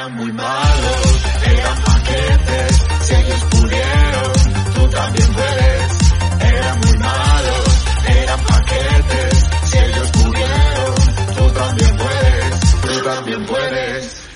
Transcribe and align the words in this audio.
Eran 0.00 0.16
muy 0.16 0.32
malos, 0.32 1.24
eran 1.44 1.84
paquetes, 1.84 2.86
si 3.02 3.14
ellos 3.16 3.44
pudieron, 3.50 4.32
tú 4.74 4.88
también 4.88 5.34
puedes. 5.34 6.12
Eran 6.40 6.80
muy 6.80 6.96
malos, 6.96 7.84
eran 8.08 8.40
paquetes, 8.46 9.50
si 9.64 9.78
ellos 9.78 10.10
pudieron, 10.12 10.94
tú 11.36 11.52
también 11.52 11.96
puedes, 11.98 12.80
tú 12.80 13.04
también 13.04 13.46
puedes. 13.46 14.30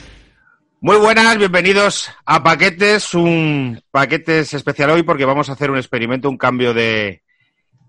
Muy 0.82 0.96
buenas, 0.98 1.38
bienvenidos 1.38 2.10
a 2.26 2.42
Paquetes, 2.42 3.14
un 3.14 3.82
Paquetes 3.90 4.52
especial 4.52 4.90
hoy 4.90 5.02
porque 5.02 5.24
vamos 5.24 5.48
a 5.48 5.52
hacer 5.52 5.70
un 5.70 5.78
experimento, 5.78 6.28
un 6.28 6.36
cambio 6.36 6.74
de, 6.74 7.22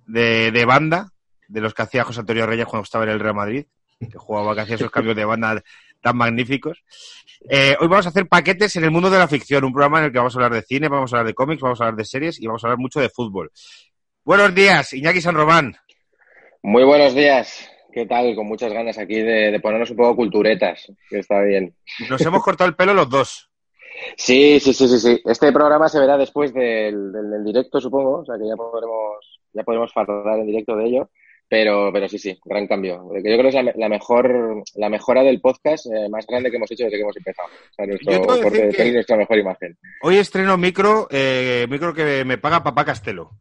de, 0.06 0.50
de 0.54 0.66
banda 0.66 1.12
de 1.50 1.60
los 1.60 1.74
que 1.74 1.82
hacía 1.82 2.06
José 2.06 2.22
Antonio 2.22 2.46
Reyes 2.46 2.68
cuando 2.68 2.86
estaba 2.86 3.04
en 3.04 3.10
el 3.10 3.20
Real 3.20 3.36
Madrid, 3.36 3.66
que 4.00 4.18
jugaba, 4.18 4.56
que 4.56 4.62
hacía 4.62 4.76
esos 4.76 4.92
cambios 4.92 5.18
de 5.18 5.26
banda 5.26 5.62
tan 6.06 6.16
magníficos. 6.18 6.84
Eh, 7.50 7.76
hoy 7.80 7.88
vamos 7.88 8.06
a 8.06 8.10
hacer 8.10 8.28
paquetes 8.28 8.76
en 8.76 8.84
el 8.84 8.92
mundo 8.92 9.10
de 9.10 9.20
la 9.20 9.28
ficción, 9.28 9.64
un 9.64 9.74
programa 9.74 10.00
en 10.00 10.06
el 10.06 10.12
que 10.12 10.18
vamos 10.18 10.36
a 10.36 10.38
hablar 10.40 10.54
de 10.54 10.62
cine, 10.62 10.88
vamos 10.88 11.14
a 11.14 11.18
hablar 11.18 11.28
de 11.28 11.34
cómics, 11.34 11.62
vamos 11.62 11.80
a 11.82 11.86
hablar 11.86 11.98
de 11.98 12.06
series 12.06 12.42
y 12.42 12.48
vamos 12.48 12.64
a 12.64 12.68
hablar 12.68 12.80
mucho 12.80 13.00
de 13.00 13.10
fútbol. 13.10 13.52
Buenos 14.24 14.56
días, 14.56 14.94
Iñaki 14.94 15.22
San 15.22 15.36
Román. 15.36 15.76
Muy 16.64 16.84
buenos 16.84 17.14
días. 17.14 17.70
¿Qué 17.94 18.06
tal? 18.06 18.36
Con 18.36 18.48
muchas 18.48 18.74
ganas 18.74 18.98
aquí 18.98 19.22
de, 19.22 19.52
de 19.52 19.60
ponernos 19.60 19.90
un 19.92 19.98
poco 19.98 20.16
culturetas, 20.16 20.92
que 21.10 21.20
está 21.20 21.42
bien. 21.44 21.76
Nos 22.10 22.22
hemos 22.22 22.44
cortado 22.44 22.70
el 22.70 22.76
pelo 22.76 22.94
los 22.94 23.10
dos. 23.10 23.50
Sí, 24.18 24.60
sí, 24.60 24.74
sí, 24.74 24.90
sí, 24.90 25.00
sí. 25.00 25.22
Este 25.24 25.54
programa 25.54 25.88
se 25.88 26.00
verá 26.02 26.18
después 26.18 26.54
del, 26.54 27.14
del, 27.14 27.32
del 27.32 27.46
directo, 27.46 27.80
supongo, 27.80 28.20
o 28.20 28.26
sea 28.26 28.36
que 28.38 28.46
ya 28.46 28.58
podremos, 28.58 29.40
ya 29.54 29.64
podremos 29.64 29.90
hablar 29.96 30.40
en 30.40 30.48
directo 30.48 30.76
de 30.76 30.86
ello. 30.86 31.10
Pero, 31.48 31.92
pero 31.94 32.10
sí, 32.10 32.18
sí, 32.18 32.40
gran 32.44 32.68
cambio. 32.68 33.08
Yo 33.14 33.22
creo 33.22 33.42
que 33.44 33.48
es 33.50 33.56
la, 33.56 33.72
la 33.76 33.90
mejor, 33.90 34.64
la 34.76 34.90
mejora 34.90 35.22
del 35.22 35.42
podcast 35.42 35.86
eh, 35.86 36.10
más 36.10 36.26
grande 36.26 36.50
que 36.50 36.58
hemos 36.58 36.72
hecho 36.72 36.86
desde 36.86 36.98
que 36.98 37.04
hemos 37.04 37.18
empezado. 37.18 37.48
O 37.48 37.74
sea, 37.76 37.86
nuestro 37.86 38.42
corte 38.42 38.68
de 38.68 38.92
nuestra 38.94 39.18
mejor 39.18 39.38
imagen. 39.38 39.78
Hoy 40.02 40.18
estreno 40.18 40.58
micro, 40.58 41.08
eh, 41.12 41.68
micro 41.70 41.94
que 41.94 42.26
me 42.26 42.40
paga 42.40 42.64
Papá 42.64 42.84
Castelo. 42.84 43.32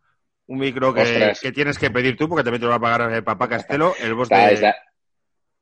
Un 0.46 0.58
micro 0.58 0.92
que, 0.92 1.33
tienes 1.55 1.78
que 1.78 1.91
pedir 1.91 2.16
tú 2.19 2.28
porque 2.28 2.44
también 2.44 2.61
te 2.61 2.66
lo 2.66 2.70
va 2.70 2.77
a 2.77 2.80
pagar 2.80 3.14
eh, 3.14 3.22
Papá 3.22 3.48
Castelo, 3.48 3.94
el 4.02 4.12
boss 4.12 4.30
Está, 4.30 4.48
de... 4.48 4.55
está, 4.55 4.77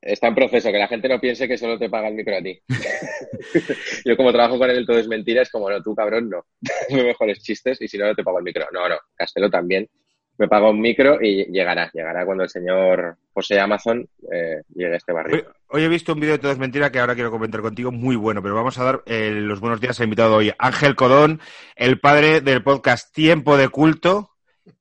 está 0.00 0.26
en 0.26 0.34
proceso, 0.34 0.72
que 0.72 0.78
la 0.78 0.88
gente 0.88 1.08
no 1.08 1.20
piense 1.20 1.46
que 1.46 1.56
solo 1.56 1.78
te 1.78 1.88
paga 1.88 2.08
el 2.08 2.14
micro 2.14 2.36
a 2.36 2.42
ti. 2.42 2.60
Yo 4.04 4.16
como 4.16 4.32
trabajo 4.32 4.58
con 4.58 4.68
él 4.68 4.84
todo 4.84 4.98
es 4.98 5.06
mentira, 5.06 5.42
es 5.42 5.50
como, 5.50 5.70
no, 5.70 5.80
tú 5.80 5.94
cabrón, 5.94 6.28
no. 6.28 6.44
Mejores 6.90 7.40
chistes 7.40 7.80
y 7.80 7.86
si 7.86 7.96
no, 7.96 8.06
no 8.06 8.14
te 8.16 8.24
pago 8.24 8.38
el 8.38 8.44
micro. 8.44 8.66
No, 8.72 8.88
no, 8.88 8.96
Castelo 9.14 9.48
también. 9.48 9.88
Me 10.38 10.48
paga 10.48 10.70
un 10.70 10.80
micro 10.80 11.18
y 11.22 11.44
llegará, 11.52 11.90
llegará 11.92 12.24
cuando 12.24 12.42
el 12.44 12.48
señor 12.50 13.16
José 13.32 13.60
Amazon 13.60 14.08
eh, 14.32 14.62
llegue 14.74 14.94
a 14.94 14.96
este 14.96 15.12
barrio. 15.12 15.52
hoy 15.68 15.82
he 15.84 15.88
visto 15.88 16.14
un 16.14 16.20
vídeo 16.20 16.32
de 16.32 16.38
Todo 16.38 16.52
es 16.52 16.58
Mentira 16.58 16.90
que 16.90 16.98
ahora 17.00 17.14
quiero 17.14 17.30
comentar 17.30 17.60
contigo, 17.60 17.92
muy 17.92 18.16
bueno, 18.16 18.42
pero 18.42 18.54
vamos 18.54 18.78
a 18.78 18.84
dar 18.84 19.02
eh, 19.06 19.30
los 19.30 19.60
buenos 19.60 19.80
días 19.80 20.00
al 20.00 20.04
invitado 20.04 20.36
hoy, 20.36 20.52
Ángel 20.58 20.96
Codón, 20.96 21.40
el 21.76 22.00
padre 22.00 22.40
del 22.40 22.62
podcast 22.62 23.14
Tiempo 23.14 23.56
de 23.56 23.68
Culto. 23.68 24.30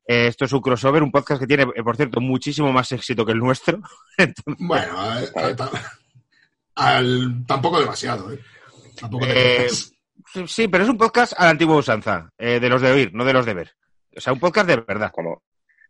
Eh, 0.08 0.28
esto 0.28 0.46
es 0.46 0.54
un 0.54 0.62
crossover, 0.62 1.04
un 1.04 1.12
podcast 1.12 1.40
que 1.42 1.48
tiene, 1.48 1.64
eh, 1.76 1.84
por 1.84 1.96
cierto, 1.98 2.22
muchísimo 2.22 2.72
más 2.72 2.92
éxito 2.92 3.26
que 3.26 3.34
el 3.34 3.40
nuestro. 3.40 3.82
Entonces, 4.18 4.56
Bueno, 4.66 4.98
al- 6.76 7.46
tampoco 7.46 7.80
demasiado, 7.80 8.32
¿eh? 8.34 8.40
Tampoco 9.00 9.26
te 9.26 9.66
Eh, 9.66 9.70
sí, 9.70 9.94
sí, 10.48 10.68
pero 10.68 10.84
es 10.84 10.90
un 10.90 10.98
podcast 10.98 11.34
a 11.38 11.46
la 11.46 11.50
antigua 11.52 11.76
usanza, 11.78 12.30
eh, 12.38 12.60
de 12.60 12.70
los 12.70 12.82
de 12.82 12.92
oír, 12.92 13.12
no 13.14 13.26
de 13.26 13.34
los 13.34 13.46
de 13.46 13.54
ver. 13.54 13.72
O 14.16 14.22
sea, 14.22 14.34
un 14.34 14.40
podcast 14.40 14.68
de 14.68 14.78
verdad. 14.78 15.12
Como, 15.12 15.44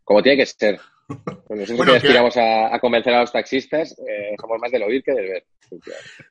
como 0.04 0.22
tiene 0.22 0.38
que 0.38 0.46
ser. 0.46 0.80
Pues 1.06 1.60
nosotros 1.60 1.76
Bueno, 1.76 1.92
aspiramos 1.94 2.36
a, 2.36 2.74
a 2.74 2.78
convencer 2.78 3.12
a 3.12 3.20
los 3.20 3.32
taxistas, 3.32 3.92
eh, 3.98 4.34
somos 4.40 4.58
más 4.60 4.70
del 4.70 4.84
oír 4.84 5.02
que 5.02 5.12
del 5.12 5.28
ver. 5.28 5.44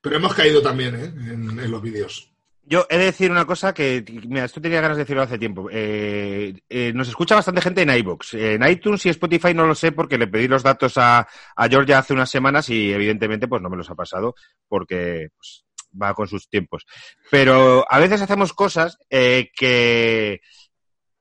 Pero 0.02 0.16
hemos 0.16 0.34
caído 0.34 0.62
también, 0.62 0.96
¿eh? 0.96 1.06
En, 1.06 1.60
en 1.60 1.72
los 1.72 1.82
vídeos. 1.82 2.32
Yo 2.64 2.86
he 2.90 2.98
de 2.98 3.06
decir 3.06 3.32
una 3.32 3.46
cosa 3.46 3.74
que, 3.74 4.04
mira, 4.28 4.46
esto 4.46 4.62
tenía 4.62 4.82
ganas 4.82 4.96
de 4.96 5.04
decirlo 5.04 5.24
hace 5.24 5.40
tiempo. 5.40 5.68
Eh, 5.72 6.54
eh, 6.70 6.94
nos 6.94 7.10
escucha 7.10 7.36
bastante 7.36 7.62
gente 7.62 7.82
en 7.82 7.90
iVoox. 7.90 8.36
En 8.36 8.68
iTunes 8.68 9.06
y 9.06 9.10
Spotify 9.10 9.54
no 9.54 9.66
lo 9.66 9.76
sé 9.76 9.92
porque 9.92 10.18
le 10.18 10.28
pedí 10.28 10.48
los 10.48 10.64
datos 10.64 10.98
a, 10.98 11.28
a 11.56 11.68
Georgia 11.68 11.98
hace 11.98 12.14
unas 12.14 12.30
semanas 12.30 12.70
y 12.70 12.94
evidentemente 12.94 13.48
pues 13.48 13.62
no 13.62 13.70
me 13.70 13.78
los 13.78 13.90
ha 13.90 13.96
pasado 13.96 14.36
porque 14.68 15.30
pues, 15.36 15.66
va 16.00 16.14
con 16.14 16.28
sus 16.28 16.48
tiempos. 16.50 16.86
Pero 17.30 17.84
a 17.90 18.00
veces 18.00 18.22
hacemos 18.22 18.54
cosas 18.54 18.98
eh, 19.10 19.50
que 19.56 20.42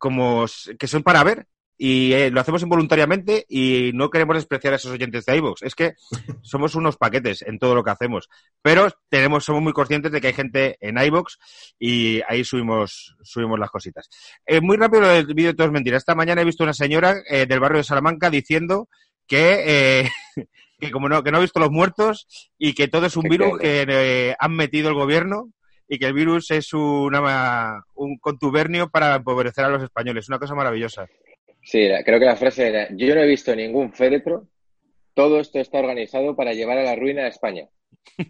como 0.00 0.46
que 0.78 0.88
son 0.88 1.04
para 1.04 1.22
ver 1.22 1.46
y 1.82 2.12
eh, 2.12 2.30
lo 2.30 2.40
hacemos 2.40 2.62
involuntariamente 2.62 3.46
y 3.48 3.92
no 3.94 4.10
queremos 4.10 4.36
despreciar 4.36 4.72
a 4.72 4.76
esos 4.76 4.92
oyentes 4.92 5.24
de 5.24 5.36
iVoox. 5.36 5.62
Es 5.62 5.74
que 5.74 5.94
somos 6.42 6.74
unos 6.74 6.96
paquetes 6.96 7.42
en 7.42 7.58
todo 7.58 7.74
lo 7.74 7.84
que 7.84 7.90
hacemos. 7.90 8.28
Pero 8.60 8.90
tenemos, 9.08 9.44
somos 9.44 9.62
muy 9.62 9.72
conscientes 9.72 10.12
de 10.12 10.20
que 10.20 10.26
hay 10.26 10.32
gente 10.34 10.76
en 10.80 10.98
iVoox 10.98 11.36
y 11.78 12.20
ahí 12.28 12.44
subimos, 12.44 13.16
subimos 13.22 13.58
las 13.58 13.70
cositas. 13.70 14.10
Eh, 14.44 14.60
muy 14.60 14.76
rápido 14.76 15.02
lo 15.02 15.08
del 15.08 15.26
vídeo 15.26 15.52
de 15.52 15.54
todo 15.54 15.68
es 15.68 15.72
mentira. 15.72 15.96
Esta 15.96 16.14
mañana 16.14 16.42
he 16.42 16.44
visto 16.44 16.64
una 16.64 16.74
señora 16.74 17.16
eh, 17.26 17.46
del 17.46 17.60
barrio 17.60 17.78
de 17.78 17.84
Salamanca 17.84 18.28
diciendo 18.28 18.88
que, 19.26 20.02
eh, 20.02 20.10
que 20.78 20.90
como 20.90 21.08
no, 21.08 21.22
que 21.22 21.30
no 21.30 21.38
ha 21.38 21.40
visto 21.40 21.60
los 21.60 21.70
muertos 21.70 22.26
y 22.58 22.74
que 22.74 22.88
todo 22.88 23.06
es 23.06 23.16
un 23.16 23.22
virus 23.30 23.58
que 23.58 23.86
eh, 23.88 24.36
han 24.38 24.52
metido 24.54 24.88
el 24.88 24.94
gobierno 24.96 25.50
y 25.92 25.98
que 25.98 26.06
el 26.06 26.14
virus 26.14 26.52
es 26.52 26.72
una, 26.72 27.82
un 27.96 28.16
contubernio 28.18 28.88
para 28.88 29.16
empobrecer 29.16 29.64
a 29.64 29.68
los 29.68 29.82
españoles. 29.82 30.28
Una 30.28 30.38
cosa 30.38 30.54
maravillosa. 30.54 31.08
Sí, 31.64 31.88
creo 32.04 32.20
que 32.20 32.26
la 32.26 32.36
frase 32.36 32.68
era, 32.68 32.86
yo 32.92 33.12
no 33.12 33.22
he 33.22 33.26
visto 33.26 33.54
ningún 33.56 33.92
féretro, 33.92 34.46
todo 35.14 35.40
esto 35.40 35.58
está 35.58 35.80
organizado 35.80 36.36
para 36.36 36.52
llevar 36.52 36.78
a 36.78 36.84
la 36.84 36.94
ruina 36.94 37.22
a 37.24 37.28
España. 37.28 37.68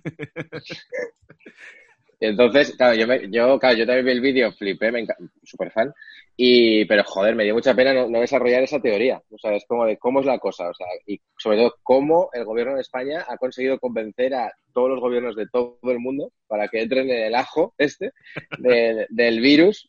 Entonces, 2.21 2.75
claro, 2.77 2.95
yo, 2.95 3.07
me- 3.07 3.31
yo, 3.31 3.59
claro, 3.59 3.77
yo 3.79 3.87
también 3.87 4.05
vi 4.07 4.13
el 4.13 4.21
vídeo, 4.21 4.53
flipé, 4.53 4.93
me 4.93 5.01
enca- 5.07 5.17
súper 5.43 5.71
fan, 5.71 5.93
y, 6.37 6.85
pero 6.85 7.03
joder, 7.05 7.35
me 7.35 7.45
dio 7.45 7.55
mucha 7.55 7.75
pena 7.75 7.95
no, 7.95 8.21
desarrollar 8.21 8.63
esa 8.63 8.79
teoría. 8.81 9.23
O 9.31 9.39
sea, 9.39 9.55
es 9.55 9.65
como 9.67 9.87
de 9.87 9.97
cómo 9.97 10.21
es 10.21 10.27
la 10.27 10.39
cosa, 10.39 10.69
o 10.69 10.75
sea, 10.75 10.87
y 11.07 11.19
sobre 11.39 11.57
todo 11.59 11.77
cómo 11.83 12.29
el 12.35 12.45
gobierno 12.45 12.75
de 12.75 12.83
España 12.83 13.25
ha 13.27 13.37
conseguido 13.39 13.79
convencer 13.79 14.35
a 14.35 14.53
todos 14.75 14.91
los 14.91 15.01
gobiernos 15.01 15.35
de 15.35 15.47
todo 15.49 15.79
el 15.85 15.99
mundo 15.99 16.31
para 16.47 16.69
que 16.69 16.81
entren 16.83 17.11
en 17.11 17.25
el 17.25 17.35
ajo 17.35 17.75
este 17.79 18.13
de- 18.59 19.07
del 19.11 19.41
virus 19.41 19.89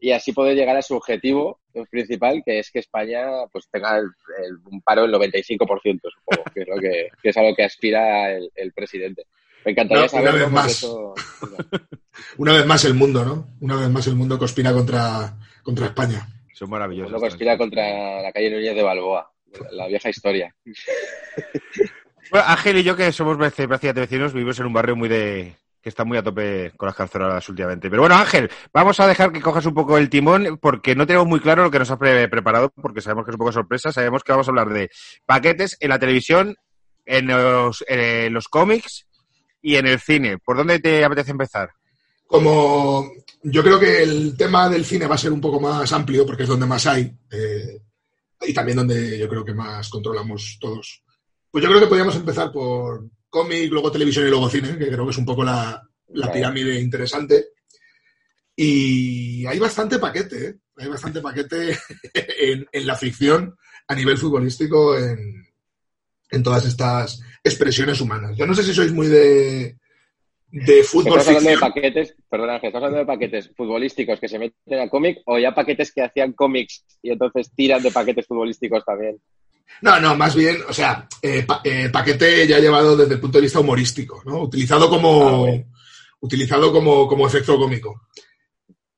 y 0.00 0.12
así 0.12 0.32
poder 0.32 0.56
llegar 0.56 0.76
a 0.76 0.82
su 0.82 0.94
objetivo 0.96 1.60
principal, 1.90 2.42
que 2.44 2.58
es 2.58 2.70
que 2.70 2.78
España 2.80 3.26
pues 3.52 3.68
tenga 3.70 3.96
el- 3.98 4.04
el- 4.44 4.56
un 4.70 4.80
paro 4.82 5.02
del 5.02 5.12
95%, 5.12 6.08
supongo, 6.10 6.44
que 6.54 6.60
es, 6.62 6.68
lo 6.68 6.76
que, 6.76 7.08
que 7.22 7.28
es 7.30 7.36
a 7.36 7.42
lo 7.42 7.54
que 7.54 7.64
aspira 7.64 8.32
el 8.36 8.72
presidente. 8.74 9.24
Me 9.64 9.72
encantaría 9.72 10.06
No, 10.06 10.10
una 10.12 10.28
saberlo 10.28 10.38
vez 10.46 10.50
más. 10.52 10.70
eso... 10.70 11.14
Una 12.36 12.52
vez 12.52 12.66
más 12.66 12.84
el 12.84 12.94
mundo, 12.94 13.24
¿no? 13.24 13.48
Una 13.60 13.76
vez 13.76 13.88
más 13.88 14.06
el 14.06 14.14
mundo 14.14 14.38
conspira 14.38 14.72
contra, 14.72 15.34
contra 15.62 15.86
España. 15.86 16.26
Son 16.52 16.68
maravillosos. 16.70 17.10
Uno 17.12 17.20
conspira 17.20 17.56
contra 17.58 18.20
la 18.22 18.32
calle 18.32 18.50
Núñez 18.50 18.74
de 18.74 18.82
Balboa, 18.82 19.30
la 19.72 19.86
vieja 19.88 20.08
historia. 20.10 20.54
Bueno, 22.30 22.46
Ángel 22.46 22.78
y 22.78 22.82
yo, 22.84 22.94
que 22.96 23.10
somos 23.10 23.36
prácticamente 23.36 23.92
vecinos, 24.00 24.32
vivimos 24.32 24.56
en 24.60 24.66
un 24.66 24.72
barrio 24.72 24.94
muy 24.94 25.08
de 25.08 25.56
que 25.82 25.88
está 25.88 26.04
muy 26.04 26.16
a 26.16 26.22
tope 26.22 26.70
con 26.76 26.86
las 26.86 26.94
canceladas 26.94 27.48
últimamente. 27.48 27.90
Pero 27.90 28.02
bueno, 28.02 28.14
Ángel, 28.14 28.48
vamos 28.72 29.00
a 29.00 29.08
dejar 29.08 29.32
que 29.32 29.40
cojas 29.40 29.66
un 29.66 29.74
poco 29.74 29.98
el 29.98 30.08
timón 30.08 30.56
porque 30.62 30.94
no 30.94 31.08
tenemos 31.08 31.26
muy 31.26 31.40
claro 31.40 31.64
lo 31.64 31.70
que 31.72 31.80
nos 31.80 31.90
has 31.90 31.98
pre- 31.98 32.28
preparado, 32.28 32.70
porque 32.80 33.00
sabemos 33.00 33.24
que 33.24 33.30
es 33.32 33.34
un 33.34 33.38
poco 33.38 33.50
sorpresa. 33.50 33.90
Sabemos 33.90 34.22
que 34.22 34.30
vamos 34.30 34.46
a 34.46 34.50
hablar 34.52 34.68
de 34.68 34.90
paquetes 35.26 35.76
en 35.80 35.88
la 35.88 35.98
televisión, 35.98 36.54
en 37.04 37.26
los, 37.26 37.84
en 37.88 38.32
los 38.32 38.46
cómics 38.46 39.08
y 39.62 39.76
en 39.76 39.86
el 39.86 40.00
cine. 40.00 40.38
¿Por 40.38 40.56
dónde 40.56 40.78
te 40.78 41.04
apetece 41.04 41.30
empezar? 41.30 41.70
Como 42.26 43.12
yo 43.42 43.62
creo 43.62 43.78
que 43.78 44.02
el 44.02 44.36
tema 44.36 44.68
del 44.68 44.84
cine 44.84 45.06
va 45.06 45.14
a 45.14 45.18
ser 45.18 45.32
un 45.32 45.40
poco 45.40 45.60
más 45.60 45.92
amplio, 45.92 46.26
porque 46.26 46.44
es 46.44 46.48
donde 46.48 46.66
más 46.66 46.86
hay, 46.86 47.12
eh, 47.30 47.80
y 48.42 48.54
también 48.54 48.78
donde 48.78 49.18
yo 49.18 49.28
creo 49.28 49.44
que 49.44 49.54
más 49.54 49.88
controlamos 49.88 50.58
todos. 50.60 51.02
Pues 51.50 51.62
yo 51.62 51.68
creo 51.68 51.80
que 51.80 51.86
podríamos 51.86 52.16
empezar 52.16 52.52
por 52.52 53.08
cómic, 53.28 53.70
luego 53.70 53.90
televisión 53.90 54.26
y 54.26 54.30
luego 54.30 54.48
cine, 54.48 54.78
que 54.78 54.88
creo 54.88 55.04
que 55.04 55.10
es 55.10 55.18
un 55.18 55.24
poco 55.24 55.44
la, 55.44 55.82
la 56.08 56.32
pirámide 56.32 56.80
interesante. 56.80 57.48
Y 58.54 59.46
hay 59.46 59.58
bastante 59.58 59.98
paquete, 59.98 60.46
¿eh? 60.46 60.54
hay 60.76 60.88
bastante 60.88 61.20
paquete 61.20 61.78
en, 62.14 62.66
en 62.70 62.86
la 62.86 62.94
ficción 62.94 63.56
a 63.88 63.94
nivel 63.94 64.18
futbolístico 64.18 64.96
en, 64.96 65.46
en 66.30 66.42
todas 66.42 66.64
estas 66.66 67.20
expresiones 67.42 68.00
humanas. 68.00 68.36
Yo 68.36 68.46
no 68.46 68.54
sé 68.54 68.62
si 68.62 68.74
sois 68.74 68.92
muy 68.92 69.06
de, 69.08 69.76
de 70.50 70.82
fútbol 70.84 71.18
Estamos 71.18 71.28
hablando 71.28 71.50
de 71.50 71.58
paquetes, 71.58 72.14
perdón 72.28 72.50
Ángel, 72.50 72.68
estamos 72.68 72.86
hablando 72.86 72.98
de 72.98 73.06
paquetes 73.18 73.50
futbolísticos 73.56 74.20
que 74.20 74.28
se 74.28 74.38
meten 74.38 74.78
al 74.80 74.90
cómic 74.90 75.18
o 75.26 75.38
ya 75.38 75.54
paquetes 75.54 75.92
que 75.92 76.02
hacían 76.02 76.32
cómics 76.32 76.84
y 77.02 77.10
entonces 77.10 77.50
tiran 77.54 77.82
de 77.82 77.90
paquetes 77.90 78.26
futbolísticos 78.26 78.84
también. 78.84 79.20
No, 79.82 80.00
no, 80.00 80.16
más 80.16 80.34
bien, 80.34 80.58
o 80.68 80.72
sea, 80.72 81.06
eh, 81.22 81.44
pa- 81.46 81.60
eh, 81.64 81.88
paquete 81.90 82.46
ya 82.46 82.58
llevado 82.58 82.96
desde 82.96 83.14
el 83.14 83.20
punto 83.20 83.38
de 83.38 83.42
vista 83.42 83.60
humorístico, 83.60 84.22
¿no? 84.26 84.42
Utilizado 84.42 84.86
Ah, 84.86 84.90
como, 84.90 85.38
bueno. 85.46 85.64
utilizado 86.20 86.72
como, 86.72 87.06
como 87.06 87.26
efecto 87.26 87.56
cómico. 87.58 88.02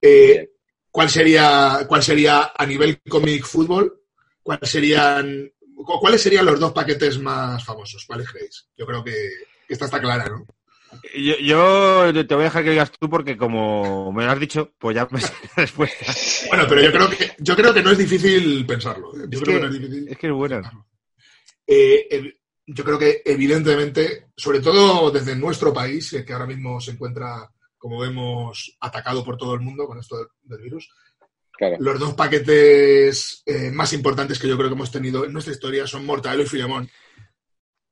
Eh. 0.01 0.49
¿cuál, 0.91 1.09
sería, 1.09 1.87
¿Cuál 1.89 2.03
sería 2.03 2.53
a 2.57 2.67
nivel 2.67 3.01
cómic 3.09 3.45
fútbol? 3.45 4.01
¿Cuáles 4.43 4.69
serían, 4.69 5.51
¿Cuáles 5.85 6.23
serían 6.23 6.47
los 6.47 6.59
dos 6.61 6.73
paquetes 6.73 7.19
más 7.19 7.65
famosos? 7.65 8.05
¿Cuáles 8.07 8.29
creéis? 8.31 8.69
Yo 8.77 8.87
creo 8.87 9.03
que, 9.05 9.15
esta 9.69 9.85
está 9.87 10.01
clara, 10.01 10.29
¿no? 10.29 10.47
Yo, 11.15 11.35
yo 12.11 12.27
te 12.27 12.35
voy 12.35 12.43
a 12.43 12.45
dejar 12.45 12.65
que 12.65 12.71
digas 12.71 12.93
tú 12.93 13.09
porque 13.09 13.37
como 13.37 14.13
me 14.13 14.25
lo 14.27 14.31
has 14.31 14.39
dicho, 14.41 14.73
pues 14.79 14.95
ya 14.95 15.09
me 15.11 15.21
sé 15.21 15.33
la 15.57 15.63
respuesta. 15.63 16.07
Bueno, 16.49 16.67
pero 16.69 16.83
yo 16.83 16.93
creo 16.93 17.09
que, 17.09 17.33
yo 17.39 17.57
creo 17.57 17.73
que 17.73 17.83
no 17.83 17.91
es 17.93 17.99
difícil 17.99 18.67
pensarlo. 18.67 19.15
¿eh? 19.17 19.27
Yo 19.31 19.39
Es 19.39 19.43
creo 19.43 19.45
que- 19.45 19.53
que 19.55 19.61
no 19.61 19.67
es 19.75 19.81
difícil. 19.81 20.09
Es 20.09 20.19
que 20.19 20.27
es 20.27 20.33
buena. 20.35 20.87
Eh, 21.67 22.09
ev- 22.11 22.35
yo 22.67 22.85
creo 22.85 22.99
que 22.99 23.23
evidentemente, 23.25 24.27
sobre 24.37 24.61
todo 24.61 25.11
desde 25.11 25.35
nuestro 25.37 25.73
país, 25.73 26.13
eh, 26.13 26.25
que 26.25 26.33
ahora 26.33 26.47
mismo 26.47 26.81
se 26.81 26.91
encuentra, 26.93 27.51
como 27.79 27.99
vemos, 28.01 28.77
atacado 28.81 29.25
por 29.25 29.37
todo 29.39 29.55
el 29.55 29.61
mundo 29.61 29.87
con 29.87 29.99
esto 29.99 30.19
del, 30.19 30.27
del 30.43 30.61
virus, 30.63 30.89
Claro. 31.63 31.77
los 31.79 32.01
dos 32.01 32.15
paquetes 32.15 33.45
eh, 33.47 33.71
más 33.71 33.93
importantes 33.93 34.41
que 34.41 34.49
yo 34.49 34.57
creo 34.57 34.69
que 34.69 34.75
hemos 34.75 34.91
tenido 34.91 35.25
en 35.25 35.33
nuestra 35.33 35.53
historia 35.53 35.87
son 35.87 36.05
Mortadelo 36.05 36.43
y 36.43 36.47
Filemón. 36.47 36.91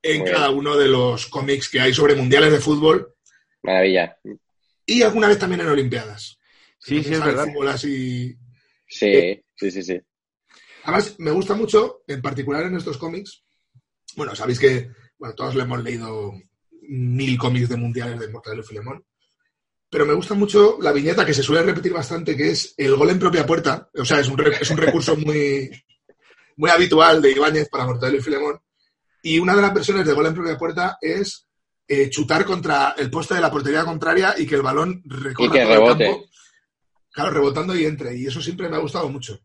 En 0.02 0.22
Muy 0.22 0.30
cada 0.30 0.50
uno 0.50 0.76
de 0.76 0.88
los 0.88 1.26
cómics 1.26 1.68
que 1.68 1.78
hay 1.78 1.94
sobre 1.94 2.16
mundiales 2.16 2.50
de 2.50 2.58
fútbol 2.58 3.14
Maravilla. 3.62 4.16
y 4.84 5.02
alguna 5.02 5.28
vez 5.28 5.38
también 5.38 5.60
en 5.60 5.68
Olimpiadas. 5.68 6.38
Sí, 6.80 7.04
sí, 7.04 7.12
es 7.12 7.24
verdad. 7.24 7.46
fútbol 7.46 7.68
así. 7.68 8.36
Sí, 8.88 9.40
sí, 9.54 9.70
sí, 9.70 9.82
sí. 9.84 10.00
Además, 10.82 11.14
me 11.18 11.30
gusta 11.30 11.54
mucho, 11.54 12.02
en 12.08 12.20
particular 12.20 12.64
en 12.64 12.76
estos 12.76 12.98
cómics. 12.98 13.44
Bueno, 14.16 14.34
sabéis 14.34 14.58
que 14.58 14.90
bueno, 15.16 15.34
todos 15.36 15.54
le 15.54 15.62
hemos 15.62 15.84
leído 15.84 16.32
mil 16.88 17.38
cómics 17.38 17.68
de 17.68 17.76
mundiales 17.76 18.18
de 18.18 18.28
Mortadelo 18.30 18.62
y 18.62 18.66
Filemón. 18.66 19.04
Pero 19.90 20.06
me 20.06 20.14
gusta 20.14 20.34
mucho 20.34 20.78
la 20.80 20.92
viñeta 20.92 21.26
que 21.26 21.34
se 21.34 21.42
suele 21.42 21.64
repetir 21.64 21.92
bastante, 21.92 22.36
que 22.36 22.50
es 22.50 22.74
el 22.76 22.94
gol 22.94 23.10
en 23.10 23.18
propia 23.18 23.44
puerta. 23.44 23.90
O 23.98 24.04
sea, 24.04 24.20
es 24.20 24.28
un, 24.28 24.40
es 24.40 24.70
un 24.70 24.76
recurso 24.76 25.16
muy, 25.16 25.68
muy 26.56 26.70
habitual 26.70 27.20
de 27.20 27.32
Ibáñez 27.32 27.68
para 27.68 27.86
Mortadelo 27.86 28.18
y 28.18 28.22
Filemón. 28.22 28.60
Y 29.22 29.38
una 29.38 29.56
de 29.56 29.62
las 29.62 29.74
versiones 29.74 30.06
de 30.06 30.12
gol 30.12 30.26
en 30.26 30.34
propia 30.34 30.56
puerta 30.56 30.98
es 31.00 31.48
eh, 31.88 32.08
chutar 32.08 32.44
contra 32.44 32.94
el 32.96 33.10
poste 33.10 33.34
de 33.34 33.40
la 33.40 33.50
portería 33.50 33.84
contraria 33.84 34.34
y 34.38 34.46
que 34.46 34.54
el 34.54 34.62
balón 34.62 35.02
recorra 35.04 35.46
Y 35.46 35.50
que 35.50 35.60
todo 35.60 35.72
el 35.72 35.78
rebote. 35.80 36.04
campo. 36.04 36.24
Claro, 37.12 37.30
rebotando 37.32 37.76
y 37.76 37.84
entre. 37.84 38.16
Y 38.16 38.26
eso 38.26 38.40
siempre 38.40 38.68
me 38.68 38.76
ha 38.76 38.80
gustado 38.80 39.08
mucho. 39.08 39.40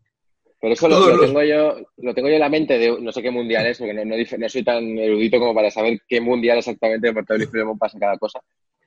Pero 0.61 0.73
eso 0.73 0.87
lo, 0.87 1.19
tengo 1.19 1.43
yo, 1.43 1.75
lo 1.97 2.13
tengo 2.13 2.27
yo 2.27 2.35
en 2.35 2.39
la 2.39 2.49
mente 2.49 2.77
de 2.77 2.99
no 2.99 3.11
sé 3.11 3.21
qué 3.21 3.29
mundial 3.29 3.65
es, 3.67 3.77
porque 3.77 3.93
no, 3.93 4.03
no 4.03 4.49
soy 4.49 4.63
tan 4.63 4.97
erudito 4.97 5.37
como 5.39 5.53
para 5.53 5.69
saber 5.69 5.99
qué 6.07 6.21
mundial 6.21 6.57
exactamente 6.57 7.11
de 7.11 7.43
y 7.43 7.47
Filemón 7.47 7.77
pasa 7.77 7.99
cada 7.99 8.17
cosa. 8.17 8.39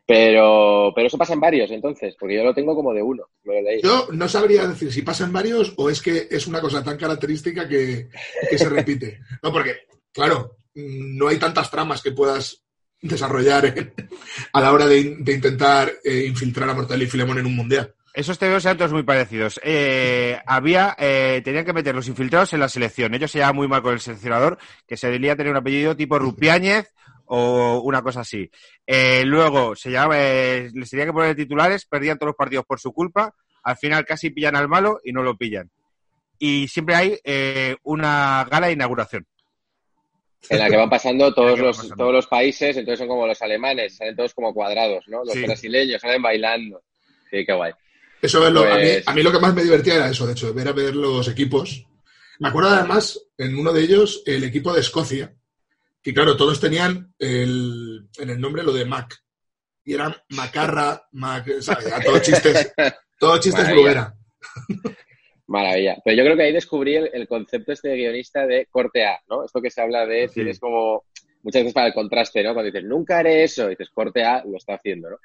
Pero, 0.08 0.90
pero 0.94 1.06
eso 1.06 1.18
pasa 1.18 1.34
en 1.34 1.40
varios, 1.40 1.70
entonces, 1.70 2.16
porque 2.18 2.36
yo 2.36 2.42
lo 2.42 2.54
tengo 2.54 2.74
como 2.74 2.94
de 2.94 3.02
uno. 3.02 3.24
Me 3.44 3.56
lo 3.60 3.68
leí. 3.68 3.82
Yo 3.82 4.08
no 4.10 4.26
sabría 4.26 4.66
decir 4.66 4.90
si 4.90 5.02
pasan 5.02 5.34
varios 5.34 5.74
o 5.76 5.90
es 5.90 6.00
que 6.00 6.28
es 6.30 6.46
una 6.46 6.62
cosa 6.62 6.82
tan 6.82 6.96
característica 6.96 7.68
que, 7.68 8.08
que 8.48 8.56
se 8.58 8.70
repite. 8.70 9.20
No, 9.42 9.52
porque, 9.52 9.76
claro, 10.10 10.56
no 10.74 11.28
hay 11.28 11.36
tantas 11.36 11.70
tramas 11.70 12.00
que 12.00 12.12
puedas 12.12 12.64
desarrollar 13.02 13.66
en- 13.66 13.92
a 14.54 14.60
la 14.62 14.72
hora 14.72 14.86
de, 14.86 14.98
in- 14.98 15.22
de 15.24 15.34
intentar 15.34 15.92
eh, 16.02 16.24
infiltrar 16.26 16.70
a 16.70 16.74
Mortadelo 16.74 17.04
y 17.04 17.08
Filemón 17.08 17.38
en 17.38 17.46
un 17.46 17.56
mundial. 17.56 17.94
Esos 18.14 18.38
TVOs 18.38 18.64
eran 18.64 18.78
todos 18.78 18.92
muy 18.94 19.02
parecidos. 19.02 19.60
Eh, 19.62 20.38
había, 20.46 20.96
eh, 20.98 21.42
tenían 21.44 21.66
que 21.66 21.74
meter 21.74 21.94
los 21.94 22.08
infiltrados 22.08 22.54
en 22.54 22.60
la 22.60 22.70
selección. 22.70 23.12
Ellos 23.12 23.30
se 23.30 23.38
llevaban 23.38 23.56
muy 23.56 23.68
mal 23.68 23.82
con 23.82 23.92
el 23.92 24.00
seleccionador, 24.00 24.56
que 24.86 24.96
se 24.96 25.08
debería 25.08 25.36
tener 25.36 25.52
un 25.52 25.58
apellido 25.58 25.94
tipo 25.94 26.18
Rupiáñez 26.18 26.94
o 27.28 27.80
una 27.80 28.02
cosa 28.02 28.20
así. 28.20 28.50
Eh, 28.86 29.22
luego 29.24 29.74
se 29.76 29.90
llamaba, 29.90 30.16
eh, 30.18 30.70
les 30.74 30.90
tenía 30.90 31.06
que 31.06 31.12
poner 31.12 31.36
titulares, 31.36 31.86
perdían 31.86 32.18
todos 32.18 32.28
los 32.28 32.36
partidos 32.36 32.64
por 32.66 32.80
su 32.80 32.92
culpa. 32.92 33.34
Al 33.62 33.76
final 33.76 34.04
casi 34.04 34.30
pillan 34.30 34.56
al 34.56 34.68
malo 34.68 35.00
y 35.04 35.12
no 35.12 35.22
lo 35.22 35.36
pillan. 35.36 35.70
Y 36.38 36.68
siempre 36.68 36.94
hay 36.94 37.18
eh, 37.24 37.76
una 37.82 38.46
gala 38.50 38.68
de 38.68 38.72
inauguración. 38.74 39.26
En 40.50 40.58
la 40.60 40.68
que 40.70 40.76
van 40.76 40.88
pasando 40.88 41.34
todos 41.34 41.58
los, 41.58 41.76
pasando. 41.76 41.96
todos 41.96 42.12
los 42.12 42.26
países, 42.28 42.76
entonces 42.76 43.00
son 43.00 43.08
como 43.08 43.26
los 43.26 43.42
alemanes, 43.42 43.96
salen 43.96 44.14
todos 44.16 44.32
como 44.34 44.54
cuadrados, 44.54 45.04
¿no? 45.08 45.24
Los 45.24 45.34
Sí. 45.34 45.42
brasileños 45.42 46.00
salen 46.00 46.22
bailando. 46.22 46.82
Sí, 47.30 47.44
qué 47.44 47.52
guay. 47.52 47.72
Eso 48.22 48.46
es 48.46 48.52
lo, 48.52 48.60
a, 48.62 48.76
mí, 48.76 48.82
Pues- 48.82 49.08
a 49.08 49.14
mí 49.14 49.22
lo 49.22 49.32
que 49.32 49.38
más 49.38 49.54
me 49.54 49.62
divertía 49.62 49.96
era 49.96 50.08
eso, 50.10 50.26
de 50.26 50.32
hecho, 50.32 50.52
ver 50.54 50.68
a 50.68 50.72
ver 50.72 50.94
los 50.96 51.28
equipos. 51.28 51.84
Me 52.40 52.48
acuerdo 52.48 52.70
además, 52.70 53.20
en 53.36 53.56
uno 53.58 53.72
de 53.72 53.82
ellos, 53.82 54.22
el 54.26 54.44
equipo 54.44 54.72
de 54.72 54.80
Escocia, 54.80 55.34
que 56.08 56.14
claro, 56.14 56.36
todos 56.36 56.60
tenían 56.60 57.12
el- 57.18 58.08
en 58.18 58.30
el 58.30 58.40
nombre 58.40 58.62
lo 58.62 58.72
de 58.72 58.84
Mac. 58.84 59.14
Y 59.84 59.94
eran 59.94 60.14
Macarra, 60.30 61.02
Mac, 61.12 61.46
¿sabes? 61.60 61.86
Era 61.86 62.00
todo 62.00 62.18
chistes, 62.18 62.72
todo 63.18 63.38
chistes 63.38 63.64
Maravilla. 63.64 64.14
Maravilla. 65.46 65.96
Pero 66.04 66.16
yo 66.16 66.24
creo 66.24 66.36
que 66.36 66.42
ahí 66.42 66.52
descubrí 66.52 66.96
el, 66.96 67.10
el 67.12 67.26
concepto 67.26 67.72
este 67.72 67.88
de 67.88 67.96
guionista 67.96 68.46
de 68.46 68.66
corte 68.70 69.04
A, 69.06 69.18
¿no? 69.28 69.44
Esto 69.44 69.60
que 69.62 69.70
se 69.70 69.80
habla 69.80 70.04
de, 70.06 70.28
Sí. 70.28 70.34
tienes 70.34 70.60
como, 70.60 71.04
muchas 71.42 71.62
veces 71.62 71.72
para 71.74 71.86
el 71.86 71.94
contraste, 71.94 72.42
¿no? 72.42 72.52
Cuando 72.52 72.70
dices, 72.70 72.86
nunca 72.86 73.18
haré 73.18 73.44
eso, 73.44 73.68
dices, 73.68 73.88
corte 73.90 74.22
A, 74.24 74.44
lo 74.44 74.56
está 74.58 74.74
haciendo, 74.74 75.10
¿no? 75.10 75.16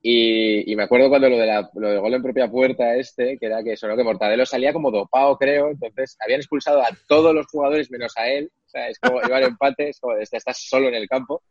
Y, 0.00 0.70
y 0.70 0.76
me 0.76 0.84
acuerdo 0.84 1.08
cuando 1.08 1.28
lo 1.28 1.38
de 1.38 1.46
la, 1.46 1.70
lo 1.74 1.90
de 1.90 1.98
gol 1.98 2.14
en 2.14 2.22
propia 2.22 2.48
puerta 2.48 2.94
este, 2.96 3.36
que 3.38 3.46
era 3.46 3.62
que 3.64 3.72
eso, 3.72 3.86
¿no? 3.88 3.96
Que 3.96 4.04
Mortadelo 4.04 4.46
salía 4.46 4.72
como 4.72 4.90
dopado, 4.90 5.36
creo, 5.36 5.70
entonces 5.70 6.16
habían 6.24 6.40
expulsado 6.40 6.80
a 6.82 6.88
todos 7.08 7.34
los 7.34 7.46
jugadores 7.46 7.90
menos 7.90 8.12
a 8.16 8.28
él, 8.28 8.50
o 8.68 8.70
sea, 8.70 8.88
es 8.88 8.98
como, 8.98 9.20
iba 9.26 9.38
en 9.38 9.44
empate, 9.44 9.88
es 9.88 9.98
como, 9.98 10.14
estás 10.16 10.58
solo 10.58 10.88
en 10.88 10.94
el 10.94 11.08
campo, 11.08 11.42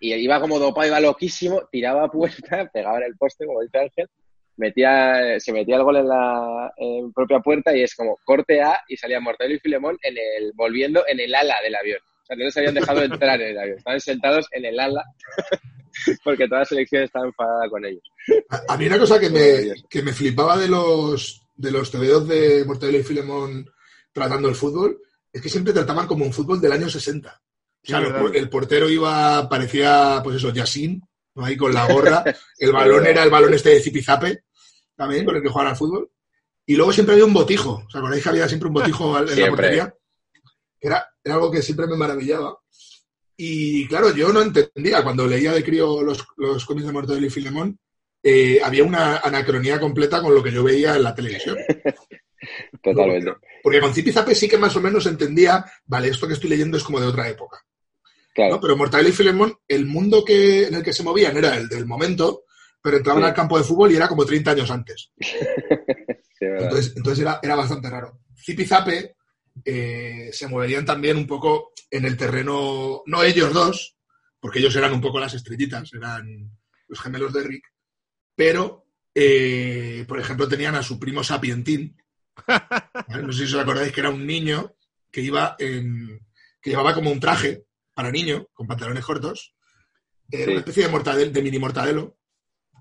y 0.00 0.12
iba 0.14 0.40
como 0.40 0.58
dopado, 0.58 0.88
iba 0.88 1.00
loquísimo, 1.00 1.62
tiraba 1.70 2.04
a 2.04 2.10
puerta, 2.10 2.68
pegaba 2.72 2.98
en 2.98 3.04
el 3.04 3.16
poste, 3.16 3.46
como 3.46 3.62
dice 3.62 3.78
Ángel, 3.78 4.08
metía, 4.56 5.38
se 5.38 5.52
metía 5.52 5.76
el 5.76 5.84
gol 5.84 5.96
en 5.96 6.08
la 6.08 6.72
en 6.76 7.12
propia 7.12 7.38
puerta 7.38 7.76
y 7.76 7.82
es 7.82 7.94
como 7.94 8.18
corte 8.24 8.60
A 8.62 8.80
y 8.88 8.96
salían 8.96 9.22
Mortadelo 9.22 9.54
y 9.54 9.60
Filemón 9.60 9.96
en 10.02 10.16
el, 10.16 10.52
volviendo 10.54 11.04
en 11.06 11.20
el 11.20 11.34
ala 11.34 11.56
del 11.62 11.74
avión. 11.74 12.00
O 12.00 12.26
sea, 12.26 12.36
no 12.36 12.44
les 12.44 12.56
habían 12.56 12.74
dejado 12.74 13.02
entrar 13.02 13.40
en 13.40 13.50
el 13.50 13.58
avión, 13.58 13.78
estaban 13.78 14.00
sentados 14.00 14.48
en 14.50 14.64
el 14.64 14.80
ala 14.80 15.04
porque 16.24 16.48
toda 16.48 16.60
la 16.60 16.66
selección 16.66 17.04
estaba 17.04 17.26
enfadada 17.26 17.68
con 17.70 17.84
ellos. 17.84 18.02
A, 18.50 18.74
a 18.74 18.76
mí 18.76 18.86
una 18.86 18.98
cosa 18.98 19.20
que 19.20 19.30
me, 19.30 19.72
que 19.88 20.02
me 20.02 20.12
flipaba 20.12 20.58
de 20.58 20.68
los 20.68 21.42
de 21.54 21.70
los 21.70 21.90
TVOs 21.90 22.28
de 22.28 22.64
Mortadelo 22.66 22.98
y 22.98 23.02
Filemón 23.02 23.70
tratando 24.12 24.48
el 24.48 24.54
fútbol 24.54 25.00
es 25.36 25.42
que 25.42 25.48
siempre 25.48 25.72
trataban 25.72 26.06
como 26.06 26.24
un 26.24 26.32
fútbol 26.32 26.60
del 26.60 26.72
año 26.72 26.88
60. 26.88 27.28
O 27.30 27.86
sea, 27.86 27.98
Sí, 27.98 28.04
los- 28.04 28.12
verdad. 28.12 28.34
el 28.36 28.48
portero 28.50 28.88
iba, 28.88 29.48
parecía, 29.48 30.20
pues 30.24 30.36
eso, 30.36 30.50
Yassin, 30.52 31.00
¿no? 31.34 31.44
ahí 31.44 31.56
con 31.56 31.72
la 31.72 31.86
gorra. 31.92 32.24
El 32.58 32.72
balón 32.72 33.06
era 33.06 33.22
el 33.22 33.30
balón 33.30 33.54
este 33.54 33.70
de 33.70 33.80
Zipizape, 33.80 34.44
también, 34.96 35.24
con 35.24 35.36
el 35.36 35.42
que 35.42 35.48
jugaban 35.48 35.70
al 35.72 35.76
fútbol. 35.78 36.10
Y 36.64 36.74
luego 36.74 36.92
siempre 36.92 37.12
había 37.14 37.26
un 37.26 37.32
botijo. 37.34 37.84
¿Os 37.86 37.94
acordáis 37.94 38.22
que 38.22 38.28
había 38.30 38.48
siempre 38.48 38.66
un 38.68 38.74
botijo 38.74 39.16
en 39.18 39.40
la 39.40 39.48
portería? 39.48 39.94
Era, 40.80 41.06
era 41.22 41.34
algo 41.34 41.50
que 41.50 41.62
siempre 41.62 41.86
me 41.86 41.96
maravillaba. 41.96 42.58
Y 43.36 43.86
claro, 43.88 44.14
yo 44.14 44.32
no 44.32 44.40
entendía 44.42 45.04
cuando 45.04 45.26
leía 45.26 45.52
de 45.52 45.62
crío 45.62 46.02
los, 46.02 46.26
los 46.38 46.64
cómics 46.64 46.86
de 46.86 46.92
Mortadelo 46.92 47.26
y 47.26 47.30
Filemón, 47.30 47.78
eh, 48.22 48.60
había 48.64 48.82
una 48.82 49.18
anacronía 49.18 49.78
completa 49.78 50.20
con 50.22 50.34
lo 50.34 50.42
que 50.42 50.50
yo 50.50 50.64
veía 50.64 50.96
en 50.96 51.02
la 51.02 51.14
televisión. 51.14 51.56
Totalmente. 52.82 53.32
Porque 53.62 53.80
con 53.80 53.94
Zipizape 53.94 54.34
sí 54.34 54.48
que 54.48 54.58
más 54.58 54.74
o 54.76 54.80
menos 54.80 55.06
entendía, 55.06 55.64
vale, 55.86 56.08
esto 56.08 56.26
que 56.26 56.34
estoy 56.34 56.50
leyendo 56.50 56.76
es 56.76 56.84
como 56.84 57.00
de 57.00 57.06
otra 57.06 57.28
época. 57.28 57.64
Claro. 58.34 58.54
¿no? 58.54 58.60
Pero 58.60 58.76
Mortadelo 58.76 59.08
y 59.08 59.12
Filemón, 59.12 59.58
el 59.66 59.86
mundo 59.86 60.24
que, 60.24 60.66
en 60.66 60.74
el 60.74 60.82
que 60.82 60.92
se 60.92 61.02
movían 61.02 61.36
era 61.36 61.56
el 61.56 61.68
del 61.68 61.86
momento, 61.86 62.44
pero 62.82 62.98
entraban 62.98 63.22
Sí. 63.22 63.28
al 63.28 63.34
campo 63.34 63.58
de 63.58 63.64
fútbol 63.64 63.90
y 63.92 63.96
era 63.96 64.08
como 64.08 64.24
30 64.24 64.50
años 64.52 64.70
antes. 64.70 65.10
Sí. 66.38 66.44
Entonces, 66.44 66.92
entonces 66.94 67.22
era, 67.22 67.40
era 67.42 67.56
bastante 67.56 67.88
raro. 67.88 68.20
Zipizape 68.38 69.16
eh, 69.64 70.28
se 70.30 70.48
moverían 70.48 70.84
también 70.84 71.16
un 71.16 71.26
poco 71.26 71.72
en 71.90 72.04
el 72.04 72.14
terreno, 72.14 73.02
no 73.06 73.22
ellos 73.22 73.54
dos, 73.54 73.96
porque 74.38 74.58
ellos 74.58 74.76
eran 74.76 74.92
un 74.92 75.00
poco 75.00 75.18
las 75.18 75.32
estrellitas, 75.32 75.90
eran 75.94 76.50
los 76.88 77.00
gemelos 77.00 77.32
de 77.32 77.42
Rick, 77.42 77.64
pero, 78.34 78.84
eh, 79.14 80.04
por 80.06 80.20
ejemplo, 80.20 80.46
tenían 80.46 80.74
a 80.74 80.82
su 80.82 80.98
primo 80.98 81.24
Sapientín. 81.24 81.96
No 83.22 83.32
sé 83.32 83.46
si 83.46 83.54
os 83.54 83.60
acordáis 83.60 83.92
que 83.92 84.00
era 84.00 84.10
un 84.10 84.26
niño 84.26 84.74
que 85.10 85.20
iba 85.20 85.56
en, 85.58 86.20
que 86.60 86.70
llevaba 86.70 86.94
como 86.94 87.10
un 87.10 87.20
traje 87.20 87.64
para 87.94 88.10
niño, 88.10 88.46
con 88.52 88.66
pantalones 88.66 89.04
cortos, 89.04 89.54
era 90.30 90.44
Sí. 90.44 90.50
una 90.50 90.58
especie 90.60 90.82
de 90.84 90.88
mortadelo, 90.90 91.30
de 91.30 91.42
mini 91.42 91.58
mortadelo. 91.58 92.18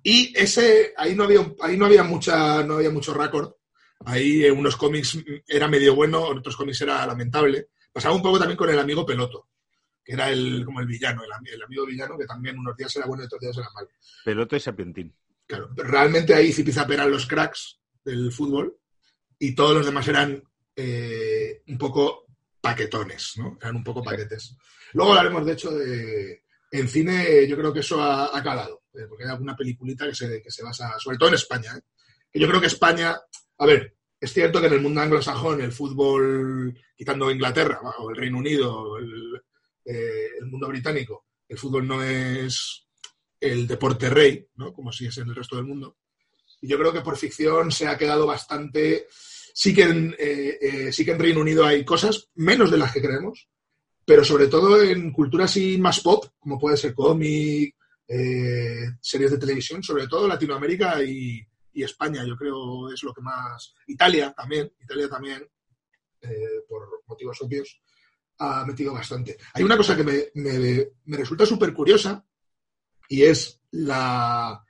Y 0.04 0.34
ese, 0.38 0.94
ahí 0.98 1.16
no 1.16 1.24
había, 1.24 1.40
ahí 1.62 1.78
no 1.78 1.86
había 1.86 2.04
mucha, 2.04 2.64
no 2.64 2.76
había 2.76 2.92
mucho 2.92 3.14
récord. 3.14 3.54
Ahí 4.06 4.44
eh, 4.44 4.52
unos 4.52 4.76
cómics 4.76 5.16
mm, 5.16 5.22
era 5.48 5.68
medio 5.68 5.96
bueno, 5.96 6.32
en 6.32 6.38
otros 6.40 6.56
cómics 6.58 6.82
era 6.82 7.06
lamentable. 7.08 7.70
Pasaba 7.92 8.14
un 8.16 8.22
poco 8.22 8.38
también 8.38 8.58
con 8.58 8.70
el 8.70 8.78
amigo 8.78 9.06
Peloto, 9.06 9.48
que 10.04 10.14
era 10.14 10.30
el, 10.30 10.64
como 10.66 10.82
el 10.82 10.86
villano, 10.88 11.24
el, 11.24 11.32
ami- 11.32 11.54
el 11.54 11.64
amigo 11.64 11.86
villano, 11.86 12.18
que 12.18 12.26
también 12.26 12.60
unos 12.60 12.76
días 12.76 12.94
era 12.98 13.06
bueno 13.06 13.24
y 13.24 13.26
otros 13.28 13.42
días 13.42 13.58
era 13.58 13.70
malo. 13.74 13.88
Peloto 14.26 14.56
y 14.56 14.60
Sapientín. 14.60 15.16
Claro, 15.48 15.70
pero 15.76 15.88
realmente 15.88 16.34
ahí 16.34 16.52
Zipizape 16.52 16.96
eran 16.96 17.10
los 17.12 17.26
cracks 17.26 17.80
del 18.04 18.32
fútbol 18.32 18.78
y 19.40 19.56
todos 19.56 19.76
los 19.76 19.86
demás 19.86 20.08
eran 20.08 20.44
eh, 20.76 21.62
un 21.68 21.78
poco 21.78 22.26
paquetones, 22.62 23.34
¿no? 23.38 23.58
Eran 23.62 23.78
un 23.78 23.84
poco 23.84 24.04
paquetes. 24.04 24.56
Luego 24.94 25.12
hablaremos, 25.12 25.46
de 25.46 25.54
hecho, 25.54 25.72
de... 25.72 26.44
En 26.72 26.90
cine 26.90 27.48
yo 27.48 27.56
creo 27.56 27.72
que 27.72 27.80
eso 27.80 28.02
ha, 28.02 28.38
ha 28.38 28.44
calado, 28.44 28.84
eh, 28.94 29.06
porque 29.08 29.24
hay 29.24 29.30
alguna 29.30 29.56
peliculita 29.56 30.08
que 30.08 30.16
se, 30.16 30.42
que 30.42 30.52
se 30.52 30.64
basa, 30.64 31.00
sobre 31.00 31.18
todo 31.18 31.30
en 31.30 31.36
España, 31.36 31.78
¿eh? 31.78 31.82
que 32.32 32.40
yo 32.40 32.48
creo 32.48 32.60
que 32.60 32.68
España, 32.68 33.16
a 33.60 33.66
ver, 33.66 33.96
es 34.20 34.34
cierto 34.34 34.60
que 34.60 34.68
en 34.68 34.74
el 34.74 34.82
mundo 34.82 35.00
anglosajón 35.00 35.62
el 35.62 35.72
fútbol, 35.72 36.78
quitando 36.96 37.32
Inglaterra 37.32 37.80
o 38.00 38.10
el 38.10 38.16
Reino 38.16 38.40
Unido, 38.40 38.98
el, 38.98 39.42
eh, 39.86 40.30
el 40.40 40.48
mundo 40.48 40.68
británico, 40.68 41.28
el 41.48 41.58
fútbol 41.58 41.88
no 41.88 42.04
es 42.04 42.88
el 43.40 43.68
deporte 43.68 44.10
rey, 44.10 44.48
¿no? 44.56 44.74
Como 44.74 44.92
si 44.92 45.06
es 45.06 45.18
en 45.20 45.30
el 45.30 45.36
resto 45.36 45.56
del 45.56 45.66
mundo. 45.66 45.98
Yo 46.68 46.78
creo 46.78 46.92
que 46.94 47.02
por 47.02 47.18
ficción 47.18 47.72
se 47.72 47.88
ha 47.88 47.98
quedado 47.98 48.26
bastante... 48.26 49.08
Sí 49.58 49.74
que 49.74 49.84
en, 49.84 50.14
eh, 50.20 50.58
eh, 50.62 50.92
sí 50.92 51.06
que 51.06 51.12
en 51.12 51.20
Reino 51.20 51.40
Unido 51.40 51.66
hay 51.66 51.86
cosas, 51.86 52.30
menos 52.36 52.70
de 52.70 52.78
las 52.78 52.92
que 52.92 53.02
creemos, 53.02 53.48
pero 54.04 54.24
sobre 54.26 54.48
todo 54.48 54.82
en 54.84 55.14
cultura 55.14 55.46
así 55.46 55.78
más 55.78 56.02
pop, 56.02 56.26
como 56.38 56.60
puede 56.60 56.76
ser 56.76 56.94
cómic, 56.94 57.74
eh, 58.06 58.86
series 59.00 59.32
de 59.32 59.38
televisión, 59.38 59.82
sobre 59.82 60.08
todo 60.08 60.28
Latinoamérica 60.28 61.02
y, 61.02 61.42
España, 61.74 62.26
yo 62.26 62.36
creo 62.36 62.92
es 62.92 63.02
lo 63.04 63.14
que 63.14 63.22
más... 63.22 63.74
Italia 63.88 64.34
también, 64.36 64.72
Italia 64.82 65.08
también, 65.08 65.48
por 66.68 67.04
motivos 67.08 67.42
obvios, 67.42 67.82
ha 68.40 68.66
metido 68.66 68.92
bastante. 68.94 69.38
Hay 69.54 69.64
una 69.64 69.78
cosa 69.78 69.96
que 69.96 70.04
me, 70.04 70.26
me- 70.34 70.88
me 71.06 71.18
resulta 71.18 71.46
súper 71.46 71.74
curiosa 71.74 72.26
y 73.08 73.22
es 73.24 73.62
la 73.72 74.65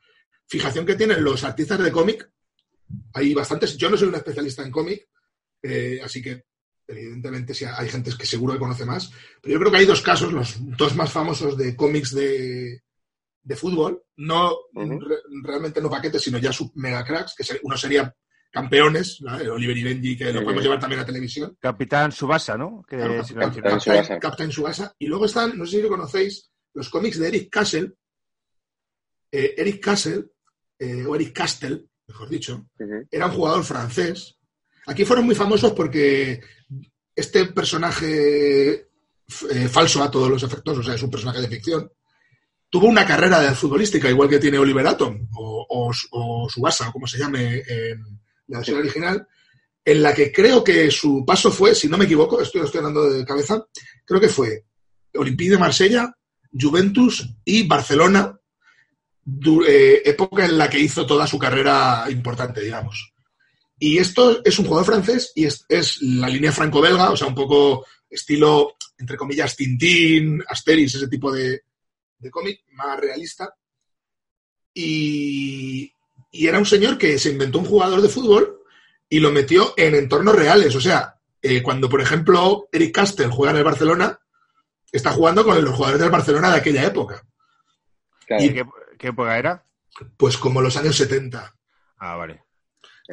fijación 0.48 0.86
que 0.86 0.96
tienen 0.96 1.24
los 1.24 1.44
artistas 1.44 1.80
de 1.80 1.92
cómic. 1.92 2.30
Hay 3.14 3.34
bastantes, 3.34 3.78
yo 3.78 3.90
no 3.90 3.98
soy 3.98 4.08
un 4.10 4.16
especialista 4.16 4.64
en 4.64 4.72
cómic, 4.72 5.08
eh, 5.64 6.00
así 6.04 6.22
que 6.22 6.46
evidentemente 6.88 7.54
sí, 7.56 7.66
hay 7.66 7.90
gente 7.90 8.12
que 8.18 8.26
seguro 8.28 8.54
que 8.54 8.60
conoce 8.60 8.86
más, 8.86 9.12
pero 9.42 9.54
yo 9.54 9.60
creo 9.60 9.72
que 9.72 9.78
hay 9.80 9.86
dos 9.86 10.02
casos, 10.04 10.32
los 10.32 10.56
dos 10.78 10.96
más 10.96 11.12
famosos 11.12 11.58
de 11.58 11.76
cómics 11.76 12.14
de, 12.14 12.84
de 13.42 13.56
fútbol, 13.56 14.04
no 14.18 14.56
re- 14.74 15.18
realmente 15.44 15.82
no 15.82 15.90
paquetes, 15.90 16.22
sino 16.22 16.38
ya 16.38 16.54
sub 16.54 16.72
mega 16.76 17.04
cracks, 17.04 17.34
que 17.36 17.44
ser- 17.44 17.60
uno 17.64 17.76
sería 17.76 18.16
campeones, 18.52 19.20
¿no? 19.22 19.36
el 19.38 19.50
Oliver 19.50 19.76
y 19.76 19.84
Benji, 19.84 20.16
que 20.16 20.32
lo 20.32 20.44
podemos 20.44 20.64
llevar 20.64 20.80
también 20.80 21.02
a 21.02 21.06
televisión. 21.06 21.58
Capitán 21.60 22.12
Subasa, 22.12 22.56
¿no? 22.56 22.86
Que 22.88 22.96
Claro, 22.98 23.20
es 23.20 23.30
el 23.32 23.36
Cap- 23.38 23.46
original. 23.48 23.72
Capitán 23.72 23.80
Tsubasa. 23.80 24.20
Captain 24.20 24.52
Subasa. 24.52 24.96
Y 25.00 25.08
luego 25.08 25.26
están, 25.26 25.58
no 25.58 25.66
sé 25.66 25.78
si 25.78 25.82
lo 25.82 25.90
conocéis, 25.90 26.52
los 26.76 26.90
cómics 26.90 27.18
de 27.20 27.28
Eric 27.30 27.50
Castle. 27.52 27.94
Eh, 29.32 29.56
Eric 29.58 29.84
Castle, 29.84 30.26
eh, 30.80 31.06
o 31.06 31.16
Eric 31.16 31.34
Castle, 31.34 31.86
mejor 32.08 32.30
dicho, 32.30 32.68
era 33.10 33.28
un 33.28 33.32
jugador 33.32 33.64
francés. 33.64 34.38
Aquí 34.88 35.06
fueron 35.06 35.26
muy 35.26 35.36
famosos 35.36 35.74
porque 35.74 36.42
este 37.16 37.46
personaje 37.46 38.90
eh, 39.50 39.68
falso 39.70 40.04
a 40.04 40.12
todos 40.12 40.30
los 40.30 40.44
efectos, 40.44 40.78
o 40.78 40.84
sea, 40.84 40.96
es 40.96 41.04
un 41.04 41.10
personaje 41.10 41.42
de 41.42 41.48
ficción, 41.48 41.92
tuvo 42.70 42.88
una 42.88 43.06
carrera 43.06 43.40
de 43.40 43.56
futbolística, 43.56 44.10
igual 44.10 44.30
que 44.30 44.40
tiene 44.40 44.60
Oliver 44.60 44.86
Atom 44.86 45.28
o, 45.36 45.66
o, 45.70 45.92
o 46.12 46.50
Subasa, 46.50 46.90
o 46.90 46.92
como 46.92 47.08
se 47.08 47.18
llame 47.18 47.64
en 47.68 48.20
la 48.48 48.58
versión 48.60 48.78
original, 48.78 49.28
en 49.84 50.02
la 50.02 50.14
que 50.14 50.32
creo 50.32 50.64
que 50.64 50.90
su 50.90 51.24
paso 51.26 51.52
fue, 51.52 51.76
si 51.76 51.88
no 51.88 51.98
me 51.98 52.06
equivoco, 52.06 52.42
estoy, 52.42 52.62
estoy 52.62 52.80
hablando 52.80 53.10
de 53.10 53.24
cabeza, 53.24 53.66
creo 54.04 54.20
que 54.20 54.30
fue 54.30 54.66
Olympique 55.14 55.52
de 55.52 55.58
Marsella, 55.60 56.12
Juventus 56.52 57.30
y 57.46 57.68
Barcelona, 57.68 58.38
eh, 59.68 60.02
época 60.06 60.46
en 60.46 60.58
la 60.58 60.70
que 60.70 60.80
hizo 60.80 61.06
toda 61.06 61.26
su 61.28 61.38
carrera 61.40 62.06
importante, 62.10 62.62
digamos. 62.62 63.12
Y 63.78 63.98
esto 63.98 64.42
es 64.44 64.58
un 64.60 64.66
jugador 64.66 64.86
francés 64.86 65.32
y 65.36 65.46
es, 65.46 65.66
es 65.68 66.02
la 66.02 66.30
línea 66.30 66.52
franco-belga, 66.52 67.12
o 67.12 67.18
sea, 67.18 67.28
un 67.28 67.36
poco 67.36 67.86
estilo, 68.10 68.76
entre 68.98 69.18
comillas, 69.18 69.56
Tintín, 69.56 70.42
Asterix, 70.48 70.96
ese 70.96 71.08
tipo 71.08 71.32
de, 71.32 71.62
de 72.20 72.32
cómic 72.32 72.62
más 72.74 73.00
realista. 73.00 73.54
Y, 74.74 75.92
y 76.32 76.48
era 76.48 76.60
un 76.60 76.66
señor 76.66 76.98
que 76.98 77.18
se 77.20 77.32
inventó 77.32 77.60
un 77.60 77.66
jugador 77.66 78.02
de 78.02 78.10
fútbol 78.10 78.62
y 79.10 79.20
lo 79.20 79.32
metió 79.32 79.74
en 79.78 79.96
entornos 79.96 80.36
reales. 80.36 80.76
O 80.76 80.82
sea, 80.82 81.16
eh, 81.42 81.62
cuando, 81.62 81.90
por 81.90 82.02
ejemplo, 82.02 82.68
Eric 82.72 82.94
Castle 82.94 83.28
juega 83.28 83.52
en 83.52 83.58
el 83.58 83.64
Barcelona, 83.64 84.20
está 84.92 85.12
jugando 85.12 85.44
con 85.44 85.64
los 85.64 85.76
jugadores 85.76 86.02
del 86.02 86.12
Barcelona 86.12 86.52
de 86.52 86.58
aquella 86.58 86.86
época. 86.86 87.26
Claro. 88.26 88.44
Y- 88.44 88.54
¿Qué, 88.54 88.66
qué 88.98 89.08
época 89.08 89.38
era? 89.38 89.64
Pues 90.18 90.38
como 90.38 90.62
los 90.62 90.76
años 90.78 90.96
70. 90.98 91.54
Ah, 92.00 92.16
vale. 92.16 92.44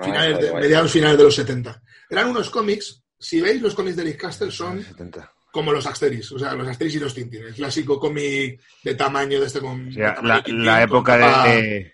Finales 0.02 0.38
de- 0.40 0.52
mediados 0.54 0.90
finales 0.92 1.18
de 1.18 1.24
los 1.24 1.34
70. 1.34 1.82
Eran 2.10 2.28
unos 2.30 2.50
cómics, 2.50 3.02
si 3.18 3.40
veis 3.40 3.60
los 3.62 3.74
cómics 3.74 3.96
de 3.96 4.02
Eric 4.02 4.20
Castle 4.20 4.50
son 4.50 4.82
70. 4.82 5.30
como 5.52 5.70
los 5.72 5.86
Asterix, 5.86 6.32
o 6.32 6.38
sea, 6.38 6.54
los 6.54 6.66
Asterix 6.66 6.94
y 6.94 6.98
los 6.98 7.14
Tintín, 7.14 7.44
el 7.44 7.54
clásico 7.54 8.00
cómic 8.00 8.60
de 8.82 8.94
tamaño 8.94 9.38
de 9.40 9.46
este 9.46 9.60
con... 9.60 9.88
O 9.88 9.92
sea, 9.92 10.08
de 10.10 10.14
tamaño 10.16 10.28
la, 10.34 10.42
Tintín, 10.42 10.68
época 10.78 11.16
de, 11.18 11.52
de- 11.62 11.92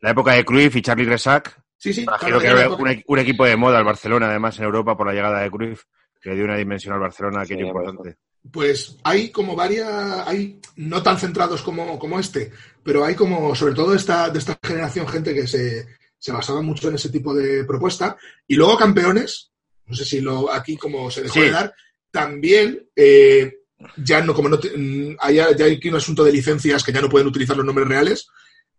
la 0.00 0.10
época 0.10 0.32
de 0.32 0.44
Cruyff 0.44 0.76
y 0.76 0.82
Charlie 0.82 1.04
Resac. 1.06 1.56
Sí, 1.76 1.92
sí, 1.92 2.02
Imagino 2.02 2.38
claro, 2.38 2.40
que 2.40 2.46
era 2.62 2.70
un, 2.70 3.02
un 3.06 3.18
equipo 3.18 3.44
de 3.44 3.56
moda 3.56 3.78
el 3.78 3.84
Barcelona, 3.84 4.28
además 4.28 4.58
en 4.58 4.64
Europa 4.64 4.96
por 4.96 5.06
la 5.06 5.12
llegada 5.12 5.40
de 5.40 5.50
Cruyff, 5.50 5.82
que 6.22 6.34
dio 6.34 6.44
una 6.44 6.56
dimensión 6.56 6.94
al 6.94 7.00
Barcelona 7.00 7.42
aquello 7.42 7.60
Sí, 7.60 7.66
importante. 7.66 8.16
Pues 8.52 8.96
hay 9.02 9.30
como 9.30 9.56
varias, 9.56 9.88
hay 10.26 10.60
no 10.76 11.02
tan 11.02 11.18
centrados 11.18 11.62
como, 11.62 11.98
como 11.98 12.18
este, 12.20 12.52
pero 12.82 13.04
hay 13.04 13.14
como, 13.14 13.54
sobre 13.54 13.74
todo 13.74 13.94
esta, 13.94 14.30
de 14.30 14.38
esta 14.38 14.58
generación, 14.62 15.08
gente 15.08 15.34
que 15.34 15.46
se, 15.46 15.86
se 16.18 16.32
basaba 16.32 16.62
mucho 16.62 16.88
en 16.88 16.94
ese 16.94 17.08
tipo 17.10 17.34
de 17.34 17.64
propuesta. 17.64 18.16
Y 18.46 18.54
luego 18.54 18.76
campeones, 18.76 19.50
no 19.86 19.96
sé 19.96 20.04
si 20.04 20.20
lo 20.20 20.52
aquí 20.52 20.76
como 20.76 21.10
se 21.10 21.22
dejó 21.22 21.34
Sí. 21.34 21.40
de 21.42 21.50
dar, 21.50 21.74
también 22.10 22.88
eh, 22.94 23.58
ya 23.96 24.22
no, 24.22 24.32
como 24.34 24.48
no 24.48 24.58
te- 24.58 24.76
mm, 24.76 25.16
hay, 25.20 25.34
ya 25.36 25.46
hay 25.64 25.74
aquí 25.74 25.88
un 25.88 25.96
asunto 25.96 26.24
de 26.24 26.32
licencias 26.32 26.82
que 26.82 26.92
ya 26.92 27.00
no 27.02 27.08
pueden 27.10 27.26
utilizar 27.28 27.56
los 27.56 27.66
nombres 27.66 27.88
reales, 27.88 28.28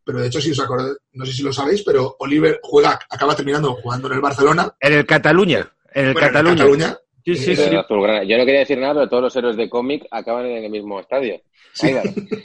pero 0.03 0.19
de 0.21 0.27
hecho 0.27 0.39
si 0.41 0.51
os 0.51 0.59
acordáis, 0.59 0.95
no 1.11 1.25
sé 1.25 1.33
si 1.33 1.43
lo 1.43 1.51
sabéis, 1.53 1.83
pero 1.83 2.15
Oliver 2.19 2.59
juega, 2.63 2.97
acaba 3.09 3.35
terminando 3.35 3.75
jugando 3.75 4.07
en 4.07 4.13
el 4.15 4.21
Barcelona, 4.21 4.73
En 4.79 4.93
el 4.93 5.05
Cataluña. 5.05 5.71
En 5.93 6.07
el 6.07 6.13
bueno, 6.13 6.27
en 6.27 6.33
Cataluña. 6.33 6.55
Cataluña, 6.57 6.97
Sí, 7.27 7.35
sí, 7.35 7.55
sí. 7.57 7.69
Yo 7.69 8.37
no 8.37 8.45
quería 8.45 8.59
decir 8.59 8.77
nada, 8.77 8.93
pero 8.93 9.09
todos 9.09 9.23
los 9.23 9.35
héroes 9.35 9.57
de 9.57 9.69
cómic 9.69 10.05
acaban 10.11 10.45
en 10.45 10.63
el 10.63 10.71
mismo 10.71 10.97
estadio. 10.97 11.41
Sí. 11.73 11.93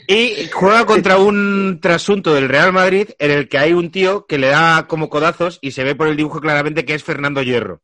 Y 0.09 0.49
juega 0.51 0.85
contra 0.85 1.17
un 1.19 1.79
trasunto 1.81 2.33
del 2.33 2.49
Real 2.49 2.73
Madrid 2.73 3.11
en 3.17 3.31
el 3.31 3.47
que 3.47 3.57
hay 3.59 3.71
un 3.71 3.91
tío 3.91 4.25
que 4.25 4.37
le 4.37 4.47
da 4.47 4.85
como 4.89 5.09
codazos 5.09 5.57
y 5.61 5.71
se 5.71 5.85
ve 5.85 5.95
por 5.95 6.09
el 6.09 6.17
dibujo 6.17 6.41
claramente 6.41 6.83
que 6.83 6.95
es 6.95 7.03
Fernando 7.03 7.41
Hierro. 7.41 7.81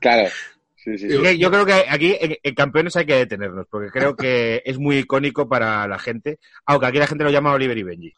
Claro. 0.00 0.30
Sí, 0.76 0.96
sí. 0.96 1.38
Yo 1.38 1.50
creo 1.50 1.66
que 1.66 1.74
aquí 1.74 2.16
en, 2.18 2.38
en 2.42 2.54
campeones 2.54 2.96
hay 2.96 3.04
que 3.04 3.16
detenernos, 3.16 3.66
porque 3.68 3.90
creo 3.90 4.16
que 4.16 4.62
es 4.64 4.78
muy 4.78 4.96
icónico 5.00 5.46
para 5.46 5.86
la 5.86 5.98
gente, 5.98 6.38
aunque 6.64 6.86
aquí 6.86 6.98
la 6.98 7.06
gente 7.06 7.24
lo 7.24 7.30
llama 7.30 7.52
Oliver 7.52 7.76
y 7.76 7.82
Benji. 7.82 8.14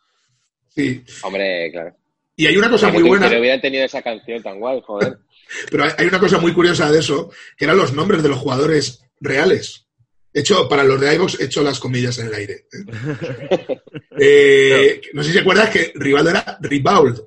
sí. 0.68 1.02
Hombre, 1.24 1.72
claro. 1.72 1.96
Y 2.36 2.46
hay 2.46 2.56
una 2.56 2.70
cosa 2.70 2.90
muy 2.92 3.02
buena. 3.02 3.28
Que 3.28 3.34
no 3.34 3.40
hubieran 3.40 3.60
tenido 3.60 3.84
esa 3.84 4.00
canción 4.00 4.40
tan 4.42 4.60
guay, 4.60 4.80
joder. 4.86 5.18
Pero 5.70 5.84
hay, 5.84 6.06
una 6.06 6.20
cosa 6.20 6.38
muy 6.38 6.52
curiosa 6.52 6.90
de 6.90 6.98
eso, 7.00 7.30
que 7.56 7.64
eran 7.64 7.76
los 7.76 7.92
nombres 7.92 8.22
de 8.22 8.28
los 8.28 8.38
jugadores 8.38 9.02
reales. 9.20 9.86
He 10.32 10.40
hecho, 10.40 10.68
para 10.68 10.84
los 10.84 11.00
de 11.00 11.12
iVox, 11.14 11.40
he 11.40 11.44
hecho 11.46 11.62
las 11.62 11.80
comillas 11.80 12.18
en 12.18 12.28
el 12.28 12.34
aire. 12.34 12.66
Eh, 14.18 15.00
no 15.12 15.22
sé 15.22 15.32
si 15.32 15.38
acuerdas 15.38 15.70
que 15.70 15.92
Rivaldo 15.94 16.30
era 16.30 16.58
Ribauld 16.60 17.20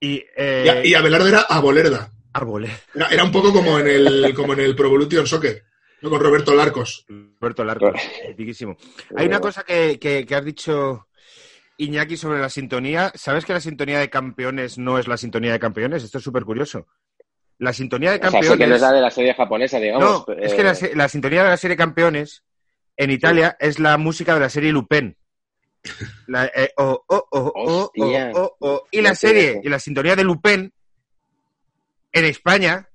Y, 0.00 0.24
eh, 0.36 0.82
y, 0.84 0.94
Abelardo 0.94 1.28
era 1.28 1.40
Abolerda. 1.42 2.12
Árboles. 2.32 2.70
Era, 2.94 3.08
era 3.08 3.24
un 3.24 3.32
poco 3.32 3.52
como 3.52 3.78
en 3.78 3.88
el, 3.88 4.32
como 4.34 4.52
en 4.52 4.60
el 4.60 4.76
Pro 4.76 4.86
Evolution 4.86 5.26
Soccer, 5.26 5.64
¿no? 6.00 6.10
con 6.10 6.20
Roberto 6.20 6.54
Larcos. 6.54 7.04
Roberto 7.40 7.64
Largo, 7.64 7.92
mitiquísimo. 8.28 8.76
Hay 9.16 9.26
una 9.26 9.40
cosa 9.40 9.64
que, 9.64 9.98
que- 9.98 10.24
que 10.24 10.34
has 10.36 10.44
dicho, 10.44 11.08
Iñaki, 11.76 12.16
sobre 12.16 12.38
la 12.40 12.48
sintonía. 12.48 13.12
¿Sabes 13.16 13.44
que 13.44 13.52
la 13.52 13.60
sintonía 13.60 13.98
de 13.98 14.08
campeones 14.10 14.78
no 14.78 14.98
es 14.98 15.08
la 15.08 15.16
sintonía 15.16 15.52
de 15.52 15.58
campeones? 15.58 16.04
Esto 16.04 16.18
es 16.18 16.24
súper 16.24 16.44
curioso. 16.44 16.86
La 17.60 17.74
sintonía 17.74 18.12
de 18.12 18.16
O 18.16 18.20
sea, 18.20 18.30
sí 18.30 18.32
campeones... 18.32 18.58
que 18.58 18.66
no 18.66 18.74
es 18.74 18.80
la 18.80 18.92
de 18.92 19.00
la 19.02 19.10
serie 19.10 19.34
japonesa, 19.34 19.78
digamos. 19.78 20.24
No, 20.26 20.34
es 20.34 20.54
que 20.54 20.64
la, 20.64 20.72
eh, 20.72 20.92
la 20.94 21.08
sintonía 21.08 21.42
de 21.42 21.50
la 21.50 21.56
serie 21.58 21.76
Campeones 21.76 22.42
en 22.96 23.10
Italia 23.10 23.54
es 23.60 23.78
la 23.78 23.98
música 23.98 24.32
de 24.32 24.40
la 24.40 24.48
serie 24.48 24.72
Lupin. 24.72 25.14
La, 26.26 26.46
eh, 26.46 26.72
oh, 26.78 27.04
oh, 27.06 27.28
oh, 27.30 27.52
oh, 27.54 27.92
oh, 27.94 28.30
oh, 28.34 28.56
oh. 28.60 28.86
Y 28.90 29.02
la 29.02 29.14
serie 29.14 29.60
y 29.62 29.68
la 29.68 29.78
sintonía 29.78 30.16
de 30.16 30.24
Lupin 30.24 30.72
en 32.12 32.24
España, 32.24 32.88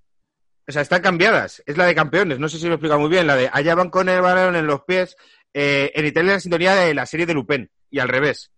o 0.68 0.72
sea, 0.72 0.82
están 0.82 1.04
cambiadas. 1.04 1.62
Es 1.68 1.78
la 1.78 1.86
de 1.86 1.94
Campeones, 1.94 2.40
no 2.40 2.50
sé 2.50 2.58
si 2.58 2.66
lo 2.66 2.72
he 2.72 2.76
explicado 2.76 3.00
muy 3.00 3.10
bien. 3.10 3.28
La 3.28 3.36
de 3.36 3.52
allá 3.54 3.76
van 3.76 3.92
con 3.92 4.10
el 4.10 4.22
balón 4.22 4.56
en 4.56 4.66
los 4.66 4.82
pies. 4.82 5.16
Eh, 5.54 5.92
en 5.94 6.08
Italia 6.08 6.34
la 6.34 6.40
sintonía 6.40 6.74
de 6.74 6.96
la 6.96 7.06
serie 7.06 7.28
de 7.28 7.36
Lupin 7.36 7.70
y 7.92 8.00
al 8.00 8.10
revés. 8.10 8.52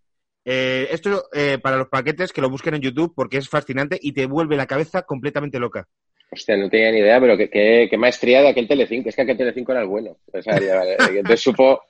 Eh, 0.49 0.87
esto 0.91 1.25
eh, 1.33 1.57
para 1.61 1.75
los 1.75 1.89
paquetes 1.89 2.31
que 2.31 2.39
lo 2.39 2.49
busquen 2.49 2.73
en 2.75 2.81
YouTube 2.81 3.11
porque 3.13 3.35
es 3.35 3.49
fascinante 3.49 3.99
y 4.01 4.13
te 4.13 4.27
vuelve 4.27 4.55
la 4.55 4.65
cabeza 4.65 5.01
completamente 5.01 5.59
loca. 5.59 5.89
Hostia, 6.31 6.55
no 6.55 6.69
tenía 6.69 6.89
ni 6.89 6.99
idea, 6.99 7.19
pero 7.19 7.35
qué, 7.35 7.49
qué, 7.49 7.87
qué 7.89 7.97
maestría 7.97 8.41
de 8.41 8.47
aquel 8.47 8.65
Telecinco. 8.65 9.09
Es 9.09 9.15
que 9.17 9.23
aquel 9.23 9.35
Telecinco 9.35 9.73
era 9.73 9.81
el 9.81 9.89
bueno. 9.89 10.15
O 10.31 10.41
sea, 10.41 10.57
ya, 10.57 10.75
vale, 10.77 10.95
entonces 11.19 11.41
supo 11.41 11.81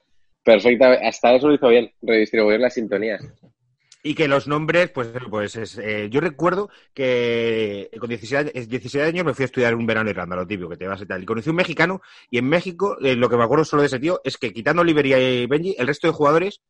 perfectamente, 0.44 1.06
hasta 1.06 1.36
eso 1.36 1.50
lo 1.50 1.54
hizo 1.54 1.68
bien, 1.70 1.92
redistribuir 2.02 2.60
las 2.60 2.74
sintonías. 2.74 3.24
Y 4.02 4.16
que 4.16 4.28
los 4.28 4.48
nombres, 4.48 4.90
pues, 4.90 5.10
pues 5.30 5.56
es, 5.56 5.78
eh, 5.78 6.08
yo 6.10 6.20
recuerdo 6.20 6.72
que 6.96 7.92
con 8.00 8.10
16, 8.10 8.40
años- 8.40 8.70
16 8.70 9.04
años 9.04 9.24
me 9.26 9.36
fui 9.36 9.44
a 9.44 9.48
estudiar 9.48 9.76
un 9.76 9.86
verano 9.86 10.10
en 10.10 10.16
Irlanda, 10.16 10.36
lo 10.36 10.48
típico, 10.48 10.70
que 10.70 10.78
te 10.78 10.88
vas 10.88 11.02
y 11.02 11.06
tal. 11.06 11.22
Y 11.22 11.26
conocí 11.28 11.50
un 11.52 11.58
mexicano, 11.58 12.02
y 12.32 12.40
en 12.40 12.50
México, 12.50 12.98
eh, 13.04 13.16
lo 13.16 13.30
que 13.30 13.38
me 13.38 13.44
acuerdo 13.44 13.66
solo 13.66 13.84
de 13.84 13.88
ese 13.88 14.00
tío, 14.00 14.20
es 14.24 14.38
que 14.38 14.52
quitando 14.52 14.82
Oliver 14.82 15.06
y 15.06 15.46
Benji, 15.46 15.76
el 15.78 15.86
resto 15.86 16.08
de 16.08 16.14
jugadores 16.14 16.62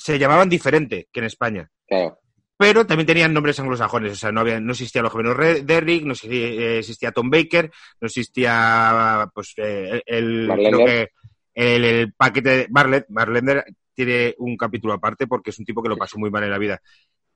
se 0.00 0.18
llamaban 0.18 0.48
diferente 0.48 1.08
que 1.12 1.20
en 1.20 1.26
España. 1.26 1.70
Claro. 1.86 2.18
Pero 2.56 2.86
también 2.86 3.06
tenían 3.06 3.32
nombres 3.32 3.58
anglosajones, 3.58 4.12
o 4.12 4.16
sea, 4.16 4.32
no, 4.32 4.40
había, 4.40 4.60
no 4.60 4.72
existía 4.72 5.00
los 5.00 5.12
gemelos 5.12 5.36
Derrick, 5.64 6.04
no 6.04 6.12
existía, 6.12 6.46
eh, 6.46 6.78
existía 6.78 7.12
Tom 7.12 7.30
Baker, 7.30 7.70
no 8.00 8.06
existía, 8.06 9.30
pues, 9.34 9.54
eh, 9.56 10.02
el, 10.04 10.50
que 10.84 11.08
el, 11.54 11.84
el 11.84 12.12
paquete 12.12 12.50
de 12.50 12.66
Barlet, 12.68 13.06
Marlender, 13.08 13.64
tiene 13.94 14.34
un 14.38 14.56
capítulo 14.56 14.94
aparte 14.94 15.26
porque 15.26 15.50
es 15.50 15.58
un 15.58 15.64
tipo 15.64 15.82
que 15.82 15.88
lo 15.88 15.96
pasó 15.96 16.18
muy 16.18 16.30
mal 16.30 16.44
en 16.44 16.50
la 16.50 16.58
vida. 16.58 16.80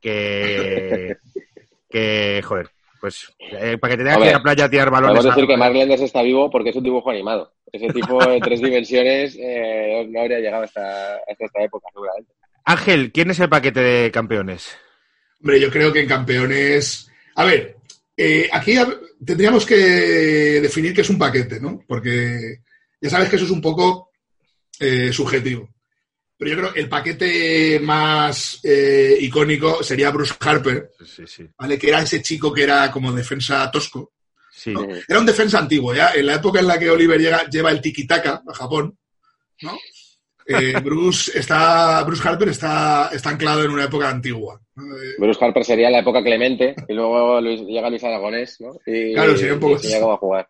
Que, 0.01 1.17
que 1.89 2.43
joder, 2.45 2.69
pues 3.01 3.35
eh, 3.39 3.79
para 3.79 3.93
que 3.93 3.97
te 3.99 4.05
tengas 4.05 4.19
que 4.19 4.25
ir 4.25 4.31
a 4.31 4.39
la 4.39 4.43
playa 4.43 4.65
a 4.67 4.71
tirar 4.71 4.91
balones. 4.91 5.17
Podemos 5.17 5.37
decir 5.37 5.45
a- 5.45 5.47
que 5.55 5.57
Mark 5.59 5.75
Lenders 5.75 6.03
está 6.03 6.23
vivo 6.23 6.51
porque 6.51 6.71
es 6.71 6.77
un 6.77 6.85
dibujo 6.85 7.11
animado. 7.11 7.53
Ese 7.73 7.89
tipo 7.89 8.23
de 8.25 8.41
tres 8.41 8.61
dimensiones 8.63 9.37
eh, 9.41 10.07
no 10.09 10.21
habría 10.21 10.41
llegado 10.41 10.65
hasta, 10.65 11.17
hasta 11.17 11.45
esta 11.47 11.63
época, 11.63 11.89
seguramente. 11.93 12.33
Ángel, 12.65 13.13
¿quién 13.13 13.31
es 13.31 13.41
el 13.41 13.49
paquete 13.49 13.81
de 13.81 14.11
campeones? 14.11 14.69
Hombre, 15.41 15.61
yo 15.61 15.71
creo 15.71 15.93
que 15.93 16.01
en 16.01 16.09
campeones. 16.09 17.11
A 17.37 17.45
ver, 17.45 17.77
eh, 18.17 18.49
aquí 18.53 18.75
tendríamos 19.25 19.67
que 19.67 19.77
definir 20.61 20.95
qué 20.95 21.03
es 21.03 21.11
un 21.11 21.19
paquete, 21.19 21.61
¿no? 21.61 21.83
Porque 21.87 22.61
ya 23.01 23.11
sabes 23.11 23.29
que 23.29 23.37
eso 23.37 23.45
es 23.45 23.51
un 23.51 23.61
poco 23.61 24.11
eh, 24.81 25.13
subjetivo. 25.13 25.69
Pero 26.37 26.51
yo 26.51 26.57
creo 26.57 26.73
que 26.73 26.81
el 26.81 26.89
paquete 26.89 27.79
más 27.81 28.61
eh, 28.65 29.17
icónico 29.21 29.83
sería 29.83 30.11
Bruce 30.11 30.35
Harper, 30.41 30.91
Sí, 31.05 31.25
sí. 31.27 31.47
¿vale? 31.57 31.79
Que 31.79 31.89
era 31.89 32.03
ese 32.03 32.23
chico 32.23 32.53
que 32.53 32.65
era 32.65 32.91
como 32.91 33.13
defensa 33.13 33.71
tosco. 33.71 34.15
Sí. 34.51 34.73
¿no? 34.73 34.87
Era 35.07 35.21
un 35.21 35.27
defensa 35.27 35.59
antiguo, 35.59 35.95
ya. 35.95 36.13
En 36.15 36.27
la 36.27 36.35
época 36.37 36.61
en 36.61 36.67
la 36.67 36.79
que 36.79 36.91
Oliver 36.91 37.21
llega, 37.21 37.49
lleva 37.49 37.71
el 37.71 37.81
tiki-taka 37.81 38.43
a 38.49 38.55
Japón, 38.55 38.99
¿no? 39.63 39.79
Eh, 40.47 40.75
Bruce, 40.83 41.39
está, 41.39 42.03
Bruce 42.05 42.27
Harper 42.29 42.49
está, 42.51 43.09
está 43.13 43.31
anclado 43.31 43.65
en 43.65 43.71
una 43.71 43.85
época 43.85 44.09
antigua. 44.11 44.61
Eh, 44.77 45.15
Bruce 45.19 45.43
Harper 45.45 45.65
sería 45.65 45.89
la 45.91 46.01
época 46.01 46.23
Clemente 46.23 46.75
y 46.89 46.93
luego 46.93 47.41
Luis- 47.41 47.63
llega 47.67 47.89
Luis 47.89 48.05
Aragonés, 48.05 48.61
¿no? 48.61 48.73
Y, 48.87 49.15
Claro, 49.15 49.37
sería 49.37 49.55
un 49.55 49.61
poco 49.61 49.81
y 49.83 50.01
cómo 50.01 50.17
jugar. 50.19 50.49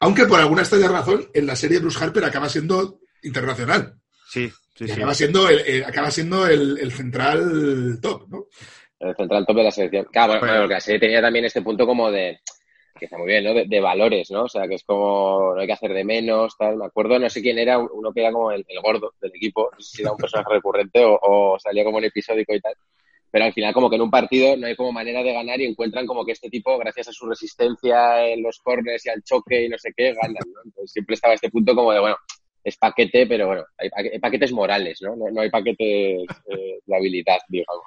Aunque 0.00 0.26
por 0.26 0.38
alguna 0.38 0.62
extraña 0.62 0.88
razón, 0.88 1.26
en 1.32 1.46
la 1.46 1.56
serie 1.56 1.78
Bruce 1.78 2.02
Harper 2.02 2.24
acaba 2.24 2.48
siendo 2.48 3.00
internacional. 3.22 3.94
Sí, 4.28 4.50
sí, 4.76 4.86
sí. 4.86 4.92
acaba 4.92 5.14
siendo, 5.14 5.48
el, 5.48 5.60
el- 5.60 5.84
acaba 5.84 6.10
siendo 6.10 6.46
el, 6.46 6.78
el 6.78 6.92
central 6.92 7.98
top, 8.02 8.28
¿no? 8.28 8.46
El 9.00 9.16
central 9.16 9.44
top 9.46 9.56
de 9.56 9.62
la 9.64 9.70
selección. 9.70 10.06
Claro, 10.12 10.32
bueno, 10.34 10.40
Bueno. 10.40 10.52
bueno, 10.52 10.62
porque 10.64 10.74
la 10.74 10.80
serie 10.80 11.00
tenía 11.00 11.20
también 11.22 11.44
este 11.46 11.62
punto 11.62 11.86
como 11.86 12.10
de, 12.10 12.40
que 13.02 13.06
está 13.06 13.18
muy 13.18 13.26
bien, 13.26 13.42
¿no? 13.42 13.52
De, 13.52 13.64
de 13.66 13.80
valores, 13.80 14.30
¿no? 14.30 14.44
O 14.44 14.48
sea, 14.48 14.68
que 14.68 14.76
es 14.76 14.84
como, 14.84 15.52
no 15.54 15.60
hay 15.60 15.66
que 15.66 15.72
hacer 15.72 15.92
de 15.92 16.04
menos, 16.04 16.56
tal. 16.56 16.76
Me 16.76 16.84
acuerdo, 16.86 17.18
no 17.18 17.28
sé 17.28 17.42
quién 17.42 17.58
era, 17.58 17.78
uno 17.78 18.12
que 18.12 18.20
era 18.20 18.30
como 18.30 18.52
el, 18.52 18.64
el 18.68 18.80
gordo 18.80 19.12
del 19.20 19.32
equipo, 19.34 19.70
no 19.72 19.80
sé 19.80 19.96
si 19.96 20.02
era 20.02 20.12
un 20.12 20.18
personaje 20.18 20.48
recurrente 20.54 21.04
o, 21.04 21.18
o 21.20 21.58
salía 21.58 21.82
como 21.84 21.98
en 21.98 22.04
episódico 22.04 22.54
y 22.54 22.60
tal. 22.60 22.74
Pero 23.30 23.44
al 23.46 23.52
final 23.52 23.72
como 23.74 23.90
que 23.90 23.96
en 23.96 24.02
un 24.02 24.10
partido 24.10 24.56
no 24.56 24.66
hay 24.68 24.76
como 24.76 24.92
manera 24.92 25.22
de 25.22 25.32
ganar 25.32 25.60
y 25.60 25.64
encuentran 25.64 26.06
como 26.06 26.24
que 26.24 26.32
este 26.32 26.48
tipo, 26.50 26.78
gracias 26.78 27.08
a 27.08 27.12
su 27.12 27.26
resistencia 27.26 28.24
en 28.28 28.42
los 28.42 28.58
corners 28.60 29.04
y 29.06 29.08
al 29.10 29.22
choque 29.24 29.64
y 29.64 29.68
no 29.68 29.78
sé 29.78 29.92
qué, 29.96 30.12
ganan, 30.12 30.34
¿no? 30.54 30.60
Entonces 30.64 30.92
siempre 30.92 31.14
estaba 31.14 31.34
este 31.34 31.50
punto 31.50 31.74
como 31.74 31.92
de, 31.92 31.98
bueno, 32.00 32.16
es 32.62 32.76
paquete, 32.76 33.26
pero 33.26 33.48
bueno, 33.48 33.64
hay, 33.78 33.88
pa- 33.90 34.00
hay 34.12 34.18
paquetes 34.20 34.52
morales, 34.52 34.98
¿no? 35.02 35.16
No, 35.16 35.30
no 35.30 35.40
hay 35.40 35.50
paquetes 35.50 36.22
eh, 36.48 36.78
de 36.86 36.96
habilidad, 36.96 37.38
digamos. 37.48 37.86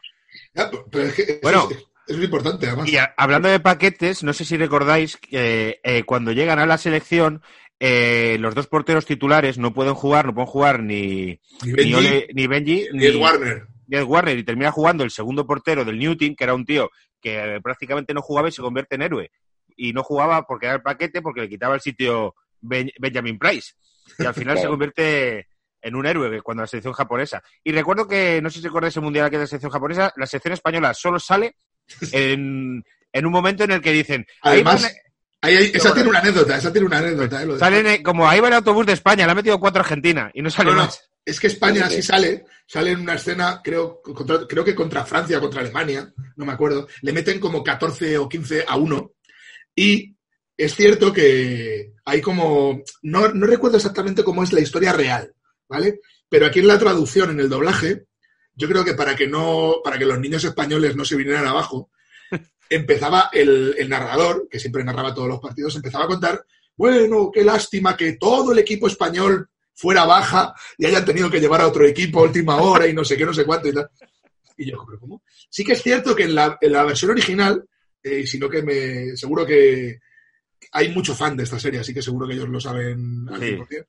Ya, 0.53 0.69
pero 0.91 1.05
es 1.05 1.13
que 1.15 1.39
Bueno. 1.41 1.67
es, 1.71 1.85
es 2.07 2.15
muy 2.15 2.25
importante, 2.25 2.67
además. 2.67 2.87
Y 2.89 2.97
a- 2.97 3.13
hablando 3.17 3.49
de 3.49 3.59
paquetes, 3.59 4.23
no 4.23 4.33
sé 4.33 4.45
si 4.45 4.57
recordáis 4.57 5.17
que 5.17 5.79
eh, 5.83 6.03
cuando 6.03 6.31
llegan 6.31 6.59
a 6.59 6.65
la 6.65 6.77
selección, 6.77 7.41
eh, 7.79 8.37
los 8.39 8.55
dos 8.55 8.67
porteros 8.67 9.05
titulares 9.05 9.57
no 9.57 9.73
pueden 9.73 9.93
jugar, 9.95 10.25
no 10.27 10.33
pueden 10.33 10.47
jugar 10.47 10.81
ni, 10.83 11.39
Ni 11.63 11.71
ni, 11.71 11.71
Benji, 11.73 11.93
Ole- 11.95 12.27
ni 12.33 12.47
Benji 12.47 12.87
ni 12.93 13.05
Ed 13.05 13.15
Warner. 13.15 13.67
ni 13.87 13.97
Ed 13.97 14.03
Warner, 14.03 14.37
y 14.37 14.43
termina 14.43 14.71
jugando 14.71 15.03
el 15.03 15.11
segundo 15.11 15.45
portero 15.45 15.83
del 15.83 15.99
Newton, 15.99 16.35
que 16.35 16.43
era 16.43 16.53
un 16.53 16.65
tío 16.65 16.89
que 17.21 17.59
prácticamente 17.63 18.13
no 18.13 18.21
jugaba 18.21 18.47
y 18.49 18.51
se 18.51 18.61
convierte 18.61 18.95
en 18.95 19.01
héroe. 19.01 19.31
Y 19.75 19.91
no 19.93 20.03
jugaba 20.03 20.43
porque 20.47 20.67
era 20.67 20.75
el 20.75 20.81
paquete, 20.81 21.21
porque 21.21 21.41
le 21.41 21.49
quitaba 21.49 21.75
el 21.75 21.81
sitio 21.81 22.35
Ben- 22.61 22.91
Benjamin 22.99 23.37
Price. 23.39 23.73
Y 24.19 24.25
al 24.25 24.33
final 24.33 24.57
se 24.59 24.67
convierte 24.67 25.47
en 25.81 25.95
un 25.95 26.05
héroe 26.05 26.41
cuando 26.41 26.61
la 26.63 26.67
selección 26.67 26.93
japonesa. 26.93 27.43
Y 27.63 27.71
recuerdo 27.71 28.07
que, 28.07 28.39
no 28.41 28.49
sé 28.49 28.59
si 28.59 28.65
recordáis 28.67 28.95
el 28.95 29.03
mundial 29.03 29.29
que 29.29 29.35
es 29.35 29.41
la 29.41 29.47
selección 29.47 29.71
japonesa, 29.71 30.13
la 30.15 30.25
selección 30.27 30.53
española 30.53 30.93
solo 30.93 31.19
sale 31.19 31.57
en, 32.11 32.83
en 33.11 33.25
un 33.25 33.31
momento 33.31 33.63
en 33.63 33.71
el 33.71 33.81
que 33.81 33.91
dicen, 33.91 34.25
ahí 34.41 34.55
Además, 34.55 34.91
ahí 35.41 35.55
hay- 35.55 35.65
esa 35.73 35.77
bueno. 35.89 35.93
tiene 35.95 36.09
una 36.09 36.19
anécdota, 36.19 36.57
esa 36.57 36.71
tiene 36.71 36.87
una 36.87 36.97
anécdota. 36.99 37.43
¿eh? 37.43 37.47
Salen 37.59 37.87
eh, 37.87 38.03
como 38.03 38.27
ahí 38.27 38.39
va 38.39 38.47
el 38.47 38.53
autobús 38.55 38.85
de 38.85 38.93
España, 38.93 39.25
le 39.25 39.31
ha 39.31 39.35
metido 39.35 39.59
cuatro 39.59 39.81
a 39.81 39.83
Argentina 39.83 40.31
y 40.33 40.41
no 40.41 40.49
sale 40.49 40.71
No, 40.71 40.75
no, 40.77 40.83
más. 40.85 41.01
Es 41.23 41.39
que 41.39 41.47
España 41.47 41.89
Sí, 41.89 42.01
sale, 42.03 42.45
sale 42.67 42.91
en 42.91 42.99
una 43.01 43.15
escena, 43.15 43.61
creo, 43.63 43.99
contra- 44.01 44.45
creo 44.47 44.63
que 44.63 44.75
contra 44.75 45.05
Francia, 45.05 45.39
contra 45.39 45.61
Alemania, 45.61 46.13
no 46.35 46.45
me 46.45 46.51
acuerdo, 46.53 46.87
le 47.01 47.13
meten 47.13 47.39
como 47.39 47.63
14 47.63 48.17
o 48.19 48.29
15 48.29 48.63
a 48.67 48.75
1 48.77 49.11
y 49.75 50.15
es 50.57 50.75
cierto 50.75 51.11
que 51.11 51.93
hay 52.05 52.21
como, 52.21 52.81
no, 53.01 53.27
no 53.29 53.45
recuerdo 53.47 53.77
exactamente 53.77 54.23
cómo 54.23 54.43
es 54.43 54.53
la 54.53 54.61
historia 54.61 54.93
real, 54.93 55.33
¿vale? 55.67 55.99
Pero 56.29 56.45
aquí 56.45 56.59
en 56.59 56.67
la 56.67 56.79
traducción, 56.79 57.31
en 57.31 57.39
el 57.39 57.49
doblaje, 57.49 58.05
yo 58.55 58.67
creo 58.67 58.83
que 58.85 58.93
para 58.93 59.15
que 59.15 59.27
no, 59.27 59.75
para 59.83 59.97
que 59.97 60.05
los 60.05 60.19
niños 60.19 60.43
españoles 60.43 60.95
no 60.95 61.05
se 61.05 61.15
vinieran 61.15 61.45
abajo, 61.47 61.89
empezaba 62.69 63.29
el, 63.31 63.75
el 63.77 63.89
narrador, 63.89 64.47
que 64.49 64.59
siempre 64.59 64.83
narraba 64.83 65.13
todos 65.13 65.27
los 65.27 65.39
partidos, 65.39 65.75
empezaba 65.75 66.05
a 66.05 66.07
contar, 66.07 66.45
bueno, 66.75 67.29
qué 67.33 67.43
lástima 67.43 67.95
que 67.95 68.13
todo 68.13 68.51
el 68.51 68.59
equipo 68.59 68.87
español 68.87 69.49
fuera 69.73 70.05
baja 70.05 70.53
y 70.77 70.85
hayan 70.85 71.05
tenido 71.05 71.29
que 71.29 71.39
llevar 71.39 71.61
a 71.61 71.67
otro 71.67 71.85
equipo 71.85 72.19
a 72.19 72.23
última 72.23 72.57
hora 72.57 72.87
y 72.87 72.93
no 72.93 73.03
sé 73.03 73.17
qué, 73.17 73.25
no 73.25 73.33
sé 73.33 73.45
cuánto 73.45 73.67
y 73.67 73.73
tal. 73.73 73.89
Y 74.57 74.71
yo, 74.71 74.83
¿pero 74.85 74.99
cómo? 74.99 75.21
Sí 75.49 75.63
que 75.63 75.73
es 75.73 75.83
cierto 75.83 76.15
que 76.15 76.23
en 76.23 76.35
la, 76.35 76.57
en 76.61 76.71
la 76.71 76.83
versión 76.83 77.11
original, 77.11 77.63
eh, 78.01 78.25
sino 78.25 78.49
que 78.49 78.61
me 78.61 79.15
seguro 79.17 79.45
que 79.45 79.99
hay 80.71 80.89
mucho 80.93 81.13
fan 81.13 81.35
de 81.35 81.43
esta 81.43 81.59
serie, 81.59 81.81
así 81.81 81.93
que 81.93 82.01
seguro 82.01 82.27
que 82.27 82.33
ellos 82.33 82.49
lo 82.49 82.59
saben 82.59 83.27
al 83.29 83.39
Sí. 83.39 83.47
100%. 83.51 83.87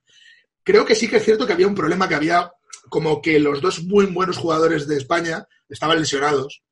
Creo 0.63 0.85
que 0.85 0.97
sí 0.97 1.07
que 1.09 1.17
es 1.19 1.25
cierto 1.25 1.47
que 1.47 1.53
había 1.53 1.69
un 1.69 1.75
problema, 1.77 2.09
que 2.09 2.17
había 2.17 2.51
como 2.89 3.21
que 3.21 3.39
los 3.39 3.61
dos 3.61 3.83
muy 3.85 4.07
buenos 4.07 4.37
jugadores 4.37 4.87
de 4.87 4.97
España 4.97 5.47
estaban 5.69 5.99
lesionados. 5.99 6.63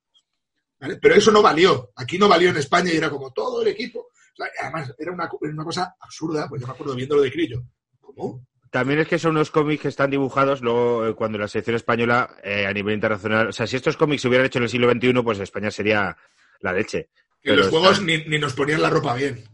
¿vale? 0.78 0.98
Pero 1.00 1.14
eso 1.14 1.30
no 1.30 1.42
valió. 1.42 1.90
Aquí 1.96 2.18
no 2.18 2.28
valió 2.28 2.50
en 2.50 2.56
España 2.56 2.92
y 2.92 2.96
era 2.96 3.10
como 3.10 3.32
todo 3.32 3.62
el 3.62 3.68
equipo. 3.68 4.00
O 4.00 4.36
sea, 4.36 4.46
además, 4.62 4.94
era 4.98 5.12
una, 5.12 5.28
una 5.40 5.64
cosa 5.64 5.94
absurda, 6.00 6.48
pues 6.48 6.60
yo 6.60 6.66
me 6.66 6.72
acuerdo 6.72 6.94
viéndolo 6.94 7.22
de 7.22 7.32
Crillo. 7.32 7.62
¿Cómo? 8.00 8.46
También 8.70 8.98
es 8.98 9.06
que 9.06 9.20
son 9.20 9.32
unos 9.32 9.52
cómics 9.52 9.82
que 9.82 9.88
están 9.88 10.10
dibujados 10.10 10.60
luego 10.60 11.06
eh, 11.06 11.14
cuando 11.14 11.38
la 11.38 11.46
selección 11.46 11.76
española 11.76 12.36
eh, 12.42 12.66
a 12.66 12.72
nivel 12.72 12.94
internacional. 12.94 13.48
O 13.48 13.52
sea, 13.52 13.68
si 13.68 13.76
estos 13.76 13.96
cómics 13.96 14.22
se 14.22 14.28
hubieran 14.28 14.46
hecho 14.46 14.58
en 14.58 14.64
el 14.64 14.68
siglo 14.68 14.90
XXI, 14.90 15.12
pues 15.22 15.38
España 15.38 15.70
sería 15.70 16.16
la 16.60 16.72
leche. 16.72 17.10
Que 17.40 17.50
en 17.50 17.58
los 17.58 17.68
juegos 17.68 18.02
ni, 18.02 18.24
ni 18.24 18.38
nos 18.38 18.54
ponían 18.54 18.82
la 18.82 18.90
ropa 18.90 19.14
bien. 19.14 19.44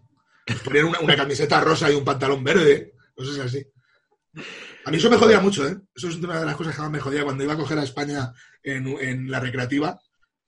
Nos 0.46 0.60
ponían 0.60 0.86
una, 0.86 1.00
una 1.00 1.16
camiseta 1.16 1.60
rosa 1.60 1.90
y 1.92 1.96
un 1.96 2.04
pantalón 2.04 2.42
verde, 2.42 2.94
cosas 3.14 3.38
así. 3.40 3.66
A 4.84 4.90
mí 4.90 4.96
eso 4.96 5.10
me 5.10 5.16
jodía 5.16 5.40
mucho, 5.40 5.66
¿eh? 5.66 5.76
Eso 5.94 6.08
es 6.08 6.16
una 6.16 6.40
de 6.40 6.46
las 6.46 6.56
cosas 6.56 6.74
que 6.74 6.80
más 6.82 6.90
me 6.90 7.00
jodía 7.00 7.24
cuando 7.24 7.44
iba 7.44 7.52
a 7.52 7.58
coger 7.58 7.78
a 7.78 7.82
España 7.82 8.32
en, 8.62 8.86
en 9.00 9.30
la 9.30 9.40
recreativa. 9.40 10.00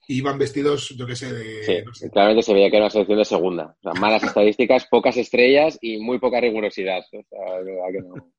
Iban 0.09 0.39
vestidos, 0.39 0.89
yo 0.91 1.07
qué 1.07 1.15
sé, 1.15 1.33
de. 1.33 1.65
Sí, 1.65 1.83
no 1.85 1.95
sé. 1.95 2.11
claramente 2.11 2.43
se 2.43 2.55
veía 2.55 2.71
que 2.71 2.77
era 2.77 2.87
una 2.87 2.91
selección 2.91 3.19
de 3.19 3.25
segunda. 3.25 3.77
O 3.79 3.83
sea, 3.83 4.01
malas 4.01 4.23
estadísticas, 4.25 4.87
pocas 4.87 5.17
estrellas 5.17 5.79
y 5.81 5.99
muy 5.99 6.19
poca 6.19 6.41
rigurosidad. 6.41 7.01
O 7.13 7.23
sea, 7.29 7.59
de 7.63 7.73
verdad 7.73 7.93
que 7.93 8.01
no. 8.01 8.33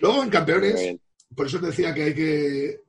Luego 0.00 0.22
en 0.22 0.30
campeones, 0.30 0.96
por 1.34 1.46
eso 1.46 1.58
te 1.58 1.66
decía 1.66 1.94
que 1.94 2.02
hay 2.02 2.14
que. 2.14 2.80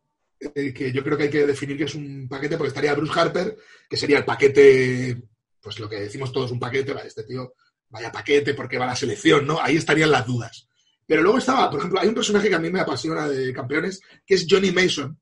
eh, 0.56 0.74
que 0.74 0.92
yo 0.92 1.04
creo 1.04 1.18
que 1.18 1.24
hay 1.24 1.30
que 1.30 1.46
definir 1.46 1.78
que 1.78 1.86
es 1.86 1.96
un 1.96 2.28
paquete, 2.28 2.58
porque 2.58 2.70
estaría 2.70 2.94
Bruce 2.96 3.18
Harper, 3.18 3.56
que 3.90 3.98
sería 3.98 4.18
el 4.18 4.26
paquete, 4.26 5.16
pues 5.62 5.80
lo 5.80 5.88
que 5.88 6.02
decimos 6.02 6.32
todos, 6.34 6.52
un 6.52 6.60
paquete, 6.60 6.94
vale, 6.94 7.08
este 7.08 7.24
tío, 7.24 7.54
vaya 7.90 8.12
paquete 8.12 8.54
porque 8.54 8.78
va 8.78 8.86
a 8.86 8.90
la 8.90 8.96
selección, 8.96 9.48
¿no? 9.48 9.60
Ahí 9.62 9.78
estarían 9.78 10.12
las 10.12 10.26
dudas. 10.26 10.69
Pero 11.10 11.24
luego 11.24 11.40
estaba, 11.40 11.72
por 11.72 11.80
ejemplo, 11.80 12.00
hay 12.00 12.08
un 12.08 12.14
personaje 12.14 12.50
que 12.50 12.56
a 12.56 12.60
mí 12.60 12.70
me 12.70 12.82
apasiona 12.82 13.28
de 13.28 13.52
campeones, 13.52 14.00
que 14.24 14.36
es 14.36 14.46
Johnny 14.48 14.72
Mason. 14.72 15.20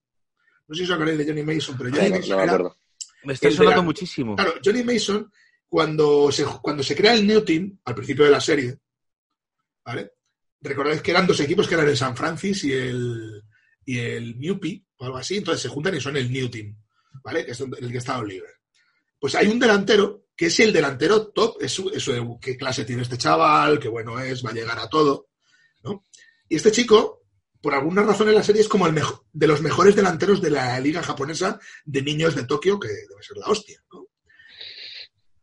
No 0.67 0.75
sé 0.75 0.79
si 0.79 0.91
os 0.91 0.93
acordáis 0.93 1.17
de 1.17 1.25
Johnny 1.25 1.43
Mason, 1.43 1.77
pero 1.77 1.91
Johnny 1.91 2.09
No, 2.09 2.15
Mason 2.17 2.37
no 2.37 2.43
era-. 2.43 2.75
Me 3.23 3.33
está 3.33 3.49
sonando 3.51 3.83
muchísimo. 3.83 4.35
Claro, 4.35 4.55
Johnny 4.61 4.83
Mason, 4.83 5.31
cuando 5.65 6.29
se, 6.29 6.43
cuando 6.61 6.83
se 6.83 6.93
crea 6.93 7.13
el 7.13 7.25
New 7.25 7.39
Team, 7.39 7.79
al 7.85 7.95
principio 7.95 8.25
de 8.25 8.31
la 8.31 8.41
serie, 8.41 8.77
¿vale? 9.85 10.11
Recordáis 10.59 11.01
que 11.01 11.11
eran 11.11 11.25
dos 11.25 11.39
equipos 11.39 11.65
que 11.65 11.75
eran 11.75 11.87
el 11.87 11.95
San 11.95 12.17
Francis 12.17 12.65
y 12.65 12.73
el, 12.73 13.41
y 13.85 13.97
el 13.97 14.37
Newpie, 14.37 14.83
o 14.97 15.05
algo 15.05 15.17
así, 15.19 15.37
entonces 15.37 15.61
se 15.61 15.69
juntan 15.69 15.95
y 15.95 16.01
son 16.01 16.17
el 16.17 16.29
New 16.29 16.49
Team, 16.49 16.75
¿vale? 17.23 17.45
Que 17.45 17.51
es 17.51 17.61
el 17.61 17.91
que 17.93 17.97
está 17.97 18.17
Oliver. 18.17 18.55
Pues 19.17 19.35
hay 19.35 19.47
un 19.47 19.57
delantero 19.57 20.25
que 20.35 20.47
es 20.47 20.59
el 20.59 20.73
delantero 20.73 21.29
top, 21.29 21.55
es, 21.61 21.79
eso 21.93 22.11
de 22.11 22.37
qué 22.41 22.57
clase 22.57 22.83
tiene 22.83 23.03
este 23.03 23.17
chaval, 23.17 23.79
qué 23.79 23.87
bueno 23.87 24.19
es, 24.19 24.45
va 24.45 24.49
a 24.49 24.53
llegar 24.53 24.77
a 24.79 24.89
todo. 24.89 25.26
Y 26.49 26.55
este 26.55 26.71
chico, 26.71 27.23
por 27.61 27.73
alguna 27.73 28.03
razón 28.03 28.29
en 28.29 28.35
la 28.35 28.43
serie, 28.43 28.61
es 28.61 28.67
como 28.69 28.87
el 28.87 28.93
mejo- 28.93 29.25
de 29.33 29.47
los 29.47 29.61
mejores 29.61 29.95
delanteros 29.95 30.41
de 30.41 30.51
la 30.51 30.79
liga 30.79 31.01
japonesa 31.03 31.59
de 31.85 32.01
niños 32.01 32.35
de 32.35 32.43
Tokio, 32.45 32.79
que 32.79 32.87
debe 32.87 33.21
ser 33.23 33.37
la 33.37 33.47
hostia, 33.47 33.81
¿no? 33.91 34.07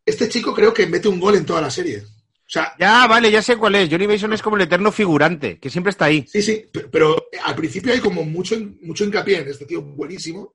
Este 0.07 0.29
chico 0.29 0.55
creo 0.55 0.73
que 0.75 0.87
mete 0.87 1.09
un 1.09 1.19
gol 1.21 1.35
en 1.37 1.47
toda 1.47 1.61
la 1.61 1.71
serie. 1.71 2.03
O 2.47 2.47
sea, 2.55 2.75
Ya, 2.79 3.07
vale, 3.07 3.31
ya 3.31 3.41
sé 3.43 3.57
cuál 3.57 3.75
es. 3.77 3.89
Johnny 3.91 4.07
Mason 4.07 4.33
es 4.35 4.43
como 4.43 4.57
el 4.57 4.63
eterno 4.63 4.93
figurante, 4.93 5.59
que 5.59 5.71
siempre 5.71 5.91
está 5.91 6.05
ahí. 6.07 6.27
sí, 6.29 6.43
sí, 6.43 6.67
pe- 6.71 6.89
pero 6.89 7.29
al 7.43 7.55
principio 7.55 7.93
hay 7.93 8.01
como 8.01 8.23
mucho, 8.25 8.55
mucho 8.83 9.05
hincapié 9.05 9.39
en 9.39 9.49
este 9.49 9.65
tío 9.65 9.81
buenísimo. 9.83 10.55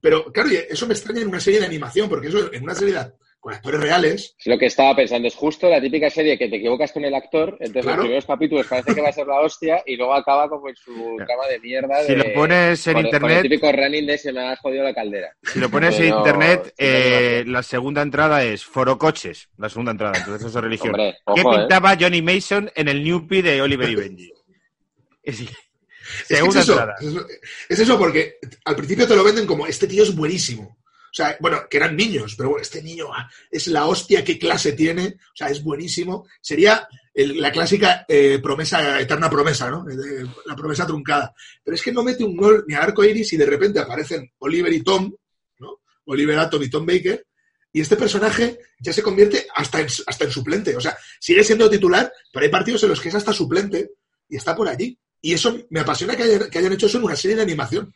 Pero 0.00 0.30
claro, 0.32 0.48
eso 0.50 0.86
me 0.86 0.94
extraña 0.94 1.20
en 1.22 1.28
una 1.28 1.40
serie 1.40 1.60
de 1.60 1.66
animación, 1.66 2.08
porque 2.08 2.28
eso 2.28 2.52
en 2.52 2.62
una 2.62 2.74
serie 2.74 2.94
de- 2.94 3.12
con 3.46 3.54
actores 3.54 3.80
reales. 3.80 4.34
Es 4.40 4.46
lo 4.48 4.58
que 4.58 4.66
estaba 4.66 4.96
pensando. 4.96 5.28
Es 5.28 5.36
justo 5.36 5.68
la 5.70 5.80
típica 5.80 6.10
serie 6.10 6.36
que 6.36 6.48
te 6.48 6.56
equivocas 6.56 6.90
con 6.90 7.04
el 7.04 7.14
actor, 7.14 7.50
entonces 7.60 7.82
Claro. 7.84 7.98
los 7.98 8.04
primeros 8.06 8.26
capítulos 8.26 8.66
parece 8.66 8.92
que 8.92 9.00
va 9.00 9.08
a 9.10 9.12
ser 9.12 9.24
la 9.28 9.38
hostia 9.40 9.84
y 9.86 9.94
luego 9.96 10.14
acaba 10.14 10.48
como 10.48 10.68
en 10.68 10.74
su 10.74 10.92
cama 11.18 11.46
de 11.48 11.60
mierda. 11.60 12.02
Si 12.02 12.12
de- 12.12 12.18
lo 12.18 12.34
pones 12.34 12.84
en 12.88 12.92
con 12.94 13.04
el- 13.04 13.10
con 13.12 13.14
internet- 13.20 13.36
el 13.44 13.50
típico 13.50 13.70
running 13.70 14.06
de 14.06 14.18
se 14.18 14.32
me 14.32 14.40
ha 14.40 14.56
jodido 14.56 14.82
la 14.82 14.92
caldera. 14.92 15.28
Si 15.44 15.60
lo 15.60 15.70
pones 15.70 15.96
en 16.00 16.06
internet, 16.08 16.74
eh, 16.76 17.44
la 17.46 17.62
segunda 17.62 18.02
entrada 18.02 18.42
es 18.42 18.64
Forocoches, 18.64 19.48
la 19.58 19.68
segunda 19.68 19.92
entrada, 19.92 20.18
entonces 20.18 20.44
eso 20.48 20.58
es 20.58 20.64
religión. 20.64 20.88
Hombre, 20.90 21.16
¿Qué 21.34 21.40
¿eh? 21.40 21.44
pintaba 21.56 21.96
Johnny 22.00 22.22
Mason 22.22 22.68
en 22.74 22.88
el 22.88 23.04
Newpie 23.04 23.42
de 23.44 23.62
Oliver 23.62 23.88
y 23.88 23.94
Benji? 23.94 24.32
Es- 25.22 25.40
Es 25.40 25.46
que 25.48 26.34
es 26.34 26.38
Segunda 26.38 26.60
eso, 26.60 26.72
entrada. 26.72 26.94
es 27.00 27.06
eso, 27.06 27.26
es 27.68 27.78
eso 27.80 27.98
porque 27.98 28.38
al 28.64 28.74
principio 28.76 29.06
te 29.06 29.14
lo 29.16 29.22
venden 29.24 29.46
como 29.46 29.66
este 29.68 29.86
tío 29.86 30.02
es 30.02 30.14
buenísimo. 30.16 30.76
Sea, 31.16 31.34
bueno, 31.40 31.62
que 31.70 31.78
eran 31.78 31.96
niños, 31.96 32.34
pero 32.36 32.50
bueno, 32.50 32.60
este 32.60 32.82
niño 32.82 33.06
ah, 33.10 33.26
es 33.50 33.68
la 33.68 33.86
hostia, 33.86 34.22
qué 34.22 34.38
clase 34.38 34.72
tiene, 34.72 35.16
o 35.16 35.34
sea, 35.34 35.48
es 35.48 35.62
buenísimo. 35.62 36.26
Sería 36.42 36.86
la 37.14 37.50
clásica 37.50 38.04
eh, 38.06 38.38
promesa, 38.42 39.00
eterna 39.00 39.30
promesa, 39.30 39.70
¿no? 39.70 39.88
Eh, 39.88 40.26
la 40.44 40.54
promesa 40.54 40.86
truncada. 40.86 41.34
Pero 41.64 41.74
es 41.74 41.80
que 41.80 41.90
no 41.90 42.02
mete 42.02 42.22
un 42.22 42.36
gol 42.36 42.66
ni 42.68 42.74
a 42.74 42.82
arco 42.82 43.02
iris 43.02 43.32
y 43.32 43.38
de 43.38 43.46
repente 43.46 43.80
aparecen 43.80 44.30
Oliver 44.40 44.70
y 44.70 44.82
Tom, 44.82 45.10
¿no? 45.58 45.80
Oliver 46.04 46.38
Atom 46.38 46.62
y 46.62 46.68
Tom 46.68 46.84
Baker, 46.84 47.26
y 47.72 47.80
este 47.80 47.96
personaje 47.96 48.58
ya 48.78 48.92
se 48.92 49.02
convierte 49.02 49.46
hasta 49.54 49.80
en, 49.80 49.86
hasta 49.86 50.24
en 50.26 50.30
suplente. 50.30 50.76
O 50.76 50.82
sea, 50.82 50.98
sigue 51.18 51.42
siendo 51.42 51.70
titular, 51.70 52.12
pero 52.30 52.44
hay 52.44 52.50
partidos 52.50 52.82
en 52.82 52.90
los 52.90 53.00
que 53.00 53.08
es 53.08 53.14
hasta 53.14 53.32
suplente 53.32 53.92
y 54.28 54.36
está 54.36 54.54
por 54.54 54.68
allí. 54.68 54.98
Y 55.22 55.32
eso 55.32 55.56
me 55.70 55.80
apasiona 55.80 56.14
que 56.14 56.24
hayan, 56.24 56.50
que 56.50 56.58
hayan 56.58 56.74
hecho 56.74 56.88
eso 56.88 56.98
en 56.98 57.04
una 57.04 57.16
serie 57.16 57.36
de 57.36 57.42
animación. 57.42 57.94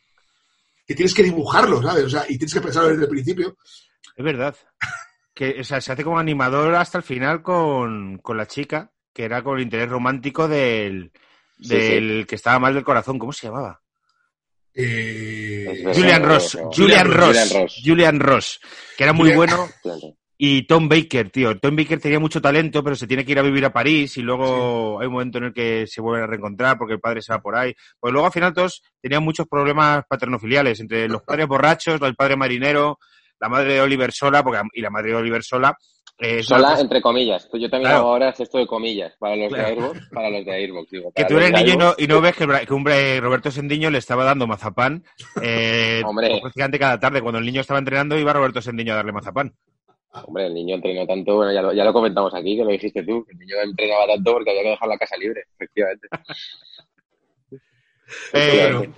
Que 0.90 0.96
tienes 0.96 1.14
que 1.14 1.22
dibujarlo, 1.22 1.80
¿sabes? 1.80 2.02
O 2.02 2.10
sea, 2.10 2.24
y 2.28 2.36
tienes 2.36 2.52
que 2.52 2.60
pensarlo 2.60 2.88
desde 2.88 3.04
el 3.04 3.08
principio. 3.08 3.56
Es 4.16 4.24
verdad. 4.24 4.56
Que, 5.32 5.60
o 5.60 5.62
sea, 5.62 5.80
se 5.80 5.92
hace 5.92 6.02
como 6.02 6.18
animador 6.18 6.74
hasta 6.74 6.98
el 6.98 7.04
final 7.04 7.42
con, 7.42 8.18
con 8.18 8.36
la 8.36 8.46
chica, 8.46 8.90
que 9.12 9.22
era 9.22 9.40
con 9.44 9.56
el 9.56 9.62
interés 9.62 9.88
romántico 9.88 10.48
del, 10.48 11.12
Sí, 11.60 11.68
del 11.68 12.26
que 12.26 12.34
estaba 12.34 12.58
mal 12.58 12.74
del 12.74 12.82
corazón. 12.82 13.20
¿Cómo 13.20 13.32
se 13.32 13.46
llamaba? 13.46 13.80
Eh. 14.74 15.84
Julian 15.94 16.24
Ross. 16.24 16.58
Julian 16.72 17.08
Ross. 17.08 17.36
Julian 17.36 17.50
Ross. 17.54 17.80
Julian 17.84 18.18
Ross. 18.20 18.60
Que 18.96 19.04
era 19.04 19.12
muy 19.12 19.32
bueno. 19.36 19.68
Y 20.42 20.62
Tom 20.62 20.88
Baker, 20.88 21.28
tío. 21.28 21.58
Tom 21.58 21.76
Baker 21.76 22.00
tenía 22.00 22.18
mucho 22.18 22.40
talento, 22.40 22.82
pero 22.82 22.96
se 22.96 23.06
tiene 23.06 23.26
que 23.26 23.32
ir 23.32 23.38
a 23.38 23.42
vivir 23.42 23.62
a 23.66 23.72
París 23.74 24.16
y 24.16 24.22
luego 24.22 24.98
hay 24.98 25.06
un 25.06 25.12
momento 25.12 25.36
en 25.36 25.44
el 25.44 25.52
que 25.52 25.86
se 25.86 26.00
vuelven 26.00 26.24
a 26.24 26.26
reencontrar 26.28 26.78
porque 26.78 26.94
el 26.94 27.00
padre 27.00 27.20
se 27.20 27.30
va 27.34 27.40
por 27.42 27.54
ahí. 27.56 27.74
Pues 27.98 28.10
luego 28.10 28.24
al 28.26 28.32
final 28.32 28.54
todos 28.54 28.80
tenían 29.02 29.22
muchos 29.22 29.46
problemas 29.46 30.02
paternofiliales 30.08 30.80
entre 30.80 31.08
los 31.08 31.22
padres 31.24 31.46
borrachos, 31.46 32.00
el 32.00 32.14
padre 32.14 32.36
marinero, 32.36 32.98
la 33.38 33.50
madre 33.50 33.74
de 33.74 33.80
Oliver 33.82 34.12
sola, 34.12 34.42
porque, 34.42 34.62
y 34.72 34.80
la 34.80 34.88
madre 34.88 35.10
de 35.10 35.16
Oliver 35.16 35.42
sola. 35.44 35.76
eh, 36.22 36.42
Sola, 36.42 36.70
cosa- 36.70 36.80
entre 36.82 37.00
comillas. 37.02 37.46
Pues 37.50 37.62
Yo 37.62 37.68
también 37.70 37.88
Claro. 37.90 37.98
hago 38.04 38.08
ahora 38.12 38.28
esto 38.30 38.56
de 38.58 38.66
comillas 38.66 39.12
para 39.18 39.36
los 39.36 39.48
Claro. 39.48 39.62
de 39.64 39.70
Airbox, 39.72 40.08
para 40.12 40.30
los 40.30 40.44
de 40.46 40.52
Airbox. 40.52 40.90
Digo, 40.90 41.12
que 41.14 41.24
tú 41.26 41.36
eres 41.38 41.52
niño 41.52 41.72
y 41.72 41.76
no, 41.76 41.94
y 41.98 42.06
no 42.06 42.20
ves 42.22 42.34
que, 42.36 42.46
que 42.66 42.74
un 42.74 42.84
bra- 42.84 43.20
Roberto 43.20 43.50
Sendiño 43.50 43.88
le 43.90 43.96
estaba 43.98 44.24
dando 44.24 44.46
mazapán 44.46 45.02
eh, 45.42 46.00
Hombre. 46.06 46.38
prácticamente 46.42 46.78
cada 46.78 46.98
tarde. 47.00 47.20
Cuando 47.22 47.38
el 47.38 47.44
niño 47.46 47.60
estaba 47.62 47.78
entrenando 47.78 48.18
iba 48.18 48.32
Roberto 48.32 48.60
Sendiño 48.62 48.92
a 48.94 48.96
darle 48.96 49.12
mazapán. 49.12 49.54
Hombre, 50.12 50.46
el 50.46 50.54
niño 50.54 50.74
entrenó 50.74 51.06
tanto, 51.06 51.36
bueno, 51.36 51.52
ya 51.52 51.62
lo, 51.62 51.72
ya 51.72 51.84
lo 51.84 51.92
comentamos 51.92 52.34
aquí, 52.34 52.56
que 52.56 52.64
lo 52.64 52.70
dijiste 52.70 53.02
tú, 53.04 53.24
que 53.24 53.32
el 53.32 53.38
niño 53.38 53.54
entrenaba 53.62 54.06
tanto 54.08 54.32
porque 54.32 54.50
había 54.50 54.62
que 54.62 54.68
dejar 54.70 54.88
la 54.88 54.98
casa 54.98 55.16
libre, 55.16 55.44
efectivamente. 55.54 56.08
Eh, 58.32 58.70
Bueno. 58.76 58.94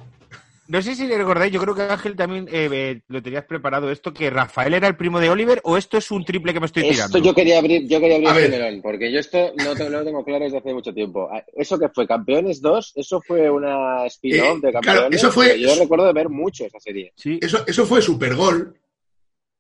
No 0.68 0.81
sé 0.81 0.94
si 0.94 1.07
le 1.07 1.18
recordáis, 1.18 1.53
yo 1.53 1.61
creo 1.61 1.75
que 1.75 1.83
Ángel 1.83 2.16
también 2.16 2.48
eh, 2.51 2.68
eh, 2.72 3.03
lo 3.09 3.22
tenías 3.22 3.44
preparado 3.44 3.90
esto, 3.90 4.14
que 4.14 4.31
Rafael 4.31 4.72
era 4.72 4.88
el 4.88 4.96
primo 4.96 5.20
de 5.20 5.29
Oliver, 5.29 5.61
o 5.64 5.77
esto 5.77 5.98
es 5.98 6.11
un 6.11 6.25
triple 6.25 6.55
que 6.55 6.61
me 6.61 6.66
estoy 6.66 6.85
tirando. 6.85 7.05
Esto 7.05 7.18
yo 7.18 7.35
quería 7.35 7.59
abrir, 7.59 7.87
yo 7.87 8.01
quería 8.01 8.16
abrir 8.31 8.33
ver. 8.33 8.51
melón, 8.51 8.81
porque 8.81 9.12
yo 9.12 9.20
esto 9.20 9.53
no, 9.57 9.75
te- 9.75 9.85
no 9.90 9.98
lo 9.98 10.05
tengo 10.05 10.25
claro 10.25 10.44
desde 10.44 10.59
hace 10.59 10.72
mucho 10.72 10.94
tiempo. 10.94 11.29
Ah, 11.31 11.44
¿Eso 11.55 11.79
que 11.79 11.90
fue? 11.90 12.07
¿Campeones 12.07 12.62
2? 12.62 12.92
¿Eso 12.96 13.20
fue 13.20 13.51
una 13.51 14.07
spin-off 14.07 14.48
Eh, 14.48 14.61
de 14.62 14.70
claro, 14.70 14.81
Campeones? 14.81 15.18
eso 15.20 15.31
fue- 15.31 15.61
Yo 15.61 15.75
recuerdo 15.79 16.07
de 16.07 16.12
ver 16.14 16.31
mucho 16.31 16.64
esa 16.64 16.81
serie. 16.81 17.12
Sí. 17.16 17.38
Eso, 17.42 17.66
eso 17.66 17.85
fue 17.85 18.01
Supergol, 18.01 18.81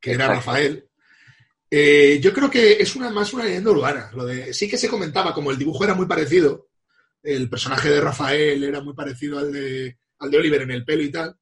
que 0.00 0.12
era 0.12 0.24
Exacto. 0.26 0.50
Rafael. 0.50 0.88
Eh, 1.74 2.18
yo 2.20 2.34
creo 2.34 2.50
que 2.50 2.72
es 2.74 2.94
una 2.96 3.08
más 3.10 3.32
una 3.32 3.44
leyenda 3.44 3.70
urbana. 3.70 4.10
Lo 4.14 4.26
de, 4.26 4.52
sí 4.52 4.68
que 4.68 4.76
se 4.76 4.88
comentaba, 4.90 5.32
como 5.32 5.50
el 5.50 5.56
dibujo 5.56 5.84
era 5.84 5.94
muy 5.94 6.04
parecido, 6.04 6.68
el 7.22 7.48
personaje 7.48 7.88
de 7.88 7.98
Rafael 8.00 8.62
era 8.62 8.82
muy 8.82 8.92
parecido 8.92 9.38
al 9.38 9.50
de, 9.50 9.96
al 10.18 10.30
de 10.30 10.36
Oliver 10.36 10.60
en 10.62 10.70
el 10.72 10.84
pelo 10.84 11.02
y 11.02 11.10
tal. 11.10 11.34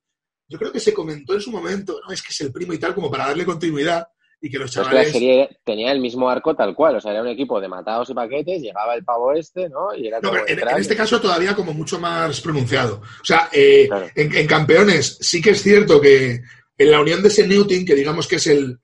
Yo 0.46 0.56
creo 0.56 0.70
que 0.70 0.78
se 0.78 0.94
comentó 0.94 1.34
en 1.34 1.40
su 1.40 1.50
momento, 1.50 2.00
no, 2.06 2.12
es 2.12 2.22
que 2.22 2.28
es 2.30 2.40
el 2.42 2.52
primo 2.52 2.72
y 2.72 2.78
tal, 2.78 2.94
como 2.94 3.10
para 3.10 3.26
darle 3.26 3.44
continuidad 3.44 4.06
y 4.40 4.48
que 4.48 4.58
los 4.58 4.70
Es 4.70 4.74
que 4.76 4.80
la 4.82 4.86
chavales. 4.90 5.12
serie 5.12 5.58
tenía 5.64 5.90
el 5.90 5.98
mismo 6.00 6.30
arco 6.30 6.54
tal 6.54 6.76
cual, 6.76 6.96
o 6.96 7.00
sea, 7.00 7.10
era 7.10 7.22
un 7.22 7.28
equipo 7.28 7.60
de 7.60 7.66
matados 7.68 8.08
y 8.10 8.14
paquetes, 8.14 8.62
llegaba 8.62 8.94
el 8.94 9.04
pavo 9.04 9.32
este, 9.32 9.68
¿no? 9.68 9.92
Y 9.96 10.06
era 10.06 10.20
No, 10.20 10.28
como 10.30 10.42
en, 10.46 10.58
en 10.60 10.76
este 10.78 10.94
caso 10.96 11.20
todavía 11.20 11.56
como 11.56 11.74
mucho 11.74 11.98
más 11.98 12.40
pronunciado. 12.40 13.02
O 13.20 13.24
sea, 13.24 13.48
eh, 13.52 13.86
Claro. 13.88 14.06
en, 14.14 14.34
en 14.34 14.46
campeones 14.46 15.18
sí 15.20 15.42
que 15.42 15.50
es 15.50 15.62
cierto 15.62 16.00
que 16.00 16.40
en 16.78 16.90
la 16.90 17.00
unión 17.00 17.20
de 17.20 17.28
ese 17.28 17.46
Newton, 17.48 17.84
que 17.84 17.94
digamos 17.96 18.26
que 18.28 18.36
es 18.36 18.46
el, 18.46 18.78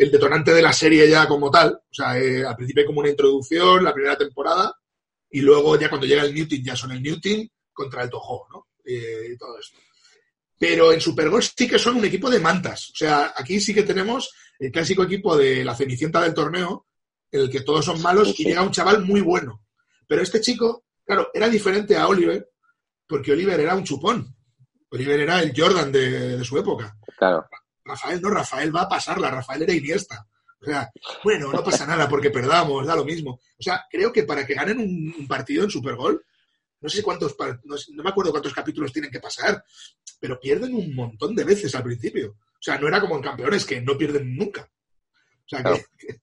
el 0.00 0.10
detonante 0.10 0.54
de 0.54 0.62
la 0.62 0.72
serie 0.72 1.06
ya 1.06 1.28
como 1.28 1.50
tal, 1.50 1.74
o 1.74 1.94
sea, 1.94 2.18
eh, 2.18 2.42
al 2.42 2.56
principio 2.56 2.80
hay 2.80 2.86
como 2.86 3.00
una 3.00 3.10
introducción, 3.10 3.84
la 3.84 3.92
primera 3.92 4.16
temporada, 4.16 4.74
y 5.28 5.42
luego 5.42 5.78
ya 5.78 5.90
cuando 5.90 6.06
llega 6.06 6.22
el 6.22 6.34
Newton 6.34 6.64
ya 6.64 6.74
son 6.74 6.92
el 6.92 7.02
Newton 7.02 7.46
contra 7.70 8.02
el 8.02 8.08
Toho, 8.08 8.46
¿no? 8.50 8.68
Eh, 8.82 9.32
y 9.34 9.36
todo 9.36 9.58
esto. 9.58 9.76
Pero 10.58 10.90
en 10.94 11.02
Supergol 11.02 11.42
sí 11.42 11.68
que 11.68 11.78
son 11.78 11.96
un 11.96 12.04
equipo 12.06 12.30
de 12.30 12.40
mantas. 12.40 12.88
O 12.94 12.96
sea, 12.96 13.34
aquí 13.36 13.60
sí 13.60 13.74
que 13.74 13.82
tenemos 13.82 14.32
el 14.58 14.72
clásico 14.72 15.02
equipo 15.02 15.36
de 15.36 15.62
la 15.66 15.76
cenicienta 15.76 16.22
del 16.22 16.32
torneo, 16.32 16.86
en 17.30 17.42
el 17.42 17.50
que 17.50 17.60
todos 17.60 17.84
son 17.84 18.00
malos 18.00 18.40
y 18.40 18.44
llega 18.44 18.62
un 18.62 18.72
chaval 18.72 19.04
muy 19.04 19.20
bueno. 19.20 19.66
Pero 20.06 20.22
este 20.22 20.40
chico, 20.40 20.84
claro, 21.04 21.30
era 21.34 21.50
diferente 21.50 21.94
a 21.94 22.08
Oliver, 22.08 22.48
porque 23.06 23.32
Oliver 23.32 23.60
era 23.60 23.74
un 23.74 23.84
chupón. 23.84 24.34
Oliver 24.88 25.20
era 25.20 25.42
el 25.42 25.52
Jordan 25.54 25.92
de, 25.92 26.38
de 26.38 26.44
su 26.44 26.56
época. 26.56 26.96
Claro. 27.18 27.46
Rafael 27.90 28.20
no, 28.20 28.30
Rafael 28.30 28.74
va 28.74 28.82
a 28.82 28.88
pasarla, 28.88 29.30
Rafael 29.30 29.62
era 29.62 29.74
Iniesta. 29.74 30.26
O 30.60 30.64
sea, 30.64 30.90
bueno, 31.24 31.50
no 31.52 31.64
pasa 31.64 31.86
nada 31.86 32.08
porque 32.08 32.30
perdamos, 32.30 32.86
da 32.86 32.94
lo 32.94 33.04
mismo. 33.04 33.32
O 33.58 33.62
sea, 33.62 33.84
creo 33.90 34.12
que 34.12 34.24
para 34.24 34.46
que 34.46 34.54
ganen 34.54 34.78
un, 34.78 35.14
un 35.18 35.26
partido 35.26 35.64
en 35.64 35.70
Supergol, 35.70 36.22
no 36.82 36.88
sé 36.88 37.02
cuántos, 37.02 37.34
no, 37.64 37.76
sé- 37.78 37.92
no 37.94 38.02
me 38.02 38.10
acuerdo 38.10 38.30
cuántos 38.30 38.52
capítulos 38.54 38.92
tienen 38.92 39.10
que 39.10 39.20
pasar, 39.20 39.64
pero 40.18 40.38
pierden 40.38 40.74
un 40.74 40.94
montón 40.94 41.34
de 41.34 41.44
veces 41.44 41.74
al 41.74 41.82
principio. 41.82 42.30
O 42.32 42.62
sea, 42.62 42.78
no 42.78 42.88
era 42.88 43.00
como 43.00 43.16
en 43.16 43.22
campeones 43.22 43.64
que 43.64 43.80
no 43.80 43.96
pierden 43.96 44.36
nunca. 44.36 44.70
O 45.44 45.48
sea, 45.48 45.62
que, 45.62 46.20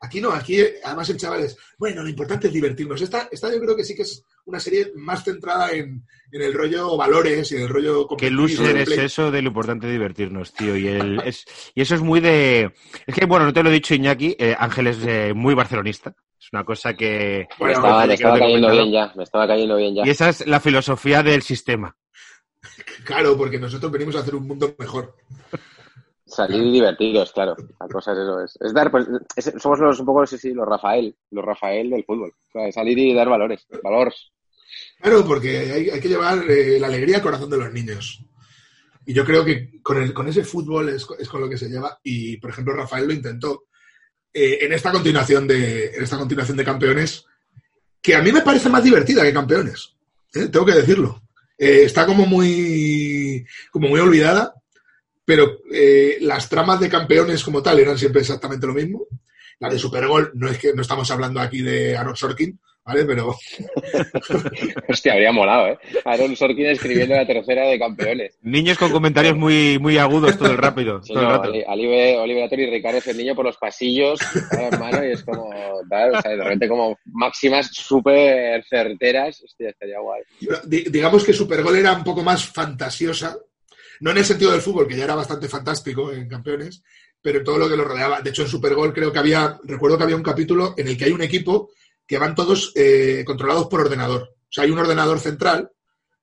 aquí 0.00 0.20
no, 0.20 0.30
aquí 0.30 0.60
además 0.84 1.08
el 1.10 1.16
chaval 1.16 1.42
es, 1.42 1.56
bueno, 1.76 2.02
lo 2.02 2.08
importante 2.08 2.46
es 2.46 2.52
divertirnos. 2.52 3.00
Esta, 3.02 3.28
esta 3.32 3.52
yo 3.52 3.60
creo 3.60 3.76
que 3.76 3.84
sí 3.84 3.94
que 3.96 4.02
es 4.02 4.24
una 4.44 4.58
serie 4.60 4.92
más 4.96 5.24
centrada 5.24 5.70
en, 5.72 6.04
en 6.32 6.42
el 6.42 6.52
rollo 6.52 6.96
valores 6.96 7.52
y 7.52 7.56
en 7.56 7.62
el 7.62 7.68
rollo 7.68 8.02
Qué 8.16 8.30
competitivo, 8.30 8.42
loser 8.42 8.76
es 8.78 8.98
eso 8.98 9.30
de 9.30 9.42
lo 9.42 9.48
importante 9.48 9.86
de 9.86 9.92
divertirnos, 9.92 10.52
tío. 10.52 10.76
Y, 10.76 10.88
el, 10.88 11.20
es, 11.24 11.44
y 11.74 11.80
eso 11.82 11.94
es 11.94 12.00
muy 12.00 12.20
de... 12.20 12.72
Es 13.06 13.14
que, 13.14 13.26
bueno, 13.26 13.44
no 13.46 13.52
te 13.52 13.62
lo 13.62 13.70
he 13.70 13.72
dicho, 13.72 13.94
Iñaki, 13.94 14.36
eh, 14.38 14.54
Ángel 14.58 14.88
es 14.88 14.98
eh, 15.06 15.32
muy 15.34 15.54
barcelonista. 15.54 16.14
Es 16.40 16.48
una 16.52 16.64
cosa 16.64 16.94
que... 16.94 17.46
Me 17.60 17.72
estaba, 17.72 18.04
me 18.06 18.16
cayendo 18.18 18.38
comentado. 18.68 18.72
bien 18.72 18.92
ya, 18.92 19.12
me 19.14 19.22
estaba 19.22 19.46
cayendo 19.46 19.76
bien 19.76 19.94
ya. 19.94 20.02
Y 20.06 20.10
esa 20.10 20.28
es 20.30 20.46
la 20.46 20.58
filosofía 20.58 21.22
del 21.22 21.42
sistema. 21.42 21.96
Claro, 23.04 23.36
porque 23.36 23.58
nosotros 23.58 23.92
venimos 23.92 24.16
a 24.16 24.20
hacer 24.20 24.34
un 24.34 24.46
mundo 24.48 24.74
mejor. 24.78 25.14
Salir 26.26 26.62
y 26.62 26.72
divertiros, 26.72 27.30
claro. 27.32 27.54
La 27.78 27.86
cosa 27.88 28.12
es 28.12 28.18
eso. 28.18 28.40
Es, 28.42 28.58
es 28.60 28.72
dar, 28.72 28.90
pues, 28.90 29.06
es- 29.36 29.52
somos 29.58 29.78
los, 29.80 30.00
un 30.00 30.06
poco, 30.06 30.26
sí, 30.26 30.38
sí, 30.38 30.52
los 30.54 30.66
Rafael, 30.66 31.14
los 31.30 31.44
Rafael 31.44 31.90
del 31.90 32.04
fútbol. 32.04 32.32
O 32.48 32.50
sea, 32.52 32.72
salir 32.72 32.98
y 32.98 33.12
dar 33.14 33.28
valores, 33.28 33.66
valores. 33.82 34.31
Claro, 35.02 35.26
porque 35.26 35.58
hay, 35.58 35.90
hay 35.90 36.00
que 36.00 36.08
llevar 36.08 36.48
eh, 36.48 36.78
la 36.78 36.86
alegría 36.86 37.16
al 37.16 37.22
corazón 37.22 37.50
de 37.50 37.58
los 37.58 37.72
niños. 37.72 38.24
Y 39.04 39.12
yo 39.12 39.24
creo 39.24 39.44
que 39.44 39.82
con, 39.82 40.00
el, 40.00 40.14
con 40.14 40.28
ese 40.28 40.44
fútbol 40.44 40.90
es, 40.90 41.04
es 41.18 41.28
con 41.28 41.40
lo 41.40 41.48
que 41.48 41.58
se 41.58 41.68
lleva. 41.68 41.98
Y, 42.04 42.36
por 42.36 42.50
ejemplo, 42.50 42.74
Rafael 42.74 43.08
lo 43.08 43.12
intentó 43.12 43.64
eh, 44.32 44.58
en, 44.60 44.72
esta 44.72 44.92
continuación 44.92 45.46
de, 45.48 45.86
en 45.86 46.04
esta 46.04 46.16
continuación 46.16 46.56
de 46.56 46.64
campeones, 46.64 47.24
que 48.00 48.14
a 48.14 48.22
mí 48.22 48.30
me 48.30 48.42
parece 48.42 48.68
más 48.68 48.84
divertida 48.84 49.22
que 49.22 49.32
campeones. 49.32 49.96
¿eh? 50.34 50.46
Tengo 50.46 50.64
que 50.64 50.74
decirlo. 50.74 51.22
Eh, 51.58 51.82
está 51.84 52.06
como 52.06 52.24
muy, 52.24 53.44
como 53.70 53.88
muy 53.88 54.00
olvidada, 54.00 54.54
pero 55.24 55.60
eh, 55.72 56.18
las 56.20 56.48
tramas 56.48 56.80
de 56.80 56.88
campeones 56.88 57.42
como 57.42 57.62
tal 57.62 57.78
eran 57.78 57.98
siempre 57.98 58.20
exactamente 58.20 58.66
lo 58.66 58.74
mismo. 58.74 59.06
La 59.58 59.68
de 59.68 59.78
Supergol, 59.78 60.32
no 60.34 60.48
es 60.48 60.58
que 60.58 60.74
no 60.74 60.82
estamos 60.82 61.10
hablando 61.10 61.40
aquí 61.40 61.62
de 61.62 61.96
Aaron 61.96 62.16
Sorkin, 62.16 62.58
¿vale? 62.84 63.04
Pero 63.04 63.34
Hostia, 64.88 65.12
habría 65.14 65.32
molado, 65.32 65.68
¿eh? 65.68 65.78
Aaron 66.04 66.36
Sorkin 66.36 66.66
escribiendo 66.66 67.14
la 67.14 67.26
tercera 67.26 67.66
de 67.68 67.78
campeones. 67.78 68.38
Niños 68.42 68.78
con 68.78 68.90
comentarios 68.90 69.36
muy, 69.36 69.78
muy 69.78 69.98
agudos 69.98 70.36
todo 70.36 70.50
el 70.50 70.58
rápido. 70.58 71.02
Sí, 71.02 71.12
todo 71.12 71.22
el 71.22 71.28
rato. 71.28 71.52
Oliver 71.68 72.58
y 72.60 72.66
Ricardo 72.70 72.98
es 72.98 73.06
el 73.06 73.16
niño 73.16 73.34
por 73.34 73.44
los 73.44 73.56
pasillos, 73.56 74.20
en 74.58 74.78
mano, 74.78 75.04
y 75.04 75.12
es 75.12 75.22
como, 75.22 75.50
tal, 75.88 76.14
o 76.14 76.20
sea, 76.20 76.30
de 76.30 76.36
repente 76.42 76.68
como 76.68 76.98
máximas 77.06 77.68
súper 77.72 78.64
certeras. 78.68 79.42
Hostia, 79.42 79.70
estaría 79.70 79.98
guay. 80.00 80.22
Di- 80.64 80.84
digamos 80.90 81.24
que 81.24 81.32
Supergol 81.32 81.76
era 81.76 81.92
un 81.92 82.04
poco 82.04 82.22
más 82.22 82.44
fantasiosa, 82.46 83.36
no 84.00 84.10
en 84.10 84.18
el 84.18 84.24
sentido 84.24 84.52
del 84.52 84.60
fútbol, 84.60 84.86
que 84.88 84.96
ya 84.96 85.04
era 85.04 85.14
bastante 85.14 85.48
fantástico 85.48 86.12
en 86.12 86.28
campeones, 86.28 86.82
pero 87.20 87.42
todo 87.44 87.58
lo 87.58 87.68
que 87.68 87.76
lo 87.76 87.84
rodeaba. 87.84 88.20
De 88.20 88.30
hecho, 88.30 88.42
en 88.42 88.48
Supergol 88.48 88.92
creo 88.92 89.12
que 89.12 89.18
había, 89.18 89.58
recuerdo 89.64 89.96
que 89.96 90.04
había 90.04 90.16
un 90.16 90.22
capítulo 90.22 90.74
en 90.76 90.88
el 90.88 90.96
que 90.96 91.04
hay 91.04 91.12
un 91.12 91.22
equipo 91.22 91.70
que 92.06 92.18
van 92.18 92.34
todos 92.34 92.72
eh, 92.74 93.22
controlados 93.26 93.66
por 93.68 93.80
ordenador. 93.80 94.22
O 94.22 94.46
sea, 94.52 94.64
hay 94.64 94.70
un 94.70 94.78
ordenador 94.78 95.18
central 95.20 95.70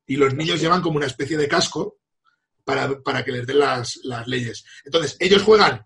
y 0.06 0.16
los 0.18 0.34
niños 0.34 0.60
llevan 0.62 0.82
como 0.82 0.98
una 0.98 1.06
especie 1.08 1.38
de 1.38 1.48
casco 1.48 1.98
para, 2.64 3.00
para 3.02 3.24
que 3.24 3.32
les 3.32 3.48
den 3.48 3.60
las, 3.60 4.00
las 4.04 4.28
leyes. 4.28 4.64
Entonces, 4.86 5.18
ellos 5.20 5.42
juegan 5.44 5.84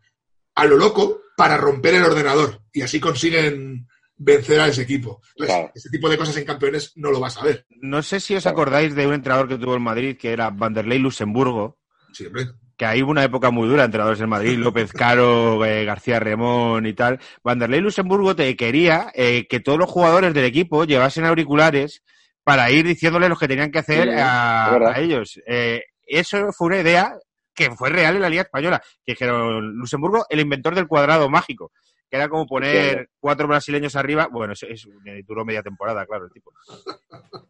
a 0.56 0.65
lo 0.65 0.77
loco 0.77 1.21
para 1.38 1.58
romper 1.58 1.95
el 1.95 2.03
ordenador 2.03 2.62
y 2.71 2.82
así 2.82 2.99
consiguen 2.99 3.88
vencer 4.15 4.60
a 4.60 4.67
ese 4.67 4.84
equipo. 4.84 5.21
Entonces, 5.36 5.56
Claro. 5.56 5.71
este 5.73 5.89
tipo 5.89 6.10
de 6.10 6.17
cosas 6.17 6.38
en 6.38 6.45
campeones 6.45 6.91
no 6.95 7.12
lo 7.12 7.19
vas 7.19 7.38
a 7.38 7.43
ver. 7.43 7.65
No 7.82 8.03
sé 8.03 8.19
si 8.19 8.36
os 8.36 8.45
acordáis 8.45 8.93
de 8.95 9.08
un 9.08 9.13
entrenador 9.13 9.47
que 9.47 9.58
tuvo 9.58 9.75
en 9.75 9.82
Madrid, 9.82 10.17
que 10.17 10.32
era 10.32 10.49
Vanderlei 10.49 10.99
Luxemburgo, 10.99 11.79
Siempre. 12.13 12.45
Que 12.83 12.87
ahí 12.87 13.01
hubo 13.01 13.11
una 13.11 13.23
época 13.23 13.49
muy 13.49 13.69
dura, 13.69 13.85
entrenadores 13.85 14.19
en 14.19 14.27
Madrid, 14.27 14.57
López 14.57 14.91
Caro, 14.91 15.63
eh, 15.63 15.85
García 15.85 16.19
Remón 16.19 16.85
y 16.85 16.91
tal. 16.91 17.17
Vanderlei 17.41 17.79
Luxemburgo 17.79 18.35
te 18.35 18.53
quería 18.57 19.09
eh, 19.13 19.47
que 19.47 19.61
todos 19.61 19.79
los 19.79 19.89
jugadores 19.89 20.33
del 20.33 20.43
equipo 20.43 20.83
llevasen 20.83 21.23
auriculares 21.23 22.03
para 22.43 22.69
ir 22.71 22.85
diciéndoles 22.85 23.29
lo 23.29 23.37
que 23.37 23.47
tenían 23.47 23.71
que 23.71 23.79
hacer 23.79 24.09
Sí, 24.09 24.15
a, 24.17 24.95
ellos. 24.97 25.39
Eh, 25.47 25.83
eso 26.05 26.51
fue 26.51 26.67
una 26.67 26.81
idea 26.81 27.15
que 27.55 27.71
fue 27.71 27.89
real 27.89 28.17
en 28.17 28.21
la 28.21 28.29
Liga 28.29 28.41
Española. 28.41 28.81
Que 29.05 29.13
dijeron, 29.13 29.77
Luxemburgo, 29.77 30.25
el 30.29 30.41
inventor 30.41 30.75
del 30.75 30.89
cuadrado 30.89 31.29
mágico, 31.29 31.71
que 32.09 32.17
era 32.17 32.27
como 32.27 32.45
poner 32.45 33.11
cuatro 33.17 33.47
brasileños 33.47 33.95
arriba. 33.95 34.27
Bueno, 34.29 34.51
eso, 34.51 34.67
eso 34.67 34.89
duró 35.25 35.45
media 35.45 35.63
temporada, 35.63 36.05
claro, 36.05 36.25
el 36.25 36.31
tipo. 36.33 36.51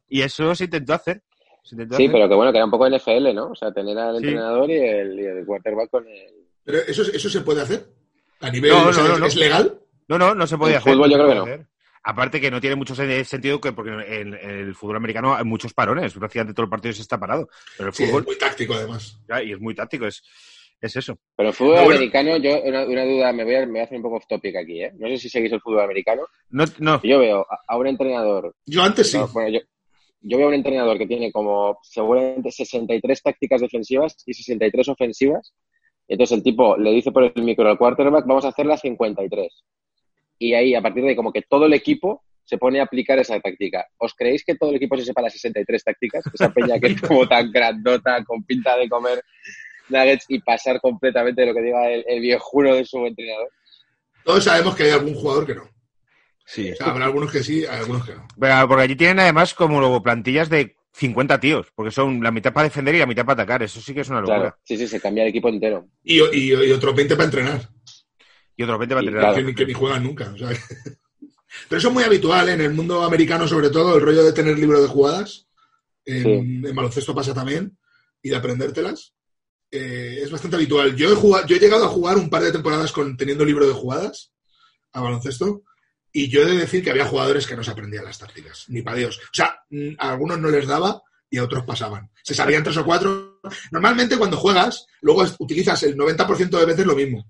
Y 0.08 0.22
eso 0.22 0.54
se 0.54 0.66
intentó 0.66 0.94
hacer. 0.94 1.24
Sí, 1.64 1.76
hacer. 1.82 2.12
pero 2.12 2.28
que 2.30 2.36
bueno, 2.36 2.52
que 2.52 2.58
era 2.58 2.66
un 2.66 2.72
poco 2.72 2.88
NFL, 2.90 3.34
¿no? 3.34 3.48
O 3.52 3.56
sea, 3.56 3.72
tener 3.72 3.98
al 3.98 4.18
Sí. 4.20 4.26
entrenador 4.26 4.70
y 4.70 4.74
el, 4.76 5.20
y 5.20 5.26
el 5.26 5.46
quarterback 5.46 5.90
con 5.90 6.08
el... 6.08 6.46
Pero 6.64 6.80
eso, 6.80 7.04
eso 7.04 7.30
se 7.30 7.42
puede 7.42 7.62
hacer. 7.62 7.86
A 8.42 8.50
nivel, 8.50 8.72
No, 8.72 8.88
o 8.90 8.94
sea, 8.94 9.04
no, 9.04 9.18
no, 9.18 9.26
¿es, 9.26 9.36
legal? 9.36 9.80
No, 10.10 10.18
no, 10.18 10.36
no 10.36 10.46
se 10.46 10.58
podía 10.58 10.78
hacer. 10.80 10.94
fútbol 10.94 11.10
yo 11.10 11.16
creo 11.18 11.30
que 11.30 11.36
no. 11.36 11.44
hacer. 11.44 11.66
Aparte 12.04 12.42
que 12.42 12.52
no 12.52 12.60
tiene 12.60 12.76
mucho 12.76 12.94
sen- 12.94 13.24
sentido 13.24 13.62
que 13.62 13.72
porque 13.72 13.92
en, 13.92 14.34
en 14.34 14.50
el 14.50 14.76
fútbol 14.76 14.98
americano 14.98 15.34
hay 15.36 15.46
muchos 15.46 15.74
parones, 15.74 16.14
prácticamente 16.14 16.54
todo 16.54 16.66
el 16.66 16.70
partido 16.70 16.94
se 16.94 17.02
está 17.02 17.18
parado. 17.18 17.48
Pero 17.78 17.90
el 17.90 17.96
Sí, 17.96 18.04
es 18.04 18.10
fútbol, 18.10 18.26
muy 18.26 18.38
táctico 18.38 18.74
además. 18.74 19.18
ya, 19.30 19.42
y 19.42 19.54
es 19.54 19.60
muy 19.62 19.74
táctico, 19.74 20.06
es, 20.06 20.22
es 20.82 20.96
eso. 20.98 21.18
Pero 21.38 21.48
el 21.50 21.56
fútbol 21.56 21.76
No, 21.76 21.84
bueno. 21.86 21.96
americano, 22.00 22.36
yo, 22.38 22.62
una, 22.62 22.84
una 22.86 23.06
duda, 23.06 23.32
me 23.32 23.46
voy, 23.46 23.56
a, 23.56 23.60
me 23.66 23.72
voy 23.72 23.80
a 23.80 23.84
hacer 23.86 23.96
un 23.96 24.04
poco 24.04 24.18
off 24.18 24.28
topic 24.28 24.54
aquí, 24.58 24.84
¿eh? 24.84 24.92
No 25.00 25.08
sé 25.08 25.18
si 25.18 25.30
seguís 25.30 25.54
el 25.54 25.62
fútbol 25.62 25.80
americano. 25.80 26.24
No, 26.50 26.66
no, 26.80 27.02
Yo 27.04 27.20
veo 27.20 27.48
a, 27.50 27.60
a 27.66 27.78
un 27.78 27.88
entrenador, 27.88 28.54
Yo 28.66 28.84
antes 28.84 29.10
sí. 29.10 29.18
no, 29.18 29.30
bueno, 29.30 29.48
yo, 29.50 29.60
yo 30.24 30.38
veo 30.38 30.48
a 30.48 30.50
un 30.50 30.56
entrenador 30.56 30.98
que 30.98 31.06
tiene 31.06 31.32
como 31.32 31.78
seguramente 31.84 32.52
63 32.52 33.22
tácticas 33.22 33.62
defensivas 33.62 34.16
y 34.26 34.34
63 34.34 34.88
ofensivas. 34.88 35.54
Entonces 36.08 36.38
el 36.38 36.44
tipo 36.44 36.78
le 36.78 36.92
dice 36.92 37.12
por 37.12 37.24
el 37.24 37.44
micro 37.44 37.70
al 37.70 37.78
quarterback, 37.78 38.26
vamos 38.26 38.46
a 38.46 38.50
hacer 38.50 38.66
las 38.66 38.82
53. 38.82 39.64
Y 40.40 40.54
ahí, 40.54 40.76
a 40.76 40.82
partir 40.82 41.04
de 41.04 41.10
ahí, 41.10 41.16
como 41.16 41.32
que 41.32 41.42
todo 41.42 41.66
el 41.66 41.74
equipo 41.74 42.24
se 42.46 42.58
pone 42.58 42.80
a 42.80 42.84
aplicar 42.84 43.20
esa 43.20 43.40
táctica. 43.40 43.86
¿Os 43.98 44.14
creéis 44.14 44.44
que 44.44 44.56
todo 44.56 44.70
el 44.72 44.78
equipo 44.78 44.98
se 44.98 45.06
sepa 45.06 45.22
las 45.22 45.34
63 45.34 45.84
tácticas? 45.84 46.24
Esa 46.34 46.52
peña 46.52 46.80
que 46.80 46.88
es 46.94 47.02
como 47.02 47.28
tan 47.28 47.52
grandota, 47.52 48.24
con 48.24 48.44
pinta 48.44 48.78
de 48.78 48.90
comer 48.90 49.24
nuggets 49.90 50.26
y 50.30 50.40
pasar 50.40 50.80
completamente 50.80 51.42
de 51.42 51.48
lo 51.48 51.54
que 51.54 51.62
diga 51.62 51.90
el, 51.90 52.04
el 52.08 52.22
viejuno 52.22 52.76
de 52.76 52.86
su 52.86 53.06
entrenador. 53.06 53.50
Todos 54.24 54.44
sabemos 54.46 54.76
que 54.76 54.84
hay 54.84 54.92
algún 54.92 55.16
jugador 55.16 55.46
que 55.46 55.56
no. 55.56 55.64
Sí. 56.46 56.72
O 56.72 56.76
sea, 56.76 56.88
habrá 56.88 57.06
algunos 57.06 57.32
que 57.32 57.44
sí, 57.44 57.66
hay 57.66 57.80
algunos 57.80 58.06
que 58.06 58.16
no. 58.16 58.28
Pero- 58.40 58.68
Porque 58.68 58.84
allí 58.84 58.96
tienen 58.96 59.20
además 59.20 59.54
como 59.54 59.80
luego 59.80 60.02
plantillas 60.04 60.50
de 60.50 60.76
50 60.94 61.40
tíos, 61.40 61.68
porque 61.74 61.92
son 61.92 62.22
la 62.22 62.32
mitad 62.32 62.54
para 62.54 62.66
defender 62.68 62.94
y 62.96 63.00
la 63.00 63.06
mitad 63.08 63.26
para 63.26 63.42
atacar. 63.44 63.64
Eso 63.64 63.82
sí 63.82 63.94
que 63.94 64.02
es 64.02 64.10
una 64.10 64.20
locura. 64.22 64.40
Claro, 64.40 64.58
sí, 64.64 64.78
sí, 64.78 64.88
se 64.88 65.02
cambia 65.02 65.24
el 65.24 65.30
equipo 65.30 65.50
entero. 65.50 65.88
Y, 66.04 66.20
y, 66.22 66.54
y 66.54 66.72
otros 66.72 66.96
20 66.96 67.16
para 67.16 67.26
entrenar. 67.26 67.70
Y 68.56 68.64
otros 68.64 68.78
20 68.80 68.96
para 68.96 69.04
Y 69.04 69.08
entrenar. 69.08 69.32
claro. 69.34 69.36
que, 69.48 69.52
ni, 69.52 69.56
que 69.56 69.66
ni 69.66 69.74
juegan 69.74 70.04
nunca. 70.04 70.32
o 70.34 70.38
sea. 70.38 70.50
Pero 71.70 71.80
eso 71.80 71.88
es 71.88 71.94
muy 71.94 72.04
habitual 72.04 72.50
¿eh? 72.50 72.54
en 72.54 72.62
el 72.62 72.74
mundo 72.74 73.04
americano, 73.04 73.48
sobre 73.48 73.70
todo, 73.70 73.96
el 73.96 74.02
rollo 74.02 74.24
de 74.24 74.34
tener 74.34 74.58
libro 74.58 74.82
de 74.82 74.88
jugadas. 74.88 75.48
En, 76.06 76.24
Sí. 76.24 76.68
en 76.68 76.76
baloncesto 76.76 77.16
pasa 77.16 77.34
también. 77.34 77.78
Y 78.22 78.30
de 78.30 78.36
aprendértelas. 78.36 79.14
Eh, 79.72 80.20
es 80.22 80.30
bastante 80.30 80.56
habitual. 80.58 80.96
Yo 80.96 81.12
he, 81.12 81.16
jugado, 81.16 81.48
yo 81.48 81.56
he 81.56 81.60
llegado 81.60 81.86
a 81.86 81.90
jugar 81.90 82.18
un 82.18 82.30
par 82.30 82.44
de 82.44 82.52
temporadas 82.52 82.92
con, 82.92 83.18
teniendo 83.18 83.44
libro 83.46 83.66
de 83.68 83.74
jugadas 83.74 84.32
a 84.92 85.02
baloncesto. 85.02 85.64
Y 86.16 86.30
yo 86.30 86.44
he 86.44 86.46
de 86.46 86.58
decir 86.58 86.84
que 86.84 86.92
había 86.92 87.06
jugadores 87.06 87.48
que 87.48 87.56
no 87.56 87.64
se 87.64 87.72
aprendían 87.72 88.06
las 88.06 88.20
tácticas. 88.20 88.66
Ni 88.70 88.82
para 88.84 88.98
Dios. 88.98 89.18
O 89.18 89.34
sea, 89.34 89.58
mm, 89.72 89.96
a 89.98 90.12
algunos 90.12 90.40
no 90.40 90.50
les 90.50 90.68
daba 90.68 91.02
y 91.30 91.40
a 91.40 91.44
otros 91.44 91.66
pasaban. 91.66 92.10
Se 92.24 92.36
sabían 92.36 92.64
tres 92.64 92.78
o 92.78 92.86
cuatro. 92.86 93.40
Normalmente 93.72 94.18
cuando 94.18 94.38
juegas, 94.38 94.86
luego 95.02 95.24
es- 95.24 95.36
utilizas 95.40 95.82
el 95.84 95.98
90% 95.98 96.60
de 96.60 96.66
veces 96.66 96.86
lo 96.86 96.96
mismo. 96.96 97.26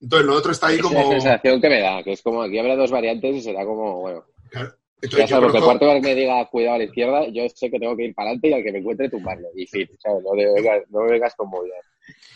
Entonces 0.00 0.26
lo 0.26 0.34
otro 0.34 0.52
está 0.52 0.68
ahí 0.68 0.76
Es 0.76 0.82
como... 0.82 0.98
la 1.02 1.08
sensación 1.20 1.60
que 1.60 1.68
me 1.68 1.80
da, 1.80 2.02
que 2.02 2.12
es 2.12 2.22
como 2.22 2.42
aquí 2.42 2.58
habrá 2.58 2.76
dos 2.76 2.90
variantes 2.90 3.36
y 3.36 3.40
será 3.42 3.64
como, 3.64 4.00
bueno, 4.00 4.24
Claro. 4.50 4.70
ya 4.70 4.76
Entonces, 5.02 5.30
salvo 5.30 5.50
que 5.50 5.58
el 5.58 5.62
conozco- 5.64 5.78
quarterback 5.78 6.02
me 6.04 6.14
diga 6.14 6.46
cuidado 6.50 6.74
a 6.76 6.78
la 6.78 6.84
izquierda, 6.84 7.28
yo 7.28 7.42
sé 7.54 7.70
que 7.70 7.78
tengo 7.78 7.96
que 7.96 8.04
ir 8.06 8.14
para 8.14 8.30
adelante 8.30 8.48
y 8.48 8.52
al 8.54 8.62
que 8.62 8.72
me 8.72 8.78
encuentre 8.78 9.08
tumbarlo. 9.10 9.48
Y 9.54 9.66
fin, 9.66 9.88
¿sabes? 10.02 10.22
No, 10.24 10.32
me 10.34 10.46
vengas, 10.52 10.82
no 10.90 11.00
me 11.02 11.12
vengas 11.12 11.34
con 11.34 11.48
movidas. 11.50 11.80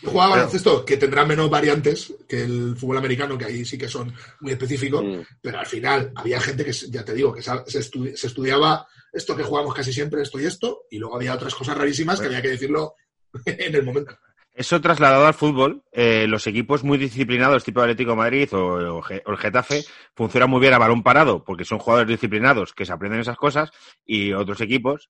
Jugaba 0.03 0.35
baloncesto 0.35 0.83
que 0.85 0.97
tendrá 0.97 1.25
menos 1.25 1.49
variantes 1.49 2.13
que 2.27 2.43
el 2.43 2.75
fútbol 2.75 2.97
americano, 2.97 3.37
que 3.37 3.45
ahí 3.45 3.65
sí 3.65 3.77
que 3.77 3.87
son 3.87 4.13
muy 4.39 4.51
específicos, 4.53 5.03
Mm. 5.03 5.21
pero 5.41 5.59
al 5.59 5.65
final 5.65 6.11
había 6.15 6.39
gente 6.41 6.65
que, 6.65 6.71
ya 6.71 7.05
te 7.05 7.13
digo, 7.13 7.33
que 7.33 7.41
se, 7.41 7.51
estu- 7.51 8.15
se 8.15 8.27
estudiaba 8.27 8.87
esto 9.13 9.35
que 9.35 9.43
jugamos 9.43 9.73
casi 9.75 9.91
siempre, 9.93 10.21
esto 10.21 10.39
y 10.39 10.45
esto, 10.45 10.83
y 10.89 10.97
luego 10.97 11.15
había 11.17 11.33
otras 11.33 11.53
cosas 11.55 11.77
rarísimas 11.77 12.19
que 12.19 12.27
había 12.27 12.41
que 12.41 12.49
decirlo 12.49 12.95
en 13.45 13.75
el 13.75 13.83
momento. 13.83 14.17
Eso 14.53 14.81
trasladado 14.81 15.25
al 15.27 15.33
fútbol, 15.33 15.83
eh, 15.93 16.25
los 16.27 16.45
equipos 16.45 16.83
muy 16.83 16.97
disciplinados, 16.97 17.63
tipo 17.63 17.79
Atlético 17.81 18.11
de 18.11 18.17
Madrid 18.17 18.53
o, 18.53 18.97
o 18.99 19.03
el 19.09 19.37
Getafe, 19.37 19.85
funcionan 20.13 20.49
muy 20.49 20.59
bien 20.59 20.73
a 20.73 20.77
balón 20.77 21.03
parado, 21.03 21.43
porque 21.45 21.63
son 21.63 21.79
jugadores 21.79 22.09
disciplinados 22.09 22.73
que 22.73 22.85
se 22.85 22.91
aprenden 22.91 23.21
esas 23.21 23.37
cosas, 23.37 23.71
y 24.05 24.33
otros 24.33 24.59
equipos, 24.59 25.09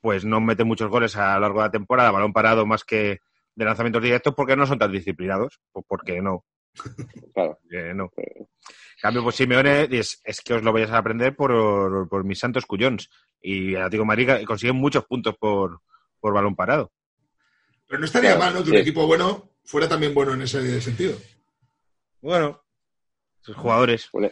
pues 0.00 0.24
no 0.24 0.40
meten 0.40 0.66
muchos 0.66 0.88
goles 0.88 1.16
a 1.16 1.34
lo 1.34 1.40
largo 1.40 1.58
de 1.60 1.66
la 1.66 1.70
temporada, 1.70 2.08
a 2.08 2.12
balón 2.12 2.32
parado 2.32 2.64
más 2.64 2.82
que 2.84 3.20
de 3.58 3.64
lanzamientos 3.64 4.02
directos, 4.02 4.34
porque 4.34 4.56
no 4.56 4.66
son 4.66 4.78
tan 4.78 4.92
disciplinados. 4.92 5.58
Pues 5.72 5.84
porque 5.88 6.22
no, 6.22 6.44
Claro. 7.34 7.58
porque 7.60 7.92
no. 7.94 8.10
En 8.16 8.46
cambio, 9.02 9.22
pues 9.22 9.36
Simeone 9.36 9.88
es, 9.90 10.20
es 10.24 10.40
que 10.40 10.54
os 10.54 10.62
lo 10.62 10.72
vais 10.72 10.90
a 10.90 10.98
aprender 10.98 11.34
por, 11.36 12.08
por 12.08 12.24
mis 12.24 12.38
santos 12.38 12.66
cuyons. 12.66 13.10
Y 13.40 13.70
el 13.74 13.82
Atlético 13.82 14.04
Madrid 14.04 14.28
consigue 14.46 14.72
muchos 14.72 15.04
puntos 15.06 15.36
por, 15.38 15.80
por 16.20 16.32
balón 16.34 16.54
parado. 16.56 16.92
Pero 17.86 17.98
no 18.00 18.04
estaría 18.06 18.36
Claro, 18.36 18.44
mal, 18.44 18.54
¿no? 18.54 18.60
Que 18.60 18.66
sí. 18.66 18.70
un 18.72 18.82
equipo 18.82 19.06
bueno 19.06 19.50
fuera 19.64 19.88
también 19.88 20.14
bueno 20.14 20.34
en 20.34 20.42
ese 20.42 20.80
sentido. 20.80 21.16
Bueno, 22.20 22.62
sus 23.40 23.56
jugadores. 23.56 24.08
Un, 24.12 24.30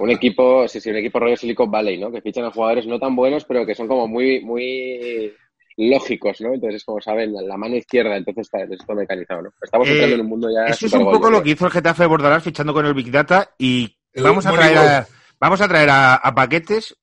un 0.00 0.10
equipo, 0.10 0.66
sí, 0.68 0.80
sí, 0.80 0.90
un 0.90 0.96
equipo 0.96 1.18
rollo 1.20 1.36
Silicon 1.36 1.70
Valley, 1.70 1.98
¿no? 1.98 2.10
Que 2.12 2.22
fichan 2.22 2.44
a 2.44 2.50
jugadores 2.52 2.86
no 2.86 2.98
tan 2.98 3.14
buenos, 3.16 3.44
pero 3.44 3.66
que 3.66 3.74
son 3.74 3.86
como 3.88 4.06
muy, 4.08 4.40
muy 4.44 5.34
lógicos, 5.76 6.40
¿no? 6.40 6.54
Entonces, 6.54 6.84
como 6.84 7.00
saben, 7.00 7.34
la 7.34 7.56
mano 7.56 7.76
izquierda, 7.76 8.16
entonces 8.16 8.46
está, 8.46 8.62
está 8.62 8.94
mecanizado, 8.94 9.42
¿no? 9.42 9.50
Estamos 9.62 9.86
Eh, 9.88 9.92
entrando 9.92 10.14
en 10.14 10.20
un 10.22 10.28
mundo 10.28 10.48
ya. 10.50 10.66
Eso 10.72 10.86
es 10.86 10.92
un 10.94 11.04
poco 11.04 11.30
lo 11.30 11.42
que 11.42 11.50
hizo 11.50 11.66
el 11.66 11.72
Getafe 11.72 12.02
de 12.04 12.08
Bordalás 12.08 12.42
fichando 12.42 12.72
con 12.72 12.86
el 12.86 12.94
Big 12.94 13.10
Data 13.10 13.50
y 13.58 13.96
El 14.12 14.22
vamos 14.24 14.46
a 14.46 14.52
traer 14.52 14.78
a, 14.78 15.06
vamos 15.38 15.60
a 15.60 15.68
traer 15.68 15.90
a, 15.90 16.14
a 16.14 16.34
paquetes, 16.34 16.96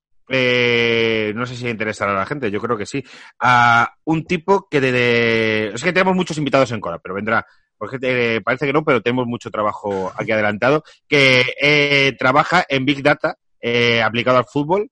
eh, 0.48 1.32
no 1.36 1.46
sé 1.46 1.56
si 1.56 1.68
interesará 1.70 2.14
a 2.14 2.16
la 2.20 2.26
gente, 2.26 2.50
yo 2.50 2.60
creo 2.62 2.78
que 2.78 2.86
sí, 2.86 3.04
a 3.40 3.94
un 4.06 4.26
tipo 4.26 4.68
que 4.70 4.82
de, 4.82 4.92
de- 4.92 5.72
es 5.76 5.84
que 5.84 5.94
tenemos 5.94 6.16
muchos 6.16 6.38
invitados 6.38 6.72
en 6.72 6.80
cola, 6.82 6.98
pero 7.00 7.14
vendrá, 7.14 7.46
porque 7.78 7.98
eh, 8.02 8.42
parece 8.44 8.66
que 8.66 8.74
no, 8.74 8.84
pero 8.84 9.02
tenemos 9.02 9.28
mucho 9.28 9.52
trabajo 9.52 10.12
aquí 10.16 10.32
adelantado, 10.32 10.84
que 11.08 11.44
eh, 11.62 12.14
trabaja 12.18 12.66
en 12.68 12.86
Big 12.86 13.04
Data 13.04 13.38
eh, 13.62 14.02
aplicado 14.02 14.38
al 14.38 14.46
fútbol 14.46 14.90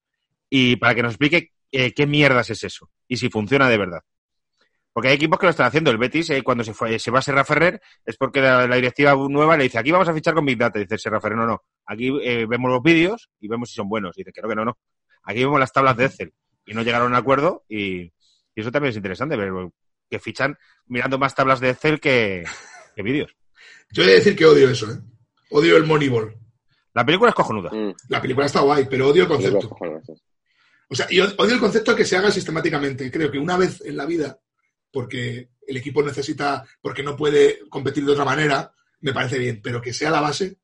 y 0.50 0.76
para 0.76 0.94
que 0.94 1.02
nos 1.02 1.14
explique 1.14 1.52
eh, 1.72 1.94
qué 1.94 2.06
mierdas 2.06 2.50
es 2.50 2.64
eso 2.64 2.90
y 3.08 3.18
si 3.18 3.30
funciona 3.30 3.70
de 3.70 3.78
verdad. 3.78 4.02
Porque 4.94 5.08
hay 5.08 5.16
equipos 5.16 5.40
que 5.40 5.46
lo 5.46 5.52
están 5.52 5.68
haciendo. 5.68 5.90
El 5.90 5.98
Betis, 5.98 6.30
eh, 6.32 6.44
cuando 6.44 6.66
se, 6.66 6.74
fue, 6.74 7.00
se 7.00 7.12
va 7.12 7.20
a 7.20 7.22
Serra 7.22 7.46
Ferrer, 7.46 7.82
es 8.06 8.18
porque 8.18 8.42
la, 8.42 8.68
la 8.68 8.76
directiva 8.76 9.16
nueva 9.16 9.56
le 9.56 9.64
dice, 9.64 9.78
aquí 9.78 9.90
vamos 9.90 10.10
a 10.10 10.14
fichar 10.14 10.34
con 10.34 10.46
Big 10.46 10.58
Data. 10.58 10.80
Dice 10.80 10.98
Serra 10.98 11.22
Ferrer, 11.22 11.38
no, 11.38 11.46
no. 11.46 11.64
Aquí 11.86 12.12
eh, 12.22 12.46
vemos 12.46 12.70
los 12.70 12.84
vídeos 12.84 13.30
y 13.40 13.48
vemos 13.48 13.70
si 13.70 13.76
son 13.76 13.88
buenos. 13.88 14.18
Y 14.18 14.22
dice, 14.22 14.34
que 14.34 14.42
no, 14.42 14.50
que 14.50 14.56
no, 14.56 14.66
no. 14.66 14.78
Aquí 15.24 15.40
vemos 15.40 15.60
las 15.62 15.72
tablas 15.72 15.96
de 15.96 16.06
Excel. 16.06 16.34
Y 16.66 16.74
no 16.74 16.82
llegaron 16.82 17.08
a 17.08 17.10
un 17.12 17.16
acuerdo 17.16 17.64
y, 17.70 18.02
y 18.02 18.12
eso 18.56 18.70
también 18.70 18.90
es 18.90 18.98
interesante, 18.98 19.38
ver 19.38 19.52
que 20.10 20.20
fichan 20.20 20.58
mirando 20.88 21.18
más 21.18 21.34
tablas 21.36 21.62
de 21.62 21.70
Excel 21.70 22.02
que, 22.02 22.44
que 22.94 23.02
vídeos. 23.02 23.34
Yo 23.92 24.04
he 24.04 24.08
de 24.08 24.16
decir 24.16 24.36
que 24.36 24.46
odio 24.46 24.70
eso, 24.70 24.92
¿eh? 24.92 24.98
Odio 25.52 25.78
el 25.78 25.86
Moneyball. 25.86 26.36
La 26.94 27.06
película 27.06 27.30
es 27.30 27.36
cojonuda. 27.36 27.70
Mm, 27.72 27.94
La 28.10 28.22
película 28.22 28.46
está 28.46 28.60
guay, 28.60 28.88
pero 28.90 29.08
odio 29.08 29.24
el 29.24 29.30
concepto. 29.30 29.74
O 30.92 30.96
sea, 30.96 31.08
y 31.10 31.22
odio 31.22 31.54
el 31.54 31.60
concepto 31.60 31.92
de 31.92 31.98
que 31.98 32.06
se 32.06 32.18
haga 32.18 32.30
sistemáticamente. 32.32 33.10
Creo 33.10 33.32
que 33.32 33.40
una 33.40 33.56
vez 33.56 33.82
en 33.86 33.96
la 33.96 34.06
vida, 34.06 34.38
porque 34.92 35.48
el 35.66 35.78
equipo 35.78 36.04
necesita, 36.04 36.66
porque 36.82 37.02
no 37.02 37.16
puede 37.16 37.60
competir 37.70 38.04
de 38.06 38.12
otra 38.12 38.26
manera, 38.26 38.74
me 39.00 39.14
parece 39.14 39.40
bien, 39.40 39.62
pero 39.64 39.82
que 39.82 39.94
sea 39.94 40.12
la 40.12 40.20
base, 40.20 40.58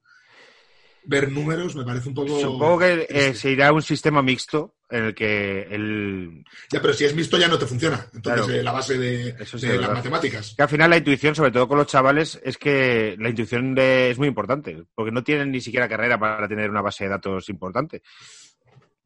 ver 1.06 1.32
números 1.32 1.76
me 1.78 1.86
parece 1.86 2.10
un 2.10 2.16
poco... 2.16 2.40
Supongo 2.42 2.80
que 2.80 3.08
eh, 3.10 3.34
se 3.34 3.52
irá 3.52 3.70
a 3.70 3.72
un 3.74 3.82
sistema 3.82 4.22
mixto 4.22 4.76
en 4.90 5.06
el 5.06 5.16
que 5.16 5.62
el... 5.72 6.44
Ya, 6.72 6.82
pero 6.82 6.94
si 6.94 7.06
es 7.06 7.16
mixto 7.16 7.38
ya 7.38 7.48
no 7.48 7.58
te 7.58 7.66
funciona. 7.66 8.06
Entonces, 8.14 8.46
Claro. 8.46 8.60
eh, 8.60 8.64
la 8.64 8.72
base 8.74 8.98
de, 8.98 9.46
sí, 9.46 9.68
las 9.68 9.92
matemáticas. 9.94 10.54
Que 10.58 10.64
al 10.64 10.70
final 10.70 10.90
la 10.90 10.98
intuición, 10.98 11.36
sobre 11.36 11.52
todo 11.52 11.68
con 11.70 11.78
los 11.78 11.88
chavales, 11.88 12.40
es 12.44 12.58
que 12.58 13.16
la 13.20 13.30
intuición 13.30 13.74
de- 13.76 14.12
es 14.12 14.18
muy 14.18 14.28
importante, 14.28 14.84
porque 14.94 15.12
no 15.14 15.24
tienen 15.24 15.52
ni 15.52 15.62
siquiera 15.62 15.88
carrera 15.88 16.20
para 16.20 16.48
tener 16.50 16.70
una 16.70 16.82
base 16.82 17.06
de 17.06 17.12
datos 17.12 17.48
importante. 17.50 18.02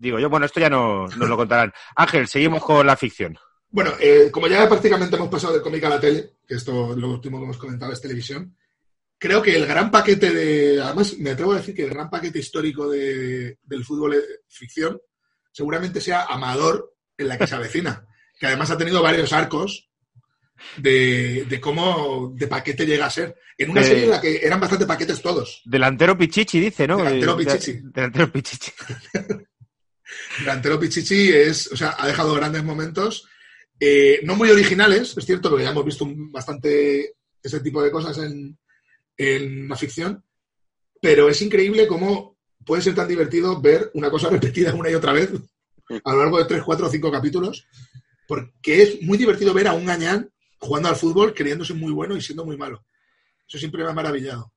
Digo 0.02 0.18
yo, 0.18 0.30
bueno, 0.30 0.48
esto 0.48 0.60
ya 0.60 0.70
no 0.70 1.06
nos 1.08 1.30
lo 1.30 1.38
contarán. 1.38 1.72
Ángel, 1.96 2.28
seguimos 2.28 2.64
con 2.64 2.88
la 2.88 2.98
ficción. 2.98 3.38
Bueno, 3.70 3.92
eh, 4.00 4.30
como 4.32 4.48
ya 4.48 4.68
prácticamente 4.68 5.16
hemos 5.16 5.30
pasado 5.30 5.54
del 5.54 5.62
cómic 5.62 5.84
a 5.84 5.90
la 5.90 6.00
tele, 6.00 6.32
que 6.48 6.56
esto 6.56 6.96
lo 6.96 7.12
último 7.12 7.38
que 7.38 7.44
hemos 7.44 7.58
comentado 7.58 7.94
es 7.94 8.02
televisión, 8.02 8.58
creo 9.20 9.42
que 9.44 9.56
el 9.56 9.68
gran 9.68 9.92
paquete 9.92 10.32
de. 10.32 10.82
Además, 10.82 11.16
me 11.20 11.30
atrevo 11.30 11.54
a 11.54 11.58
decir 11.58 11.76
que 11.76 11.84
el 11.84 11.92
gran 11.92 12.10
paquete 12.10 12.40
histórico 12.40 12.90
de- 12.90 13.60
del 13.64 13.86
fútbol 13.86 14.16
ficción 14.48 15.00
seguramente 15.52 16.02
sea 16.02 16.24
Amador 16.24 16.96
en 17.18 17.28
la 17.28 17.38
que 17.38 17.46
se 17.46 17.54
avecina, 17.56 18.06
que 18.40 18.48
además 18.48 18.72
ha 18.72 18.78
tenido 18.78 19.04
varios 19.04 19.32
arcos 19.34 19.88
de, 20.78 21.46
de 21.48 21.62
cómo 21.62 22.34
de 22.36 22.48
paquete 22.48 22.86
llega 22.88 23.06
a 23.06 23.10
ser. 23.12 23.36
En 23.58 23.70
una 23.70 23.82
De- 23.82 23.88
serie 23.88 24.04
en 24.06 24.10
la 24.12 24.20
que 24.22 24.38
eran 24.44 24.60
bastante 24.60 24.86
paquetes 24.88 25.22
todos. 25.22 25.62
Delantero 25.66 26.18
Pichichi, 26.18 26.60
dice, 26.60 26.88
¿no? 26.88 26.98
Delantero 26.98 27.38
Pichichi. 27.38 27.74
de- 27.74 27.82
Delantero 27.94 28.32
Pichichi. 28.32 28.72
Delantero 30.40 30.80
Pichichi 30.80 31.30
es, 31.30 31.72
o 31.72 31.78
sea, 31.78 31.96
ha 31.98 32.08
dejado 32.08 32.34
grandes 32.34 32.64
momentos, 32.64 33.28
eh, 33.80 34.20
no 34.24 34.36
muy 34.36 34.50
originales, 34.50 35.18
es 35.18 35.26
cierto, 35.26 35.50
porque 35.50 35.64
ya 35.64 35.72
hemos 35.72 35.86
visto 35.86 36.06
bastante 36.08 37.16
ese 37.42 37.60
tipo 37.60 37.82
de 37.82 37.92
cosas 37.92 38.18
en, 38.20 38.58
en 39.18 39.68
la 39.68 39.76
ficción, 39.76 40.24
pero 41.02 41.30
es 41.30 41.42
increíble 41.42 41.88
cómo 41.88 42.38
puede 42.66 42.82
ser 42.82 42.96
tan 42.96 43.08
divertido 43.08 43.60
ver 43.60 43.92
una 43.96 44.10
cosa 44.10 44.30
repetida 44.32 44.74
una 44.74 44.90
y 44.90 44.96
otra 44.96 45.14
vez 45.14 45.32
a 46.04 46.12
lo 46.14 46.20
largo 46.20 46.38
de 46.38 46.46
tres, 46.46 46.64
cuatro 46.64 46.88
o 46.88 46.90
cinco 46.90 47.12
capítulos, 47.12 47.68
porque 48.28 48.82
es 48.82 49.02
muy 49.02 49.18
divertido 49.18 49.54
ver 49.54 49.68
a 49.68 49.74
un 49.74 49.86
gañán 49.86 50.32
jugando 50.58 50.90
al 50.90 50.96
fútbol 50.96 51.34
creyéndose 51.34 51.74
muy 51.74 51.92
bueno 51.92 52.16
y 52.16 52.22
siendo 52.22 52.46
muy 52.46 52.56
malo. 52.56 52.86
Eso 53.48 53.58
siempre 53.58 53.84
me 53.84 53.90
ha 53.90 53.94
maravillado. 53.94 54.54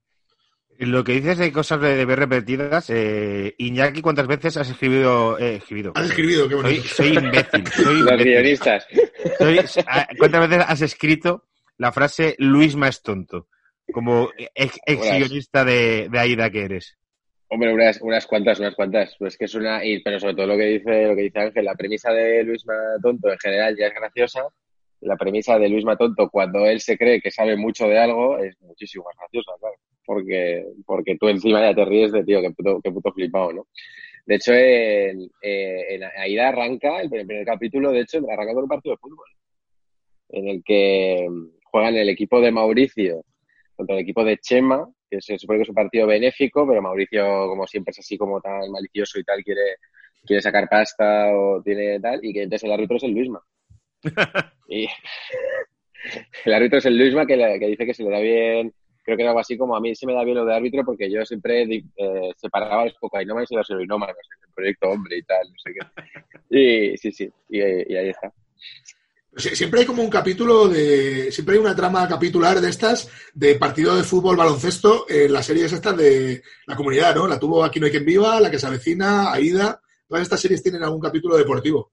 Lo 0.78 1.04
que 1.04 1.12
dices 1.12 1.38
de 1.38 1.52
cosas 1.52 1.80
de, 1.80 1.94
de 1.94 2.04
ver 2.04 2.18
repetidas, 2.18 2.90
eh, 2.90 3.54
Iñaki, 3.58 4.02
¿cuántas 4.02 4.26
veces 4.26 4.56
has 4.56 4.68
escribido? 4.70 5.38
eh, 5.38 5.56
escribido? 5.56 5.92
Has 5.94 6.06
escribido, 6.06 6.48
qué 6.48 6.54
Soy, 6.54 6.62
bonito. 6.62 6.88
soy 6.88 7.08
imbécil. 7.16 7.66
Soy 7.72 7.84
Los 8.00 8.10
imbécil. 8.10 8.24
guionistas. 8.32 8.86
Soy- 9.38 9.60
ah, 9.86 10.08
¿Cuántas 10.18 10.48
veces 10.48 10.64
has 10.66 10.80
escrito 10.82 11.44
la 11.78 11.92
frase 11.92 12.34
Luisma 12.38 12.88
es 12.88 13.02
tonto? 13.02 13.48
Como 13.92 14.30
ex, 14.54 14.78
ex 14.86 15.00
guionista 15.02 15.64
de, 15.64 16.08
de 16.10 16.18
Aida 16.18 16.50
que 16.50 16.64
eres. 16.64 16.96
Hombre, 17.48 17.72
unas, 17.72 18.00
unas 18.00 18.26
cuantas, 18.26 18.58
unas 18.58 18.74
cuantas. 18.74 19.14
Pues 19.18 19.36
que 19.38 19.44
es 19.44 19.54
una, 19.54 19.84
y, 19.84 20.00
pero 20.02 20.18
sobre 20.18 20.34
todo 20.34 20.46
lo 20.48 20.56
que 20.56 20.64
dice, 20.66 21.06
lo 21.06 21.14
que 21.14 21.22
dice 21.22 21.38
Ángel, 21.38 21.64
la 21.66 21.74
premisa 21.76 22.10
de 22.12 22.42
Luis 22.42 22.64
Tonto 23.00 23.30
en 23.30 23.38
general 23.38 23.76
ya 23.78 23.86
es 23.86 23.94
graciosa. 23.94 24.40
La 25.02 25.16
premisa 25.16 25.58
de 25.58 25.68
Luis 25.68 25.84
Tonto 25.98 26.28
cuando 26.30 26.66
él 26.66 26.80
se 26.80 26.96
cree 26.98 27.20
que 27.20 27.30
sabe 27.30 27.56
mucho 27.56 27.86
de 27.86 27.98
algo 27.98 28.38
es 28.38 28.56
muchísimo 28.60 29.04
más 29.04 29.14
graciosa, 29.18 29.52
claro. 29.60 29.76
Porque, 30.06 30.64
porque 30.86 31.16
tú 31.18 31.28
encima 31.28 31.60
ya 31.62 31.74
te 31.74 31.84
ríes 31.84 32.12
de 32.12 32.24
tío, 32.24 32.40
qué 32.42 32.50
puto, 32.50 32.80
qué 32.82 32.90
puto 32.90 33.12
flipado, 33.12 33.52
¿no? 33.52 33.66
De 34.26 34.36
hecho, 34.36 34.52
en, 34.54 35.22
eh, 35.42 35.86
en 35.94 36.02
Aida 36.04 36.48
arranca, 36.48 37.00
el 37.00 37.08
primer, 37.10 37.26
primer 37.26 37.46
capítulo, 37.46 37.90
de 37.92 38.00
hecho, 38.00 38.18
arranca 38.30 38.54
con 38.54 38.64
un 38.64 38.68
partido 38.68 38.94
de 38.94 38.98
fútbol. 38.98 39.26
En 40.30 40.48
el 40.48 40.62
que 40.64 41.26
juegan 41.64 41.96
el 41.96 42.08
equipo 42.08 42.40
de 42.40 42.50
Mauricio 42.50 43.24
contra 43.76 43.96
el 43.96 44.02
equipo 44.02 44.24
de 44.24 44.38
Chema, 44.38 44.88
que 45.10 45.20
se 45.20 45.38
supone 45.38 45.58
que 45.58 45.62
es 45.64 45.68
un 45.68 45.74
partido 45.74 46.06
benéfico, 46.06 46.66
pero 46.66 46.82
Mauricio, 46.82 47.24
como 47.48 47.66
siempre, 47.66 47.90
es 47.92 47.98
así 48.00 48.16
como 48.16 48.40
tan 48.40 48.70
malicioso 48.70 49.18
y 49.18 49.24
tal, 49.24 49.42
quiere, 49.42 49.76
quiere 50.24 50.42
sacar 50.42 50.68
pasta 50.68 51.28
o 51.36 51.62
tiene 51.62 52.00
tal, 52.00 52.24
y 52.24 52.32
que 52.32 52.42
entonces 52.42 52.64
el 52.64 52.72
árbitro 52.72 52.96
es 52.96 53.02
el 53.04 53.12
Luisma. 53.12 53.40
y 54.68 54.86
el 56.44 56.54
árbitro 56.54 56.78
es 56.78 56.86
el 56.86 56.98
Luisma 56.98 57.26
que, 57.26 57.36
le- 57.36 57.58
que 57.58 57.66
dice 57.66 57.86
que 57.86 57.94
se 57.94 58.04
le 58.04 58.10
da 58.10 58.20
bien, 58.20 58.72
creo 59.04 59.16
que 59.16 59.22
era 59.22 59.30
algo 59.30 59.40
así 59.40 59.56
como 59.58 59.76
a 59.76 59.80
mí 59.80 59.94
se 59.94 60.06
me 60.06 60.14
da 60.14 60.24
bien 60.24 60.36
lo 60.38 60.44
de 60.44 60.54
árbitro 60.54 60.82
porque 60.84 61.10
yo 61.10 61.24
siempre 61.24 61.62
eh, 61.62 62.30
separaba 62.36 62.86
los 62.86 62.94
cocainómanos 62.94 63.50
y 63.52 63.54
los 63.54 63.70
heroinómanos 63.70 64.16
en 64.16 64.48
el 64.48 64.54
proyecto 64.54 64.88
Hombre 64.88 65.18
y 65.18 65.22
tal, 65.22 65.46
no 65.48 65.54
sé 65.62 65.72
qué. 66.50 66.92
Y 66.92 66.96
sí, 66.96 67.12
sí, 67.12 67.30
y, 67.50 67.60
ahí 67.60 68.08
está. 68.08 68.32
Sie- 69.36 69.54
Siempre 69.54 69.80
hay 69.80 69.86
como 69.86 70.02
un 70.02 70.10
capítulo 70.10 70.68
de. 70.68 71.30
Siempre 71.32 71.56
hay 71.56 71.60
una 71.60 71.74
trama 71.74 72.06
capitular 72.08 72.60
de 72.60 72.68
estas 72.70 73.08
de 73.34 73.56
partido 73.56 73.96
de 73.96 74.04
fútbol 74.04 74.36
baloncesto 74.36 75.06
en 75.08 75.32
las 75.32 75.46
series 75.46 75.72
estas 75.72 75.96
de 75.96 76.42
la 76.66 76.76
comunidad, 76.76 77.14
¿no? 77.16 77.26
La 77.26 77.38
tuvo 77.38 77.64
Aquí 77.64 77.80
no 77.80 77.86
hay 77.86 77.92
quien 77.92 78.04
viva, 78.04 78.40
La 78.40 78.50
que 78.50 78.58
se 78.58 78.66
avecina, 78.66 79.32
Aida. 79.32 79.80
Todas 80.06 80.22
estas 80.22 80.40
series 80.40 80.62
tienen 80.62 80.82
algún 80.84 81.00
capítulo 81.00 81.36
deportivo. 81.36 81.90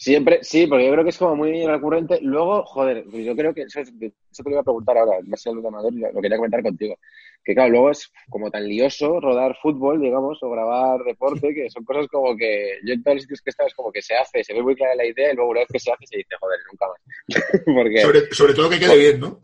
Siempre, 0.00 0.38
sí, 0.42 0.68
porque 0.68 0.86
yo 0.86 0.92
creo 0.92 1.02
que 1.02 1.10
es 1.10 1.18
como 1.18 1.34
muy 1.34 1.66
recurrente. 1.66 2.20
Luego, 2.22 2.62
joder, 2.66 3.04
pues 3.10 3.24
yo 3.26 3.34
creo 3.34 3.52
que 3.52 3.62
eso, 3.62 3.80
es- 3.80 3.88
eso 4.00 4.42
te 4.44 4.44
lo 4.44 4.50
iba 4.50 4.60
a 4.60 4.64
preguntar 4.64 4.96
ahora, 4.96 5.18
más 5.26 5.44
allá 5.44 5.56
de 5.56 6.12
lo 6.12 6.20
quería 6.22 6.36
comentar 6.36 6.62
contigo. 6.62 6.96
Que 7.44 7.52
claro, 7.52 7.70
luego 7.70 7.90
es 7.90 8.12
como 8.30 8.48
tan 8.48 8.68
lioso 8.68 9.18
rodar 9.18 9.56
fútbol, 9.60 10.00
digamos, 10.00 10.40
o 10.42 10.50
grabar 10.50 11.00
deporte, 11.02 11.52
que 11.52 11.68
son 11.68 11.84
cosas 11.84 12.06
como 12.06 12.36
que 12.36 12.78
yo 12.86 12.94
en 12.94 13.02
todos 13.02 13.16
los 13.16 13.22
sitios 13.24 13.40
que 13.42 13.48
he 13.48 13.52
estado 13.52 13.66
es 13.66 13.74
como 13.74 13.90
que 13.90 14.00
se 14.00 14.14
hace, 14.14 14.44
se 14.44 14.54
ve 14.54 14.62
muy 14.62 14.76
clara 14.76 14.94
la 14.94 15.04
idea 15.04 15.32
y 15.32 15.34
luego 15.34 15.50
una 15.50 15.60
vez 15.60 15.68
que 15.72 15.80
se 15.80 15.90
hace 15.90 16.06
se 16.06 16.18
dice, 16.18 16.36
joder, 16.38 16.58
nunca 16.70 16.86
más. 16.86 16.98
porque 17.64 17.98
Sobre, 18.02 18.20
sobre 18.32 18.54
todo 18.54 18.70
que 18.70 18.78
quede 18.78 18.96
bien, 18.98 19.18
¿no? 19.20 19.40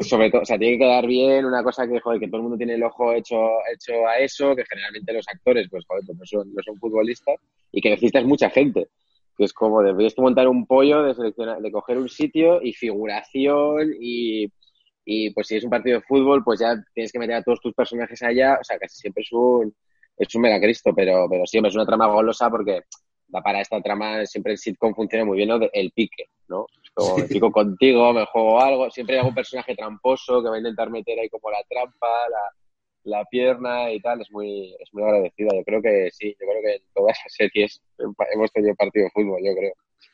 sobre 0.00 0.28
todo, 0.30 0.42
o 0.42 0.44
sea, 0.44 0.58
tiene 0.58 0.74
que 0.74 0.84
quedar 0.84 1.06
bien, 1.06 1.44
una 1.44 1.62
cosa 1.62 1.86
que, 1.86 2.00
joder, 2.00 2.18
que 2.18 2.26
todo 2.26 2.38
el 2.38 2.42
mundo 2.42 2.56
tiene 2.56 2.74
el 2.74 2.82
ojo 2.82 3.12
hecho, 3.12 3.36
hecho 3.72 4.08
a 4.08 4.18
eso, 4.18 4.56
que 4.56 4.64
generalmente 4.64 5.12
los 5.12 5.28
actores, 5.28 5.68
pues, 5.70 5.84
joder, 5.86 6.02
pues 6.04 6.18
no 6.18 6.24
son, 6.26 6.52
no 6.52 6.62
son 6.64 6.76
futbolistas, 6.80 7.36
y 7.70 7.80
que 7.80 7.90
necesitas 7.90 8.24
mucha 8.24 8.50
gente. 8.50 8.88
Que 9.36 9.44
es 9.44 9.52
como, 9.52 9.82
de, 9.82 9.94
tienes 9.94 10.14
que 10.14 10.22
montar 10.22 10.48
un 10.48 10.66
pollo 10.66 11.02
de 11.02 11.14
seleccionar, 11.14 11.60
de 11.60 11.72
coger 11.72 11.98
un 11.98 12.08
sitio 12.08 12.60
y 12.62 12.72
figuración 12.72 13.92
y, 14.00 14.46
y, 15.04 15.30
pues 15.30 15.48
si 15.48 15.56
es 15.56 15.64
un 15.64 15.70
partido 15.70 15.98
de 15.98 16.04
fútbol, 16.06 16.42
pues 16.44 16.60
ya 16.60 16.76
tienes 16.94 17.12
que 17.12 17.18
meter 17.18 17.36
a 17.36 17.42
todos 17.42 17.60
tus 17.60 17.74
personajes 17.74 18.22
allá, 18.22 18.58
o 18.60 18.64
sea, 18.64 18.78
casi 18.78 18.96
siempre 18.96 19.22
es 19.22 19.32
un, 19.32 19.74
es 20.16 20.34
un 20.34 20.42
mega 20.42 20.60
Cristo, 20.60 20.92
pero, 20.94 21.26
pero 21.28 21.46
siempre 21.46 21.70
es 21.70 21.74
una 21.74 21.86
trama 21.86 22.06
golosa 22.06 22.48
porque 22.50 22.82
da 23.28 23.42
para 23.42 23.60
esta 23.60 23.80
trama, 23.80 24.24
siempre 24.26 24.52
el 24.52 24.58
sitcom 24.58 24.94
funciona 24.94 25.24
muy 25.24 25.38
bien, 25.38 25.48
¿no? 25.48 25.58
El 25.72 25.90
pique, 25.90 26.28
¿no? 26.48 26.66
Es 26.82 26.90
como, 26.92 27.18
me 27.18 27.24
pico 27.24 27.50
contigo, 27.50 28.12
me 28.12 28.26
juego 28.26 28.60
algo, 28.60 28.90
siempre 28.90 29.16
hay 29.16 29.20
algún 29.20 29.34
personaje 29.34 29.74
tramposo 29.74 30.42
que 30.42 30.48
va 30.48 30.54
a 30.54 30.58
intentar 30.58 30.90
meter 30.90 31.18
ahí 31.18 31.28
como 31.28 31.50
la 31.50 31.62
trampa, 31.68 32.06
la, 32.30 32.63
la 33.04 33.24
pierna 33.26 33.92
y 33.92 34.00
tal, 34.00 34.20
es 34.20 34.30
muy, 34.30 34.74
es 34.78 34.92
muy 34.92 35.02
agradecida. 35.02 35.50
Yo 35.54 35.64
creo 35.64 35.82
que 35.82 36.10
sí, 36.12 36.36
yo 36.40 36.46
creo 36.46 36.62
que 36.62 36.74
en 36.76 36.82
todas 36.94 37.16
las 37.24 37.32
series 37.32 37.82
hemos 37.98 38.52
tenido 38.52 38.74
partido 38.74 39.04
de 39.04 39.10
fútbol, 39.10 39.40
yo 39.44 39.54
creo. 39.54 39.72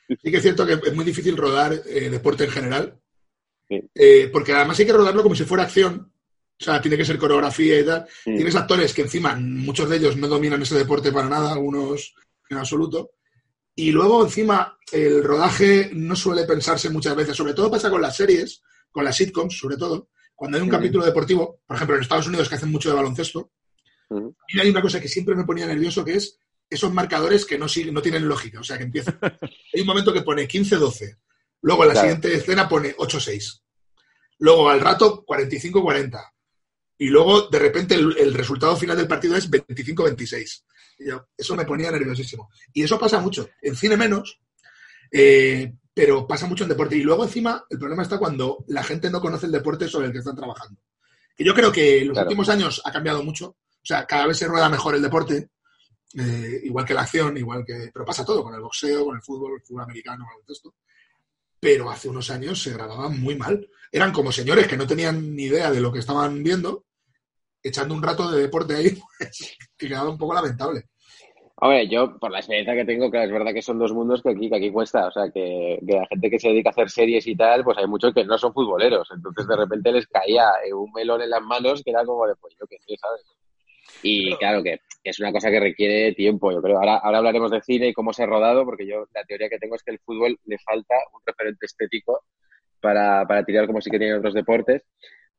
Sí 0.08 0.30
que 0.30 0.36
es 0.36 0.42
cierto 0.42 0.66
que 0.66 0.74
es 0.74 0.94
muy 0.94 1.04
difícil 1.04 1.36
rodar 1.36 1.72
eh, 1.72 2.10
deporte 2.10 2.44
en 2.44 2.50
general. 2.50 3.00
Sí. 3.68 3.80
Eh, 3.94 4.28
porque 4.32 4.52
además 4.52 4.78
hay 4.78 4.86
que 4.86 4.92
rodarlo 4.92 5.22
como 5.22 5.34
si 5.34 5.44
fuera 5.44 5.64
acción. 5.64 6.12
O 6.60 6.62
sea, 6.62 6.80
tiene 6.80 6.96
que 6.96 7.04
ser 7.04 7.16
coreografía 7.16 7.80
y 7.80 7.86
tal. 7.86 8.06
Tienes 8.22 8.54
actores 8.54 8.92
que 8.92 9.02
encima, 9.02 9.34
muchos 9.36 9.88
de 9.88 9.96
ellos 9.96 10.16
no 10.16 10.28
dominan 10.28 10.60
ese 10.60 10.76
deporte 10.76 11.10
para 11.10 11.28
nada, 11.28 11.52
algunos 11.52 12.14
en 12.50 12.58
absoluto. 12.58 13.12
Y 13.74 13.92
luego 13.92 14.22
encima 14.24 14.78
el 14.92 15.24
rodaje 15.24 15.90
no 15.94 16.14
suele 16.14 16.44
pensarse 16.44 16.90
muchas 16.90 17.16
veces, 17.16 17.36
sobre 17.36 17.54
todo 17.54 17.70
pasa 17.70 17.88
con 17.88 18.02
las 18.02 18.16
series, 18.16 18.62
con 18.90 19.04
las 19.04 19.16
sitcoms 19.16 19.56
sobre 19.56 19.76
todo, 19.76 20.08
cuando 20.40 20.56
hay 20.56 20.64
un 20.64 20.70
capítulo 20.70 21.04
deportivo, 21.04 21.60
por 21.66 21.76
ejemplo 21.76 21.96
en 21.96 22.02
Estados 22.02 22.26
Unidos 22.26 22.48
que 22.48 22.54
hacen 22.54 22.70
mucho 22.70 22.88
de 22.88 22.94
baloncesto, 22.94 23.52
y 24.48 24.58
hay 24.58 24.70
una 24.70 24.80
cosa 24.80 24.98
que 24.98 25.06
siempre 25.06 25.34
me 25.34 25.44
ponía 25.44 25.66
nervioso 25.66 26.02
que 26.02 26.14
es 26.14 26.38
esos 26.70 26.90
marcadores 26.94 27.44
que 27.44 27.58
no, 27.58 27.66
tienen 28.00 28.26
lógica, 28.26 28.58
o 28.58 28.64
sea 28.64 28.78
que 28.78 28.84
empiezan. 28.84 29.18
hay 29.74 29.80
un 29.82 29.86
momento 29.86 30.14
que 30.14 30.22
pone 30.22 30.48
15-12, 30.48 31.18
luego 31.60 31.82
en 31.82 31.88
la 31.88 31.92
Claro. 31.92 32.08
siguiente 32.08 32.34
escena 32.34 32.66
pone 32.70 32.96
8-6, 32.96 33.60
luego 34.38 34.70
al 34.70 34.80
rato 34.80 35.26
45-40, 35.26 36.32
y 36.96 37.08
luego 37.08 37.42
de 37.50 37.58
repente 37.58 37.94
el, 37.94 38.16
el 38.16 38.32
resultado 38.32 38.74
final 38.78 38.96
del 38.96 39.08
partido 39.08 39.36
es 39.36 39.50
25-26. 39.50 40.62
Y 41.00 41.08
yo, 41.08 41.28
Eso 41.36 41.54
me 41.54 41.66
ponía 41.66 41.90
nerviosísimo. 41.90 42.48
Y 42.72 42.82
eso 42.82 42.98
pasa 42.98 43.20
mucho. 43.20 43.50
En 43.60 43.76
cine 43.76 43.98
menos, 43.98 44.40
eh, 45.12 45.74
pero 45.92 46.26
pasa 46.26 46.46
mucho 46.46 46.64
en 46.64 46.70
deporte. 46.70 46.96
Y 46.96 47.02
luego 47.02 47.24
encima 47.24 47.64
el 47.68 47.78
problema 47.78 48.02
está 48.02 48.18
cuando 48.18 48.64
la 48.68 48.82
gente 48.82 49.10
no 49.10 49.20
conoce 49.20 49.46
el 49.46 49.52
deporte 49.52 49.88
sobre 49.88 50.06
el 50.06 50.12
que 50.12 50.18
están 50.18 50.36
trabajando. 50.36 50.80
Que 51.36 51.44
yo 51.44 51.54
creo 51.54 51.72
que 51.72 52.00
en 52.02 52.08
los 52.08 52.14
Claro. 52.14 52.28
últimos 52.28 52.48
años 52.48 52.82
ha 52.84 52.92
cambiado 52.92 53.22
mucho. 53.22 53.46
O 53.48 53.84
sea, 53.86 54.06
cada 54.06 54.26
vez 54.26 54.36
se 54.38 54.46
rueda 54.46 54.68
mejor 54.68 54.94
el 54.94 55.02
deporte, 55.02 55.50
eh, 56.18 56.60
igual 56.64 56.84
que 56.84 56.94
la 56.94 57.02
acción, 57.02 57.36
igual 57.36 57.64
que... 57.66 57.90
Pero 57.92 58.04
pasa 58.04 58.24
todo, 58.24 58.42
con 58.42 58.54
el 58.54 58.60
boxeo, 58.60 59.04
con 59.06 59.16
el 59.16 59.22
fútbol, 59.22 59.54
el 59.54 59.62
fútbol 59.66 59.82
americano, 59.84 60.24
el 60.24 60.34
baloncesto. 60.34 60.74
Pero 61.58 61.90
hace 61.90 62.08
unos 62.08 62.30
años 62.30 62.60
se 62.62 62.72
grababan 62.72 63.20
muy 63.20 63.36
mal. 63.36 63.68
Eran 63.92 64.12
como 64.12 64.32
señores 64.32 64.66
que 64.66 64.76
no 64.76 64.86
tenían 64.86 65.34
ni 65.34 65.44
idea 65.44 65.70
de 65.70 65.80
lo 65.80 65.92
que 65.92 65.98
estaban 66.00 66.42
viendo, 66.42 66.84
echando 67.62 67.94
un 67.94 68.02
rato 68.02 68.30
de 68.30 68.42
deporte 68.42 68.74
ahí, 68.74 68.98
pues, 69.18 69.56
que 69.76 69.88
quedaba 69.88 70.10
un 70.10 70.18
poco 70.18 70.34
lamentable. 70.34 70.88
Hombre, 71.62 71.88
yo, 71.88 72.18
por 72.18 72.30
la 72.30 72.38
experiencia 72.38 72.74
que 72.74 72.86
tengo, 72.86 73.10
claro, 73.10 73.26
es 73.26 73.32
verdad 73.32 73.52
que 73.52 73.60
son 73.60 73.78
dos 73.78 73.92
mundos 73.92 74.22
que 74.22 74.30
aquí, 74.30 74.48
que 74.48 74.56
aquí 74.56 74.70
cuesta. 74.72 75.08
O 75.08 75.10
sea, 75.10 75.30
que, 75.30 75.78
que 75.86 75.92
la 75.92 76.06
gente 76.06 76.30
que 76.30 76.38
se 76.38 76.48
dedica 76.48 76.70
a 76.70 76.72
hacer 76.72 76.88
series 76.88 77.26
y 77.26 77.36
tal, 77.36 77.62
pues 77.64 77.76
hay 77.76 77.86
muchos 77.86 78.14
que 78.14 78.24
no 78.24 78.38
son 78.38 78.54
futboleros. 78.54 79.06
Entonces, 79.14 79.46
de 79.46 79.56
repente 79.56 79.92
les 79.92 80.06
caía 80.06 80.46
un 80.74 80.90
melón 80.92 81.20
en 81.20 81.28
las 81.28 81.42
manos 81.42 81.82
que 81.84 81.90
era 81.90 82.04
como 82.04 82.26
de, 82.26 82.34
pues 82.36 82.54
yo 82.58 82.66
qué 82.66 82.78
sé, 82.78 82.96
¿sabes? 82.96 83.22
Y 84.02 84.34
claro 84.36 84.62
que 84.62 84.80
es 85.04 85.20
una 85.20 85.32
cosa 85.32 85.50
que 85.50 85.60
requiere 85.60 86.14
tiempo, 86.14 86.50
yo 86.50 86.62
creo. 86.62 86.78
Ahora, 86.78 86.96
ahora 86.96 87.18
hablaremos 87.18 87.50
de 87.50 87.60
cine 87.60 87.88
y 87.88 87.92
cómo 87.92 88.14
se 88.14 88.22
ha 88.22 88.26
rodado, 88.26 88.64
porque 88.64 88.86
yo 88.86 89.06
la 89.14 89.24
teoría 89.24 89.50
que 89.50 89.58
tengo 89.58 89.76
es 89.76 89.82
que 89.82 89.92
el 89.92 89.98
fútbol 89.98 90.38
le 90.46 90.58
falta 90.58 90.94
un 91.12 91.20
referente 91.26 91.66
estético 91.66 92.24
para, 92.80 93.26
para 93.26 93.44
tirar 93.44 93.66
como 93.66 93.82
sí 93.82 93.90
que 93.90 93.98
tienen 93.98 94.18
otros 94.18 94.32
deportes. 94.32 94.82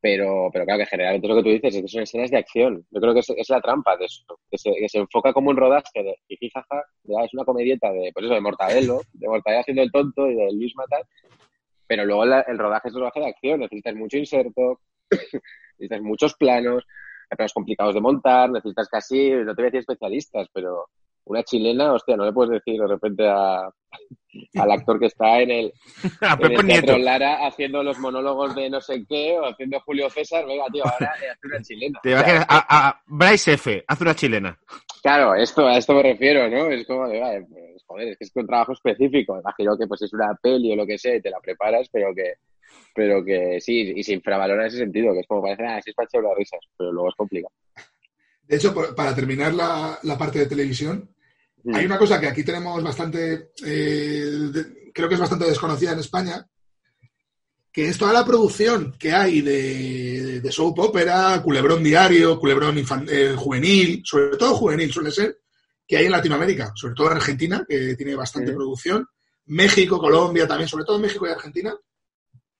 Pero, 0.02 0.50
pero 0.52 0.66
claro 0.66 0.80
que 0.80 0.88
generalmente 0.88 1.28
lo 1.28 1.36
que 1.36 1.44
tú 1.44 1.50
dices 1.50 1.76
es 1.76 1.82
que 1.84 1.88
son 1.88 2.02
escenas 2.02 2.32
de 2.32 2.38
acción. 2.38 2.86
Yo 2.90 3.00
creo 3.00 3.14
que 3.14 3.20
es, 3.20 3.50
la 3.50 3.62
trampa 3.62 3.96
de 3.98 4.06
eso, 4.06 4.24
que 4.50 4.58
se, 4.58 4.98
enfoca 4.98 5.32
como 5.32 5.52
un 5.52 5.58
rodaje 5.58 6.04
de 6.04 6.16
jijijaja, 6.28 6.84
es 7.24 7.34
una 7.34 7.46
comedieta 7.46 7.92
de, 7.92 8.12
pues 8.12 8.26
eso, 8.26 8.34
de 8.34 8.42
Mortadelo, 8.42 9.02
de 9.14 9.28
Mortadelo 9.28 9.62
haciendo 9.62 9.84
el 9.84 9.92
tonto 9.92 10.28
y 10.28 10.36
de 10.36 10.52
Luis 10.54 10.76
Matar, 10.76 11.06
pero 11.86 12.04
luego 12.06 12.26
la- 12.26 12.42
el 12.42 12.58
rodaje 12.58 12.88
es 12.88 12.96
un 12.96 13.02
rodaje 13.02 13.20
de 13.20 13.28
acción, 13.28 13.60
necesitas 13.60 13.96
mucho 13.96 14.18
inserto, 14.18 14.80
necesitas 15.78 16.02
muchos 16.02 16.34
planos, 16.34 16.84
planos 17.30 17.54
complicados 17.54 17.94
de 17.94 18.02
montar, 18.02 18.50
necesitas 18.50 18.90
casi, 18.90 19.30
no 19.30 19.54
te 19.54 19.62
voy 19.62 19.66
a 19.68 19.72
decir 19.72 19.80
especialistas, 19.82 20.48
pero 20.52 20.88
una 21.26 21.44
chilena, 21.44 21.94
hostia, 21.94 22.16
no 22.16 22.26
le 22.26 22.34
puedes 22.34 22.52
decir 22.52 22.80
de 22.80 22.88
repente 22.88 23.28
a, 23.28 23.70
al 24.56 24.72
actor 24.72 25.00
que 25.00 25.08
está 25.08 25.42
en 25.42 25.52
el, 25.52 25.74
A 26.22 26.38
en 26.42 26.52
el 26.52 26.66
Nieto. 26.66 26.98
Lara 26.98 27.46
haciendo 27.46 27.84
los 27.84 28.00
monólogos 28.00 28.56
de 28.56 28.70
no 28.70 28.82
sé 28.82 29.04
qué, 29.08 29.38
o 29.38 29.46
haciendo 29.46 29.80
Julio 29.82 30.10
César, 30.10 30.46
venga, 30.46 30.66
tío, 30.72 30.84
ahora 30.86 31.14
haz 31.14 31.38
una 31.44 31.62
chilena. 31.62 32.00
Te 32.02 32.16
O 32.16 32.18
sea, 32.18 32.22
imaginas 32.22 32.46
a, 32.50 32.90
a 32.90 33.02
Bryce 33.06 33.54
F. 33.54 33.84
Haz 33.88 34.02
una 34.02 34.16
chilena. 34.16 34.60
Claro, 35.02 35.36
esto, 35.36 35.68
a 35.68 35.78
esto 35.78 35.94
me 35.94 36.04
refiero, 36.04 36.48
¿no? 36.50 36.70
Es 36.70 36.86
como 36.86 37.08
de, 37.08 37.20
vale, 37.20 37.46
pues, 37.50 37.84
joder, 37.86 38.08
es 38.10 38.18
que 38.18 38.26
es 38.26 38.32
un 38.36 38.48
trabajo 38.48 38.74
específico. 38.74 39.40
Imagino 39.40 39.78
que 39.78 39.88
pues 39.88 40.02
es 40.04 40.14
una 40.14 40.34
peli 40.42 40.74
o 40.74 40.76
lo 40.76 40.86
que 40.86 40.98
sea 40.98 41.16
y 41.16 41.22
te 41.22 41.30
la 41.30 41.40
preparas, 41.40 41.88
pero 41.92 42.14
que, 42.14 42.36
pero 42.94 43.24
que 43.24 43.60
sí, 43.60 43.94
y 43.96 44.04
se 44.04 44.14
infravalora 44.14 44.62
en 44.62 44.68
ese 44.68 44.78
sentido, 44.78 45.14
que 45.14 45.22
es 45.22 45.28
como 45.28 45.42
parece, 45.42 45.66
ah, 45.66 45.82
sí 45.82 45.90
es 45.90 45.96
para 45.96 46.06
echar 46.06 46.24
las 46.24 46.38
risas, 46.38 46.60
pero 46.78 46.92
luego 46.92 47.10
es 47.10 47.16
complicado. 47.16 47.54
De 48.52 48.58
hecho, 48.58 48.74
para 48.74 49.16
terminar 49.16 49.54
la, 49.54 49.98
la 50.04 50.18
parte 50.18 50.40
de 50.40 50.46
televisión, 50.46 51.10
Mm. 51.64 51.76
hay 51.76 51.86
una 51.86 51.98
cosa 51.98 52.20
que 52.20 52.28
aquí 52.28 52.44
tenemos 52.44 52.84
bastante, 52.84 53.52
eh, 53.64 54.30
de- 54.52 54.92
creo 54.94 55.08
que 55.08 55.14
es 55.14 55.20
bastante 55.22 55.46
desconocida 55.46 55.94
en 55.94 56.00
España, 56.00 56.46
que 57.72 57.88
es 57.88 57.98
toda 57.98 58.12
la 58.12 58.26
producción 58.26 58.94
que 59.00 59.14
hay 59.14 59.40
de, 59.42 60.42
de 60.42 60.52
soap 60.52 60.80
opera, 60.80 61.40
culebrón 61.42 61.82
diario, 61.84 62.38
culebrón 62.40 62.76
infan- 62.78 63.08
eh, 63.10 63.36
juvenil, 63.38 64.02
sobre 64.04 64.36
todo 64.38 64.56
juvenil 64.56 64.92
suele 64.92 65.12
ser, 65.12 65.40
que 65.88 65.96
hay 65.98 66.06
en 66.08 66.12
Latinoamérica, 66.12 66.74
sobre 66.76 66.96
todo 66.96 67.12
en 67.12 67.18
Argentina, 67.18 67.64
que 67.70 67.96
tiene 67.96 68.16
bastante 68.16 68.50
Sí. 68.50 68.56
producción, 68.58 69.08
México, 69.46 69.98
Colombia 70.00 70.46
también, 70.48 70.68
sobre 70.68 70.84
todo 70.84 71.00
México 71.00 71.26
y 71.26 71.32
Argentina, 71.32 71.74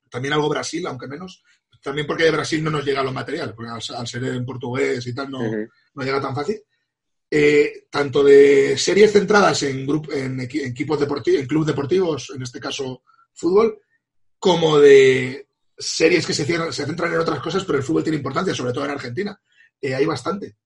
también 0.10 0.34
algo 0.36 0.48
Brasil, 0.48 0.86
aunque 0.88 1.08
menos, 1.08 1.44
también 1.82 2.06
porque 2.08 2.24
de 2.26 2.32
Brasil 2.32 2.64
no 2.64 2.70
nos 2.70 2.86
llega 2.86 3.04
los 3.04 3.14
materiales, 3.14 3.54
porque 3.56 3.72
al, 3.72 3.82
al 3.98 4.08
ser 4.08 4.24
en 4.26 4.46
portugués 4.46 5.06
y 5.08 5.14
tal 5.14 5.30
no, 5.32 5.40
Ujú. 5.40 5.68
no 5.96 6.04
llega 6.04 6.22
tan 6.22 6.36
fácil. 6.36 6.62
Eh, 7.34 7.86
tanto 7.90 8.24
de 8.24 8.78
series 8.78 9.12
centradas 9.14 9.64
en, 9.64 9.88
grup- 9.88 10.12
en, 10.14 10.40
en 10.40 10.42
equipos 10.42 11.00
deportivos, 11.00 11.40
en 11.42 11.48
clubes 11.48 11.68
deportivos, 11.68 12.32
en 12.36 12.42
este 12.44 12.60
caso 12.60 13.04
fútbol, 13.34 13.80
como 14.38 14.78
de 14.80 15.48
series 15.78 16.28
que 16.28 16.34
se, 16.34 16.46
cierran- 16.46 16.72
se 16.74 16.86
centran 16.86 17.14
en 17.14 17.20
otras 17.20 17.40
cosas, 17.40 17.64
pero 17.64 17.78
el 17.78 17.84
fútbol 17.84 18.04
tiene 18.04 18.18
importancia, 18.18 18.54
sobre 18.54 18.74
todo 18.74 18.84
en 18.86 18.92
Argentina. 18.92 19.40
Eh, 19.80 19.96
hay 19.96 20.06
bastante. 20.06 20.58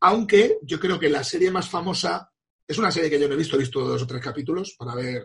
Aunque 0.00 0.58
yo 0.62 0.78
creo 0.78 0.98
que 1.00 1.08
la 1.08 1.24
serie 1.24 1.50
más 1.50 1.68
famosa 1.68 2.30
es 2.68 2.78
una 2.78 2.90
serie 2.92 3.10
que 3.10 3.18
yo 3.18 3.26
no 3.26 3.34
he 3.34 3.38
visto, 3.38 3.56
he 3.56 3.60
visto 3.60 3.80
dos 3.80 4.02
o 4.02 4.06
tres 4.06 4.22
capítulos 4.22 4.74
para 4.78 4.94
ver 4.94 5.16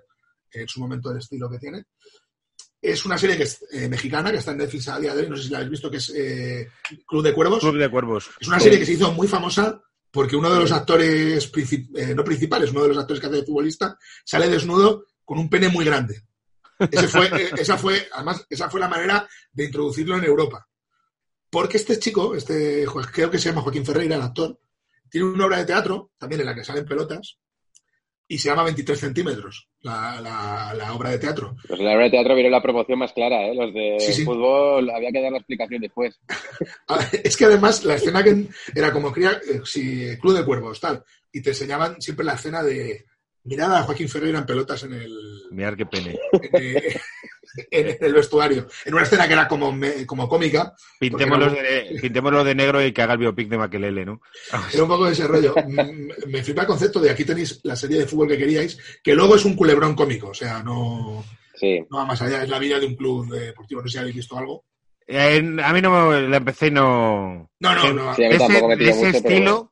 eh, 0.51 0.61
en 0.61 0.67
su 0.67 0.79
momento 0.79 1.11
el 1.11 1.17
estilo 1.17 1.49
que 1.49 1.59
tiene. 1.59 1.83
Es 2.91 3.05
una 3.05 3.17
serie 3.17 3.37
que 3.37 3.43
es 3.43 3.65
eh, 3.71 3.87
mexicana, 3.89 4.31
que 4.31 4.37
está 4.37 4.51
en 4.51 4.57
Netflix 4.57 4.87
a 4.89 4.99
día 4.99 5.15
de 5.15 5.23
hoy, 5.23 5.29
no 5.29 5.35
sé 5.37 5.43
si 5.43 5.49
la 5.49 5.57
habéis 5.57 5.71
visto, 5.71 5.89
que 5.89 5.97
es 5.97 6.09
eh, 6.15 6.69
Club 7.07 7.23
de 7.23 7.33
Cuervos. 7.33 7.59
Club 7.59 7.77
de 7.77 7.89
Cuervos. 7.89 8.29
Es 8.39 8.47
una 8.47 8.59
serie 8.59 8.79
que 8.79 8.85
se 8.85 8.93
hizo 8.93 9.11
muy 9.11 9.27
famosa 9.27 9.81
porque 10.11 10.35
uno 10.35 10.53
de 10.53 10.59
los 10.59 10.71
actores, 10.71 11.51
princip- 11.51 11.89
eh, 11.97 12.13
no 12.15 12.23
principales, 12.23 12.71
uno 12.71 12.83
de 12.83 12.89
los 12.89 12.97
actores 12.97 13.19
que 13.19 13.27
hace 13.27 13.37
de 13.37 13.45
futbolista, 13.45 13.97
sale 14.23 14.47
desnudo 14.49 15.05
con 15.23 15.39
un 15.39 15.49
pene 15.49 15.67
muy 15.67 15.83
grande. 15.83 16.21
Ese 16.91 17.07
fue, 17.07 17.29
esa 17.57 17.77
fue, 17.77 18.07
además, 18.13 18.45
esa 18.49 18.69
fue 18.69 18.79
la 18.79 18.87
manera 18.87 19.27
de 19.51 19.65
introducirlo 19.65 20.17
en 20.17 20.25
Europa. 20.25 20.67
Porque 21.49 21.77
este 21.77 21.97
chico, 21.99 22.35
este, 22.35 22.85
creo 23.11 23.31
que 23.31 23.39
se 23.39 23.49
llama 23.49 23.61
Joaquín 23.61 23.85
Ferreira, 23.85 24.15
el 24.15 24.21
actor, 24.21 24.59
tiene 25.09 25.27
una 25.27 25.45
obra 25.45 25.57
de 25.57 25.65
teatro, 25.65 26.11
también 26.17 26.41
en 26.41 26.47
la 26.47 26.55
que 26.55 26.63
salen 26.63 26.85
pelotas, 26.85 27.37
y 28.27 28.37
se 28.39 28.49
llama 28.49 28.63
23 28.63 28.99
centímetros, 28.99 29.67
la, 29.81 30.19
la- 30.21 30.73
la 30.75 30.93
obra 30.93 31.11
de 31.11 31.19
teatro. 31.19 31.55
Pues 31.67 31.79
la 31.79 31.93
obra 31.93 32.05
de 32.05 32.09
teatro 32.11 32.33
vieron 32.33 32.51
la 32.51 32.61
promoción 32.61 32.97
más 32.99 33.13
clara, 33.13 33.47
¿eh? 33.47 33.53
Los 33.55 33.73
de 33.73 33.97
Sí, 33.99 34.13
sí. 34.13 34.23
fútbol 34.25 34.89
había 34.89 35.11
que 35.11 35.21
dar 35.21 35.31
la 35.31 35.37
explicación 35.37 35.81
después. 35.81 36.19
Ah, 36.87 36.99
Es 37.23 37.35
que 37.37 37.45
además 37.45 37.83
la 37.83 37.95
escena 37.95 38.23
que 38.23 38.47
era 38.73 38.91
como 38.93 39.11
cría, 39.11 39.31
eh, 39.31 39.61
si 39.65 40.17
Club 40.19 40.37
de 40.37 40.45
Cuervos, 40.45 40.79
tal, 40.79 41.03
y 41.31 41.41
te 41.41 41.49
enseñaban 41.51 42.01
siempre 42.01 42.25
la 42.25 42.33
escena 42.33 42.63
de 42.63 43.05
mirar 43.43 43.71
a 43.71 43.83
Joaquín 43.83 44.07
Ferreira 44.09 44.39
en 44.39 44.45
pelotas 44.45 44.83
en 44.83 44.93
el, 44.93 45.11
Mirar 45.51 45.75
qué 45.75 45.85
pene. 45.85 46.17
en, 46.31 46.49
eh, 46.77 46.99
en 47.71 47.97
el 47.99 48.13
vestuario. 48.13 48.67
En 48.85 48.93
una 48.93 49.03
escena 49.03 49.27
que 49.27 49.33
era 49.33 49.47
como, 49.47 49.71
me- 49.71 50.05
como 50.05 50.27
cómica, 50.29 50.73
Pintémoslo 50.99 51.49
de, 51.51 51.97
pintémoslo 52.01 52.43
de 52.43 52.55
negro 52.55 52.83
y 52.85 52.91
que 52.91 53.01
haga 53.01 53.13
el 53.13 53.19
biopic 53.19 53.47
de 53.49 53.57
Maquelele, 53.57 54.05
¿no? 54.05 54.21
era 54.73 54.83
un 54.83 54.89
poco 54.89 55.05
de 55.05 55.13
ese 55.13 55.27
rollo. 55.27 55.53
Mm, 55.67 56.09
Me 56.31 56.43
flipa 56.43 56.61
el 56.61 56.67
concepto 56.67 56.99
de 56.99 57.09
aquí 57.09 57.25
tenéis 57.25 57.59
la 57.63 57.75
serie 57.75 57.99
de 57.99 58.05
fútbol 58.07 58.27
que 58.27 58.37
queríais, 58.37 58.77
que 59.03 59.13
luego 59.15 59.35
es 59.35 59.45
un 59.45 59.55
culebrón 59.55 59.95
cómico, 59.95 60.29
o 60.29 60.33
sea, 60.33 60.61
no, 60.63 61.23
Sí. 61.55 61.79
no 61.89 61.97
va 61.99 62.05
más 62.05 62.21
allá, 62.21 62.43
es 62.43 62.49
la 62.49 62.59
vida 62.59 62.79
de 62.79 62.85
un 62.85 62.95
club 62.95 63.29
deportivo, 63.33 63.81
no 63.81 63.87
sé 63.87 63.93
si 63.93 63.97
habéis 63.99 64.15
visto 64.15 64.37
algo. 64.37 64.63
Eh, 65.07 65.37
a 65.63 65.71
mí 65.73 65.81
no 65.81 66.09
me, 66.09 66.27
la 66.27 66.37
empecé 66.37 66.67
y 66.67 66.71
no... 66.71 67.49
No, 67.59 67.75
no, 67.75 67.81
Sí, 67.81 67.93
no. 67.93 68.15
sí, 68.15 68.23
a 68.25 68.27
mí 68.27 68.31
De 68.31 68.35
ese, 68.35 68.45
tampoco 68.47 68.67
me 68.69 68.75
de 68.75 68.79
tiró 68.83 68.91
ese 68.95 69.05
mucho, 69.05 69.19
pero 69.23 69.33
estilo, 69.35 69.71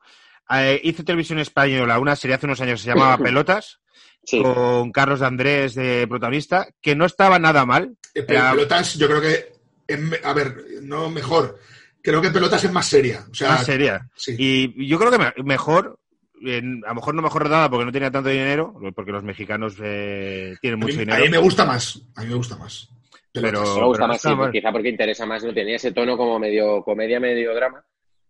eh, 0.51 0.81
hizo 0.83 1.03
televisión 1.03 1.39
española 1.39 1.99
una 1.99 2.15
serie 2.15 2.35
hace 2.35 2.45
unos 2.45 2.61
años 2.61 2.79
que 2.81 2.85
se 2.85 2.95
llamaba 2.95 3.17
Pelotas, 3.23 3.79
Sí. 4.25 4.41
con 4.41 4.91
Carlos 4.91 5.19
de 5.19 5.25
Andrés 5.25 5.75
de 5.75 6.07
protagonista, 6.07 6.67
que 6.81 6.95
no 6.95 7.05
estaba 7.05 7.39
nada 7.39 7.65
mal. 7.65 7.95
Eh, 8.13 8.23
pero 8.23 8.39
Era- 8.39 8.51
pelotas, 8.51 8.95
yo 8.97 9.07
creo 9.07 9.21
que, 9.21 9.97
me- 9.97 10.19
a 10.23 10.33
ver, 10.33 10.55
no 10.81 11.09
mejor, 11.09 11.59
creo 12.01 12.21
que 12.21 12.29
pelotas 12.31 12.63
es 12.63 12.71
más 12.71 12.85
seria. 12.87 13.25
O 13.29 13.33
sea, 13.33 13.49
más 13.49 13.65
seria. 13.65 14.07
sí. 14.15 14.35
Y 14.37 14.87
yo 14.87 14.97
creo 14.97 15.11
que 15.11 15.17
me- 15.17 15.33
mejor, 15.43 15.99
en- 16.41 16.83
a 16.85 16.89
lo 16.89 16.95
mejor 16.95 17.15
no 17.15 17.21
mejor 17.21 17.43
rodada 17.43 17.69
porque 17.69 17.85
no 17.85 17.91
tenía 17.91 18.11
tanto 18.11 18.29
dinero, 18.29 18.73
porque 18.95 19.11
los 19.11 19.23
mexicanos 19.23 19.75
eh, 19.81 20.55
tienen 20.61 20.81
A 20.81 20.85
mucho 20.85 20.95
mí, 20.97 21.01
a 21.03 21.05
dinero. 21.05 21.23
mí 21.25 21.29
me 21.29 21.37
gusta 21.37 21.65
más. 21.65 22.01
A 22.15 22.21
mí 22.21 22.27
me 22.29 22.35
gusta 22.35 22.57
más. 22.57 22.89
Pero- 23.31 23.47
Pelotas. 23.47 23.75
me 23.77 23.85
gusta 23.85 23.97
pero 23.97 23.99
no 23.99 24.07
más, 24.07 24.17
está 24.17 24.29
sí, 24.29 24.35
mal. 24.35 24.51
quizá 24.51 24.71
porque 24.71 24.89
interesa 24.89 25.25
más, 25.25 25.43
no 25.43 25.53
tenía 25.53 25.75
ese 25.75 25.91
tono 25.91 26.15
como 26.15 26.37
medio 26.39 26.81
comedia, 26.83 27.19
medio 27.19 27.53
drama, 27.55 27.83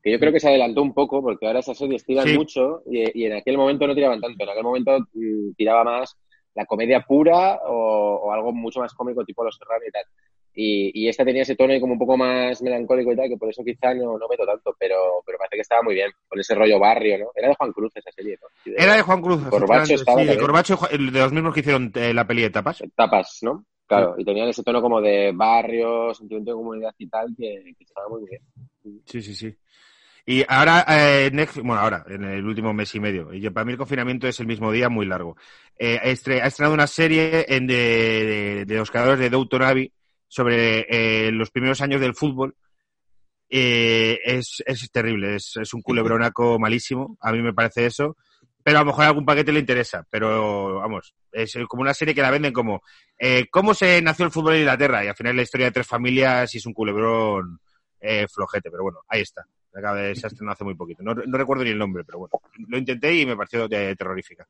que 0.03 0.11
yo 0.11 0.19
creo 0.19 0.33
que 0.33 0.39
se 0.39 0.49
adelantó 0.49 0.81
un 0.81 0.93
poco, 0.93 1.21
porque 1.21 1.47
ahora 1.47 1.59
esas 1.59 1.77
series 1.77 2.03
tiran 2.05 2.27
Sí. 2.27 2.37
mucho 2.37 2.83
y, 2.85 3.21
y 3.21 3.25
en 3.25 3.33
aquel 3.33 3.57
momento 3.57 3.87
no 3.87 3.95
tiraban 3.95 4.19
tanto, 4.21 4.43
en 4.43 4.49
aquel 4.49 4.63
momento 4.63 4.99
mm, 5.13 5.53
tiraba 5.55 5.83
más 5.85 6.15
la 6.55 6.65
comedia 6.65 7.01
pura 7.01 7.59
o, 7.65 8.21
o 8.25 8.31
algo 8.31 8.51
mucho 8.51 8.79
más 8.81 8.93
cómico 8.93 9.23
tipo 9.25 9.43
Los 9.43 9.55
Serrano 9.57 9.83
y 9.87 9.91
tal. 9.91 10.03
Y, 10.55 10.91
y 10.93 11.07
esta 11.09 11.25
tenía 11.25 11.41
ese 11.41 11.55
tono 11.55 11.73
como 11.79 11.93
un 11.93 11.99
poco 11.99 12.15
más 12.15 12.61
melancólico 12.61 13.11
y 13.11 13.15
tal, 13.15 13.27
que 13.27 13.37
por 13.37 13.49
eso 13.49 13.63
quizá 13.63 13.91
no, 13.95 14.19
no 14.19 14.27
meto 14.29 14.45
tanto, 14.45 14.75
pero, 14.77 15.23
pero 15.25 15.39
parece 15.39 15.55
que 15.55 15.61
estaba 15.61 15.81
muy 15.81 15.95
bien, 15.95 16.11
con 16.27 16.39
ese 16.39 16.53
rollo 16.53 16.77
barrio, 16.77 17.17
¿no? 17.17 17.25
Era 17.33 17.47
de 17.47 17.55
Juan 17.55 17.71
Cruz 17.71 17.91
esa 17.95 18.11
serie, 18.11 18.37
¿no? 18.39 18.47
Y 18.63 18.69
de- 18.69 18.83
Era 18.83 18.93
de 18.95 19.01
Juan 19.01 19.19
Cruz. 19.19 19.41
Corbacho 19.49 19.95
estaba 19.95 20.21
sí. 20.21 20.37
Corbacho, 20.37 20.77
de 20.91 20.97
los 20.99 21.33
mismos 21.33 21.53
que 21.55 21.61
hicieron 21.61 21.91
eh, 21.95 22.13
la 22.13 22.27
peli 22.27 22.43
de 22.43 22.51
tapas. 22.51 22.83
tapas, 22.95 23.39
¿no? 23.41 23.65
Claro, 23.87 24.13
y 24.17 24.23
tenían 24.23 24.47
ese 24.47 24.63
tono 24.63 24.79
como 24.81 25.01
de 25.01 25.31
barrio, 25.33 26.13
sentimiento 26.13 26.51
de 26.51 26.55
comunidad 26.55 26.93
y 26.99 27.07
tal, 27.09 27.33
que, 27.35 27.73
que 27.77 27.83
estaba 27.83 28.07
muy 28.09 28.21
bien. 28.29 28.41
Sí, 29.05 29.21
sí, 29.23 29.33
sí. 29.33 29.55
Y 30.26 30.43
ahora, 30.47 30.86
eh, 30.88 31.30
Netflix, 31.34 31.65
bueno, 31.65 31.82
ahora, 31.82 32.05
en 32.07 32.24
el 32.24 32.45
último 32.45 32.74
mes 32.74 32.95
y 32.95 32.99
medio, 32.99 33.34
y 33.34 33.49
para 33.49 33.65
mí 33.65 33.74
el 33.74 33.78
confinamiento 33.78 34.26
es 34.28 34.39
el 34.39 34.47
mismo 34.47 34.71
día, 34.71 34.88
muy 34.88 35.05
largo. 35.05 35.36
Eh, 35.78 35.99
ha 36.01 36.05
estre- 36.07 36.41
ha 36.41 36.47
estrenado 36.47 36.74
una 36.74 36.88
serie 36.88 37.45
de, 37.49 38.63
de- 38.65 38.76
los 38.78 38.89
creadores 38.89 39.19
de 39.19 39.30
Downton 39.30 39.63
Abbey 39.63 39.91
sobre 40.30 40.86
eh, 41.28 41.32
los 41.32 41.51
primeros 41.51 41.82
años 41.82 41.99
del 41.99 42.15
fútbol. 42.15 42.55
Eh, 43.49 44.19
es, 44.26 44.63
es 44.65 44.89
terrible, 44.91 45.36
es, 45.36 45.57
es 45.61 45.74
un 45.74 45.82
culebronaco 45.84 46.57
malísimo, 46.59 47.17
a 47.21 47.32
mí 47.32 47.41
me 47.41 47.53
parece 47.53 47.86
eso, 47.86 48.17
pero 48.63 48.80
a 48.80 48.82
lo 48.82 48.88
mejor 48.88 49.05
algún 49.05 49.26
paquete 49.26 49.51
le 49.51 49.59
interesa, 49.59 50.07
pero 50.09 50.78
vamos, 50.80 51.13
es 51.32 51.55
como 51.67 51.82
una 51.84 51.93
serie 51.93 52.15
que 52.15 52.21
la 52.24 52.32
venden 52.32 52.51
como 52.53 52.82
eh, 53.19 53.45
cómo 53.51 53.76
se 53.76 54.01
nació 54.01 54.26
el 54.26 54.32
fútbol 54.32 54.55
en 54.55 54.61
Inglaterra 54.61 55.05
y 55.05 55.07
al 55.07 55.15
final 55.15 55.36
la 55.36 55.43
historia 55.43 55.67
de 55.67 55.71
tres 55.74 55.88
familias 55.88 56.55
y 56.55 56.57
es 56.57 56.65
un 56.65 56.74
culebrón 56.74 57.59
eh, 57.99 58.26
flojete, 58.28 58.71
pero 58.71 58.84
bueno, 58.84 58.99
ahí 59.07 59.21
está. 59.21 59.45
Acaba 59.74 59.97
de- 59.97 60.15
Se 60.15 60.28
ha 60.28 60.30
estrenado 60.30 60.53
hace 60.53 60.63
muy 60.63 60.76
poquito. 60.76 61.03
No, 61.03 61.13
recuerdo 61.13 61.63
ni 61.63 61.71
el 61.71 61.78
nombre, 61.78 62.03
pero 62.03 62.19
bueno, 62.19 62.32
lo 62.67 62.78
intenté 62.78 63.13
y 63.15 63.26
me 63.26 63.36
pareció 63.36 63.67
terrorífica. 63.67 64.47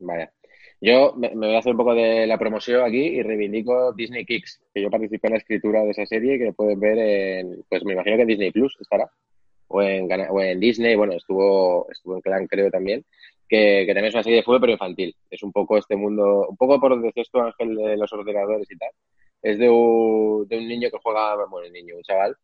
Vaya. 0.00 0.32
Yo 0.80 1.14
me, 1.14 1.28
voy 1.34 1.54
a 1.54 1.58
hacer 1.58 1.72
un 1.72 1.78
poco 1.78 1.94
de 1.94 2.26
la 2.26 2.38
promoción 2.38 2.82
aquí 2.82 2.98
y 2.98 3.22
reivindico 3.22 3.92
Disney 3.92 4.24
Kicks, 4.24 4.62
que 4.72 4.80
yo 4.80 4.90
participé 4.90 5.28
en 5.28 5.32
la 5.34 5.38
escritura 5.38 5.82
de 5.82 5.90
esa 5.90 6.06
serie 6.06 6.38
que 6.38 6.54
pueden 6.54 6.80
ver 6.80 6.98
en, 6.98 7.64
pues 7.68 7.84
me 7.84 7.92
imagino 7.92 8.16
que 8.16 8.22
en 8.22 8.28
Disney 8.28 8.50
Plus 8.50 8.76
estará, 8.80 9.10
o 9.68 9.82
en, 9.82 10.08
o 10.10 10.40
en 10.40 10.58
Disney, 10.58 10.96
bueno, 10.96 11.12
estuvo, 11.12 11.86
estuvo 11.90 12.14
en 12.14 12.22
Clan 12.22 12.46
creo 12.46 12.70
también, 12.70 13.04
que, 13.46 13.84
también 13.88 14.06
es 14.06 14.14
una 14.14 14.22
serie 14.22 14.38
de 14.38 14.42
fútbol 14.42 14.60
pero 14.60 14.72
infantil. 14.72 15.14
Es 15.28 15.42
un 15.42 15.52
poco 15.52 15.76
este 15.76 15.96
mundo, 15.96 16.46
un 16.48 16.56
poco 16.56 16.80
por 16.80 16.92
donde 16.92 17.08
decías 17.08 17.28
tú 17.30 17.40
Ángel 17.40 17.76
de 17.76 17.96
los 17.98 18.12
ordenadores 18.12 18.70
y 18.70 18.78
tal. 18.78 18.90
Es 19.42 19.58
de 19.58 19.68
un, 19.68 20.46
de 20.48 20.58
un 20.58 20.66
niño 20.66 20.88
que 20.90 20.98
juega, 21.02 21.34
bueno, 21.46 21.66
un 21.66 21.72
niño, 21.72 21.96
un 21.96 22.02
chaval, 22.02 22.36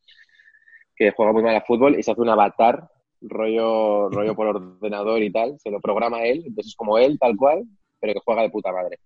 que 0.96 1.10
juega 1.12 1.32
muy 1.32 1.42
mal 1.42 1.54
a 1.56 1.60
fútbol 1.62 1.98
y 1.98 2.02
se 2.02 2.10
hace 2.12 2.20
un 2.20 2.28
avatar 2.30 2.88
rollo, 3.20 4.08
rollo 4.10 4.34
por 4.34 4.46
ordenador 4.48 5.22
y 5.22 5.30
tal, 5.32 5.58
se 5.60 5.70
lo 5.70 5.80
programa 5.80 6.22
él, 6.24 6.42
entonces 6.46 6.68
es 6.72 6.76
como 6.76 6.98
él, 6.98 7.18
tal 7.18 7.36
cual, 7.36 7.64
pero 8.00 8.14
que 8.14 8.20
juega 8.24 8.42
de 8.42 8.50
puta 8.50 8.72
madre. 8.72 8.98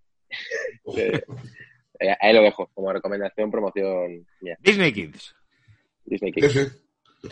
Eh, 2.03 2.15
ahí 2.19 2.33
lo 2.33 2.41
dejo, 2.41 2.67
como 2.73 2.91
recomendación, 2.95 3.51
promoción 3.51 4.27
mía. 4.41 4.57
Disney 4.61 4.91
Kids. 4.91 5.35
Disney 6.07 6.33
Kids. 6.33 6.51
sí. 6.51 7.29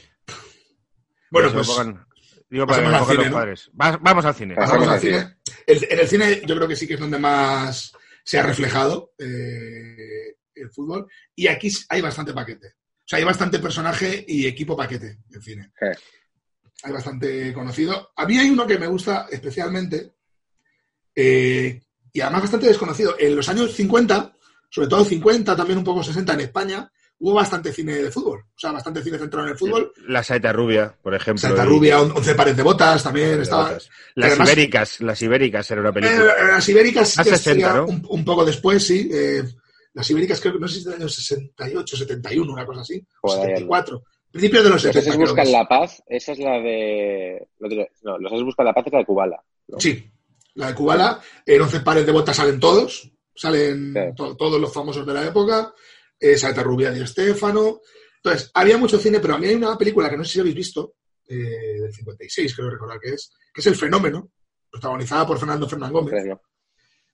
Bueno, 1.30 1.50
pues 1.52 1.66
pongan- 1.68 2.06
digo 2.50 2.66
para 2.66 2.82
que 2.82 2.86
al 2.88 3.04
cine, 3.06 3.16
los 3.16 3.26
¿no? 3.28 3.32
padres. 3.32 3.70
Va- 3.80 3.98
Vamos 4.02 4.24
al 4.26 4.34
cine. 4.34 4.54
Pasamos 4.54 4.86
pasamos 4.86 4.88
al 4.88 4.94
al 4.94 5.00
cine. 5.00 5.18
cine. 5.18 5.56
El- 5.66 5.92
en 5.92 5.98
el 6.00 6.06
cine 6.08 6.40
yo 6.46 6.54
creo 6.54 6.68
que 6.68 6.76
sí 6.76 6.86
que 6.86 6.94
es 6.94 7.00
donde 7.00 7.18
más 7.18 7.92
se 8.24 8.38
ha 8.38 8.42
reflejado 8.42 9.12
eh, 9.18 10.36
el 10.54 10.70
fútbol. 10.70 11.06
Y 11.34 11.46
aquí 11.46 11.70
hay 11.88 12.00
bastante 12.02 12.34
paquete. 12.34 12.72
O 13.08 13.10
sea, 13.10 13.18
hay 13.20 13.24
bastante 13.24 13.58
personaje 13.58 14.22
y 14.28 14.46
equipo 14.46 14.76
paquete 14.76 15.20
en 15.32 15.40
cine. 15.40 15.72
Sí. 15.80 15.86
Hay 16.82 16.92
bastante 16.92 17.54
conocido. 17.54 18.10
A 18.14 18.26
mí 18.26 18.36
hay 18.38 18.50
uno 18.50 18.66
que 18.66 18.78
me 18.78 18.86
gusta 18.86 19.26
especialmente 19.30 20.12
eh, 21.14 21.80
y 22.12 22.20
además 22.20 22.42
bastante 22.42 22.66
desconocido. 22.66 23.16
En 23.18 23.34
los 23.34 23.48
años 23.48 23.72
50, 23.74 24.36
sobre 24.68 24.88
todo 24.88 25.04
50, 25.06 25.56
también 25.56 25.78
un 25.78 25.84
poco 25.84 26.02
60 26.02 26.34
en 26.34 26.40
España, 26.40 26.92
hubo 27.20 27.32
bastante 27.34 27.72
cine 27.72 27.94
de 27.96 28.10
fútbol. 28.10 28.40
O 28.40 28.58
sea, 28.58 28.72
bastante 28.72 29.02
cine 29.02 29.18
centrado 29.18 29.46
en 29.46 29.52
el 29.52 29.58
fútbol. 29.58 29.90
La 30.06 30.22
Saeta 30.22 30.52
Rubia, 30.52 30.94
por 31.02 31.14
ejemplo. 31.14 31.40
Santa 31.40 31.64
y- 31.64 31.66
Rubia, 31.66 32.00
on- 32.02 32.12
11 32.14 32.34
pares 32.34 32.56
de 32.58 32.62
botas 32.62 33.02
también 33.02 33.36
de 33.36 33.42
estaba. 33.42 33.64
botas. 33.70 33.88
Las 34.16 34.28
además- 34.32 34.48
ibéricas, 34.48 35.00
las 35.00 35.22
ibéricas 35.22 35.70
era 35.70 35.80
una 35.80 35.90
Eh, 35.90 35.92
película. 35.94 36.34
las 36.48 36.68
ibéricas 36.68 37.14
ya 37.14 37.24
60, 37.24 37.38
sería 37.38 37.72
¿no? 37.72 37.86
un, 37.86 38.06
un 38.08 38.24
poco 38.24 38.44
después, 38.44 38.86
sí. 38.86 39.08
eh, 39.10 39.42
las 39.98 40.10
ibéricas 40.10 40.40
creo 40.40 40.54
que 40.54 40.58
no 40.60 40.68
sé 40.68 40.74
si 40.74 40.78
es 40.80 40.84
del 40.86 40.94
año 40.94 41.08
68, 41.08 41.96
71, 41.96 42.52
una 42.52 42.64
cosa 42.64 42.80
así. 42.82 43.04
O 43.22 43.28
Joder, 43.28 43.42
74. 43.48 44.02
Principios 44.30 44.62
de 44.64 44.70
los 44.70 44.84
Los 44.84 44.94
70. 44.94 44.98
Eses 45.00 45.14
creo 45.14 45.24
que 45.26 45.30
buscan 45.32 45.52
la 45.52 45.68
paz, 45.68 46.02
esa 46.06 46.32
es 46.32 46.38
la 46.38 46.52
de... 46.60 47.48
no, 48.02 48.18
los 48.18 48.44
buscan 48.44 48.66
la 48.66 48.72
paz 48.74 48.86
es 48.86 48.92
la 48.92 48.98
de 49.00 49.04
Kubala. 49.06 49.42
¿no? 49.68 49.80
Sí, 49.80 50.10
la 50.54 50.68
de 50.68 50.74
Kubala. 50.74 51.20
En 51.44 51.62
11 51.62 51.80
pares 51.80 52.06
de 52.06 52.12
botas 52.12 52.36
salen 52.36 52.60
todos. 52.60 53.10
Salen 53.34 53.92
Sí. 53.94 54.00
to- 54.16 54.36
todos 54.36 54.60
los 54.60 54.72
famosos 54.72 55.06
de 55.06 55.14
la 55.14 55.24
época. 55.26 55.72
Eh, 56.20 56.36
Saeta 56.36 56.62
Rubia 56.62 56.90
Di 56.90 57.06
Stefano. 57.06 57.80
Entonces, 58.22 58.50
había 58.54 58.76
mucho 58.78 58.98
cine, 58.98 59.20
pero 59.20 59.34
a 59.34 59.38
mí 59.38 59.46
hay 59.46 59.54
una 59.54 59.78
película 59.78 60.10
que 60.10 60.16
no 60.16 60.24
sé 60.24 60.32
si 60.32 60.40
habéis 60.40 60.56
visto, 60.56 60.94
eh, 61.28 61.34
del 61.80 61.92
56, 61.94 62.54
creo 62.56 62.68
recordar 62.70 62.98
que 63.00 63.10
es, 63.10 63.32
que 63.54 63.60
es 63.60 63.66
El 63.68 63.76
Fenómeno, 63.76 64.30
protagonizada 64.70 65.26
por 65.26 65.38
Fernando 65.38 65.68
Fernán 65.68 65.92
Gómez. 65.92 66.14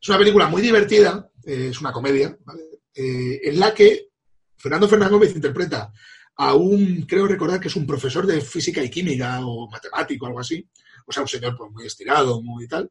Es 0.01 0.09
una 0.09 0.19
película 0.19 0.49
muy 0.49 0.63
divertida, 0.63 1.31
eh, 1.45 1.69
es 1.71 1.81
una 1.81 1.93
comedia, 1.93 2.37
¿vale? 2.45 2.63
Eh, 2.95 3.41
en 3.45 3.59
la 3.59 3.75
que 3.75 4.09
Fernando 4.57 4.89
Fernán 4.89 5.11
Gómez 5.11 5.35
interpreta 5.35 5.93
a 6.37 6.55
un, 6.55 7.03
creo 7.03 7.27
recordar 7.27 7.61
que 7.61 7.69
es 7.69 7.77
un 7.77 7.87
profesor 7.87 8.27
de 8.27 8.41
física 8.41 8.83
y 8.83 8.91
química 8.91 9.45
o 9.45 9.69
matemático, 9.69 10.27
algo 10.27 10.41
así. 10.41 10.67
O 11.07 11.13
sea, 11.13 11.23
un 11.23 11.29
señor 11.29 11.57
pues, 11.57 11.71
muy 11.73 11.87
estirado, 11.87 12.43
muy 12.43 12.67
tal. 12.67 12.91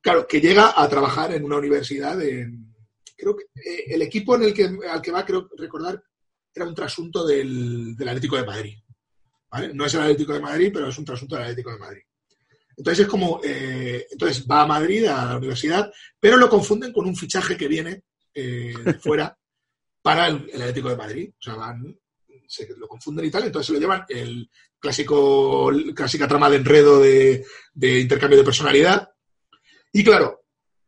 Claro, 0.00 0.26
que 0.26 0.40
llega 0.40 0.74
a 0.76 0.88
trabajar 0.88 1.32
en 1.32 1.44
una 1.44 1.58
universidad 1.58 2.20
en... 2.22 2.74
Creo 3.16 3.36
que 3.36 3.44
eh, 3.54 3.84
el 3.88 4.02
equipo 4.02 4.34
en 4.34 4.42
el 4.42 4.54
que, 4.54 4.68
al 4.90 5.00
que 5.00 5.12
va, 5.12 5.24
creo 5.24 5.48
recordar, 5.56 6.02
era 6.54 6.66
un 6.66 6.74
trasunto 6.74 7.24
del, 7.24 7.94
del 7.96 8.08
Atlético 8.08 8.36
de 8.36 8.44
Madrid. 8.44 8.78
¿vale? 9.50 9.72
No 9.72 9.86
es 9.86 9.94
el 9.94 10.00
Atlético 10.00 10.32
de 10.32 10.40
Madrid, 10.40 10.70
pero 10.72 10.88
es 10.88 10.98
un 10.98 11.04
trasunto 11.04 11.36
del 11.36 11.44
Atlético 11.44 11.70
de 11.70 11.78
Madrid. 11.78 12.02
Entonces 12.76 13.04
es 13.04 13.10
como, 13.10 13.40
eh, 13.44 14.06
entonces 14.10 14.46
va 14.50 14.62
a 14.62 14.66
Madrid, 14.66 15.04
a 15.06 15.26
la 15.26 15.36
universidad, 15.36 15.92
pero 16.18 16.36
lo 16.36 16.48
confunden 16.48 16.92
con 16.92 17.06
un 17.06 17.14
fichaje 17.14 17.56
que 17.56 17.68
viene 17.68 18.02
eh, 18.34 18.74
fuera 19.00 19.36
para 20.00 20.26
el, 20.28 20.50
Atlético 20.54 20.88
de 20.88 20.96
Madrid. 20.96 21.30
O 21.38 21.42
sea, 21.42 21.54
van, 21.54 21.98
se 22.46 22.68
lo 22.76 22.88
confunden 22.88 23.24
y 23.24 23.30
tal, 23.30 23.44
entonces 23.44 23.66
se 23.68 23.72
lo 23.72 23.78
llevan 23.78 24.04
el 24.08 24.50
clásico, 24.78 25.70
clásica 25.94 26.28
trama 26.28 26.50
de 26.50 26.56
enredo 26.56 27.00
de, 27.00 27.44
intercambio 27.74 28.38
de 28.38 28.44
personalidad. 28.44 29.10
Y 29.92 30.02
claro, 30.02 30.44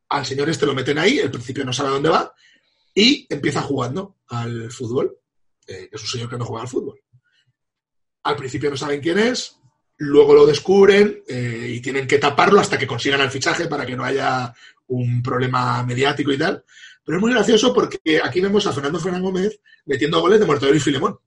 al 0.09 0.27
señor 0.27 0.49
este 0.51 0.67
lo 0.67 0.75
meten 0.75 0.99
ahí, 0.99 1.19
el 1.19 1.31
principio 1.31 1.65
no 1.65 1.73
sabe 1.73 1.91
dónde 1.91 2.09
va, 2.09 2.35
y 2.95 3.27
empieza 3.29 3.63
jugando 3.63 4.17
al 4.29 4.71
fútbol, 4.71 5.17
eh, 5.67 5.89
es 5.91 6.03
un 6.03 6.09
señor 6.09 6.29
que 6.29 6.37
no 6.37 6.45
juega 6.45 6.63
al 6.63 6.69
fútbol. 6.69 7.01
Al 8.25 8.37
principio 8.37 8.71
no 8.71 8.77
saben 8.77 9.01
quién 9.01 9.19
es, 9.19 9.59
luego 9.99 10.35
lo 10.35 10.47
descubren 10.47 11.23
eh, 11.29 11.73
y 11.75 11.81
tienen 11.81 12.07
que 12.07 12.19
taparlo 12.19 12.61
hasta 12.61 12.79
que 12.79 12.87
consigan 12.87 13.21
el 13.21 13.31
fichaje 13.31 13.67
para 13.67 13.87
que 13.87 13.97
no 13.97 14.05
haya 14.05 14.53
un 14.89 15.23
problema 15.23 15.83
mediático 15.85 16.33
y 16.33 16.39
tal. 16.39 16.65
Pero 17.05 17.19
es 17.19 17.23
muy 17.23 17.33
gracioso 17.33 17.73
porque 17.75 17.99
aquí 18.23 18.41
vemos 18.41 18.67
a 18.67 18.73
Fernando 18.73 18.99
Fernández 18.99 19.23
Gómez 19.25 19.61
metiendo 19.87 20.21
goles 20.21 20.41
de 20.41 20.47
Mortadelo 20.47 20.77
y 20.77 20.81
Filemón. 20.81 21.13
O 21.13 21.21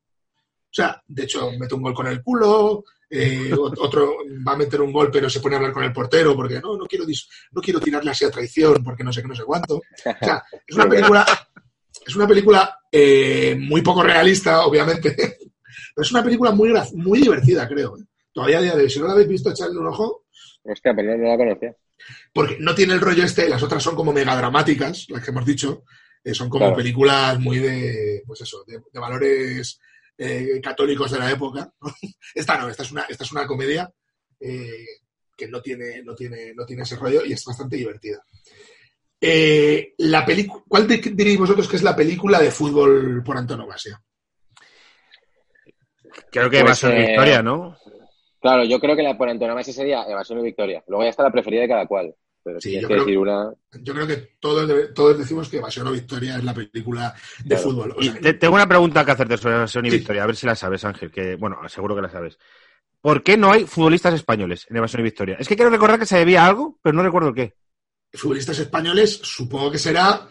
sea, 0.77 1.01
de 1.07 1.23
hecho, 1.23 1.51
mete 1.59 1.75
un 1.75 1.81
gol 1.81 1.93
con 1.93 2.07
el 2.07 2.21
culo, 2.21 2.83
eh, 3.09 3.51
ot- 3.51 3.77
otro 3.79 4.15
va 4.45 4.53
a 4.53 4.57
meter 4.57 4.81
un 4.81 4.91
gol 4.91 5.09
pero 5.11 5.29
se 5.29 5.39
pone 5.39 5.55
a 5.55 5.59
hablar 5.59 5.71
con 5.73 5.83
el 5.83 5.93
portero 5.93 6.35
porque 6.35 6.59
no, 6.59 6.75
no 6.75 6.85
quiero, 6.85 7.05
no 7.51 7.61
quiero 7.61 7.79
tirarle 7.79 8.11
así 8.11 8.25
a 8.25 8.31
traición 8.31 8.83
porque 8.83 9.03
no 9.03 9.13
sé 9.13 9.21
qué, 9.21 9.27
no 9.29 9.35
sé 9.35 9.43
cuánto. 9.43 9.75
O 9.77 10.25
sea, 10.25 10.43
es 10.67 10.75
una 10.75 10.83
película, 10.89 11.25
es 12.05 12.15
una 12.15 12.27
película 12.27 12.79
eh, 12.91 13.55
muy 13.59 13.81
poco 13.81 14.03
realista, 14.03 14.65
obviamente, 14.65 15.15
pero 15.95 16.03
es 16.05 16.11
una 16.11 16.23
película 16.23 16.51
muy, 16.51 16.73
muy 16.95 17.21
divertida, 17.21 17.67
creo. 17.67 17.97
¿eh? 17.97 18.03
Todavía 18.33 18.61
día 18.61 18.75
de 18.75 18.83
hoy, 18.83 18.89
si 18.89 18.99
no 18.99 19.07
la 19.07 19.13
habéis 19.13 19.29
visto, 19.29 19.49
echarle 19.51 19.79
un 19.79 19.87
ojo, 19.87 20.25
Hostia, 20.63 20.91
no, 20.91 21.17
no 21.17 21.27
la 21.29 21.37
conocía. 21.37 21.75
Porque 22.33 22.57
no 22.59 22.73
tiene 22.75 22.93
el 22.93 23.01
rollo 23.01 23.23
este, 23.23 23.49
las 23.49 23.61
otras 23.63 23.83
son 23.83 23.95
como 23.95 24.13
mega 24.13 24.35
dramáticas, 24.35 25.05
las 25.09 25.23
que 25.23 25.31
hemos 25.31 25.45
dicho, 25.45 25.83
eh, 26.23 26.33
son 26.33 26.49
como 26.49 26.65
Claro. 26.65 26.77
películas 26.77 27.39
muy 27.39 27.59
de, 27.59 28.23
pues 28.25 28.41
eso, 28.41 28.63
de, 28.65 28.79
de 28.91 28.99
valores 28.99 29.79
eh, 30.17 30.59
católicos 30.61 31.11
de 31.11 31.19
la 31.19 31.31
época. 31.31 31.71
Esta 32.35 32.57
no, 32.57 32.69
esta 32.69 32.83
es 32.83 32.91
una, 32.91 33.01
esta 33.03 33.23
es 33.23 33.31
una 33.31 33.45
comedia 33.47 33.89
eh, 34.39 34.85
que 35.35 35.47
no 35.47 35.61
tiene, 35.61 36.01
no, 36.03 36.15
tiene, 36.15 36.53
no 36.55 36.65
tiene 36.65 36.83
ese 36.83 36.95
rollo 36.95 37.23
y 37.25 37.33
es 37.33 37.43
bastante 37.45 37.75
divertida. 37.75 38.23
Eh, 39.19 39.93
la 39.99 40.25
¿Cuál 40.67 40.87
diréis 40.87 41.39
vosotros 41.39 41.67
que 41.67 41.77
es 41.77 41.83
la 41.83 41.95
película 41.95 42.39
de 42.39 42.51
fútbol 42.51 43.23
por 43.23 43.37
antonomasia? 43.37 44.01
Creo 46.31 46.49
que 46.49 46.59
Pues, 46.61 46.69
va 46.69 46.71
a 46.71 46.75
ser 46.75 46.93
eh, 46.97 47.07
Victoria, 47.07 47.41
¿no? 47.41 47.77
Claro, 48.47 48.63
yo 48.63 48.79
creo 48.79 48.95
que 48.95 49.03
la 49.03 49.17
por 49.17 49.27
antonomasia 49.29 49.73
sería 49.73 50.03
Evasión 50.03 50.39
y 50.39 50.43
Victoria. 50.43 50.81
Luego 50.87 51.03
ya 51.03 51.09
está 51.09 51.23
la 51.23 51.31
preferida 51.31 51.61
de 51.63 51.67
cada 51.67 51.85
cual. 51.85 52.15
Pero 52.43 52.61
Sí, 52.61 52.69
si 52.69 52.75
yo 52.79 52.87
que 52.87 52.93
creo- 52.93 53.05
decir 53.05 53.17
una... 53.17 53.51
Yo 53.81 53.93
creo 53.93 54.07
que 54.07 54.15
todos, 54.39 54.93
todos 54.93 55.17
decimos 55.17 55.49
que 55.49 55.57
Evasión 55.57 55.85
o 55.87 55.91
Victoria 55.91 56.37
es 56.37 56.43
la 56.45 56.53
película 56.53 57.13
de 57.39 57.47
Claro. 57.55 57.63
fútbol. 57.63 57.91
O 57.97 58.01
Y 58.01 58.05
sea, 58.05 58.21
te- 58.21 58.33
tengo 58.35 58.55
una 58.55 58.67
pregunta 58.67 59.03
que 59.03 59.11
hacerte 59.11 59.37
sobre 59.37 59.55
Evasión 59.55 59.85
y 59.85 59.91
Sí. 59.91 59.97
Victoria, 59.97 60.23
a 60.23 60.27
ver 60.27 60.35
si 60.37 60.45
la 60.45 60.55
sabes, 60.55 60.85
Ángel, 60.85 61.11
que 61.11 61.35
bueno, 61.35 61.57
seguro 61.67 61.93
que 61.95 62.01
la 62.03 62.09
sabes. 62.09 62.37
¿Por 63.01 63.21
qué 63.21 63.35
no 63.35 63.51
hay 63.51 63.65
futbolistas 63.65 64.13
españoles 64.13 64.65
en 64.69 64.77
Evasión 64.77 65.01
y 65.01 65.03
Victoria? 65.03 65.35
Es 65.39 65.47
que 65.47 65.55
quiero 65.57 65.69
recordar 65.71 65.99
que 65.99 66.05
se 66.05 66.17
debía 66.17 66.43
a 66.45 66.47
algo, 66.47 66.79
pero 66.81 66.95
no 66.95 67.03
recuerdo 67.03 67.33
qué. 67.33 67.53
futbolistas 68.13 68.57
españoles, 68.59 69.19
supongo 69.21 69.69
que 69.69 69.77
será 69.77 70.27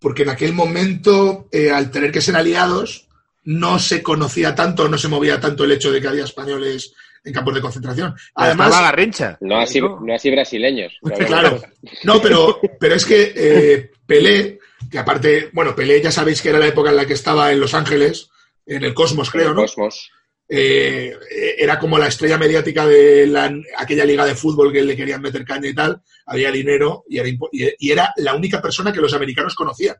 porque 0.00 0.22
en 0.22 0.30
aquel 0.30 0.54
momento, 0.54 1.48
eh, 1.52 1.70
al 1.70 1.90
tener 1.90 2.10
que 2.10 2.22
ser 2.22 2.34
aliados, 2.36 3.06
no 3.44 3.78
se 3.78 4.02
conocía 4.02 4.54
tanto, 4.54 4.88
no 4.88 4.96
se 4.96 5.08
movía 5.08 5.38
tanto 5.38 5.64
el 5.64 5.72
hecho 5.72 5.92
de 5.92 6.00
que 6.00 6.08
había 6.08 6.24
españoles 6.24 6.94
en 7.28 7.34
campos 7.34 7.54
de 7.54 7.60
concentración. 7.60 8.14
Además, 8.34 8.68
Estaba 8.68 8.86
Garrincha. 8.90 9.38
No 9.40 9.58
así, 9.58 9.80
no 9.80 10.14
así 10.14 10.30
brasileños. 10.30 10.92
claro, 11.26 11.60
no, 12.04 12.20
pero, 12.20 12.60
pero 12.80 12.94
es 12.94 13.04
que 13.04 13.32
eh, 13.34 13.90
Pelé, 14.06 14.58
que 14.90 14.98
aparte, 14.98 15.50
bueno, 15.52 15.74
Pelé 15.76 16.00
ya 16.02 16.10
sabéis 16.10 16.42
que 16.42 16.48
era 16.50 16.58
la 16.58 16.66
época 16.66 16.90
en 16.90 16.96
la 16.96 17.06
que 17.06 17.14
estaba 17.14 17.52
en 17.52 17.60
Los 17.60 17.74
Ángeles, 17.74 18.30
en 18.66 18.84
el 18.84 18.94
Cosmos, 18.94 19.30
creo, 19.30 19.54
¿no? 19.54 19.62
Cosmos. 19.62 20.10
eh, 20.50 21.14
era 21.58 21.78
como 21.78 21.98
la 21.98 22.06
estrella 22.06 22.38
mediática 22.38 22.86
de 22.86 23.26
la- 23.26 23.52
aquella 23.76 24.04
liga 24.06 24.24
de 24.24 24.34
fútbol 24.34 24.72
que 24.72 24.82
le 24.82 24.96
querían 24.96 25.20
meter 25.20 25.44
caña 25.44 25.68
y 25.68 25.74
tal, 25.74 26.00
había 26.24 26.50
dinero 26.50 27.04
y 27.08 27.18
era, 27.18 28.14
y, 28.16 28.22
la 28.22 28.34
única 28.34 28.62
persona 28.62 28.90
que 28.92 29.00
los 29.00 29.12
americanos 29.12 29.54
conocían 29.54 29.96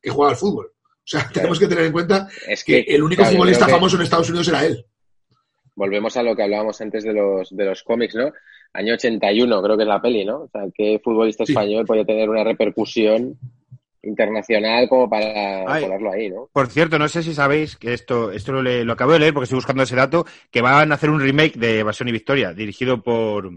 que 0.00 0.10
jugaba 0.10 0.32
al 0.32 0.38
fútbol. 0.38 0.66
O 0.68 1.10
sea, 1.10 1.26
tenemos 1.32 1.58
que 1.58 1.66
tener 1.66 1.86
en 1.86 1.92
cuenta 1.92 2.28
Es 2.46 2.62
que 2.64 2.84
que 2.84 2.94
el 2.94 3.02
único 3.02 3.22
claro, 3.22 3.34
futbolista 3.36 3.64
que 3.66 3.72
famoso 3.72 3.96
en 3.96 4.02
Estados 4.02 4.28
Unidos 4.28 4.48
era 4.48 4.66
él. 4.66 4.84
Volvemos 5.78 6.16
a 6.16 6.24
lo 6.24 6.34
que 6.34 6.42
hablábamos 6.42 6.80
antes 6.80 7.04
de 7.04 7.12
los, 7.12 7.54
de 7.56 7.64
los 7.64 7.84
cómics, 7.84 8.16
¿no? 8.16 8.32
Año 8.72 8.94
81 8.94 9.62
creo 9.62 9.76
que 9.76 9.84
es 9.84 9.88
la 9.88 10.02
peli, 10.02 10.24
¿no? 10.24 10.40
O 10.42 10.48
sea, 10.48 10.62
¿qué 10.74 11.00
futbolista 11.02 11.46
Sí. 11.46 11.52
español 11.52 11.86
podía 11.86 12.04
tener 12.04 12.28
una 12.28 12.42
repercusión 12.42 13.38
internacional 14.02 14.88
como 14.88 15.08
para 15.08 15.72
Ay. 15.72 15.82
ponerlo 15.84 16.10
ahí, 16.10 16.30
¿no? 16.30 16.48
Por 16.52 16.66
cierto, 16.66 16.98
no 16.98 17.06
sé 17.08 17.22
si 17.22 17.32
sabéis 17.32 17.76
que 17.76 17.92
esto, 17.94 18.32
esto 18.32 18.50
lo, 18.52 18.62
le- 18.62 18.84
lo 18.84 18.92
acabo 18.94 19.12
de 19.12 19.20
leer 19.20 19.32
porque 19.32 19.44
estoy 19.44 19.56
buscando 19.58 19.84
ese 19.84 19.94
dato, 19.94 20.26
que 20.50 20.60
van 20.62 20.90
a 20.90 20.96
hacer 20.96 21.10
un 21.10 21.20
remake 21.20 21.56
de 21.56 21.78
Evasión 21.78 22.08
y 22.08 22.12
Victoria, 22.12 22.52
dirigido 22.52 23.00
por, 23.00 23.48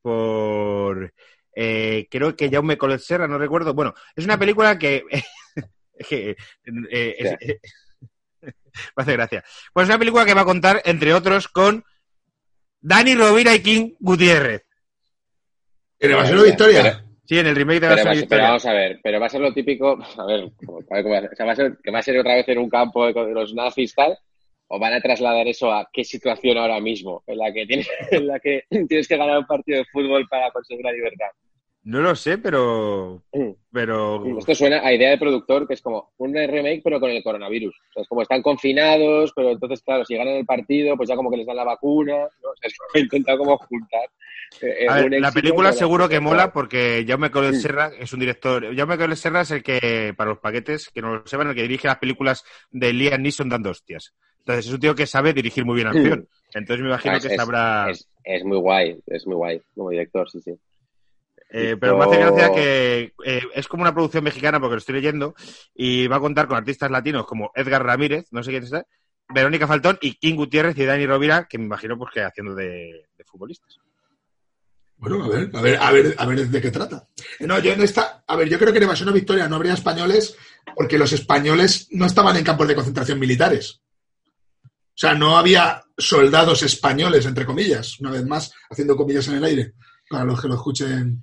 por 0.00 1.12
eh, 1.54 2.06
creo 2.10 2.34
que 2.34 2.48
Jaume 2.50 2.78
Colet 2.78 3.00
Serra, 3.00 3.28
no 3.28 3.36
recuerdo. 3.36 3.74
Bueno, 3.74 3.92
es 4.16 4.24
una 4.24 4.38
película 4.38 4.78
que, 4.78 5.04
que 6.08 6.30
eh, 6.90 7.16
es- 7.18 7.30
Ya. 7.40 7.54
me 8.96 9.02
hace 9.02 9.12
gracia. 9.12 9.44
Pues 9.72 9.84
es 9.84 9.88
una 9.90 9.98
película 9.98 10.24
que 10.24 10.34
va 10.34 10.42
a 10.42 10.46
contar, 10.46 10.82
entre 10.84 11.14
otros, 11.14 11.48
con 11.48 11.84
Dani 12.80 13.14
Rovira 13.14 13.54
y 13.54 13.60
King 13.62 13.90
Gutiérrez. 13.98 14.64
En 16.00 16.12
Evasión 16.12 16.38
o 16.38 16.42
mía, 16.42 16.50
Victoria. 16.50 17.04
Sí, 17.24 17.38
en 17.38 17.46
el 17.46 17.56
remake 17.56 17.80
de 17.80 17.86
Evasión 17.86 18.08
va- 18.08 18.12
y 18.14 18.16
pero 18.16 18.20
Victoria. 18.22 18.46
vamos 18.46 18.66
a 18.66 18.72
ver, 18.72 19.00
pero 19.02 19.20
va 19.20 19.26
a 19.26 19.30
ser 19.30 19.40
lo 19.40 19.52
típico, 19.52 19.98
a 20.16 20.26
ver, 20.26 20.50
como- 20.64 20.78
a 20.78 20.94
ver 20.94 21.02
cómo 21.02 21.10
va 21.14 21.18
a 21.18 21.20
ser. 21.22 21.32
O 21.32 21.36
sea, 21.36 21.46
va 21.46 21.52
a 21.52 21.56
ser, 21.56 21.78
que 21.82 21.90
va 21.90 21.98
a 21.98 22.02
ser 22.02 22.18
otra 22.18 22.34
vez 22.34 22.48
en 22.48 22.58
un 22.58 22.68
campo 22.70 23.06
de, 23.06 23.12
de 23.12 23.32
los 23.34 23.52
nazis 23.54 23.94
tal, 23.94 24.16
o 24.68 24.78
van 24.78 24.92
a 24.94 25.00
trasladar 25.00 25.46
eso 25.48 25.72
a 25.72 25.88
qué 25.92 26.04
situación 26.04 26.56
ahora 26.58 26.80
mismo 26.80 27.22
en 27.26 27.38
la 27.38 27.52
que 27.52 27.66
tienes, 27.66 27.88
en 28.12 28.26
la 28.26 28.38
que 28.38 28.62
tienes 28.88 29.08
que 29.08 29.16
ganar 29.16 29.38
un 29.38 29.46
partido 29.46 29.78
de 29.78 29.84
fútbol 29.86 30.26
para 30.28 30.50
conseguir 30.52 30.84
la 30.84 30.92
libertad. 30.92 31.26
No 31.88 32.02
lo 32.02 32.14
sé, 32.14 32.36
pero. 32.36 33.22
Mm. 33.32 33.50
Pero. 33.72 34.38
Esto 34.38 34.54
suena 34.54 34.80
a 34.86 34.92
idea 34.92 35.08
de 35.08 35.16
productor 35.16 35.66
que 35.66 35.72
es 35.72 35.80
como 35.80 36.10
un 36.18 36.34
remake, 36.34 36.82
pero 36.84 37.00
con 37.00 37.08
el 37.10 37.22
coronavirus. 37.22 37.74
O 37.74 37.92
sea, 37.94 38.02
es 38.02 38.08
como 38.08 38.20
están 38.20 38.42
confinados, 38.42 39.32
pero 39.34 39.52
entonces, 39.52 39.80
claro, 39.82 40.04
si 40.04 40.14
ganan 40.14 40.34
el 40.34 40.44
partido, 40.44 40.98
pues 40.98 41.08
ya 41.08 41.16
como 41.16 41.30
que 41.30 41.38
les 41.38 41.46
dan 41.46 41.56
la 41.56 41.64
vacuna. 41.64 42.12
¿no? 42.18 42.50
O 42.50 42.56
sea, 42.60 42.68
es 42.68 42.76
como 42.76 42.90
he 42.92 43.00
intentado 43.00 43.38
como 43.38 43.56
juntar. 43.56 44.02
eh, 44.60 44.86
A 44.86 44.96
ver, 44.96 45.04
un 45.06 45.20
la 45.22 45.32
película 45.32 45.72
seguro 45.72 46.10
que 46.10 46.20
mola 46.20 46.52
porque 46.52 47.06
Jaume 47.08 47.30
Collet 47.30 47.54
Mm. 47.54 47.60
Serra 47.60 47.90
es 47.98 48.12
un 48.12 48.20
director. 48.20 48.76
Jaume 48.76 48.98
Collet 48.98 49.16
Serra 49.16 49.40
es 49.40 49.50
el 49.52 49.62
que, 49.62 50.12
para 50.14 50.28
los 50.30 50.40
paquetes, 50.40 50.90
que 50.90 51.00
no 51.00 51.14
lo 51.16 51.26
sepan, 51.26 51.48
el 51.48 51.54
que 51.54 51.62
dirige 51.62 51.88
las 51.88 51.98
películas 51.98 52.44
de 52.70 52.92
Liam 52.92 53.22
Neeson 53.22 53.48
dando 53.48 53.70
hostias. 53.70 54.12
Entonces 54.40 54.66
es 54.66 54.72
un 54.74 54.80
tío 54.80 54.94
que 54.94 55.06
sabe 55.06 55.32
dirigir 55.32 55.64
muy 55.64 55.76
bien 55.76 55.86
acción. 55.88 56.28
Entonces 56.52 56.82
me 56.82 56.88
imagino 56.90 57.14
Ah, 57.14 57.16
es- 57.16 57.26
que 57.28 57.34
sabrá. 57.36 57.90
Es, 57.90 58.06
es 58.24 58.44
muy 58.44 58.58
guay, 58.58 59.00
es 59.06 59.26
muy 59.26 59.36
guay 59.36 59.62
como 59.74 59.88
director, 59.88 60.28
sí, 60.30 60.40
sí. 60.42 60.52
Eh, 61.50 61.76
pero 61.80 61.96
me 61.96 62.04
hace 62.04 62.18
gracia 62.18 62.52
que 62.52 63.14
eh, 63.24 63.42
es 63.54 63.68
como 63.68 63.82
una 63.82 63.94
producción 63.94 64.22
mexicana 64.22 64.60
porque 64.60 64.74
lo 64.74 64.78
estoy 64.78 64.96
leyendo 64.96 65.34
y 65.74 66.06
va 66.06 66.16
a 66.16 66.20
contar 66.20 66.46
con 66.46 66.58
artistas 66.58 66.90
latinos 66.90 67.26
como 67.26 67.50
Edgar 67.54 67.84
Ramírez, 67.84 68.26
no 68.32 68.42
sé 68.42 68.50
quién 68.50 68.64
es, 68.64 68.72
Verónica 69.30 69.66
Faltón 69.66 69.98
y 70.00 70.14
King 70.14 70.36
Gutiérrez 70.36 70.76
y 70.78 70.84
Dani 70.84 71.06
Rovira, 71.06 71.46
que 71.48 71.58
me 71.58 71.64
imagino 71.64 71.96
pues 71.96 72.12
que 72.12 72.22
haciendo 72.22 72.54
de, 72.54 73.06
de 73.16 73.24
futbolistas. 73.24 73.78
Bueno, 74.98 75.24
a 75.24 75.28
ver, 75.28 75.50
a 75.54 75.60
ver, 75.60 75.78
a 75.80 75.92
ver, 75.92 76.14
a 76.18 76.26
ver 76.26 76.48
de 76.48 76.60
qué 76.60 76.70
trata. 76.70 77.06
No, 77.40 77.58
yo 77.60 77.72
en 77.72 77.82
esta, 77.82 78.24
a 78.26 78.36
ver, 78.36 78.48
yo 78.48 78.58
creo 78.58 78.72
que 78.72 78.78
en 78.78 78.84
Evasión 78.84 79.08
o 79.08 79.12
Victoria 79.12 79.48
no 79.48 79.56
habría 79.56 79.74
españoles 79.74 80.36
porque 80.74 80.98
los 80.98 81.12
españoles 81.12 81.88
no 81.92 82.06
estaban 82.06 82.36
en 82.36 82.44
campos 82.44 82.66
de 82.66 82.74
concentración 82.74 83.18
militares. 83.18 83.80
O 84.64 85.00
sea, 85.00 85.14
no 85.14 85.38
había 85.38 85.84
soldados 85.96 86.64
españoles, 86.64 87.24
entre 87.26 87.46
comillas, 87.46 88.00
una 88.00 88.10
vez 88.10 88.26
más, 88.26 88.52
haciendo 88.68 88.96
comillas 88.96 89.28
en 89.28 89.36
el 89.36 89.44
aire, 89.44 89.74
para 90.10 90.24
los 90.24 90.40
que 90.40 90.48
lo 90.48 90.54
escuchen 90.54 91.22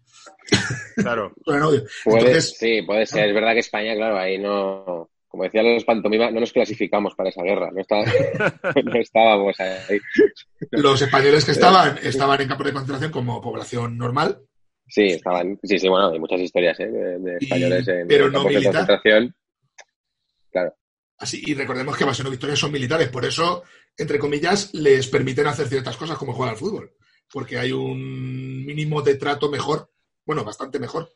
Claro. 0.96 1.34
con 1.46 1.56
el 1.56 1.62
audio. 1.64 1.84
Puede, 2.04 2.20
Entonces, 2.20 2.58
sí, 2.58 2.82
puede 2.84 3.06
ser. 3.06 3.28
Es 3.30 3.34
verdad 3.36 3.54
que 3.54 3.60
España, 3.60 3.96
claro, 3.96 4.18
ahí 4.18 4.38
no. 4.38 5.10
Como 5.28 5.44
decían 5.44 5.74
los 5.74 5.84
pantomima, 5.84 6.32
no 6.32 6.40
nos 6.40 6.54
clasificamos 6.54 7.14
para 7.16 7.28
esa 7.30 7.44
guerra. 7.44 7.70
No, 7.72 7.82
está- 7.82 8.04
no 8.84 8.96
estábamos 9.00 9.60
ahí. 9.60 10.00
los 10.72 11.02
españoles 11.02 11.44
que 11.44 11.52
estaban, 11.52 11.98
estaban 12.04 12.40
en 12.42 12.48
campos 12.48 12.68
de 12.68 12.74
concentración 12.74 13.12
como 13.12 13.42
población 13.42 13.98
normal, 13.98 14.40
Sí, 14.88 15.08
estaban. 15.08 15.60
Sí, 15.64 15.80
sí, 15.80 15.90
bueno, 15.90 16.12
hay 16.12 16.20
muchas 16.20 16.40
historias 16.40 16.80
¿eh? 16.80 16.86
de, 16.88 17.18
de 17.20 17.38
Y- 17.40 17.46
españoles 17.46 17.88
en 17.88 18.08
pero 18.08 18.28
no 18.30 18.44
campos 18.44 18.54
de 18.54 18.64
concentración. 18.64 19.36
Claro. 20.52 20.74
Así, 21.18 21.42
y 21.46 21.54
recordemos 21.54 21.98
que 21.98 22.04
Evasión 22.04 22.28
o 22.28 22.32
Victoria 22.32 22.56
son 22.56 22.72
militares, 22.72 23.10
por 23.10 23.26
eso, 23.26 23.64
entre 23.98 24.20
comillas, 24.20 24.74
les 24.74 25.08
permiten 25.08 25.48
hacer 25.48 25.68
ciertas 25.68 25.98
cosas 25.98 26.18
como 26.18 26.34
jugar 26.34 26.52
al 26.52 26.58
fútbol, 26.58 26.92
porque 27.32 27.58
hay 27.58 27.72
un 27.72 28.66
mínimo 28.66 29.02
de 29.02 29.16
trato 29.16 29.50
mejor, 29.50 29.90
bueno, 30.26 30.44
bastante 30.44 30.80
mejor. 30.80 31.12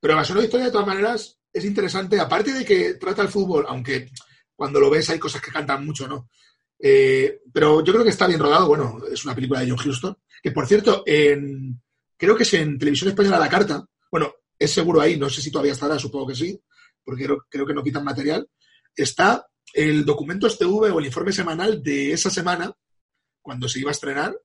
Pero 0.00 0.14
Evasión 0.14 0.38
o 0.38 0.40
Victoria, 0.40 0.66
de 0.66 0.72
todas 0.72 0.86
maneras, 0.86 1.38
es 1.52 1.64
interesante, 1.64 2.18
aparte 2.18 2.52
de 2.52 2.64
que 2.64 2.94
trata 2.94 3.22
el 3.22 3.28
fútbol, 3.28 3.64
aunque 3.68 4.10
cuando 4.54 4.80
lo 4.80 4.90
ves 4.90 5.10
hay 5.10 5.18
cosas 5.18 5.40
que 5.40 5.50
cantan 5.50 5.84
mucho, 5.84 6.06
¿no? 6.08 6.28
Eh, 6.78 7.40
pero 7.52 7.84
yo 7.84 7.92
creo 7.92 8.04
que 8.04 8.10
está 8.10 8.26
bien 8.26 8.40
rodado, 8.40 8.66
bueno, 8.66 8.98
es 9.10 9.24
una 9.24 9.34
película 9.34 9.60
de 9.60 9.70
John 9.70 9.88
Huston, 9.88 10.16
que 10.42 10.50
por 10.50 10.66
cierto, 10.66 11.04
en, 11.06 11.80
creo 12.16 12.36
que 12.36 12.42
es 12.42 12.54
en 12.54 12.78
Televisión 12.78 13.10
Española 13.10 13.38
La 13.38 13.48
Carta, 13.48 13.84
bueno, 14.10 14.34
es 14.58 14.72
seguro 14.72 15.00
ahí, 15.00 15.16
no 15.16 15.30
sé 15.30 15.40
si 15.40 15.50
todavía 15.50 15.72
estará, 15.72 15.98
supongo 15.98 16.28
que 16.28 16.34
sí, 16.34 16.60
porque 17.04 17.24
creo, 17.24 17.46
creo 17.48 17.66
que 17.66 17.74
no 17.74 17.82
quitan 17.82 18.04
material, 18.04 18.48
está 18.96 19.46
el 19.72 20.04
Documentos 20.04 20.58
TV 20.58 20.90
o 20.90 20.98
el 20.98 21.06
informe 21.06 21.32
semanal 21.32 21.82
de 21.82 22.12
esa 22.12 22.30
semana, 22.30 22.72
cuando 23.40 23.68
se 23.68 23.78
iba 23.78 23.90
a 23.90 23.92
estrenar, 23.92 24.36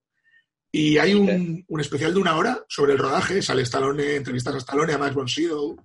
y 0.77 0.97
hay 0.99 1.15
un, 1.15 1.65
un 1.67 1.81
especial 1.81 2.13
de 2.13 2.19
una 2.19 2.37
hora 2.37 2.63
sobre 2.67 2.93
el 2.93 2.99
rodaje, 2.99 3.41
sale 3.41 3.63
Stallone, 3.63 4.15
entrevistas 4.15 4.53
a 4.53 4.59
Stallone, 4.59 4.93
a 4.93 4.99
Max 4.99 5.15
von 5.15 5.27
Sydow, 5.27 5.75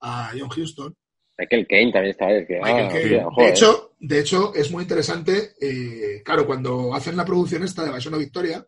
a 0.00 0.32
John 0.38 0.50
Huston, 0.54 0.94
Michael 1.38 1.66
Caine 1.66 1.92
también 1.92 2.10
estaba. 2.10 2.32
Es 2.32 2.46
que, 2.46 2.60
Michael 2.60 2.86
ah, 2.86 2.88
Caine. 2.88 3.04
hostia, 3.04 3.18
De 3.18 3.24
joder. 3.24 3.50
hecho, 3.50 3.94
de 3.98 4.20
hecho, 4.20 4.54
es 4.54 4.70
muy 4.70 4.82
interesante, 4.82 5.54
eh, 5.58 6.22
claro, 6.22 6.46
cuando 6.46 6.94
hacen 6.94 7.16
la 7.16 7.24
producción 7.24 7.62
esta 7.62 7.82
de 7.82 7.88
Evasión 7.88 8.12
o 8.12 8.18
Victoria, 8.18 8.66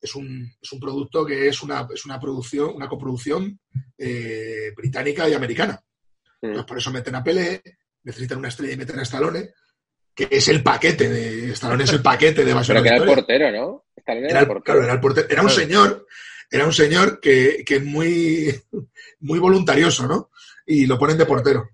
es 0.00 0.14
un, 0.16 0.50
es 0.60 0.72
un 0.72 0.80
producto 0.80 1.24
que 1.24 1.46
es 1.48 1.62
una, 1.62 1.86
es 1.94 2.04
una 2.04 2.18
producción, 2.18 2.74
una 2.74 2.88
coproducción 2.88 3.60
eh, 3.96 4.72
británica 4.76 5.28
y 5.28 5.34
americana. 5.34 5.80
Mm. 6.42 6.46
Entonces, 6.46 6.66
por 6.66 6.78
eso 6.78 6.90
meten 6.90 7.14
a 7.14 7.22
Pelé, 7.22 7.62
necesitan 8.02 8.38
una 8.38 8.48
estrella 8.48 8.74
y 8.74 8.76
meten 8.76 8.98
a 8.98 9.02
Stallone, 9.02 9.50
que 10.18 10.26
es 10.36 10.48
el 10.48 10.62
paquete 10.64 11.08
de. 11.08 11.52
Stallone 11.52 11.84
es 11.84 11.92
el 11.92 12.02
paquete 12.02 12.44
de 12.44 12.50
Evasión 12.50 12.74
Pero 12.74 12.82
que 12.82 12.88
era 12.88 12.98
el 12.98 13.04
portero, 13.14 13.52
¿no? 13.52 13.84
Stallone 13.96 14.26
Era 14.26 14.30
era 14.32 14.40
el- 14.40 14.46
portero. 14.48 14.64
claro, 14.64 14.82
era 14.82 14.92
el 14.94 15.00
portero. 15.00 15.26
Era 15.30 15.42
un 15.42 15.50
señor, 15.50 16.06
era 16.50 16.64
un 16.66 16.72
señor 16.72 17.20
que, 17.20 17.62
que 17.64 17.76
es 17.76 17.84
muy, 17.84 18.52
muy 19.20 19.38
voluntarioso, 19.38 20.08
¿no? 20.08 20.30
Y 20.66 20.86
lo 20.86 20.98
ponen 20.98 21.16
de 21.18 21.24
portero. 21.26 21.68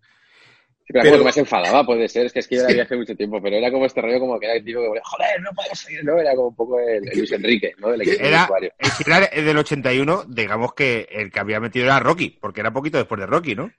Sí, 0.86 0.92
pero, 0.92 1.00
Pero- 1.04 1.12
como 1.12 1.18
que 1.22 1.24
más 1.28 1.36
enfadaba, 1.38 1.86
puede 1.86 2.06
ser. 2.08 2.26
Es 2.26 2.32
que 2.34 2.40
es 2.40 2.46
que 2.48 2.56
yo 2.56 2.62
la 2.64 2.68
Sí. 2.68 2.74
vi 2.74 2.80
hace 2.80 2.96
mucho 2.96 3.16
tiempo, 3.16 3.40
pero 3.42 3.56
era 3.56 3.70
como 3.70 3.86
este 3.86 4.02
rollo 4.02 4.20
como 4.20 4.38
que 4.38 4.44
era 4.44 4.54
el 4.56 4.62
tipo 4.64 4.80
que 4.92 5.00
joder, 5.02 5.40
no 5.40 5.50
podemos 5.54 5.78
seguir, 5.78 6.04
¿no? 6.04 6.18
Era 6.20 6.34
como 6.34 6.48
un 6.48 6.56
poco 6.56 6.78
el, 6.78 7.08
el 7.08 7.18
Luis 7.18 7.32
Enrique, 7.32 7.72
¿no? 7.78 7.88
Del 7.92 8.02
equipo 8.02 8.22
Era, 8.22 8.44
usuario. 8.44 8.72
el 8.78 8.90
era 9.12 9.42
del 9.42 9.56
81, 9.56 10.24
digamos 10.28 10.74
que 10.74 11.08
el 11.10 11.32
que 11.32 11.40
había 11.40 11.58
metido 11.60 11.86
era 11.86 11.98
Rocky, 12.00 12.36
porque 12.38 12.60
era 12.60 12.72
poquito 12.74 12.98
después 12.98 13.18
de 13.18 13.26
Rocky, 13.26 13.54
¿no? 13.54 13.72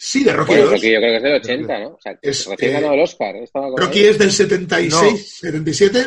Sí, 0.00 0.22
de 0.22 0.32
Rocky 0.32 0.52
Bueno, 0.52 0.64
2. 0.66 0.72
Rocky 0.74 0.92
yo 0.92 0.98
creo 1.00 1.10
que 1.10 1.16
es 1.16 1.22
del 1.24 1.34
80, 1.34 1.78
¿no? 1.80 1.88
O 1.88 1.98
sea, 2.00 2.18
Es, 2.22 2.46
recién 2.46 2.70
eh, 2.70 2.74
ganado 2.74 2.94
el 2.94 3.00
Oscar. 3.00 3.34
Rocky 3.76 3.98
ahí. 3.98 4.06
es 4.06 4.18
del 4.18 4.30
76, 4.32 5.38
77. 5.40 6.06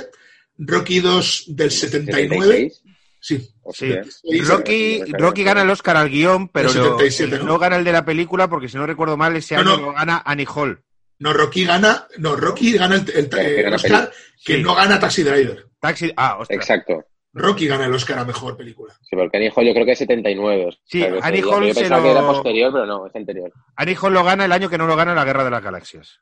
Rocky 0.59 0.99
2 1.01 1.43
del 1.49 1.71
79. 1.71 2.45
76. 2.71 2.83
Sí. 3.19 3.49
Hostia. 3.63 4.03
Sí, 4.03 4.41
Rocky, 4.41 5.03
Rocky 5.11 5.43
gana 5.43 5.61
el 5.63 5.69
Oscar 5.69 5.97
al 5.97 6.09
guion, 6.09 6.47
pero 6.49 6.71
Del 6.71 6.81
lo- 6.83 6.97
77, 6.97 7.35
el- 7.35 7.41
¿no? 7.41 7.47
no 7.47 7.59
gana 7.59 7.75
el 7.75 7.83
de 7.83 7.91
la 7.91 8.05
película 8.05 8.47
porque 8.49 8.69
si 8.69 8.77
no 8.77 8.87
recuerdo 8.87 9.17
mal 9.17 9.35
ese 9.35 9.55
año 9.55 9.65
no. 9.65 9.77
lo 9.77 9.93
gana 9.93 10.21
Annie 10.25 10.47
Hall. 10.55 10.81
No, 11.19 11.33
Rocky 11.33 11.65
gana. 11.65 12.07
No, 12.17 12.35
Rocky 12.35 12.71
gana 12.73 12.95
el, 12.95 13.73
Oscar, 13.73 14.11
que 14.43 14.55
Sí. 14.55 14.63
no 14.63 14.73
gana 14.73 14.99
Taxi 14.99 15.21
Driver. 15.23 15.67
Taxi, 15.79 16.11
ah, 16.15 16.37
ostras. 16.39 16.57
Exacto. 16.59 17.05
Rocky 17.33 17.65
gana 17.67 17.85
el 17.85 17.93
Oscar 17.93 18.19
a 18.19 18.25
mejor 18.25 18.57
película. 18.57 18.93
Sí, 19.01 19.15
porque 19.15 19.37
Annie 19.37 19.51
Hall 19.55 19.65
yo 19.65 19.73
creo 19.73 19.85
que 19.85 19.93
es 19.93 19.99
79. 19.99 20.65
o 20.65 20.71
sea, 20.71 20.81
Sí, 20.85 21.03
Annie 21.21 21.41
Hall 21.43 21.65
Yo 21.67 21.73
se 21.73 21.79
pensaba 21.81 22.01
que 22.01 22.07
lo- 22.07 22.17
era 22.19 22.27
posterior, 22.27 22.71
pero 22.73 22.85
no, 22.85 23.07
es 23.07 23.15
anterior. 23.15 23.51
Annie 23.75 23.95
Hall 24.01 24.13
lo 24.13 24.23
gana 24.23 24.45
el 24.45 24.51
año 24.51 24.69
que 24.69 24.77
no 24.77 24.85
lo 24.87 24.95
gana 24.95 25.15
la 25.15 25.23
Guerra 25.23 25.43
de 25.45 25.51
las 25.51 25.63
Galaxias. 25.63 26.19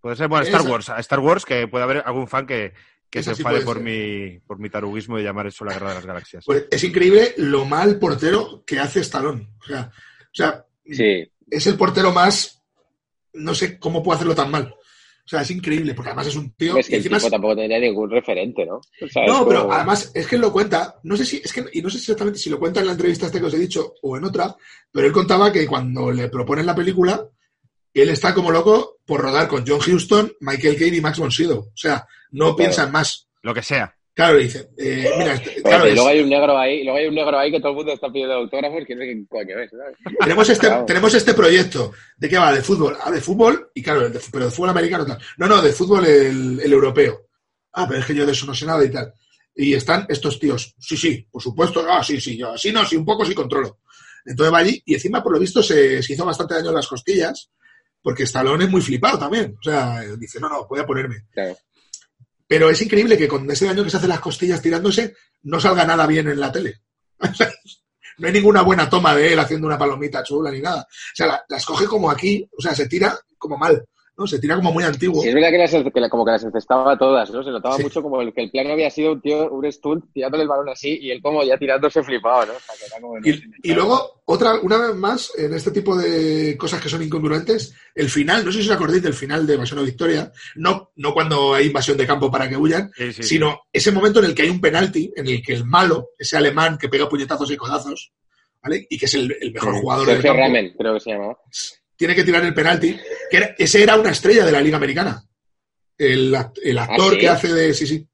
Puede 0.00 0.16
ser, 0.16 0.28
bueno, 0.28 0.44
Star 0.44 0.60
Esa. 0.62 0.70
Wars. 0.70 0.88
Star 0.98 1.20
Wars, 1.20 1.44
que 1.44 1.68
puede 1.68 1.84
haber 1.84 2.02
algún 2.04 2.26
fan 2.28 2.46
que, 2.46 2.72
que 3.10 3.22
se 3.22 3.34
sí 3.34 3.42
enfade 3.42 3.60
por 3.62 3.76
ser. 3.76 3.84
mi, 3.84 4.38
por 4.40 4.58
mi 4.58 4.68
taruguismo 4.70 5.16
de 5.16 5.22
llamar 5.24 5.46
eso 5.46 5.64
la 5.64 5.72
Guerra 5.74 5.88
de 5.90 5.94
las 5.94 6.06
Galaxias. 6.06 6.44
Pues 6.44 6.66
es 6.70 6.82
increíble 6.84 7.34
lo 7.36 7.64
mal 7.64 7.98
portero 7.98 8.62
que 8.66 8.78
hace 8.80 9.00
Stallone. 9.00 9.48
O 9.62 9.64
sea, 9.66 9.90
o 9.92 10.34
sea 10.34 10.64
Sí, 10.84 11.30
es 11.50 11.66
el 11.66 11.76
portero 11.76 12.12
más. 12.12 12.62
No 13.34 13.54
sé 13.54 13.78
cómo 13.78 14.02
puede 14.02 14.16
hacerlo 14.16 14.34
tan 14.34 14.50
mal. 14.50 14.74
O 15.28 15.30
sea, 15.30 15.42
es 15.42 15.50
increíble, 15.50 15.92
porque 15.92 16.08
además 16.08 16.28
es 16.28 16.36
un 16.36 16.52
tío. 16.54 16.78
es 16.78 16.86
que 16.86 16.94
el 16.94 17.00
encima 17.00 17.18
tipo 17.18 17.26
es- 17.26 17.30
tampoco 17.32 17.54
tendría 17.56 17.78
ningún 17.78 18.10
referente, 18.10 18.64
¿no? 18.64 18.76
O 18.76 19.08
sea, 19.12 19.24
es 19.26 19.30
No, 19.30 19.46
pero 19.46 19.60
como- 19.62 19.74
además 19.74 20.10
es 20.14 20.26
que 20.26 20.36
él 20.36 20.40
lo 20.40 20.50
cuenta, 20.50 20.98
no 21.02 21.18
sé 21.18 21.26
si, 21.26 21.36
es 21.44 21.52
que, 21.52 21.66
y 21.70 21.82
no 21.82 21.90
sé 21.90 21.98
si 21.98 22.04
exactamente 22.04 22.38
si 22.38 22.48
lo 22.48 22.58
cuenta 22.58 22.80
en 22.80 22.86
la 22.86 22.92
entrevista 22.92 23.26
esta 23.26 23.38
que 23.38 23.44
os 23.44 23.52
he 23.52 23.58
dicho 23.58 23.92
o 24.00 24.16
en 24.16 24.24
otra, 24.24 24.56
pero 24.90 25.06
él 25.06 25.12
contaba 25.12 25.52
que 25.52 25.66
cuando 25.66 26.10
le 26.10 26.30
proponen 26.30 26.64
la 26.64 26.74
película, 26.74 27.28
él 27.92 28.08
está 28.08 28.32
como 28.32 28.50
loco 28.50 28.96
por 29.04 29.20
rodar 29.20 29.48
con 29.48 29.64
John 29.66 29.80
Huston, 29.86 30.32
Michael 30.40 30.78
Caine 30.78 30.96
y 30.96 31.00
Max 31.02 31.18
von 31.18 31.30
Sydow. 31.30 31.58
O 31.58 31.72
sea, 31.76 32.06
no 32.30 32.44
Claro. 32.46 32.56
piensa 32.56 32.84
en 32.84 32.92
más. 32.92 33.28
Lo 33.42 33.52
que 33.52 33.62
sea. 33.62 33.94
Claro, 34.18 34.38
dice, 34.38 34.68
eh, 34.76 35.12
mira, 35.16 35.40
claro, 35.62 35.86
y 35.86 35.92
luego 35.94 36.08
hay 36.08 36.20
un 36.20 36.28
negro 36.28 36.58
ahí, 36.58 36.80
y 36.80 36.82
luego 36.82 36.98
hay 36.98 37.06
un 37.06 37.14
negro 37.14 37.38
ahí 37.38 37.52
que 37.52 37.60
todo 37.60 37.68
el 37.70 37.76
mundo 37.76 37.92
está 37.92 38.10
pidiendo 38.10 38.34
autógrafos, 38.34 38.82
que 38.84 38.96
no 38.96 39.02
sé 39.02 39.06
qué 39.06 39.24
coño 39.28 39.60
es, 39.60 39.70
¿sabes? 39.70 39.96
tenemos 40.18 40.48
este, 40.48 40.66
Claro. 40.66 40.84
tenemos 40.86 41.14
este 41.14 41.34
proyecto. 41.34 41.92
¿De 42.16 42.28
qué 42.28 42.36
va? 42.36 42.52
De 42.52 42.60
fútbol. 42.60 42.96
Ah, 43.00 43.12
de 43.12 43.20
fútbol, 43.20 43.70
y 43.72 43.80
claro, 43.80 44.10
de- 44.10 44.20
pero 44.32 44.46
de 44.46 44.50
fútbol 44.50 44.70
americano 44.70 45.06
tal. 45.06 45.18
No, 45.36 45.46
no, 45.46 45.62
de 45.62 45.72
fútbol 45.72 46.04
el, 46.04 46.58
el 46.60 46.72
europeo. 46.72 47.28
Ah, 47.74 47.86
pero 47.86 48.00
es 48.00 48.06
que 48.06 48.14
yo 48.16 48.26
de 48.26 48.32
eso 48.32 48.44
no 48.44 48.54
sé 48.56 48.66
nada 48.66 48.84
y 48.84 48.90
tal. 48.90 49.12
Y 49.54 49.74
están 49.74 50.04
estos 50.08 50.36
tíos. 50.40 50.74
Sí, 50.80 50.96
sí, 50.96 51.24
por 51.30 51.40
supuesto. 51.40 51.86
Ah, 51.88 52.02
sí, 52.02 52.20
sí, 52.20 52.36
yo 52.36 52.50
así 52.52 52.72
no, 52.72 52.84
sí, 52.84 52.96
un 52.96 53.04
poco 53.04 53.24
sí 53.24 53.34
controlo. 53.36 53.78
Entonces 54.26 54.52
va 54.52 54.58
allí 54.58 54.82
y 54.84 54.94
encima, 54.94 55.22
por 55.22 55.32
lo 55.32 55.38
visto, 55.38 55.62
se, 55.62 56.02
se 56.02 56.14
hizo 56.14 56.24
bastante 56.24 56.54
daño 56.54 56.70
en 56.70 56.74
las 56.74 56.88
costillas, 56.88 57.52
porque 58.02 58.24
Stallone 58.24 58.64
es 58.64 58.70
muy 58.70 58.80
flipado 58.80 59.16
también. 59.16 59.54
O 59.58 59.62
sea, 59.62 60.00
dice, 60.18 60.40
no, 60.40 60.48
no, 60.48 60.66
voy 60.66 60.80
a 60.80 60.86
ponerme. 60.86 61.18
Claro. 61.30 61.56
Pero 62.48 62.70
es 62.70 62.80
increíble 62.82 63.18
que 63.18 63.28
con 63.28 63.48
ese 63.50 63.66
daño 63.66 63.84
que 63.84 63.90
se 63.90 63.98
hace 63.98 64.08
las 64.08 64.20
costillas 64.20 64.62
tirándose, 64.62 65.14
no 65.42 65.60
salga 65.60 65.84
nada 65.84 66.06
bien 66.06 66.28
en 66.28 66.40
la 66.40 66.50
tele. 66.50 66.80
no 68.18 68.26
hay 68.26 68.32
ninguna 68.32 68.62
buena 68.62 68.88
toma 68.88 69.14
de 69.14 69.32
él 69.32 69.38
haciendo 69.38 69.66
una 69.66 69.78
palomita 69.78 70.22
chula 70.22 70.50
ni 70.50 70.60
nada. 70.60 70.80
O 70.82 71.14
sea, 71.14 71.26
la- 71.26 71.44
las 71.48 71.64
coge 71.66 71.86
como 71.86 72.10
aquí, 72.10 72.48
o 72.56 72.60
sea, 72.60 72.74
se 72.74 72.88
tira 72.88 73.16
como 73.36 73.56
mal. 73.58 73.84
¿No? 74.18 74.26
Se 74.26 74.38
tira 74.40 74.56
como 74.56 74.72
muy 74.72 74.82
antiguo. 74.84 75.22
Sí, 75.22 75.28
es 75.28 75.34
verdad 75.34 75.50
que, 75.50 75.58
las, 75.58 75.70
que 75.70 76.00
la- 76.00 76.10
como 76.10 76.24
que 76.24 76.32
las 76.32 76.42
encestaba 76.42 76.98
todas, 76.98 77.30
¿no? 77.30 77.42
Se 77.44 77.50
notaba 77.50 77.76
Sí. 77.76 77.84
mucho 77.84 78.02
como 78.02 78.20
el, 78.20 78.34
que 78.34 78.42
el 78.42 78.50
plano 78.50 78.72
había 78.72 78.90
sido 78.90 79.12
un 79.12 79.20
tío, 79.20 79.48
un 79.50 79.70
stunt, 79.72 80.06
tirándole 80.12 80.42
el 80.42 80.48
balón 80.48 80.68
así 80.68 80.98
y 81.00 81.10
él 81.12 81.22
como 81.22 81.44
ya 81.44 81.56
tirándose 81.56 82.02
flipado, 82.02 82.46
¿no? 82.46 82.52
O 82.54 82.60
sea, 82.60 82.74
que 82.78 82.86
era 82.86 83.00
como, 83.00 83.16
Y, 83.62 83.72
luego, 83.72 84.20
otra, 84.24 84.58
una 84.60 84.78
vez 84.78 84.96
más, 84.96 85.32
en 85.38 85.54
este 85.54 85.70
tipo 85.70 85.96
de 85.96 86.56
cosas 86.58 86.82
que 86.82 86.88
son 86.88 87.02
incongruentes, 87.02 87.74
el 87.94 88.10
final, 88.10 88.44
no 88.44 88.50
sé 88.52 88.60
si 88.62 88.68
os 88.68 88.74
acordáis 88.74 89.02
del 89.02 89.14
final 89.14 89.46
de 89.46 89.54
Invasión 89.54 89.78
o 89.78 89.84
Victoria, 89.84 90.32
no, 90.56 90.90
no 90.96 91.14
cuando 91.14 91.54
hay 91.54 91.66
invasión 91.66 91.96
de 91.96 92.06
campo 92.06 92.30
para 92.30 92.48
que 92.48 92.56
huyan, 92.56 92.90
Sí, 92.96 93.12
sí, 93.12 93.22
sino 93.22 93.60
ese 93.72 93.92
momento 93.92 94.18
en 94.18 94.24
el 94.26 94.34
que 94.34 94.42
hay 94.42 94.50
un 94.50 94.60
penalti, 94.60 95.12
en 95.14 95.28
el 95.28 95.42
que 95.42 95.52
el 95.54 95.64
malo, 95.64 96.10
ese 96.18 96.36
alemán 96.36 96.76
que 96.76 96.88
pega 96.88 97.08
puñetazos 97.08 97.50
y 97.52 97.56
codazos, 97.56 98.12
¿vale? 98.60 98.84
Y 98.90 98.98
que 98.98 99.06
es 99.06 99.14
el, 99.14 99.36
el 99.40 99.52
mejor 99.52 99.74
Sí. 99.74 99.80
jugador 99.80 100.06
del 100.06 100.16
Sergio 100.16 100.30
campo, 100.32 100.42
Ramen, 100.42 100.74
creo 100.76 100.94
que 100.94 101.00
se 101.00 101.10
llamaba. 101.10 101.38
Tiene 101.98 102.14
que 102.14 102.22
tirar 102.24 102.44
el 102.44 102.54
penalti, 102.54 102.96
que 103.30 103.36
era- 103.36 103.54
ese 103.58 103.82
era 103.82 103.96
una 103.98 104.12
estrella 104.12 104.46
de 104.46 104.52
la 104.52 104.60
Liga 104.60 104.76
Americana. 104.76 105.22
El, 105.98 106.32
actor 106.34 106.78
¿Ah, 106.78 107.10
sí? 107.14 107.18
que 107.18 107.28
hace 107.28 107.52
de. 107.52 107.74
Sí, 107.74 107.86
sí. 107.88 108.08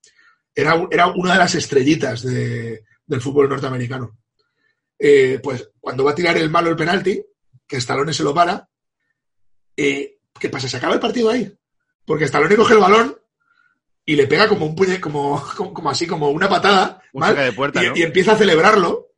Era, 0.55 0.87
era 0.91 1.09
una 1.09 1.35
de 1.35 1.39
las 1.39 1.55
estrellitas 1.55 2.23
de- 2.23 2.83
del 3.07 3.21
fútbol 3.21 3.49
norteamericano. 3.51 4.19
Eh, 4.99 5.39
pues 5.43 5.69
cuando 5.81 6.03
va 6.03 6.13
a 6.13 6.15
tirar 6.15 6.37
el 6.39 6.49
malo 6.49 6.71
el 6.71 6.77
penalti, 6.77 7.23
que 7.67 7.77
Stallone 7.77 8.15
se 8.15 8.23
lo 8.23 8.33
para, 8.33 8.67
eh, 9.77 10.19
¿qué 10.41 10.49
pasa? 10.49 10.67
Se 10.69 10.79
acaba 10.79 10.95
el 10.95 11.01
partido 11.01 11.29
ahí. 11.29 11.53
Porque 12.07 12.25
Stallone 12.25 12.57
coge 12.57 12.75
el 12.75 12.81
balón 12.81 13.17
y 14.07 14.17
le 14.17 14.27
pega 14.27 14.49
como 14.49 14.65
un 14.67 14.75
puñe, 14.75 14.99
como, 15.01 15.43
como, 15.57 15.75
como 15.75 15.91
así, 15.91 16.07
como 16.07 16.31
una 16.31 16.49
patada, 16.49 17.03
Un 17.13 17.21
¿mal? 17.21 17.35
saque 17.35 17.45
de 17.47 17.53
puerta, 17.53 17.85
y, 17.85 17.89
¿no? 17.89 17.97
y 17.97 18.03
empieza 18.03 18.33
a 18.33 18.39
celebrarlo. 18.39 19.09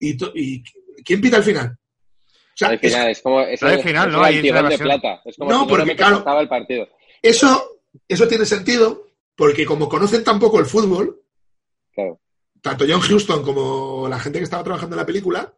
Y, 0.00 0.16
y 0.34 0.62
¿quién 1.04 1.20
pita 1.20 1.36
al 1.36 1.44
final? 1.44 1.78
Sea, 2.56 2.68
al 2.68 2.74
es- 2.74 2.80
final, 2.80 3.10
es, 3.10 3.20
como. 3.20 3.40
Es 3.42 3.62
Al 3.62 3.72
el, 3.74 3.80
final, 3.82 4.10
¿no? 4.12 4.26
entra 4.26 4.62
de 4.68 4.78
plata. 4.78 5.22
Es 5.26 5.36
como 5.36 5.50
No, 5.50 5.60
si 5.64 5.68
porque, 5.68 5.94
claro, 5.96 6.40
el 6.40 6.48
partido. 6.48 6.88
Eso, 7.20 7.80
eso 8.08 8.26
tiene 8.26 8.46
sentido 8.46 9.06
porque 9.34 9.66
como 9.66 9.88
conocen 9.88 10.24
tan 10.24 10.40
poco 10.40 10.58
el 10.58 10.64
fútbol, 10.66 11.20
Claro. 11.94 12.18
tanto 12.62 12.84
John 12.88 13.00
Huston 13.00 13.42
como 13.42 14.08
la 14.08 14.18
gente 14.18 14.38
que 14.38 14.44
estaba 14.44 14.64
trabajando 14.64 14.96
en 14.96 15.00
la 15.00 15.06
película, 15.06 15.52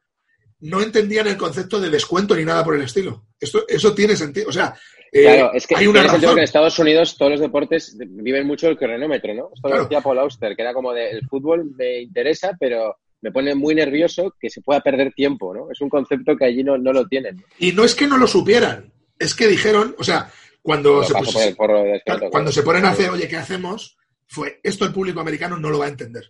no 0.60 0.82
entendían 0.82 1.28
el 1.28 1.36
concepto 1.36 1.80
de 1.80 1.88
descuento 1.90 2.34
ni 2.34 2.44
nada 2.44 2.64
por 2.64 2.74
el 2.74 2.82
estilo. 2.82 3.26
Esto, 3.38 3.64
eso 3.68 3.94
tiene 3.94 4.16
sentido. 4.16 4.48
O 4.48 4.52
sea, 4.52 4.74
eh, 5.12 5.22
Claro, 5.22 5.52
es 5.54 5.66
que 5.68 5.76
hay 5.76 5.86
una 5.86 6.02
razón. 6.02 6.20
que 6.20 6.26
en 6.26 6.38
Estados 6.40 6.76
Unidos 6.80 7.16
todos 7.16 7.30
los 7.32 7.40
deportes 7.40 7.96
viven 7.96 8.44
mucho 8.46 8.66
el 8.68 8.76
cronómetro, 8.76 9.32
¿no? 9.34 9.50
Esto 9.54 9.68
Claro. 9.68 9.76
lo 9.76 9.82
decía 9.84 10.00
Paul 10.00 10.18
Auster, 10.18 10.56
que 10.56 10.62
era 10.62 10.74
como 10.74 10.92
de 10.92 11.10
el 11.10 11.26
fútbol 11.28 11.70
me 11.76 12.00
interesa, 12.02 12.56
pero 12.58 12.96
me 13.20 13.32
pone 13.32 13.54
muy 13.54 13.74
nervioso 13.74 14.34
que 14.40 14.50
se 14.50 14.60
pueda 14.60 14.80
perder 14.80 15.12
tiempo, 15.12 15.54
¿no? 15.54 15.70
Es 15.70 15.80
un 15.80 15.88
concepto 15.88 16.36
que 16.36 16.44
allí 16.44 16.62
no, 16.62 16.78
no 16.78 16.92
lo 16.92 17.06
tienen. 17.06 17.44
Y 17.58 17.72
no 17.72 17.84
es 17.84 17.94
que 17.94 18.06
no 18.06 18.16
lo 18.16 18.26
supieran, 18.26 18.92
es 19.18 19.34
que 19.34 19.46
dijeron, 19.48 19.94
o 19.98 20.04
sea, 20.04 20.30
cuando, 20.62 21.02
se, 21.02 21.12
paso 21.12 21.24
pus- 21.26 21.34
por 21.34 21.42
el 21.42 21.54
forro 21.56 21.78
de 21.78 21.82
claro, 21.84 21.94
descuento, 22.00 22.30
cuando 22.30 22.52
se 22.52 22.62
ponen 22.62 22.84
a 22.84 22.90
hacer, 22.90 23.10
oye, 23.10 23.28
¿qué 23.28 23.36
hacemos? 23.36 23.96
Fue, 24.26 24.60
esto 24.62 24.84
el 24.84 24.92
público 24.92 25.20
americano 25.20 25.58
no 25.58 25.70
lo 25.70 25.78
va 25.78 25.86
a 25.86 25.90
entender. 25.90 26.28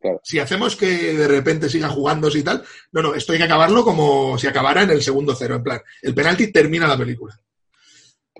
Claro. 0.00 0.20
Si 0.24 0.38
hacemos 0.38 0.76
que 0.76 0.86
de 1.14 1.28
repente 1.28 1.68
siga 1.68 1.88
jugándose 1.88 2.38
y 2.38 2.42
tal, 2.42 2.62
no, 2.92 3.02
no, 3.02 3.14
esto 3.14 3.32
hay 3.32 3.38
que 3.38 3.44
acabarlo 3.44 3.84
como 3.84 4.38
si 4.38 4.46
acabara 4.46 4.82
en 4.82 4.90
el 4.90 5.02
segundo 5.02 5.34
cero, 5.34 5.56
en 5.56 5.62
plan, 5.62 5.80
el 6.02 6.14
penalti 6.14 6.52
termina 6.52 6.86
la 6.86 6.96
película. 6.96 7.38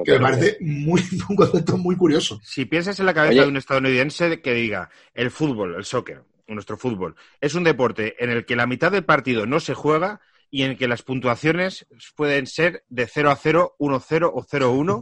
Que 0.03 0.12
me 0.12 0.20
parece 0.20 0.57
muy, 0.61 1.03
un 1.28 1.36
concepto 1.36 1.76
muy 1.76 1.97
curioso. 1.97 2.41
Si 2.43 2.64
piensas 2.64 2.99
en 3.01 3.07
la 3.07 3.12
cabeza 3.14 3.32
Oye. 3.32 3.43
de 3.43 3.49
un 3.49 3.57
estadounidense 3.57 4.41
que 4.41 4.55
diga 4.55 4.88
el 5.12 5.30
fútbol, 5.30 5.74
el 5.74 5.84
soccer, 5.84 6.22
nuestro 6.55 6.76
fútbol, 6.76 7.16
es 7.40 7.55
un 7.55 7.64
deporte 7.64 8.22
en 8.22 8.30
el 8.30 8.44
que 8.44 8.57
la 8.57 8.66
mitad 8.66 8.92
del 8.92 9.05
partido 9.05 9.46
no 9.46 9.61
se 9.61 9.74
juega 9.74 10.20
y 10.51 10.62
en 10.62 10.72
el 10.72 10.76
que 10.78 10.88
las 10.88 11.03
puntuaciones 11.03 11.86
pueden 12.16 12.46
ser 12.46 12.84
de 12.88 13.07
0 13.07 13.30
a 13.30 13.36
0, 13.36 13.76
1 13.78 14.01
0 14.01 14.32
o 14.34 14.42
0 14.48 14.70
1 14.72 15.01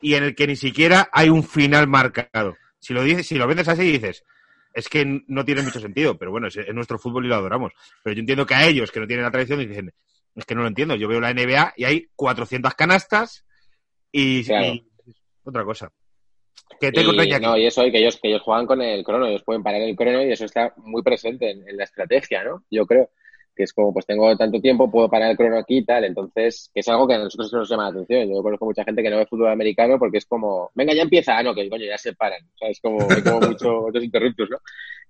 y 0.00 0.14
en 0.14 0.24
el 0.24 0.34
que 0.34 0.46
ni 0.46 0.56
siquiera 0.56 1.08
hay 1.12 1.28
un 1.28 1.42
final 1.42 1.86
marcado. 1.88 2.56
Si 2.78 2.94
lo 2.94 3.02
dices, 3.02 3.26
si 3.26 3.36
lo 3.36 3.46
vendes 3.46 3.68
así 3.68 3.82
dices, 3.82 4.24
es 4.72 4.88
que 4.88 5.22
no 5.26 5.44
tiene 5.44 5.62
mucho 5.62 5.80
sentido, 5.80 6.16
pero 6.18 6.30
bueno, 6.30 6.48
es, 6.48 6.56
es 6.56 6.74
nuestro 6.74 6.98
fútbol 6.98 7.24
y 7.24 7.28
lo 7.28 7.34
adoramos. 7.34 7.72
Pero 8.02 8.14
yo 8.14 8.20
entiendo 8.20 8.46
que 8.46 8.54
a 8.54 8.66
ellos 8.66 8.90
que 8.92 9.00
no 9.00 9.06
tienen 9.06 9.24
la 9.24 9.30
tradición 9.30 9.58
dicen, 9.58 9.92
es 10.34 10.44
que 10.44 10.54
no 10.54 10.60
lo 10.62 10.68
entiendo, 10.68 10.94
yo 10.94 11.08
veo 11.08 11.20
la 11.20 11.32
NBA 11.32 11.74
y 11.76 11.84
hay 11.84 12.08
400 12.14 12.74
canastas 12.74 13.44
y, 14.12 14.44
Claro. 14.44 14.66
y 14.66 14.86
otra 15.44 15.64
cosa. 15.64 15.90
Que 16.80 16.92
tengo 16.92 17.12
Y, 17.14 17.32
aquí. 17.32 17.44
no, 17.44 17.56
y 17.56 17.66
eso, 17.66 17.86
y 17.86 17.92
que 17.92 17.98
ellos, 17.98 18.18
que 18.20 18.28
ellos 18.28 18.42
juegan 18.42 18.66
con 18.66 18.82
el 18.82 19.02
crono, 19.04 19.26
ellos 19.26 19.44
pueden 19.44 19.62
parar 19.62 19.80
el 19.80 19.96
crono 19.96 20.22
y 20.22 20.32
eso 20.32 20.44
está 20.44 20.74
muy 20.76 21.02
presente 21.02 21.50
en, 21.50 21.68
en 21.68 21.76
la 21.76 21.84
estrategia, 21.84 22.44
¿no? 22.44 22.64
Yo 22.70 22.86
creo 22.86 23.10
que 23.56 23.62
es 23.62 23.72
como, 23.72 23.92
pues 23.92 24.04
tengo 24.04 24.36
tanto 24.36 24.60
tiempo, 24.60 24.90
puedo 24.90 25.08
parar 25.08 25.30
el 25.30 25.36
crono 25.36 25.58
aquí 25.58 25.78
y 25.78 25.84
tal, 25.84 26.04
entonces, 26.04 26.70
que 26.74 26.80
es 26.80 26.88
algo 26.88 27.08
que 27.08 27.14
a 27.14 27.18
nosotros 27.18 27.50
nos 27.52 27.68
llama 27.68 27.84
la 27.84 27.88
atención. 27.88 28.28
Yo 28.28 28.42
conozco 28.42 28.66
mucha 28.66 28.84
gente 28.84 29.02
que 29.02 29.08
no 29.08 29.16
ve 29.16 29.26
fútbol 29.26 29.48
americano 29.48 29.98
porque 29.98 30.18
es 30.18 30.26
como, 30.26 30.70
venga, 30.74 30.92
ya 30.92 31.02
empieza, 31.02 31.38
ah, 31.38 31.42
no, 31.42 31.54
que 31.54 31.68
coño, 31.70 31.86
ya 31.86 31.96
se 31.96 32.12
paran, 32.12 32.44
o 32.54 32.58
sea, 32.58 32.68
es 32.68 32.80
como, 32.80 32.98
hay 33.10 33.22
como 33.22 33.40
muchos 33.48 34.04
interruptos, 34.04 34.50
¿no? 34.50 34.58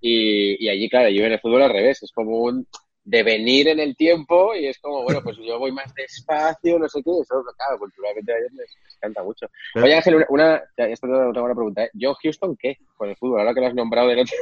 Y, 0.00 0.64
y 0.64 0.68
allí, 0.68 0.88
claro, 0.88 1.08
yo 1.08 1.24
en 1.24 1.32
el 1.32 1.40
fútbol 1.40 1.62
al 1.62 1.72
revés, 1.72 2.02
es 2.04 2.12
como 2.12 2.38
un 2.42 2.66
devenir 3.08 3.68
en 3.68 3.78
el 3.78 3.96
tiempo 3.96 4.52
y 4.56 4.66
es 4.66 4.78
como, 4.80 5.04
bueno, 5.04 5.20
pues 5.22 5.36
yo 5.38 5.60
voy 5.60 5.70
más 5.70 5.94
despacio, 5.94 6.76
no 6.76 6.88
sé 6.88 7.00
qué, 7.04 7.10
eso, 7.22 7.42
claro, 7.56 7.78
culturalmente 7.78 8.32
a 8.32 8.36
ellos 8.38 8.52
les, 8.52 8.76
les 8.84 8.96
encanta 8.96 9.22
mucho. 9.22 9.46
Oye, 9.76 9.94
Ángel, 9.94 10.16
una, 10.16 10.26
una 10.28 10.62
esto 10.88 11.06
tengo 11.06 11.28
una 11.30 11.40
buena 11.40 11.54
pregunta. 11.54 11.84
¿eh? 11.84 11.90
John 11.98 12.16
Houston, 12.20 12.56
¿qué? 12.60 12.76
Con 12.96 13.08
el 13.08 13.16
fútbol, 13.16 13.38
ahora 13.40 13.54
que 13.54 13.60
lo 13.60 13.66
has 13.68 13.74
nombrado 13.74 14.08
del 14.08 14.18
otro. 14.26 14.36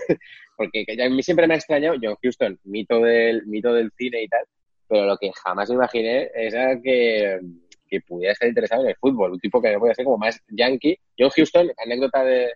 Porque 0.57 0.85
que 0.87 0.97
ya 0.97 1.05
a 1.05 1.11
mí 1.11 1.23
siempre 1.23 1.47
me 1.47 1.55
ha 1.55 1.57
extrañado 1.59 1.97
John 2.03 2.17
Houston, 2.23 2.59
mito 2.65 3.01
del, 3.01 3.47
mito 3.47 3.73
del 3.75 3.93
cine 3.99 4.23
y 4.23 4.29
tal, 4.29 4.45
pero 4.89 5.05
lo 5.05 5.19
que 5.19 5.31
jamás 5.33 5.69
me 5.69 5.75
imaginé 5.77 6.31
es 6.35 6.55
que, 6.83 7.41
que 7.87 8.01
pudiera 8.01 8.33
estar 8.33 8.49
interesado 8.49 8.83
en 8.85 8.89
el 8.89 8.97
fútbol. 8.97 9.33
Un 9.33 9.41
tipo 9.41 9.61
que 9.61 9.73
no 9.73 9.79
puede 9.79 9.95
ser 9.95 10.07
como 10.07 10.17
más 10.17 10.41
yankee. 10.49 10.99
John 11.19 11.31
Houston, 11.31 11.71
anécdota 11.85 12.25
de 12.25 12.53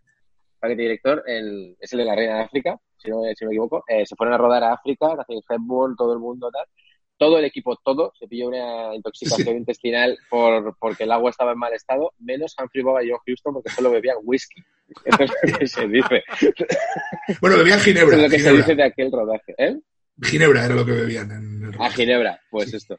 paquete 0.59 0.83
director, 0.83 1.23
el- 1.27 1.77
es 1.79 1.93
el 1.93 1.99
de 1.99 2.05
la 2.07 2.15
Reina 2.17 2.37
de 2.39 2.43
África, 2.45 2.81
si 2.99 3.11
no, 3.11 3.23
si 3.35 3.45
me 3.45 3.53
equivoco. 3.53 3.85
Eh, 3.89 4.05
se 4.07 4.17
fueron 4.17 4.35
a 4.35 4.39
rodar 4.39 4.63
a 4.65 4.73
África, 4.73 5.09
hacen 5.19 5.41
Hepburn, 5.49 5.97
todo 5.97 6.13
el 6.13 6.19
mundo, 6.19 6.51
tal. 6.51 6.67
Todo 7.17 7.39
el 7.39 7.45
equipo, 7.45 7.77
todo, 7.85 8.13
se 8.17 8.29
pilló 8.29 8.47
una 8.47 8.95
intoxicación 8.95 9.57
intestinal 9.57 10.17
por, 10.31 10.77
porque 10.79 11.03
el 11.03 11.11
agua 11.11 11.31
estaba 11.31 11.51
en 11.51 11.59
mal 11.59 11.73
estado, 11.73 12.13
menos 12.21 12.55
Humphrey 12.57 12.85
Bogart 12.85 13.07
y 13.07 13.11
John 13.11 13.19
Houston 13.27 13.55
porque 13.55 13.71
solo 13.71 13.91
bebían 13.91 14.19
whisky. 14.23 14.63
Eso 15.05 15.25
es 15.43 15.53
lo 15.53 15.59
que 15.59 15.67
se 15.67 15.89
dice. 15.89 16.23
Bueno, 17.41 17.57
bebían 17.59 17.79
Eso 17.79 17.87
ginebra. 17.87 18.17
es 18.17 18.23
lo 18.23 18.29
que 18.31 18.39
se 18.39 18.53
dice 18.53 18.75
de 18.77 18.85
aquel 18.85 19.11
rodaje. 19.11 19.55
¿Eh? 19.59 19.77
Ginebra 20.23 20.65
era 20.65 20.75
lo 20.77 20.87
que 20.87 20.93
bebían. 20.93 21.31
En 21.33 21.63
el 21.65 21.69
A 21.71 21.73
rodaje. 21.73 21.97
Ginebra, 21.97 22.41
pues 22.51 22.73
esto. 22.73 22.97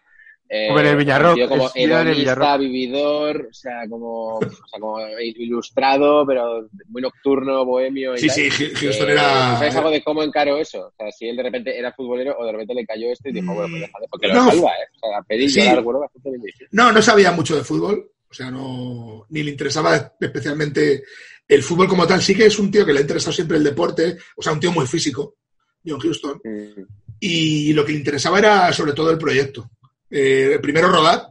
Eh, 0.51 0.67
Como 0.69 0.79
en 0.79 0.85
el 0.87 0.95
Villarrock, 0.97 1.29
un 1.29 1.35
tío 1.35 1.47
como 1.49 1.69
hedonista, 1.75 2.57
vividor, 2.57 3.47
o 3.51 3.53
sea, 3.53 3.87
como, 3.87 4.37
o 4.37 4.41
sea, 4.41 4.79
como 4.79 4.97
ilustrado, 5.19 6.25
pero 6.25 6.67
muy 6.87 7.01
nocturno, 7.03 7.65
bohemio 7.65 8.15
y 8.15 8.17
Sí, 8.17 8.27
tal. 8.27 8.35
sí, 8.35 8.49
Gi- 8.49 8.73
Houston 8.73 9.09
Eh, 9.09 9.11
era. 9.11 9.57
¿Sabes 9.57 9.75
algo 9.75 9.91
de 9.91 10.01
cómo 10.03 10.23
encaró 10.23 10.57
eso? 10.57 10.87
O 10.87 10.93
sea, 10.97 11.11
si 11.11 11.27
él 11.29 11.35
de 11.37 11.43
repente 11.43 11.77
era 11.77 11.93
futbolero 11.93 12.35
o 12.39 12.45
de 12.45 12.51
repente 12.51 12.73
le 12.73 12.85
cayó 12.85 13.11
esto 13.11 13.29
y 13.29 13.33
dijo, 13.33 13.53
bueno, 13.53 13.69
pues 13.69 13.81
déjale, 13.81 14.07
porque 14.09 14.27
lo 14.27 14.33
No. 14.33 14.49
salva, 14.49 14.69
¿eh? 14.71 14.97
O 15.01 15.09
sea, 15.09 15.21
pedir 15.21 15.51
Sí. 15.51 15.59
bastante 15.59 16.29
bien 16.29 16.41
difícil. 16.41 16.67
No, 16.71 16.91
no 16.91 17.01
sabía 17.01 17.31
mucho 17.31 17.55
de 17.55 17.63
fútbol. 17.63 18.09
O 18.27 18.33
sea, 18.33 18.49
no. 18.51 19.25
Ni 19.29 19.43
le 19.43 19.51
interesaba 19.51 20.13
especialmente 20.19 21.03
el 21.47 21.61
fútbol 21.63 21.87
como 21.87 22.05
tal. 22.07 22.21
Sí 22.21 22.35
que 22.35 22.45
es 22.47 22.57
un 22.59 22.71
tío 22.71 22.85
que 22.85 22.93
le 22.93 22.99
ha 22.99 23.01
interesado 23.01 23.33
siempre 23.33 23.57
el 23.57 23.63
deporte. 23.63 24.17
O 24.35 24.41
sea, 24.41 24.53
un 24.53 24.59
tío 24.59 24.71
muy 24.71 24.85
físico, 24.87 25.35
John 25.85 25.99
Houston. 25.99 26.41
Mm, 26.43 26.81
Y 27.21 27.73
lo 27.73 27.83
que 27.85 27.91
le 27.91 27.97
interesaba 27.99 28.39
era 28.39 28.71
sobre 28.71 28.93
todo 28.93 29.11
el 29.11 29.17
proyecto. 29.17 29.69
Eh, 30.09 30.59
primero 30.61 30.89
rodar, 30.89 31.27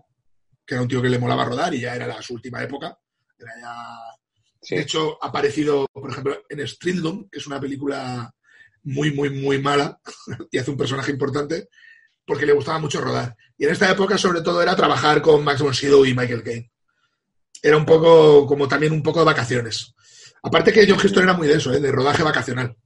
que 0.65 0.75
era 0.75 0.83
un 0.83 0.89
tío 0.89 1.03
que 1.03 1.09
le 1.09 1.19
molaba 1.19 1.45
rodar 1.45 1.75
y 1.75 1.81
ya 1.81 1.95
era 1.95 2.07
la 2.07 2.23
su 2.23 2.35
última 2.35 2.63
época. 2.63 2.99
Era 3.39 3.53
ya 3.61 4.19
Sí. 4.61 4.75
De 4.75 4.83
hecho, 4.83 5.23
ha 5.23 5.29
aparecido, 5.29 5.87
por 5.93 6.11
ejemplo, 6.11 6.43
en 6.49 6.67
Streetloom, 6.67 7.29
que 7.31 7.39
es 7.39 7.47
una 7.47 7.61
película 7.61 8.33
muy, 8.83 9.13
muy, 9.13 9.31
muy 9.31 9.61
mala 9.61 10.01
y 10.51 10.59
hace 10.59 10.71
un 10.71 10.77
personaje 10.77 11.13
importante 11.13 11.69
porque 12.27 12.45
le 12.45 12.53
gustaba 12.53 12.79
mucho 12.79 13.01
rodar. 13.01 13.35
Y 13.57 13.65
en 13.65 13.73
esta 13.73 13.91
época, 13.91 14.19
sobre 14.19 14.43
todo, 14.43 14.61
era 14.61 14.77
trabajar 14.77 15.23
con 15.23 15.43
Max 15.43 15.63
von 15.63 15.75
Sydow 15.75 16.05
y 16.05 16.15
Michael 16.15 16.43
Caine. 16.43 16.71
Era 17.63 17.77
un 17.77 17.87
poco, 17.87 18.47
como 18.47 18.69
también 18.69 18.93
un 18.93 19.03
poco 19.03 19.21
de 19.21 19.25
vacaciones. 19.25 19.95
Aparte 20.43 20.73
que 20.73 20.87
John 20.87 21.01
Huston 21.03 21.23
era 21.23 21.33
muy 21.33 21.49
de 21.49 21.55
eso, 21.55 21.73
¿eh? 21.73 21.81
de 21.81 21.91
rodaje 21.91 22.23
vacacional. 22.23 22.77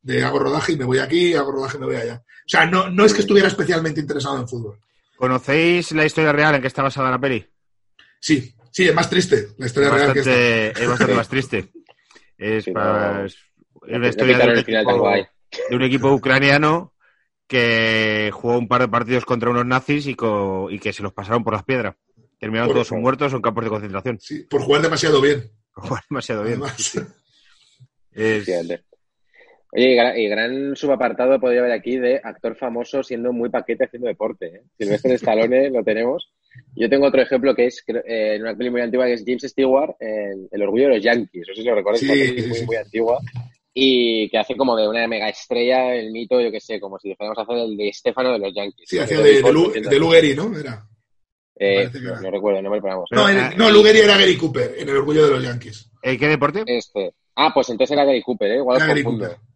De 0.00 0.22
hago 0.22 0.38
rodaje 0.38 0.72
y 0.72 0.76
me 0.76 0.84
voy 0.84 0.98
aquí, 0.98 1.34
hago 1.34 1.50
rodaje 1.50 1.76
y 1.76 1.80
me 1.80 1.86
voy 1.86 1.96
allá. 1.96 2.22
O 2.24 2.48
sea, 2.48 2.64
no, 2.64 2.88
no 2.88 3.04
es 3.04 3.12
que 3.12 3.20
estuviera 3.20 3.48
especialmente 3.48 4.00
interesado 4.00 4.38
en 4.38 4.48
fútbol. 4.48 4.78
¿Conocéis 5.20 5.92
la 5.92 6.06
historia 6.06 6.32
real 6.32 6.54
en 6.54 6.62
que 6.62 6.66
está 6.68 6.82
basada 6.82 7.10
la 7.10 7.18
peli? 7.18 7.46
Sí, 8.20 8.54
sí, 8.72 8.88
es 8.88 8.94
más 8.94 9.10
triste 9.10 9.48
la 9.58 9.66
Es 9.66 9.70
historia 9.72 9.90
real 9.90 10.12
que 10.14 10.20
esta. 10.20 10.30
bastante, 10.30 10.82
es 10.82 10.88
bastante 10.88 11.14
más 11.14 11.28
triste. 11.28 11.68
Es, 12.38 12.64
Sí, 12.64 12.72
para- 12.72 13.18
no- 13.18 13.24
es 13.26 13.36
No 13.82 13.96
una 13.98 14.08
historia 14.08 14.38
de 14.38 14.44
un, 14.50 14.58
equipo, 14.58 14.98
guay. 14.98 15.26
de 15.68 15.76
un 15.76 15.82
equipo 15.82 16.10
ucraniano 16.14 16.94
que 17.46 18.30
jugó 18.32 18.56
un 18.56 18.66
par 18.66 18.80
de 18.80 18.88
partidos 18.88 19.26
contra 19.26 19.50
unos 19.50 19.66
nazis 19.66 20.06
y, 20.06 20.14
co- 20.14 20.68
y 20.70 20.78
que 20.78 20.94
se 20.94 21.02
los 21.02 21.12
pasaron 21.12 21.44
por 21.44 21.52
las 21.52 21.64
piedras. 21.64 21.96
Terminaron 22.38 22.68
Por 22.68 22.76
todos 22.76 22.92
muertos 22.92 23.34
en 23.34 23.42
campos 23.42 23.64
de 23.64 23.68
concentración. 23.70 24.18
Sí, 24.20 24.44
por 24.48 24.62
jugar 24.62 24.80
demasiado 24.80 25.20
bien. 25.20 25.50
Jugaron 25.72 26.04
demasiado 26.08 26.42
bien. 26.44 26.54
Además. 26.62 26.98
Es-. 28.12 28.48
Oye, 29.72 29.96
y 30.16 30.28
gran, 30.28 30.74
subapartado 30.74 31.38
podría 31.38 31.60
haber 31.60 31.72
aquí 31.72 31.96
de 31.96 32.20
actor 32.22 32.56
famoso 32.56 33.02
siendo 33.04 33.32
muy 33.32 33.50
paquete 33.50 33.84
haciendo 33.84 34.08
deporte. 34.08 34.46
¿eh? 34.46 34.62
Silvestre 34.76 35.14
Stallone 35.14 35.70
lo 35.70 35.84
tenemos. 35.84 36.32
Yo 36.74 36.88
tengo 36.90 37.06
otro 37.06 37.22
ejemplo 37.22 37.54
que 37.54 37.66
es 37.66 37.84
eh, 37.86 38.34
en 38.34 38.42
una 38.42 38.56
peli 38.56 38.70
muy 38.70 38.80
antigua 38.80 39.06
que 39.06 39.12
es 39.14 39.22
James 39.24 39.42
Stewart 39.44 39.94
en 40.00 40.48
El 40.50 40.62
orgullo 40.62 40.88
de 40.88 40.94
los 40.96 41.04
Yankees. 41.04 41.44
No 41.48 41.54
sé 41.54 41.62
si 41.62 41.68
lo 41.68 41.74
recordáis, 41.76 42.00
Sí, 42.04 42.20
es 42.36 42.46
muy, 42.48 42.56
sí. 42.58 42.66
muy 42.66 42.76
antigua. 42.76 43.20
Y 43.72 44.28
que 44.30 44.38
hace 44.38 44.56
como 44.56 44.76
de 44.76 44.88
una 44.88 45.06
mega 45.06 45.28
estrella 45.28 45.94
el 45.94 46.10
mito, 46.10 46.40
yo 46.40 46.50
qué 46.50 46.58
sé, 46.60 46.80
como 46.80 46.98
si 46.98 47.14
fuéramos 47.14 47.38
a 47.38 47.42
hacer 47.42 47.56
el 47.58 47.76
de 47.76 47.88
Estefano 47.90 48.32
de 48.32 48.38
los 48.40 48.52
Yankees. 48.52 48.88
Sí, 48.88 48.96
¿no? 48.96 49.02
hacía 49.04 49.20
de, 49.20 49.40
de, 49.42 49.52
Lu- 49.52 49.70
de 49.72 49.98
Lou 50.00 50.10
Gehrig, 50.10 50.36
¿no? 50.36 50.58
Era. 50.58 50.84
Eh, 51.56 51.88
no, 51.92 52.10
era. 52.10 52.20
no 52.22 52.30
recuerdo 52.32 52.58
el. 52.58 52.64
No, 53.12 53.28
era- 53.28 53.50
eh, 53.52 53.54
no, 53.56 53.70
Lou 53.70 53.84
Gehrig 53.84 54.02
era 54.02 54.18
Gary 54.18 54.36
Cooper, 54.36 54.74
en 54.78 54.88
el 54.88 54.96
orgullo 54.96 55.26
de 55.26 55.30
los 55.30 55.44
Yankees. 55.44 55.88
¿Eh, 56.02 56.18
¿Qué 56.18 56.26
deporte? 56.26 56.64
Este. 56.66 57.12
Ah, 57.36 57.52
pues 57.54 57.68
entonces 57.70 57.94
era 57.94 58.04
Gary 58.04 58.22
Cooper, 58.22 58.50
¿eh? 58.50 58.56
Igual 58.56 58.78
Era 58.78 58.86
Gary 58.88 59.04
confundo. 59.04 59.26
Cooper. 59.28 59.49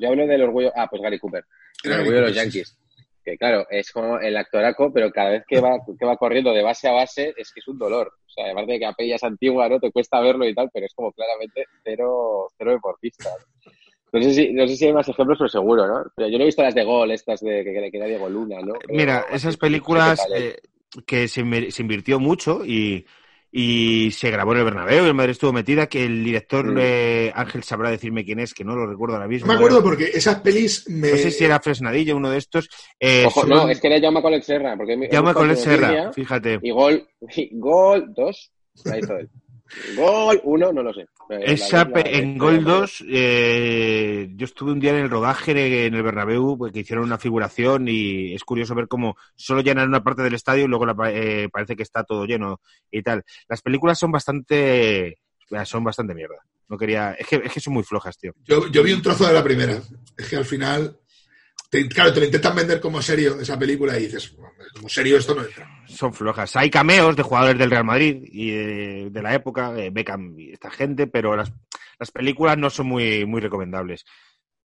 Yo 0.00 0.08
hablo 0.08 0.26
del 0.26 0.42
orgullo. 0.42 0.72
Ah, 0.74 0.86
pues 0.88 1.02
Gary 1.02 1.18
Cooper. 1.18 1.44
El 1.84 1.92
orgullo 1.92 2.16
de 2.16 2.22
los 2.22 2.34
Yankees. 2.34 2.78
Que 3.24 3.36
claro, 3.36 3.66
es 3.70 3.92
como 3.92 4.18
el 4.18 4.36
actoraco, 4.36 4.92
pero 4.92 5.10
cada 5.10 5.30
vez 5.30 5.44
que 5.46 5.60
va, 5.60 5.78
que 5.98 6.06
va 6.06 6.16
corriendo 6.16 6.52
de 6.52 6.62
base 6.62 6.88
a 6.88 6.92
base 6.92 7.34
es 7.36 7.52
que 7.52 7.60
es 7.60 7.68
un 7.68 7.78
dolor. 7.78 8.12
O 8.26 8.30
sea, 8.30 8.46
además 8.46 8.66
de 8.66 8.78
que 8.78 8.84
la 8.86 8.94
peli 8.94 9.10
ya 9.10 9.16
es 9.16 9.24
antigua, 9.24 9.68
¿no? 9.68 9.78
Te 9.78 9.92
cuesta 9.92 10.20
verlo 10.20 10.48
y 10.48 10.54
tal, 10.54 10.70
pero 10.72 10.86
es 10.86 10.94
como 10.94 11.12
claramente 11.12 11.64
cero, 11.84 12.48
cero 12.56 12.72
deportista. 12.72 13.30
No 14.10 14.22
sé, 14.22 14.32
si, 14.32 14.52
no 14.54 14.66
sé 14.66 14.76
si 14.76 14.86
hay 14.86 14.92
más 14.94 15.08
ejemplos, 15.08 15.36
pero 15.38 15.48
seguro, 15.48 15.86
¿no? 15.86 16.10
Pero 16.16 16.28
yo 16.28 16.38
no 16.38 16.44
he 16.44 16.46
visto 16.46 16.62
las 16.62 16.74
de 16.74 16.84
gol, 16.84 17.10
estas 17.10 17.40
de 17.40 17.62
que, 17.62 17.72
le 17.72 17.90
queda 17.90 18.06
Diego 18.06 18.30
Luna, 18.30 18.60
¿no? 18.62 18.74
Mira, 18.88 19.26
esas 19.30 19.58
películas 19.58 20.26
¿eh? 20.34 20.56
eh, 20.56 21.00
que 21.04 21.28
se 21.28 21.42
invirtió 21.42 22.18
mucho 22.18 22.64
y, 22.64 23.04
y 23.50 24.10
se 24.12 24.30
grabó 24.30 24.52
en 24.52 24.58
el 24.58 24.64
Bernabéu 24.64 25.04
y 25.04 25.08
el 25.08 25.14
Madrid 25.14 25.30
estuvo 25.32 25.52
metida, 25.52 25.86
que 25.86 26.04
el 26.04 26.22
director 26.22 26.66
Mm. 26.66 26.78
eh, 26.80 27.32
Ángel 27.34 27.62
sabrá 27.62 27.90
decirme 27.90 28.24
quién 28.24 28.40
es, 28.40 28.52
que 28.54 28.64
no 28.64 28.74
lo 28.76 28.86
recuerdo 28.86 29.14
ahora 29.14 29.26
No 29.26 29.30
mismo. 29.32 29.46
me 29.48 29.54
acuerdo 29.54 29.82
porque 29.82 30.04
esas 30.12 30.40
pelis 30.40 30.88
me. 30.88 31.10
No 31.10 31.16
sé 31.16 31.30
si 31.30 31.44
era 31.44 31.58
Fresnadillo, 31.60 32.16
uno 32.16 32.30
de 32.30 32.38
estos. 32.38 32.68
Eh, 33.00 33.24
Ojo, 33.26 33.40
son- 33.40 33.50
no, 33.50 33.68
es 33.68 33.80
que 33.80 33.86
era 33.88 34.00
Jaume 34.00 34.20
Collet 34.22 34.42
Serra, 34.42 34.76
porque 34.76 35.08
Jaume 35.10 35.32
su 35.56 35.62
Serra, 35.62 36.12
fíjate. 36.12 36.58
Y 36.62 36.70
gol, 36.70 37.08
y 37.36 37.48
gol, 37.52 38.12
dos, 38.14 38.52
ahí 38.84 39.00
está 39.00 39.18
él. 39.20 39.30
Gol, 39.96 40.40
uno, 40.44 40.72
no 40.72 40.82
lo 40.82 40.92
sé. 40.94 41.06
Esa 41.28 41.84
la- 41.84 41.90
la 41.90 42.00
en 42.10 42.38
Gol 42.38 42.64
no- 42.64 42.80
2, 42.80 43.04
eh, 43.08 44.28
yo 44.34 44.44
estuve 44.44 44.72
un 44.72 44.80
día 44.80 44.90
en 44.90 45.04
el 45.04 45.10
rodaje 45.10 45.86
en 45.86 45.94
el 45.94 46.02
Bernabéu, 46.02 46.56
pues, 46.56 46.72
que 46.72 46.80
hicieron 46.80 47.04
una 47.04 47.18
figuración 47.18 47.86
y 47.88 48.34
es 48.34 48.44
curioso 48.44 48.74
ver 48.74 48.88
cómo 48.88 49.16
solo 49.36 49.60
llenan 49.60 49.88
una 49.88 50.02
parte 50.02 50.22
del 50.22 50.34
estadio 50.34 50.64
y 50.64 50.68
luego 50.68 50.86
eh, 51.06 51.48
parece 51.52 51.76
que 51.76 51.82
está 51.82 52.04
todo 52.04 52.24
lleno 52.24 52.60
y 52.90 53.02
tal. 53.02 53.22
Las 53.48 53.62
películas 53.62 53.98
son 53.98 54.10
bastante 54.10 55.18
son 55.64 55.82
bastante 55.84 56.14
mierda. 56.14 56.36
No 56.68 56.76
quería, 56.76 57.12
es 57.12 57.26
que, 57.26 57.36
es 57.42 57.52
que 57.52 57.60
son 57.60 57.72
muy 57.72 57.82
flojas, 57.82 58.18
tío. 58.18 58.32
Yo, 58.44 58.70
yo 58.70 58.82
vi 58.82 58.92
un 58.92 59.00
trozo 59.00 59.26
de 59.26 59.32
la 59.32 59.42
primera. 59.42 59.80
Es 60.16 60.28
que 60.28 60.36
al 60.36 60.44
final. 60.44 60.98
Te- 61.68 61.88
claro, 61.88 62.12
te 62.12 62.20
lo 62.20 62.26
intentan 62.26 62.54
vender 62.56 62.80
como 62.80 63.00
serio 63.02 63.40
esa 63.40 63.58
película 63.58 63.98
y 63.98 64.02
dices, 64.04 64.36
como 64.74 64.88
serio 64.88 65.16
esto 65.18 65.34
no 65.34 65.42
entra. 65.42 65.68
Son 65.86 66.12
flojas. 66.12 66.56
Hay 66.56 66.70
cameos 66.70 67.16
de 67.16 67.22
jugadores 67.22 67.58
del 67.58 67.70
Real 67.70 67.84
Madrid 67.84 68.22
y 68.24 68.50
de, 68.50 69.10
de 69.10 69.22
la 69.22 69.34
época, 69.34 69.76
eh, 69.78 69.90
Beckham 69.90 70.38
y 70.38 70.52
esta 70.52 70.70
gente, 70.70 71.06
pero 71.06 71.36
las, 71.36 71.52
las 71.98 72.10
películas 72.10 72.56
no 72.58 72.70
son 72.70 72.86
muy, 72.86 73.24
muy 73.26 73.40
recomendables. 73.40 74.04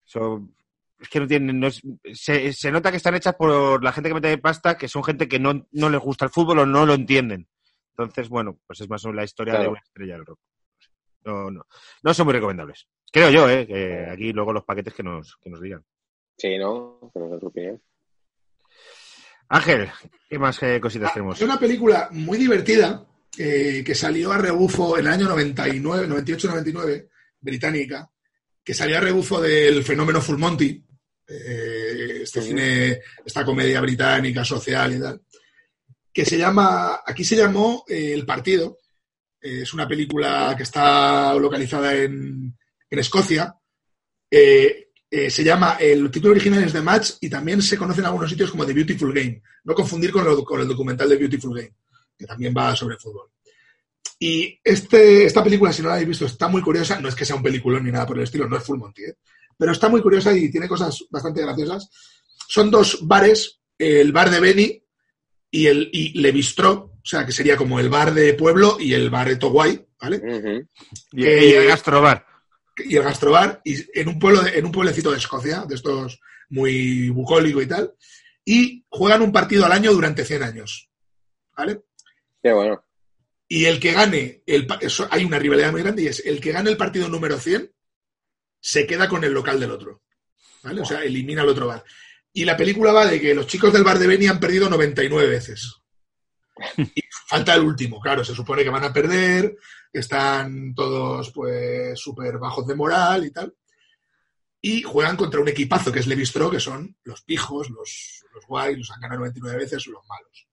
Son, 0.03 0.55
es 0.99 1.07
que 1.09 1.19
no 1.19 1.27
tienen. 1.27 1.59
No 1.59 1.67
es- 1.67 1.81
se, 2.13 2.51
se 2.53 2.71
nota 2.71 2.91
que 2.91 2.97
están 2.97 3.15
hechas 3.15 3.35
por 3.35 3.83
la 3.83 3.91
gente 3.91 4.09
que 4.09 4.15
mete 4.15 4.37
pasta, 4.37 4.77
que 4.77 4.87
son 4.87 5.03
gente 5.03 5.27
que 5.27 5.39
no, 5.39 5.67
no 5.71 5.89
les 5.89 5.99
gusta 6.01 6.25
el 6.25 6.31
fútbol 6.31 6.59
o 6.59 6.65
no 6.65 6.85
lo 6.85 6.93
entienden. 6.93 7.47
Entonces, 7.97 8.29
bueno, 8.29 8.57
pues 8.65 8.81
es 8.81 8.89
más 8.89 9.03
o 9.03 9.09
menos 9.09 9.17
la 9.17 9.23
historia 9.25 9.53
de 9.61 9.67
una 9.71 9.79
estrella 9.79 10.13
del 10.13 10.25
rock. 10.25 10.39
No, 11.25 11.51
no, 11.51 11.65
no 12.01 12.13
son 12.13 12.25
muy 12.25 12.33
recomendables. 12.33 12.87
Creo 13.11 13.29
yo, 13.29 13.49
¿eh? 13.49 13.67
Que 13.67 14.07
aquí 14.09 14.31
luego 14.31 14.53
los 14.53 14.63
paquetes 14.63 14.93
que 14.93 15.03
nos, 15.03 15.35
que 15.43 15.49
nos 15.49 15.61
digan. 15.61 15.83
Sí, 16.39 16.57
¿no? 16.57 17.11
No 17.13 17.29
sé 17.29 17.39
tu 17.39 17.47
opinión. 17.47 17.81
Ángel, 19.49 19.89
¿qué 20.29 20.39
más 20.39 20.63
eh, 20.63 20.79
cositas 20.79 21.13
tenemos? 21.13 21.35
Es 21.35 21.43
una 21.43 21.59
película 21.59 22.07
muy 22.11 22.37
divertida 22.37 23.05
eh, 23.37 23.83
que 23.85 23.93
salió 23.93 24.31
a 24.31 24.37
rebufo 24.37 24.97
en 24.97 25.07
el 25.07 25.13
año 25.13 25.27
99, 25.27 26.07
98-99, 26.07 27.09
británica, 27.41 28.09
que 28.63 28.73
salió 28.73 28.97
a 28.97 29.01
rebufo 29.01 29.41
del 29.41 29.83
fenómeno 29.83 30.21
Full 30.21 30.37
Monty, 30.37 30.81
eh, 31.27 32.19
este 32.23 32.41
cine, 32.41 33.01
esta 33.25 33.43
comedia 33.43 33.81
británica 33.81 34.45
social 34.45 34.95
y 34.95 34.99
tal, 34.99 35.21
que 36.13 36.25
se 36.25 36.37
llama, 36.37 37.01
aquí 37.05 37.25
se 37.25 37.35
llamó 37.35 37.83
eh, 37.87 38.13
El 38.13 38.25
Partido, 38.25 38.77
eh, 39.41 39.61
es 39.63 39.73
una 39.73 39.87
película 39.87 40.53
que 40.55 40.63
está 40.63 41.33
localizada 41.33 41.95
en, 41.95 42.57
en 42.89 42.99
Escocia, 42.99 43.53
eh, 44.31 44.88
eh, 45.11 45.29
se 45.29 45.43
llama, 45.43 45.77
el 45.79 46.09
título 46.11 46.31
original 46.31 46.63
es 46.63 46.71
The 46.73 46.81
Match 46.81 47.11
y 47.21 47.29
también 47.29 47.61
se 47.61 47.77
conoce 47.77 47.99
en 48.01 48.05
algunos 48.07 48.29
sitios 48.29 48.51
como 48.51 48.65
The 48.65 48.73
Beautiful 48.73 49.13
Game. 49.13 49.41
No 49.63 49.73
confundir 49.73 50.11
con, 50.11 50.23
lo- 50.23 50.43
con 50.43 50.61
el 50.61 50.67
documental 50.67 51.09
de 51.09 51.17
Beautiful 51.17 51.55
Game, 51.55 51.73
que 52.17 52.25
también 52.25 52.53
va 52.55 52.75
sobre 52.75 52.97
fútbol. 52.97 53.29
Y 54.19 54.59
este, 54.63 55.25
esta 55.25 55.43
película, 55.43 55.71
si 55.71 55.81
no 55.81 55.87
la 55.87 55.93
habéis 55.95 56.09
visto, 56.09 56.25
está 56.25 56.47
muy 56.47 56.61
curiosa. 56.61 56.99
No 56.99 57.07
es 57.07 57.15
que 57.15 57.25
sea 57.25 57.35
un 57.37 57.43
peliculón 57.43 57.83
ni 57.85 57.91
nada 57.91 58.05
por 58.05 58.17
el 58.17 58.23
estilo, 58.23 58.47
no 58.47 58.57
es 58.57 58.63
Full 58.63 58.77
Monty, 58.77 59.03
¿eh? 59.03 59.15
pero 59.57 59.71
está 59.71 59.89
muy 59.89 60.01
curiosa 60.01 60.35
y 60.35 60.49
tiene 60.51 60.67
cosas 60.67 61.05
bastante 61.09 61.41
graciosas. 61.41 61.89
Son 62.47 62.69
dos 62.69 62.99
bares, 63.07 63.59
el 63.77 64.11
bar 64.11 64.29
de 64.29 64.39
Benny 64.39 64.83
y 65.51 65.67
el 65.67 65.89
y 65.93 66.19
Le 66.19 66.31
Bistró, 66.31 66.71
o 66.95 67.01
sea, 67.05 67.25
que 67.25 67.31
sería 67.31 67.57
como 67.57 67.79
el 67.79 67.89
bar 67.89 68.13
de 68.13 68.33
pueblo 68.33 68.77
y 68.79 68.93
el 68.93 69.09
bar 69.09 69.27
de 69.29 69.35
Toguay, 69.37 69.85
¿vale? 70.01 70.21
Y, 71.13 71.25
Eh, 71.25 71.45
y 71.47 71.53
el 71.53 71.67
gastrobar. 71.67 72.25
Y 72.85 72.95
el 72.95 73.03
gastrobar 73.03 73.61
y 73.63 73.77
en 73.99 74.07
un 74.09 74.19
pueblo 74.19 74.41
de- 74.41 74.57
en 74.57 74.65
un 74.65 74.71
pueblecito 74.71 75.11
de 75.11 75.17
Escocia, 75.17 75.65
de 75.67 75.75
estos 75.75 76.19
muy 76.49 77.09
bucólico 77.09 77.61
y 77.61 77.67
tal, 77.67 77.93
y 78.45 78.83
juegan 78.89 79.21
un 79.21 79.31
partido 79.31 79.65
al 79.65 79.71
año 79.71 79.91
durante 79.93 80.25
100 80.25 80.43
años. 80.43 80.89
¿Vale? 81.55 81.81
Qué 82.41 82.51
bueno. 82.53 82.83
Y 83.47 83.65
el 83.65 83.79
que 83.79 83.91
gane, 83.93 84.43
el, 84.45 84.67
eso- 84.81 85.07
hay 85.11 85.25
una 85.25 85.39
rivalidad 85.39 85.71
muy 85.71 85.81
grande 85.81 86.03
y 86.03 86.07
es 86.07 86.23
el 86.25 86.39
que 86.39 86.51
gane 86.51 86.69
el 86.69 86.77
partido 86.77 87.07
número 87.09 87.37
100 87.39 87.71
se 88.61 88.85
queda 88.85 89.07
con 89.07 89.23
el 89.23 89.33
local 89.33 89.59
del 89.59 89.71
otro. 89.71 90.01
¿Vale? 90.63 90.81
O 90.81 90.85
sea, 90.85 91.03
elimina 91.03 91.41
al 91.43 91.49
otro 91.49 91.67
bar. 91.67 91.83
Y 92.33 92.45
la 92.45 92.57
película 92.57 92.91
va 92.91 93.05
de 93.05 93.19
que 93.19 93.33
los 93.33 93.47
chicos 93.47 93.71
del 93.73 93.83
bar 93.83 93.97
de 93.97 94.07
Beni 94.07 94.27
han 94.27 94.39
perdido 94.39 94.69
99 94.69 95.27
veces. 95.27 95.75
Y 96.77 97.01
falta 97.27 97.53
el 97.55 97.61
último, 97.61 97.99
claro, 98.01 98.23
se 98.25 98.33
supone 98.35 98.63
que 98.63 98.69
van 98.69 98.83
a 98.83 98.91
perder, 98.91 99.55
están 99.91 100.73
todos 100.75 101.31
pues 101.31 101.99
súper 101.99 102.37
bajos 102.37 102.67
de 102.67 102.75
moral 102.75 103.25
y 103.25 103.31
tal. 103.31 103.53
Y 104.61 104.81
juegan 104.83 105.15
contra 105.15 105.39
un 105.39 105.47
equipazo 105.47 105.91
que 105.91 105.99
es 105.99 106.07
Levistro, 106.07 106.49
que 106.51 106.59
son 106.59 106.97
los 107.03 107.21
pijos, 107.21 107.69
los, 107.69 108.25
los 108.33 108.45
guays, 108.45 108.77
los 108.77 108.91
han 108.91 108.99
ganado 108.99 109.21
99 109.21 109.57
veces, 109.57 109.87
los 109.87 110.05
malos. 110.07 110.47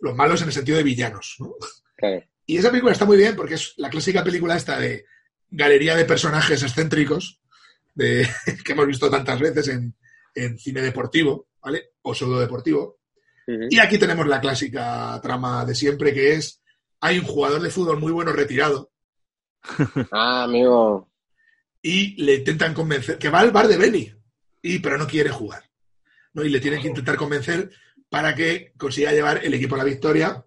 Los 0.00 0.14
malos 0.14 0.42
en 0.42 0.48
el 0.48 0.54
sentido 0.54 0.78
de 0.78 0.84
villanos, 0.84 1.36
¿no? 1.38 1.54
Claro. 1.96 2.24
Y 2.46 2.56
esa 2.56 2.70
película 2.70 2.92
está 2.92 3.04
muy 3.04 3.16
bien 3.16 3.36
porque 3.36 3.54
es 3.54 3.74
la 3.76 3.90
clásica 3.90 4.24
película 4.24 4.56
esta 4.56 4.78
de 4.78 5.04
galería 5.50 5.94
de 5.94 6.04
personajes 6.04 6.62
excéntricos 6.62 7.40
de, 7.94 8.28
que 8.64 8.72
hemos 8.72 8.86
visto 8.86 9.10
tantas 9.10 9.38
veces 9.38 9.68
en, 9.68 9.94
en 10.34 10.58
cine 10.58 10.80
deportivo, 10.80 11.48
¿vale? 11.62 11.90
O 12.02 12.14
pseudo 12.14 12.40
deportivo. 12.40 12.98
Y 13.70 13.78
aquí 13.78 13.96
tenemos 13.96 14.26
la 14.26 14.42
clásica 14.42 15.18
trama 15.22 15.64
de 15.64 15.74
siempre 15.74 16.12
que 16.12 16.34
es 16.34 16.57
hay 17.00 17.18
un 17.18 17.24
jugador 17.26 17.60
de 17.62 17.70
fútbol 17.70 17.98
muy 17.98 18.12
bueno 18.12 18.32
retirado 18.32 18.90
Ah, 20.12 20.44
amigo. 20.44 21.10
y 21.82 22.22
le 22.22 22.34
intentan 22.36 22.74
convencer 22.74 23.18
que 23.18 23.28
va 23.30 23.40
al 23.40 23.50
bar 23.50 23.68
de 23.68 23.76
Benny 23.76 24.12
y 24.62 24.78
pero 24.80 24.98
no 24.98 25.06
quiere 25.06 25.30
jugar. 25.30 25.62
¿no? 26.32 26.44
Y 26.44 26.50
le 26.50 26.60
tienen 26.60 26.80
que 26.82 26.88
intentar 26.88 27.16
convencer 27.16 27.70
para 28.08 28.34
que 28.34 28.72
consiga 28.76 29.12
llevar 29.12 29.44
el 29.44 29.54
equipo 29.54 29.74
a 29.74 29.78
la 29.78 29.84
victoria. 29.84 30.44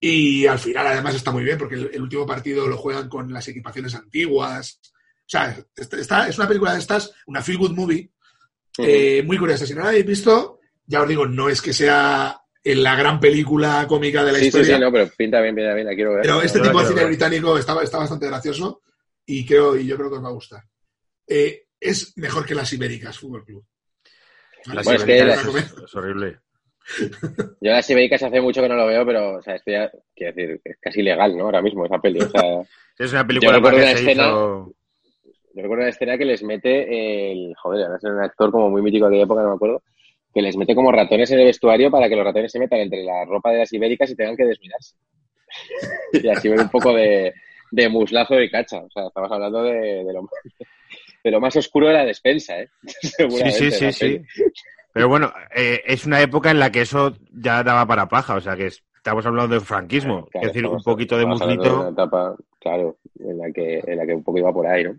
Y 0.00 0.46
al 0.46 0.58
final, 0.58 0.86
además, 0.86 1.14
está 1.14 1.30
muy 1.30 1.42
bien 1.42 1.58
porque 1.58 1.74
el, 1.74 1.90
el 1.92 2.02
último 2.02 2.26
partido 2.26 2.66
lo 2.68 2.76
juegan 2.76 3.08
con 3.08 3.32
las 3.32 3.48
equipaciones 3.48 3.94
antiguas. 3.94 4.80
O 4.84 5.28
sea, 5.28 5.58
está- 5.74 5.96
está- 5.98 6.28
es 6.28 6.38
una 6.38 6.46
película 6.46 6.72
de 6.74 6.78
estas, 6.80 7.12
una 7.26 7.42
feel 7.42 7.58
good 7.58 7.72
movie, 7.72 8.10
eh, 8.78 9.22
muy 9.24 9.38
curiosa. 9.38 9.66
Si 9.66 9.74
no 9.74 9.82
la 9.82 9.88
habéis 9.88 10.06
visto, 10.06 10.60
ya 10.86 11.02
os 11.02 11.08
digo, 11.08 11.26
no 11.26 11.48
es 11.48 11.60
que 11.62 11.72
sea 11.72 12.38
la 12.74 12.96
gran 12.96 13.20
película 13.20 13.84
cómica 13.86 14.24
de 14.24 14.32
la 14.32 14.38
sí, 14.38 14.44
sí, 14.44 14.46
historia. 14.48 14.74
sí, 14.76 14.80
no, 14.82 14.90
pero 14.90 15.08
pinta 15.16 15.40
bien, 15.40 15.54
pinta 15.54 15.74
bien, 15.74 15.86
la 15.86 15.94
quiero 15.94 16.12
ver. 16.14 16.22
Pero 16.22 16.42
este 16.42 16.60
tipo 16.60 16.80
de 16.80 16.86
cine 16.86 17.00
ver. 17.00 17.08
británico 17.08 17.56
está, 17.58 17.80
está 17.82 17.98
bastante 17.98 18.26
gracioso 18.26 18.82
y 19.24 19.44
creo 19.46 19.76
y 19.76 19.86
yo 19.86 19.96
creo 19.96 20.08
que 20.10 20.16
os 20.16 20.24
va 20.24 20.28
a 20.28 20.32
gustar. 20.32 20.62
Eh, 21.28 21.66
es 21.78 22.16
mejor 22.16 22.44
que 22.46 22.54
las 22.54 22.72
Ibéricas 22.72 23.18
Fútbol 23.18 23.44
Club. 23.44 23.64
Las 24.72 24.84
Bueno, 24.84 25.00
es 25.00 25.04
que 25.06 25.16
ibéricas 25.18 25.46
las- 25.46 25.64
es, 25.64 25.74
es 25.84 25.94
horrible. 25.94 26.38
Yo 27.60 27.70
las 27.72 27.90
ibéricas 27.90 28.22
hace 28.22 28.40
mucho 28.40 28.62
que 28.62 28.68
no 28.68 28.76
lo 28.76 28.86
veo, 28.86 29.04
pero, 29.04 29.38
o 29.38 29.42
sea, 29.42 29.56
esto 29.56 29.70
ya, 29.72 29.90
quiero 30.14 30.32
decir, 30.34 30.60
es 30.64 30.76
casi 30.80 31.00
ilegal, 31.00 31.36
¿no? 31.36 31.44
Ahora 31.44 31.60
mismo, 31.62 31.84
esa 31.84 31.98
peli. 32.00 32.20
O 32.20 32.28
sea, 32.30 32.42
Es 32.98 33.12
una 33.12 33.26
película 33.26 33.50
Yo 33.50 33.56
recuerdo 33.56 33.76
que 33.78 33.82
una 33.84 33.92
se 33.92 33.98
escena- 33.98 34.26
hizo... 34.28 34.72
yo 35.54 35.62
recuerdo 35.62 35.82
una 35.82 35.90
escena 35.90 36.16
que 36.18 36.24
les 36.24 36.42
mete 36.42 37.32
el, 37.32 37.54
joder, 37.56 37.84
ahora 37.84 37.96
es 37.98 38.04
un 38.04 38.20
actor 38.20 38.50
como 38.50 38.70
muy 38.70 38.82
mítico 38.82 39.04
de 39.06 39.10
aquella 39.10 39.24
época, 39.24 39.42
no 39.42 39.48
me 39.50 39.54
acuerdo, 39.56 39.82
que 40.36 40.42
les 40.42 40.54
mete 40.54 40.74
como 40.74 40.92
ratones 40.92 41.30
en 41.30 41.38
el 41.38 41.46
vestuario 41.46 41.90
para 41.90 42.10
que 42.10 42.14
los 42.14 42.22
ratones 42.22 42.52
se 42.52 42.58
metan 42.58 42.80
entre 42.80 43.02
la 43.02 43.24
ropa 43.24 43.52
de 43.52 43.60
las 43.60 43.72
ibéricas 43.72 44.10
y 44.10 44.16
tengan 44.16 44.36
que 44.36 44.44
desminarse. 44.44 44.94
y 46.12 46.28
así 46.28 46.50
ver 46.50 46.60
un 46.60 46.68
poco 46.68 46.92
de, 46.92 47.32
de 47.70 47.88
muslazo 47.88 48.34
de 48.34 48.50
cacha. 48.50 48.80
O 48.80 48.90
sea, 48.90 49.06
estamos 49.06 49.32
hablando 49.32 49.62
de, 49.62 50.04
de 50.04 50.12
lo, 50.12 50.28
de 51.24 51.30
lo 51.30 51.40
más 51.40 51.56
oscuro 51.56 51.86
de 51.86 51.94
la 51.94 52.04
despensa, 52.04 52.60
¿eh? 52.60 52.68
Sí, 52.82 53.50
sí, 53.50 53.70
sí, 53.70 53.92
sí. 53.92 54.22
Pero 54.92 55.08
bueno, 55.08 55.32
eh, 55.54 55.80
es 55.86 56.04
una 56.04 56.20
época 56.20 56.50
en 56.50 56.58
la 56.58 56.70
que 56.70 56.82
eso 56.82 57.16
ya 57.32 57.62
daba 57.62 57.86
para 57.86 58.06
paja, 58.06 58.34
o 58.34 58.40
sea 58.42 58.56
que 58.56 58.66
es, 58.66 58.84
estamos 58.94 59.24
hablando 59.24 59.54
del 59.54 59.64
franquismo. 59.64 60.26
Claro, 60.26 60.48
es 60.48 60.52
decir, 60.52 60.68
un 60.68 60.82
poquito 60.82 61.16
de 61.16 61.24
muslito. 61.24 61.80
una 61.80 61.88
etapa, 61.88 62.36
claro, 62.60 62.98
en 63.20 63.38
la, 63.38 63.50
que, 63.52 63.82
en 63.86 63.96
la 63.96 64.04
que 64.04 64.14
un 64.14 64.22
poco 64.22 64.36
iba 64.36 64.52
por 64.52 64.66
ahí, 64.66 64.84
¿no? 64.84 64.98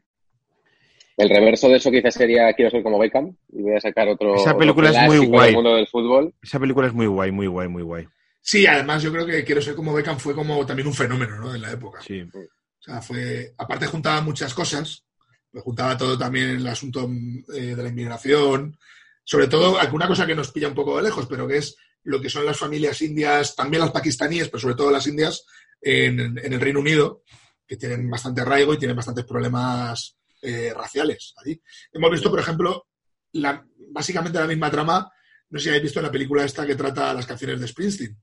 El 1.18 1.30
reverso 1.30 1.68
de 1.68 1.78
eso 1.78 1.90
quizás 1.90 2.14
sería 2.14 2.54
Quiero 2.54 2.70
ser 2.70 2.84
como 2.84 3.00
Beckham 3.00 3.36
y 3.50 3.64
voy 3.64 3.76
a 3.76 3.82
sacar 3.82 4.08
otro, 4.08 4.36
Esa 4.36 4.52
otro 4.52 4.60
película 4.60 4.90
es 4.92 5.08
muy 5.08 5.26
guay. 5.26 5.46
del 5.48 5.56
mundo 5.56 5.76
del 5.76 5.88
fútbol. 5.88 6.34
Esa 6.42 6.60
película 6.60 6.88
es 6.88 6.94
muy 6.94 7.08
guay, 7.08 7.32
muy 7.32 7.48
guay, 7.48 7.68
muy 7.68 7.82
guay. 7.82 8.08
Sí, 8.40 8.66
además 8.68 9.02
yo 9.02 9.12
creo 9.12 9.26
que 9.26 9.44
Quiero 9.44 9.62
ser 9.62 9.76
como 9.76 9.94
Beckham 9.94 10.20
fue 10.20 10.36
como 10.36 10.64
también 10.66 10.88
un 10.88 10.94
fenómeno, 10.94 11.38
¿no? 11.40 11.56
En 11.56 11.62
la 11.62 11.72
época. 11.72 12.02
Sí. 12.02 12.22
O 12.22 12.82
sea, 12.82 13.02
fue. 13.02 13.54
Aparte 13.58 13.88
juntaba 13.88 14.22
muchas 14.22 14.54
cosas. 14.54 15.04
Pues 15.52 15.64
juntaba 15.64 15.98
todo 15.98 16.18
también 16.18 16.52
el 16.52 16.68
asunto 16.68 17.10
eh, 17.54 17.76
de 17.76 17.84
la 17.84 17.90
inmigración. 17.90 18.78
Sobre 19.24 19.48
todo, 19.48 19.80
alguna 19.80 20.08
cosa 20.08 20.28
que 20.28 20.36
nos 20.36 20.52
pilla 20.52 20.68
un 20.68 20.76
poco 20.76 20.98
de 20.98 21.04
lejos, 21.04 21.26
pero 21.26 21.48
que 21.48 21.58
es 21.58 21.76
lo 22.04 22.22
que 22.22 22.30
son 22.30 22.46
las 22.46 22.58
familias 22.58 23.02
indias, 23.02 23.56
también 23.56 23.82
las 23.82 23.92
pakistaníes, 23.92 24.48
pero 24.50 24.60
sobre 24.60 24.76
todo 24.76 24.92
las 24.92 25.08
indias, 25.08 25.46
en, 25.82 26.20
en 26.20 26.54
el 26.54 26.62
Reino 26.62 26.80
Unido, 26.80 27.24
que 27.68 27.76
tienen 27.76 28.10
bastante 28.10 28.42
arraigo 28.42 28.74
y 28.74 28.78
tienen 28.78 28.96
bastantes 28.96 29.26
problemas 29.26 30.17
eh, 30.42 30.74
raciales 30.74 31.34
allí. 31.44 31.62
Hemos 31.92 32.12
visto, 32.12 32.30
por 32.30 32.40
ejemplo, 32.40 32.88
la, 33.34 33.66
básicamente 33.90 34.40
la 34.40 34.48
misma 34.48 34.72
trama. 34.72 35.12
No 35.50 35.60
sé 35.60 35.64
si 35.64 35.70
habéis 35.70 35.84
visto 35.84 36.02
la 36.02 36.12
película 36.12 36.44
esta 36.44 36.66
que 36.66 36.76
trata 36.76 37.14
las 37.14 37.26
canciones 37.26 37.60
de 37.60 37.68
Springsteen, 37.68 38.18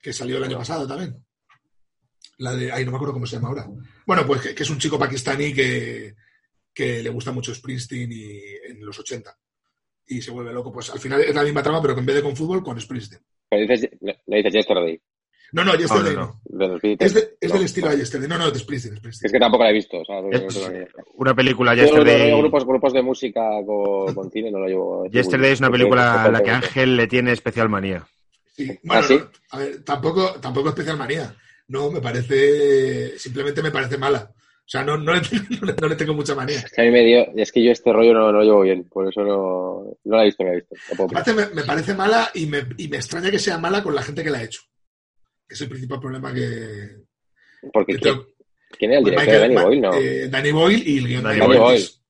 que 0.00 0.12
salió 0.12 0.36
el 0.36 0.44
año 0.44 0.58
pasado 0.58 0.86
también. 0.86 1.24
La 2.38 2.54
de, 2.54 2.72
ay, 2.72 2.84
no 2.84 2.90
me 2.90 2.96
acuerdo 2.96 3.14
cómo 3.14 3.26
se 3.26 3.36
llama 3.36 3.48
ahora. 3.48 3.68
Bueno, 4.06 4.26
pues 4.26 4.40
que, 4.40 4.54
que 4.54 4.62
es 4.62 4.70
un 4.70 4.78
chico 4.78 4.98
pakistaní 4.98 5.52
que, 5.52 6.14
que 6.72 7.02
le 7.02 7.10
gusta 7.10 7.32
mucho 7.32 7.54
Springsteen 7.54 8.10
y, 8.12 8.38
en 8.70 8.84
los 8.84 8.98
80. 8.98 9.36
Y 10.06 10.20
se 10.20 10.30
vuelve 10.30 10.52
loco. 10.52 10.72
Pues 10.72 10.90
al 10.90 10.98
final 10.98 11.20
es 11.20 11.34
la 11.34 11.42
misma 11.42 11.62
trama, 11.62 11.80
pero 11.80 11.94
que 11.94 12.00
en 12.00 12.06
vez 12.06 12.16
de 12.16 12.22
con 12.22 12.36
fútbol, 12.36 12.62
con 12.62 12.80
Springsteen. 12.80 13.22
Pero 13.48 13.62
dices, 13.62 13.90
le 14.00 14.36
dices 14.36 14.52
Yesterday, 14.52 15.00
No, 15.52 15.64
no, 15.64 15.74
Yesterday 15.74 16.14
no, 16.14 16.20
no. 16.20 16.40
no. 16.50 16.58
de 16.58 16.68
los 16.68 16.80
Beatles. 16.80 17.06
Es, 17.08 17.14
de- 17.14 17.36
es 17.40 17.48
No. 17.50 17.54
del 17.56 17.64
estilo 17.66 17.88
de 17.90 17.96
Yesterday. 17.98 18.28
No, 18.28 18.38
no, 18.38 18.50
de 18.50 18.58
Springsteen. 18.58 18.96
Springsteen. 18.96 19.26
Es 19.28 19.32
que 19.32 19.38
tampoco 19.38 19.64
la 19.64 19.70
he 19.70 19.74
visto, 19.74 19.98
o 19.98 20.04
sea, 20.04 20.20
no 20.22 20.30
Es-. 20.30 20.88
Una 21.16 21.34
película, 21.34 21.74
Yo 21.74 21.82
no- 21.84 21.88
no 21.90 21.96
Yesterday. 21.98 22.26
llevo 22.28 22.38
grupos, 22.40 22.64
grupos 22.64 22.92
de 22.94 23.02
música 23.02 23.40
con, 23.66 24.14
con 24.14 24.30
cine, 24.30 24.50
no 24.50 24.58
lo 24.60 24.66
llevo. 24.66 25.06
Yesterday 25.10 25.52
es 25.52 25.60
una 25.60 25.70
película 25.70 26.24
a 26.24 26.30
la 26.30 26.42
que 26.42 26.50
Ángel 26.50 26.96
le 26.96 27.06
tiene 27.06 27.32
especial 27.32 27.68
manía. 27.68 28.06
Sí. 28.56 28.66
Bueno, 28.82 29.02
¿Ah, 29.02 29.06
sí? 29.06 29.18
no, 29.18 29.30
a 29.50 29.58
ver, 29.58 29.82
tampoco, 29.84 30.34
tampoco 30.40 30.70
especial 30.70 30.96
manía. 30.96 31.34
No, 31.68 31.90
me 31.90 32.00
parece. 32.00 33.18
Simplemente 33.18 33.62
me 33.62 33.70
parece 33.70 33.96
mala. 33.98 34.30
O 34.34 34.68
sea, 34.72 34.84
no, 34.84 34.96
no, 34.96 35.12
le, 35.12 35.20
tengo, 35.20 35.44
no 35.60 35.66
le- 35.66 35.74
no 35.80 35.88
le 35.88 35.96
tengo 35.96 36.14
mucha 36.14 36.34
manía. 36.34 36.58
Es 36.60 36.70
que 36.72 36.80
a 36.80 36.84
mí 36.84 36.90
me 36.90 37.04
dio, 37.04 37.26
es 37.36 37.52
que 37.52 37.62
yo 37.62 37.72
este 37.72 37.92
rollo 37.92 38.14
no, 38.14 38.32
no 38.32 38.38
lo 38.38 38.42
llevo 38.42 38.60
bien, 38.62 38.84
por 38.88 39.08
eso 39.08 39.22
no, 39.22 39.96
no 40.04 40.16
la 40.16 40.22
he 40.22 40.26
visto, 40.26 40.44
no 40.44 40.50
la 40.50 40.54
he 40.56 40.60
visto. 40.60 40.74
No 40.96 41.34
me, 41.34 41.46
me 41.54 41.62
parece 41.64 41.94
mala 41.94 42.30
y 42.34 42.46
me, 42.46 42.64
y 42.78 42.88
me 42.88 42.96
extraña 42.96 43.30
que 43.30 43.38
sea 43.38 43.58
mala 43.58 43.82
con 43.82 43.94
la 43.94 44.02
gente 44.02 44.22
que 44.22 44.30
la 44.30 44.38
ha 44.38 44.44
hecho. 44.44 44.62
Que 45.48 45.54
es 45.54 45.60
el 45.60 45.68
principal 45.68 46.00
problema 46.00 46.32
que. 46.32 46.96
Porque 47.72 47.94
que 47.94 47.98
¿quién, 48.00 48.14
tengo- 48.14 48.26
quién 48.78 48.90
era 48.92 49.00
el 49.00 49.14
Pues 49.14 49.26
de 49.26 49.38
Danny 49.38 49.54
Boyle? 49.54 49.80
No. 49.80 49.94
eh, 49.94 50.28
Danny 50.28 50.50
Boyle 50.52 50.82
y 50.88 50.98
el 50.98 51.06
guion 51.08 51.22
Danny 51.24 51.40
Boyle. 51.40 51.58
Curtis. 51.60 52.02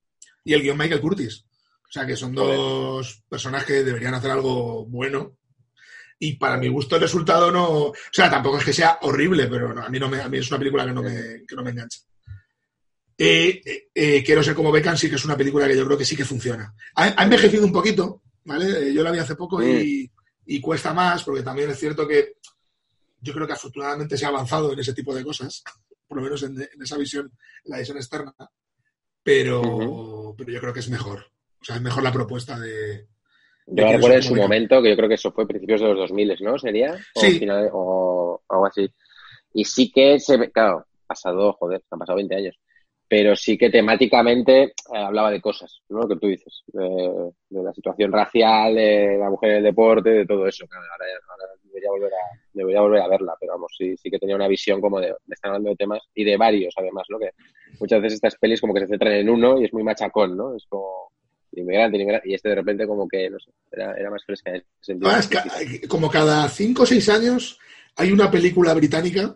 Y 0.44 0.52
el 0.54 0.62
guion 0.62 0.78
Michael 0.78 1.00
Curtis. 1.00 1.44
O 1.88 1.92
sea, 1.92 2.06
que 2.06 2.16
son 2.16 2.34
dos 2.34 3.22
personas 3.28 3.64
que 3.64 3.84
deberían 3.84 4.14
hacer 4.14 4.30
algo 4.30 4.86
bueno. 4.86 5.36
Y 6.18 6.36
para 6.36 6.56
mi 6.56 6.68
gusto 6.68 6.94
el 6.94 7.02
resultado 7.02 7.50
no... 7.50 7.68
O 7.88 7.94
sea, 8.12 8.30
tampoco 8.30 8.56
es 8.58 8.64
que 8.64 8.72
sea 8.72 8.98
horrible, 9.02 9.48
pero 9.48 9.74
no, 9.74 9.82
a, 9.82 9.88
mí 9.90 9.98
no 9.98 10.08
me, 10.08 10.20
a 10.20 10.28
mí 10.28 10.38
es 10.38 10.48
una 10.50 10.58
película 10.58 10.86
que 10.86 10.92
no 10.92 11.02
me, 11.02 11.42
que 11.46 11.56
no 11.56 11.62
me 11.64 11.70
engancha. 11.70 11.98
Eh, 13.18 13.60
eh, 13.64 13.88
eh, 13.94 14.22
Quiero 14.24 14.42
ser 14.42 14.54
como 14.54 14.72
Beckham 14.72 14.96
sí 14.96 15.08
que 15.10 15.16
es 15.16 15.24
una 15.24 15.36
película 15.36 15.66
que 15.68 15.76
yo 15.76 15.84
creo 15.84 15.98
que 15.98 16.04
sí 16.04 16.16
que 16.16 16.24
funciona. 16.24 16.74
Ha, 16.94 17.20
ha 17.20 17.24
envejecido 17.24 17.64
un 17.64 17.72
poquito, 17.72 18.22
¿vale? 18.44 18.94
Yo 18.94 19.02
la 19.02 19.10
vi 19.10 19.18
hace 19.18 19.34
poco 19.34 19.62
y, 19.62 20.10
y 20.46 20.60
cuesta 20.60 20.94
más, 20.94 21.22
porque 21.24 21.42
también 21.42 21.70
es 21.70 21.78
cierto 21.78 22.06
que 22.06 22.34
yo 23.22 23.32
creo 23.32 23.46
que 23.46 23.52
afortunadamente 23.54 24.16
se 24.18 24.24
ha 24.26 24.28
avanzado 24.28 24.72
en 24.72 24.78
ese 24.80 24.92
tipo 24.94 25.14
de 25.14 25.24
cosas, 25.24 25.62
por 26.06 26.18
lo 26.18 26.24
menos 26.24 26.42
en, 26.42 26.60
en 26.60 26.82
esa 26.82 26.98
visión, 26.98 27.26
en 27.64 27.70
la 27.70 27.78
visión 27.78 27.96
externa, 27.96 28.34
pero, 29.22 30.34
pero 30.36 30.50
yo 30.52 30.60
creo 30.60 30.72
que 30.72 30.80
es 30.80 30.90
mejor. 30.90 31.20
O 31.60 31.64
sea, 31.64 31.76
es 31.76 31.82
mejor 31.82 32.02
la 32.02 32.12
propuesta 32.12 32.58
de... 32.58 33.06
Yo 33.66 33.86
recuerdo 33.86 34.16
en 34.16 34.22
su 34.22 34.34
momento, 34.34 34.82
que 34.82 34.90
yo 34.90 34.96
creo 34.96 35.08
que 35.08 35.14
eso 35.14 35.30
fue 35.32 35.44
a 35.44 35.46
principios 35.46 35.80
de 35.80 35.86
los 35.88 35.98
2000, 35.98 36.36
¿no? 36.40 36.58
¿Sería? 36.58 36.94
O, 37.14 37.20
Sí. 37.20 37.38
final- 37.38 37.70
o 37.72 38.42
algo 38.48 38.66
así. 38.66 38.88
Y 39.54 39.64
sí 39.64 39.92
que 39.92 40.18
se 40.18 40.36
ve, 40.36 40.50
claro, 40.50 40.86
pasado, 41.06 41.52
joder, 41.52 41.80
han 41.90 41.98
pasado 42.00 42.16
20 42.16 42.34
años. 42.34 42.58
Pero 43.06 43.36
sí 43.36 43.56
que 43.56 43.70
temáticamente 43.70 44.62
eh, 44.64 44.72
hablaba 44.92 45.30
de 45.30 45.40
cosas, 45.40 45.82
¿no? 45.90 46.00
Lo 46.00 46.08
que 46.08 46.16
tú 46.16 46.26
dices, 46.26 46.62
de, 46.68 47.30
de 47.50 47.62
la 47.62 47.72
situación 47.72 48.10
racial, 48.10 48.74
de 48.74 49.18
la 49.20 49.30
mujer 49.30 49.50
en 49.50 49.56
el 49.58 49.62
deporte, 49.64 50.10
de 50.10 50.26
todo 50.26 50.46
eso. 50.48 50.66
Claro, 50.66 50.84
ahora, 50.90 51.04
ahora 51.28 51.44
debería, 51.72 51.90
volver 51.90 52.12
a, 52.12 52.38
debería 52.52 52.80
volver 52.80 53.00
a 53.02 53.08
verla, 53.08 53.34
pero 53.40 53.52
vamos, 53.54 53.72
sí, 53.76 53.96
sí 53.96 54.10
que 54.10 54.18
tenía 54.18 54.36
una 54.36 54.48
visión 54.48 54.80
como 54.80 55.00
de, 55.00 55.08
me 55.26 55.34
están 55.34 55.50
hablando 55.50 55.70
de 55.70 55.76
temas 55.76 56.00
y 56.14 56.24
de 56.24 56.36
varios, 56.36 56.74
además, 56.76 57.04
¿no? 57.08 57.18
Que 57.18 57.30
muchas 57.80 58.00
veces 58.02 58.14
estas 58.16 58.36
pelis 58.36 58.60
como 58.60 58.74
que 58.74 58.80
se 58.80 58.86
centran 58.88 59.14
en 59.14 59.30
uno 59.30 59.60
y 59.60 59.64
es 59.64 59.72
muy 59.72 59.82
machacón, 59.82 60.36
¿no? 60.36 60.54
Es 60.54 60.64
como 60.68 61.10
inmigrante, 61.52 61.96
inmigrante, 61.96 62.28
y 62.28 62.34
este 62.34 62.48
de 62.50 62.54
repente 62.56 62.86
como 62.86 63.06
que, 63.08 63.28
no 63.30 63.38
sé, 63.38 63.50
era, 63.70 63.94
era 63.94 64.10
más 64.10 64.24
fresca 64.24 64.50
en 64.50 64.56
ese 64.56 64.66
sentido. 64.80 65.10
Es 65.16 65.28
que, 65.28 65.88
como 65.88 66.10
cada 66.10 66.48
cinco 66.48 66.82
o 66.84 66.86
seis 66.86 67.08
años 67.08 67.58
hay 67.96 68.10
una 68.12 68.30
película 68.30 68.72
británica, 68.74 69.34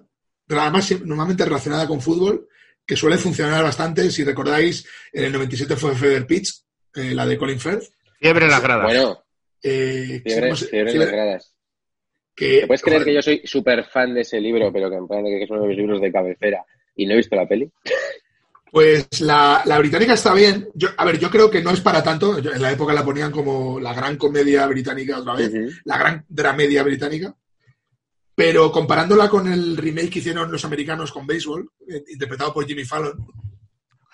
además 0.48 0.92
normalmente 1.04 1.44
relacionada 1.44 1.86
con 1.86 2.00
fútbol, 2.00 2.48
que 2.86 2.96
suele 2.96 3.18
funcionar 3.18 3.62
bastante. 3.64 4.10
Si 4.10 4.22
recordáis, 4.24 4.86
en 5.12 5.24
el 5.24 5.32
97 5.32 5.74
fue 5.76 5.94
Feather 5.94 6.26
Pitch, 6.26 6.62
eh, 6.94 7.14
la 7.14 7.26
de 7.26 7.36
Colin 7.36 7.58
Firth. 7.58 7.82
Fiebre 8.20 8.44
en 8.46 8.50
las 8.52 8.62
gradas. 8.62 8.84
Bueno, 8.84 9.22
eh, 9.62 10.20
fiebre, 10.24 10.42
¿cómo 10.48 10.56
se- 10.56 10.66
fiebre 10.68 10.90
en 10.92 10.96
fiebre- 10.96 11.04
las 11.06 11.12
gradas. 11.12 11.54
Que, 12.36 12.60
¿Te 12.60 12.66
puedes 12.66 12.82
creer 12.82 12.98
joder, 13.00 13.06
que 13.06 13.14
yo 13.14 13.22
soy 13.22 13.40
súper 13.44 13.84
fan 13.84 14.14
de 14.14 14.20
ese 14.20 14.40
libro, 14.40 14.70
pero 14.72 14.90
que 14.90 14.96
en 14.96 15.08
plan 15.08 15.24
que 15.24 15.42
es 15.42 15.50
uno 15.50 15.62
de 15.62 15.68
mis 15.68 15.78
libros 15.78 16.00
de 16.00 16.12
cabecera 16.12 16.62
y 16.94 17.06
no 17.06 17.14
he 17.14 17.16
visto 17.16 17.34
la 17.34 17.48
peli? 17.48 17.70
Pues 18.70 19.20
la, 19.20 19.62
la 19.64 19.78
británica 19.78 20.12
está 20.12 20.34
bien. 20.34 20.68
Yo, 20.74 20.88
a 20.96 21.04
ver, 21.04 21.18
yo 21.18 21.30
creo 21.30 21.50
que 21.50 21.62
no 21.62 21.70
es 21.70 21.80
para 21.80 22.02
tanto. 22.02 22.38
Yo- 22.40 22.52
en 22.52 22.60
la 22.60 22.72
época 22.72 22.92
la 22.92 23.04
ponían 23.04 23.30
como 23.32 23.80
la 23.80 23.94
gran 23.94 24.16
comedia 24.16 24.66
británica 24.66 25.18
otra 25.18 25.34
vez, 25.34 25.52
la 25.84 25.96
gran 25.96 26.24
dramedia 26.28 26.82
británica. 26.82 27.34
Pero 28.34 28.70
comparándola 28.70 29.30
con 29.30 29.50
el 29.50 29.76
remake 29.78 30.10
que 30.10 30.18
hicieron 30.18 30.52
los 30.52 30.64
americanos 30.66 31.10
con 31.10 31.26
béisbol, 31.26 31.70
eh, 31.88 32.04
interpretado 32.08 32.52
por 32.52 32.66
Jimmy 32.66 32.84
Fallon, 32.84 33.16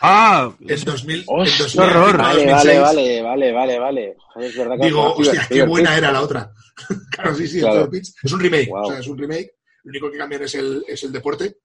¡Ah! 0.03 0.53
en 0.61 0.85
2000, 0.85 1.17
en 1.21 1.25
¡Hostia! 1.29 1.65
2000, 1.65 1.81
horror! 1.81 2.17
Vale, 2.19 2.47
2006, 2.47 2.81
vale, 2.81 3.23
vale, 3.23 3.53
vale, 3.53 3.79
vale, 3.79 4.17
es 4.41 4.57
verdad 4.57 4.77
que 4.79 4.87
Digo, 4.87 5.15
hostia, 5.15 5.47
qué 5.49 5.63
buena 5.65 5.97
era 5.97 6.11
la 6.13 6.21
otra. 6.23 6.51
claro, 7.11 7.35
sí, 7.35 7.47
sí, 7.47 7.59
el 7.59 7.65
Claro. 7.65 7.91
Es 7.93 8.33
un 8.33 8.41
remake, 8.41 8.69
Wow. 8.69 8.83
o 8.83 8.87
sea, 8.91 8.99
es 8.99 9.07
un 9.07 9.19
remake. 9.19 9.53
Lo 9.85 9.91
único 9.91 10.11
que 10.11 10.19
cambian 10.19 10.43
es 10.43 10.55
el, 10.57 10.85
es 10.89 11.03
el 11.05 11.13
deporte. 11.13 11.57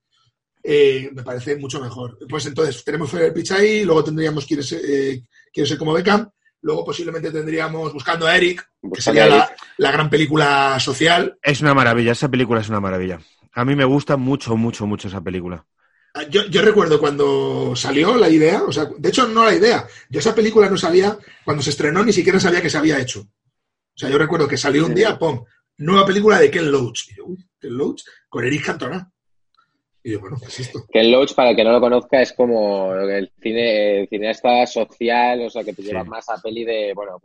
Eh, 0.64 1.10
me 1.14 1.24
parece 1.24 1.56
mucho 1.56 1.80
mejor. 1.82 2.18
Pues 2.28 2.46
entonces, 2.46 2.84
tenemos 2.84 3.10
Fever 3.10 3.34
Pitch 3.34 3.52
ahí, 3.52 3.84
luego 3.86 4.04
tendríamos 4.04 4.46
Quiere 4.46 4.64
ser, 4.64 4.82
eh, 4.88 5.22
Quiere 5.54 5.68
ser 5.68 5.78
como 5.78 5.94
Beckham, 5.94 6.30
luego 6.62 6.84
posiblemente 6.86 7.32
tendríamos 7.32 7.94
Buscando 7.94 8.28
a 8.28 8.36
Eric, 8.36 8.68
que 8.94 9.02
sería 9.02 9.28
la, 9.28 9.56
la 9.78 9.92
gran 9.92 10.10
película 10.10 10.80
social. 10.80 11.38
Es 11.42 11.62
una 11.62 11.74
maravilla, 11.74 12.12
esa 12.12 12.30
película 12.30 12.62
es 12.62 12.70
una 12.70 12.80
maravilla. 12.82 13.20
A 13.54 13.66
mí 13.66 13.76
me 13.76 13.86
gusta 13.86 14.18
mucho, 14.18 14.56
mucho, 14.58 14.86
mucho 14.86 15.08
esa 15.08 15.22
película. 15.22 15.66
Ah, 16.18 16.24
Yo, 16.30 16.46
yo 16.46 16.62
recuerdo 16.62 17.00
cuando 17.00 17.76
salió 17.76 18.16
la 18.18 18.30
idea, 18.30 18.64
o 18.64 18.72
sea, 18.72 18.86
de 18.98 19.10
hecho 19.10 19.28
no 19.28 19.46
la 19.46 19.54
idea, 19.54 19.86
yo 20.10 20.20
esa 20.20 20.34
película 20.34 20.70
no 20.70 20.78
sabía, 20.78 21.18
cuando 21.46 21.62
se 21.62 21.70
estrenó 21.70 22.04
ni 22.04 22.12
siquiera 22.14 22.40
sabía 22.40 22.62
que 22.62 22.70
se 22.70 22.78
había 22.78 23.00
hecho. 23.00 23.22
O 23.22 24.00
sea, 24.00 24.10
yo 24.10 24.18
recuerdo 24.18 24.48
que 24.48 24.58
salió 24.58 24.86
un 24.86 24.96
día, 24.96 25.18
pum, 25.18 25.44
nueva 25.78 26.06
película 26.06 26.40
de 26.40 26.50
Ken 26.50 26.72
Loach. 26.72 27.10
Y 27.12 27.16
yo, 27.18 27.26
uy, 27.26 27.38
Ken 27.60 27.78
Loach 27.78 28.02
con 28.30 28.46
Eric 28.46 28.66
Cantona. 28.66 29.12
Y 30.04 30.12
yo, 30.14 30.20
bueno, 30.20 30.38
¿qué 30.40 30.48
es 30.48 30.60
esto? 30.62 30.86
Ken 30.92 31.12
Loach, 31.12 31.34
para 31.34 31.50
el 31.52 31.56
que 31.56 31.64
no 31.64 31.72
lo 31.72 31.82
conozca, 31.82 32.22
es 32.22 32.34
como 32.34 32.94
el 32.96 33.32
cine, 33.42 34.02
el 34.02 34.08
cineasta 34.08 34.66
social, 34.66 35.42
o 35.42 35.50
sea, 35.50 35.64
que 35.64 35.74
te 35.74 35.82
lleva 35.84 36.04
Sí. 36.04 36.10
más 36.10 36.30
a 36.30 36.42
peli 36.42 36.64
de, 36.64 36.94
bueno, 36.96 37.20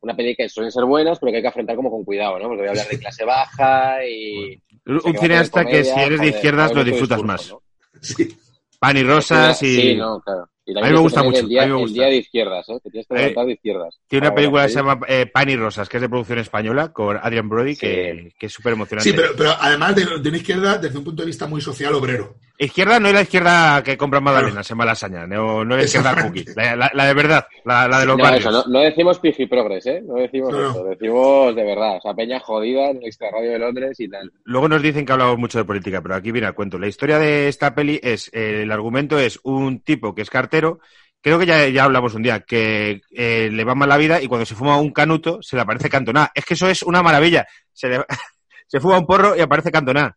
una 0.00 0.14
peli 0.16 0.34
que 0.36 0.48
suelen 0.48 0.72
ser 0.72 0.84
buenas, 0.84 1.18
pero 1.18 1.32
que 1.32 1.36
hay 1.36 1.42
que 1.42 1.48
afrontar 1.48 1.76
como 1.76 1.90
con 1.90 2.04
cuidado, 2.04 2.38
¿no? 2.38 2.46
Porque 2.48 2.60
voy 2.60 2.68
a 2.68 2.70
hablar 2.70 2.88
de 2.88 2.98
clase 2.98 3.24
baja 3.24 4.04
y... 4.06 4.60
Un 4.86 5.00
que 5.12 5.18
cineasta 5.18 5.64
que 5.64 5.84
si 5.84 5.98
eres 5.98 6.20
de 6.20 6.28
izquierdas 6.28 6.74
lo 6.74 6.82
disfrutas 6.84 7.18
discurso, 7.18 7.24
más. 7.24 7.50
¿no? 7.50 7.62
Sí. 8.02 8.36
Pan 8.78 8.96
y 8.96 9.02
rosas 9.04 9.62
y... 9.62 9.74
Sí, 9.80 9.96
no, 9.96 10.20
claro. 10.20 10.48
Y 10.64 10.78
A 10.78 10.82
mí 10.84 10.92
me 10.92 10.98
gusta 11.00 11.22
mucho, 11.24 11.40
El 11.40 11.48
día, 11.48 11.62
a 11.62 11.66
mí 11.66 11.72
me 11.72 11.76
el 11.78 11.82
gusta. 11.82 11.94
día 11.94 12.06
de 12.06 12.16
izquierdas, 12.18 12.68
¿eh? 12.68 12.78
Que 12.84 12.90
tienes 12.90 13.06
que 13.08 13.14
Eh, 13.14 13.18
levantar 13.18 13.46
de 13.46 13.52
izquierdas. 13.54 14.00
Tiene 14.06 14.26
una 14.28 14.34
película 14.36 14.62
que 14.62 14.68
se 14.68 14.74
la 14.76 14.80
llama 14.82 15.06
eh, 15.08 15.26
Pan 15.26 15.48
y 15.48 15.56
Rosas, 15.56 15.88
que 15.88 15.96
es 15.96 16.00
de 16.00 16.08
producción 16.08 16.38
española, 16.38 16.92
con 16.92 17.16
Adrian 17.20 17.48
Brody, 17.48 17.74
que, 17.76 18.32
que 18.38 18.46
es 18.46 18.52
súper 18.52 18.74
emocionante. 18.74 19.10
Sí, 19.10 19.16
pero, 19.16 19.30
pero 19.36 19.50
además 19.58 19.96
de, 19.96 20.04
de 20.20 20.28
una 20.28 20.36
izquierda 20.38 20.78
desde 20.78 20.98
un 20.98 21.04
punto 21.04 21.22
de 21.22 21.26
vista 21.26 21.46
muy 21.48 21.60
social 21.60 21.94
obrero. 21.94 22.36
Izquierda 22.64 23.00
no 23.00 23.08
es 23.08 23.14
la 23.14 23.22
izquierda 23.22 23.82
que 23.82 23.96
compra 23.96 24.20
magdalenas 24.20 24.70
en 24.70 24.76
Malasaña, 24.76 25.26
no, 25.26 25.64
no 25.64 25.74
es 25.76 25.80
la 25.80 25.84
izquierda 26.00 26.22
cookie, 26.22 26.44
la, 26.54 26.76
la- 26.76 26.90
la 26.94 27.04
de 27.06 27.14
verdad, 27.14 27.46
la, 27.64 27.88
la 27.88 28.00
de 28.00 28.06
los 28.06 28.16
No, 28.16 28.22
barrios. 28.22 28.40
eso, 28.40 28.50
no, 28.52 28.64
no 28.66 28.80
decimos 28.80 29.18
pijiprogres, 29.18 29.84
¿eh? 29.86 30.02
No 30.06 30.14
decimos 30.14 30.52
No, 30.52 30.70
eso, 30.70 30.84
decimos 30.84 31.56
de 31.56 31.64
verdad. 31.64 31.96
O 31.96 32.00
sea, 32.00 32.14
peña 32.14 32.38
jodida 32.40 32.90
en 32.90 32.98
el 32.98 33.04
extra 33.06 33.30
radio 33.30 33.50
de 33.52 33.58
Londres 33.58 33.98
y 34.00 34.08
tal. 34.08 34.30
Luego 34.44 34.68
nos 34.68 34.80
dicen 34.82 35.04
que 35.04 35.12
hablamos 35.12 35.38
mucho 35.38 35.58
de 35.58 35.64
política, 35.64 36.00
pero 36.02 36.14
aquí 36.14 36.30
viene 36.30 36.46
a 36.46 36.52
cuento. 36.52 36.78
La 36.78 36.86
historia 36.88 37.18
de 37.18 37.48
esta 37.48 37.74
peli 37.74 37.98
es, 38.02 38.30
eh, 38.32 38.62
el 38.62 38.70
argumento 38.72 39.18
es 39.18 39.40
un 39.42 39.80
tipo 39.80 40.14
que 40.14 40.22
es 40.22 40.30
cartero, 40.30 40.78
creo 41.20 41.38
que 41.38 41.46
ya, 41.46 41.66
ya 41.68 41.84
hablamos 41.84 42.14
un 42.14 42.22
día, 42.22 42.40
que 42.40 43.00
eh, 43.10 43.48
le 43.52 43.64
va 43.64 43.74
mal 43.74 43.88
la 43.88 43.96
vida 43.96 44.20
y 44.22 44.26
cuando 44.28 44.44
se 44.46 44.54
fuma 44.54 44.76
un 44.78 44.92
canuto 44.92 45.42
se 45.42 45.56
le 45.56 45.62
aparece 45.62 45.88
Cantona. 45.90 46.30
Es 46.34 46.44
que 46.44 46.54
eso 46.54 46.68
es 46.68 46.82
una 46.82 47.02
maravilla. 47.02 47.46
Se 47.72 47.88
le, 47.88 48.04
se 48.66 48.78
fuma 48.80 48.98
un 48.98 49.06
porro 49.06 49.36
y 49.36 49.40
aparece 49.40 49.72
Cantona. 49.72 50.16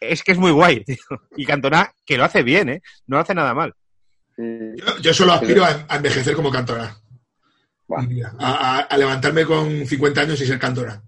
Es 0.00 0.22
que 0.22 0.32
es 0.32 0.38
muy 0.38 0.50
guay, 0.50 0.82
tío. 0.84 0.96
Y 1.36 1.44
Cantona, 1.44 1.92
que 2.06 2.16
lo 2.16 2.24
hace 2.24 2.42
bien, 2.42 2.68
¿eh? 2.70 2.82
No 3.06 3.16
lo 3.16 3.22
hace 3.22 3.34
nada 3.34 3.52
mal. 3.54 3.74
Yo, 4.36 4.98
yo 5.02 5.12
solo 5.14 5.32
aspiro 5.34 5.62
a, 5.64 5.84
a 5.88 5.96
envejecer 5.96 6.34
como 6.34 6.50
Cantona. 6.50 6.96
A, 8.38 8.78
a- 8.78 8.80
a 8.80 8.96
levantarme 8.96 9.44
con 9.44 9.86
50 9.86 10.20
años 10.22 10.40
y 10.40 10.46
ser 10.46 10.58
Cantona. 10.58 11.02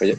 oye. 0.00 0.16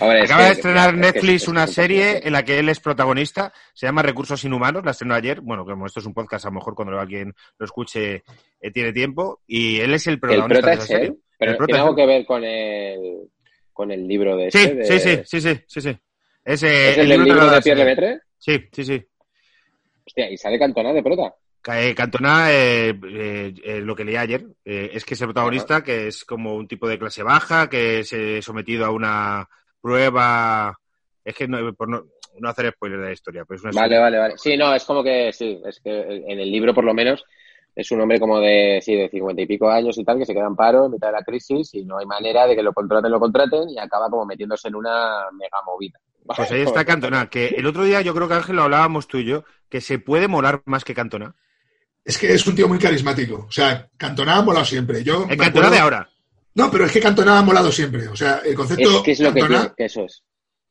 Hombre, 0.00 0.22
es 0.22 0.30
Acaba 0.30 0.46
de 0.46 0.52
estrenar 0.52 0.90
que- 0.94 1.00
Netflix 1.00 1.44
que 1.44 1.50
una 1.50 1.66
serie 1.66 2.20
en 2.26 2.32
la 2.32 2.44
que 2.44 2.58
él 2.58 2.68
es 2.68 2.80
protagonista. 2.80 3.52
Se 3.74 3.86
llama 3.86 4.02
Recursos 4.02 4.42
Inhumanos. 4.44 4.84
La 4.84 4.92
estrenó 4.92 5.14
ayer. 5.14 5.40
Bueno, 5.40 5.64
como 5.64 5.86
esto 5.86 6.00
es 6.00 6.06
un 6.06 6.14
podcast, 6.14 6.44
a 6.44 6.48
lo 6.48 6.54
mejor 6.54 6.74
cuando 6.74 6.98
alguien 6.98 7.34
lo 7.58 7.64
escuche 7.66 8.22
eh, 8.60 8.70
tiene 8.72 8.92
tiempo. 8.92 9.40
Y 9.46 9.80
él 9.80 9.94
es 9.94 10.06
el 10.06 10.14
El 10.14 10.20
protagonista 10.20 10.60
prota 10.60 10.68
de 10.70 10.74
es 10.76 10.78
esa 10.84 10.86
serie. 10.86 11.06
él, 11.08 11.18
pero 11.38 11.50
El 11.52 11.56
prota 11.56 11.66
tiene 11.66 11.78
es 11.78 11.82
algo 11.84 11.96
él. 11.96 11.96
que 11.96 12.06
ver 12.06 12.26
con 12.26 12.44
el, 12.44 13.30
con 13.78 13.92
el 13.92 14.08
libro 14.08 14.36
de 14.36 14.50
Sí, 14.50 14.58
este, 14.58 14.74
de- 14.74 14.84
sí, 14.84 14.98
sí, 14.98 15.24
sí, 15.24 15.40
sí, 15.40 15.62
sí, 15.68 15.80
sí. 15.80 15.98
Es, 16.44 16.62
eh, 16.64 16.90
¿Es 16.90 16.98
el, 16.98 17.08
libro 17.10 17.48
de 17.48 17.62
Pierre. 17.62 17.78
Lemaitre? 17.78 18.20
Sí, 18.36 18.68
sí, 18.72 18.84
sí. 18.84 19.06
Hostia, 20.04 20.28
y 20.32 20.36
sale 20.36 20.58
Cantona 20.58 20.92
de 20.92 21.00
prota. 21.00 21.32
Eh, 21.72 21.94
Cantona, 21.94 22.52
eh, 22.52 22.92
eh, 23.04 23.80
lo 23.80 23.94
que 23.94 24.04
leí 24.04 24.16
ayer, 24.16 24.44
es 24.64 25.04
que 25.04 25.14
es 25.14 25.20
el 25.20 25.28
protagonista, 25.28 25.84
que 25.84 26.08
es 26.08 26.24
como 26.24 26.56
un 26.56 26.66
tipo 26.66 26.88
de 26.88 26.98
clase 26.98 27.22
baja, 27.22 27.70
que 27.70 28.02
se 28.02 28.38
ha 28.38 28.42
sometido 28.42 28.84
a 28.84 28.90
una 28.90 29.48
prueba. 29.80 30.76
Es 31.24 31.36
que 31.36 31.46
no, 31.46 31.72
por 31.74 31.88
no, 31.88 32.04
no 32.40 32.48
hacer 32.48 32.72
spoiler 32.72 32.98
de 32.98 33.06
la 33.06 33.12
historia, 33.12 33.44
pero 33.44 33.58
es 33.58 33.62
una 33.62 33.80
Vale, 33.80 33.96
vale, 33.96 34.18
vale. 34.18 34.38
Sí, 34.38 34.56
no, 34.56 34.74
es 34.74 34.82
como 34.82 35.04
que, 35.04 35.32
sí, 35.32 35.60
es 35.64 35.78
que 35.78 36.00
en 36.26 36.40
el 36.40 36.50
libro 36.50 36.74
por 36.74 36.82
lo 36.82 36.94
menos 36.94 37.24
es 37.80 37.90
un 37.92 38.00
hombre 38.00 38.18
como 38.18 38.40
de, 38.40 38.80
sí, 38.84 38.94
de 38.96 39.08
cincuenta 39.08 39.40
y 39.40 39.46
pico 39.46 39.70
años 39.70 39.96
y 39.96 40.04
tal, 40.04 40.18
que 40.18 40.26
se 40.26 40.34
queda 40.34 40.46
en 40.48 40.56
paro 40.56 40.86
en 40.86 40.92
mitad 40.92 41.06
de 41.08 41.12
la 41.12 41.22
crisis 41.22 41.72
y 41.74 41.84
no 41.84 41.96
hay 41.98 42.06
manera 42.06 42.46
de 42.46 42.56
que 42.56 42.62
lo 42.62 42.72
contraten, 42.72 43.10
lo 43.10 43.20
contraten 43.20 43.70
y 43.70 43.78
acaba 43.78 44.10
como 44.10 44.26
metiéndose 44.26 44.66
en 44.68 44.74
una 44.74 45.26
mega 45.32 45.58
movida. 45.64 45.98
Pues 46.36 46.50
ahí 46.50 46.60
está 46.60 46.84
Cantona, 46.84 47.30
que 47.30 47.46
el 47.46 47.64
otro 47.66 47.84
día 47.84 48.02
yo 48.02 48.12
creo 48.14 48.28
que 48.28 48.34
Ángel 48.34 48.56
lo 48.56 48.64
hablábamos 48.64 49.08
tú 49.08 49.16
y 49.18 49.24
yo, 49.24 49.44
que 49.70 49.80
se 49.80 49.98
puede 49.98 50.28
molar 50.28 50.60
más 50.66 50.84
que 50.84 50.92
Cantona. 50.94 51.34
Es 52.04 52.18
que 52.18 52.34
es 52.34 52.46
un 52.46 52.54
tío 52.54 52.68
muy 52.68 52.78
carismático. 52.78 53.46
O 53.48 53.50
sea, 53.52 53.88
Cantona 53.96 54.36
ha 54.36 54.42
molado 54.42 54.64
siempre. 54.66 55.02
Yo 55.02 55.22
El 55.22 55.38
Cantona 55.38 55.68
acuerdo- 55.68 55.70
de 55.70 55.78
ahora. 55.78 56.10
No, 56.54 56.70
pero 56.70 56.84
es 56.84 56.92
que 56.92 57.00
Cantona 57.00 57.38
ha 57.38 57.42
molado 57.42 57.70
siempre. 57.72 58.08
O 58.08 58.16
sea, 58.16 58.42
el 58.44 58.54
concepto 58.54 58.96
Es 58.98 59.02
que 59.02 59.12
es 59.12 59.20
lo 59.20 59.32
que 59.32 59.40
Cantona 59.40 59.60
tiene, 59.60 59.74
que 59.76 59.84
eso 59.86 60.04
es. 60.04 60.22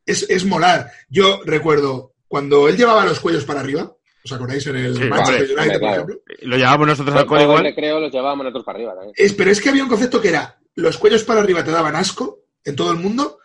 es, 0.06 0.30
es 0.30 0.46
molar. 0.46 0.92
Yo 1.10 1.40
recuerdo 1.46 2.14
cuando 2.28 2.68
él 2.68 2.78
llevaba 2.78 3.06
los 3.06 3.20
cuellos 3.20 3.46
para 3.46 3.62
arriba, 3.62 3.92
¿os 4.28 4.36
acordáis 4.38 4.68
en 4.68 4.76
el 4.76 4.96
Sí, 4.96 5.04
Manchester 5.06 5.42
hombre, 5.42 5.54
United, 5.56 5.72
por 5.72 5.80
claro. 5.80 5.94
ejemplo? 6.04 6.22
Lo 6.42 6.58
llevábamos 6.58 6.88
nosotros 6.88 7.16
al 7.16 7.36
el 7.38 7.42
igual. 7.44 7.64
recreo 7.64 8.00
los 8.00 8.12
llevábamos 8.12 8.44
nosotros 8.46 8.66
para 8.66 8.78
arriba 8.78 8.94
también. 8.96 9.14
Es, 9.18 9.34
pero 9.34 9.52
es 9.52 9.62
que 9.62 9.70
había 9.70 9.84
un 9.84 9.90
concepto 9.90 10.22
que 10.22 10.30
era 10.30 10.60
los 10.76 10.98
cuellos 10.98 11.24
para 11.24 11.42
arriba 11.42 11.64
te 11.64 11.72
daban 11.72 11.96
asco 11.96 12.40
en 12.64 12.76
todo 12.76 12.92
el 12.92 12.98
mundo, 12.98 13.40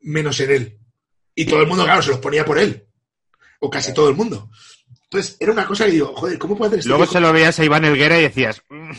menos 0.00 0.38
en 0.40 0.50
él. 0.50 0.78
Y 1.34 1.44
todo 1.46 1.60
el 1.60 1.66
mundo, 1.66 1.84
claro, 1.84 2.02
se 2.02 2.10
los 2.10 2.18
ponía 2.20 2.44
por 2.44 2.58
él. 2.58 2.86
O 3.60 3.68
casi 3.70 3.92
todo 3.92 4.08
el 4.08 4.14
mundo. 4.14 4.50
Entonces, 5.04 5.36
era 5.40 5.52
una 5.52 5.66
cosa 5.66 5.84
que 5.86 5.92
digo, 5.92 6.12
joder, 6.16 6.38
¿cómo 6.38 6.56
puede 6.56 6.68
hacer 6.68 6.78
este 6.80 6.88
Luego 6.88 7.06
se 7.06 7.20
lo 7.20 7.32
veías 7.32 7.58
a 7.58 7.64
Iván 7.64 7.84
Elguera 7.84 8.18
y 8.18 8.22
decías, 8.22 8.62
"Mm, 8.68 8.90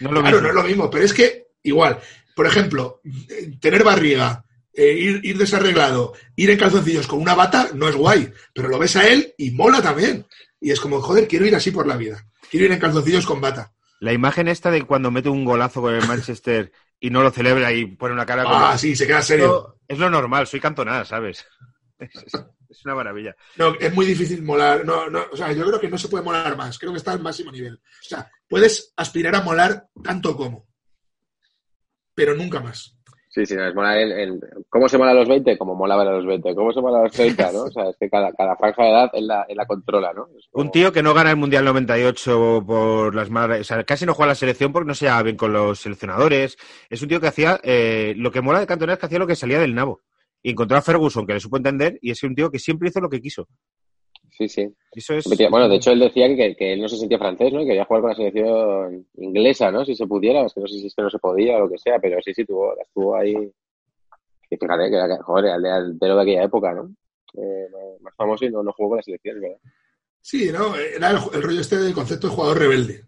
no 0.00 0.08
es 0.08 0.14
lo 0.14 0.20
Claro, 0.20 0.22
mismo. 0.22 0.40
no 0.40 0.48
es 0.48 0.54
lo 0.54 0.62
mismo, 0.62 0.90
pero 0.90 1.04
es 1.04 1.12
que 1.14 1.48
igual, 1.62 1.98
por 2.36 2.46
ejemplo, 2.46 3.00
eh, 3.28 3.56
tener 3.60 3.82
barriga, 3.84 4.44
eh, 4.72 4.92
ir, 4.92 5.20
ir 5.24 5.36
desarreglado, 5.38 6.12
ir 6.36 6.50
en 6.50 6.58
calzoncillos 6.58 7.06
con 7.08 7.20
una 7.20 7.34
bata 7.34 7.70
no 7.74 7.88
es 7.88 7.96
guay, 7.96 8.30
pero 8.54 8.68
lo 8.68 8.78
ves 8.78 8.94
a 8.96 9.08
él 9.08 9.34
y 9.36 9.50
mola 9.50 9.82
también. 9.82 10.24
Y 10.60 10.70
es 10.70 10.80
como, 10.80 11.00
joder, 11.00 11.28
quiero 11.28 11.46
ir 11.46 11.54
así 11.54 11.70
por 11.70 11.86
la 11.86 11.96
vida. 11.96 12.24
Quiero 12.50 12.66
ir 12.66 12.72
en 12.72 12.78
calzoncillos 12.80 13.26
con 13.26 13.40
bata. 13.40 13.72
La 14.00 14.12
imagen 14.12 14.48
esta 14.48 14.70
de 14.70 14.82
cuando 14.84 15.10
mete 15.10 15.28
un 15.28 15.44
golazo 15.44 15.80
con 15.82 15.94
el 15.94 16.06
Manchester 16.06 16.72
y 17.00 17.10
no 17.10 17.22
lo 17.22 17.30
celebra 17.30 17.72
y 17.72 17.86
pone 17.86 18.14
una 18.14 18.26
cara 18.26 18.44
como... 18.44 18.56
Ah, 18.56 18.78
sí, 18.78 18.94
se 18.96 19.06
queda 19.06 19.22
serio. 19.22 19.76
Es 19.88 19.98
lo 19.98 20.08
normal, 20.10 20.46
soy 20.46 20.60
cantonada, 20.60 21.04
¿sabes? 21.04 21.46
Es, 21.98 22.10
es- 22.14 22.44
es 22.70 22.84
una 22.84 22.94
maravilla. 22.94 23.34
No, 23.56 23.74
es 23.80 23.92
muy 23.94 24.04
difícil 24.06 24.42
molar. 24.42 24.84
No, 24.84 25.08
no, 25.08 25.24
o 25.32 25.36
sea, 25.36 25.50
yo 25.52 25.66
creo 25.66 25.80
que 25.80 25.88
no 25.88 25.96
se 25.98 26.06
puede 26.08 26.22
molar 26.22 26.54
más. 26.56 26.78
Creo 26.78 26.92
que 26.92 26.98
está 26.98 27.12
al 27.12 27.20
máximo 27.22 27.50
nivel. 27.50 27.74
O 27.76 28.04
sea, 28.08 28.30
puedes 28.46 28.92
aspirar 28.94 29.34
a 29.34 29.40
molar 29.40 29.88
tanto 30.04 30.36
como, 30.36 30.68
pero 32.14 32.34
nunca 32.34 32.60
más. 32.60 32.97
Sí, 33.30 33.44
sí, 33.44 33.54
no, 33.54 33.66
es 33.68 33.74
molar 33.74 33.98
el, 33.98 34.40
¿Cómo 34.70 34.88
se 34.88 34.96
mola 34.96 35.10
a 35.10 35.14
los 35.14 35.28
20? 35.28 35.58
Como 35.58 35.74
molaba 35.74 36.02
a 36.02 36.12
los 36.12 36.24
20. 36.24 36.54
¿Cómo 36.54 36.72
se 36.72 36.80
mola 36.80 37.00
a 37.00 37.02
los 37.02 37.12
30? 37.12 37.52
¿no? 37.52 37.64
O 37.64 37.70
sea, 37.70 37.90
es 37.90 37.96
que 37.98 38.08
cada, 38.08 38.32
cada 38.32 38.56
franja 38.56 38.82
de 38.82 38.90
edad 38.90 39.10
él 39.12 39.26
la, 39.26 39.42
él 39.48 39.56
la 39.56 39.66
controla, 39.66 40.12
¿no? 40.14 40.28
Un 40.52 40.70
tío 40.70 40.92
que 40.92 41.02
no 41.02 41.12
gana 41.12 41.30
el 41.30 41.36
Mundial 41.36 41.64
98 41.64 42.64
por 42.66 43.14
las 43.14 43.28
malas... 43.28 43.60
O 43.60 43.64
sea, 43.64 43.84
casi 43.84 44.06
no 44.06 44.14
juega 44.14 44.30
a 44.30 44.32
la 44.32 44.34
selección 44.34 44.72
porque 44.72 44.88
no 44.88 44.94
se 44.94 45.04
lleva 45.04 45.22
bien 45.22 45.36
con 45.36 45.52
los 45.52 45.78
seleccionadores. 45.78 46.56
Es 46.88 47.02
un 47.02 47.08
tío 47.08 47.20
que 47.20 47.28
hacía... 47.28 47.60
eh, 47.62 48.14
lo 48.16 48.32
que 48.32 48.40
mola 48.40 48.60
de 48.60 48.66
Cantona 48.66 48.94
es 48.94 48.98
que 48.98 49.06
hacía 49.06 49.18
lo 49.18 49.26
que 49.26 49.36
salía 49.36 49.58
del 49.58 49.74
nabo. 49.74 50.02
Y 50.42 50.52
encontró 50.52 50.78
a 50.78 50.82
Ferguson, 50.82 51.26
que 51.26 51.34
le 51.34 51.40
supo 51.40 51.56
entender, 51.56 51.98
y 52.00 52.12
es 52.12 52.22
un 52.22 52.34
tío 52.34 52.50
que 52.50 52.58
siempre 52.58 52.88
hizo 52.88 53.00
lo 53.00 53.10
que 53.10 53.20
quiso. 53.20 53.48
Sí, 54.38 54.48
sí. 54.48 54.72
Eso 54.92 55.14
es... 55.14 55.24
Bueno, 55.50 55.68
de 55.68 55.74
hecho 55.76 55.90
él 55.90 55.98
decía 55.98 56.28
que, 56.28 56.54
que 56.54 56.72
él 56.74 56.80
no 56.80 56.88
se 56.88 56.96
sentía 56.96 57.18
francés, 57.18 57.52
¿no? 57.52 57.60
Y 57.60 57.66
quería 57.66 57.84
jugar 57.84 58.02
con 58.02 58.10
la 58.10 58.16
selección 58.16 59.04
inglesa, 59.16 59.72
¿no? 59.72 59.84
Si 59.84 59.96
se 59.96 60.06
pudiera, 60.06 60.46
es 60.46 60.54
que 60.54 60.60
no 60.60 60.68
sé 60.68 60.78
si 60.78 60.86
es 60.86 60.94
que 60.94 61.02
no 61.02 61.10
se 61.10 61.18
podía 61.18 61.56
o 61.56 61.60
lo 61.62 61.68
que 61.68 61.78
sea, 61.78 61.98
pero 61.98 62.18
sí, 62.22 62.32
sí, 62.32 62.44
tuvo, 62.44 62.72
estuvo 62.80 63.16
ahí. 63.16 63.34
Y 64.50 64.56
fíjate 64.56 64.88
que 64.88 64.96
era, 64.96 65.22
joder, 65.22 65.56
el 65.56 65.62
delantero 65.62 66.14
de 66.16 66.22
aquella 66.22 66.44
época, 66.44 66.72
¿no? 66.72 66.94
Eh, 67.34 67.68
más 68.00 68.14
famoso 68.14 68.44
y 68.44 68.50
no, 68.50 68.62
no 68.62 68.72
jugó 68.72 68.90
con 68.90 68.96
la 68.98 69.02
selección, 69.02 69.40
¿verdad? 69.40 69.58
Sí, 70.20 70.50
¿no? 70.52 70.76
Era 70.76 71.10
el, 71.10 71.18
el 71.34 71.42
rollo 71.42 71.60
este 71.60 71.76
del 71.78 71.92
concepto 71.92 72.28
de 72.28 72.34
jugador 72.34 72.58
rebelde. 72.58 73.04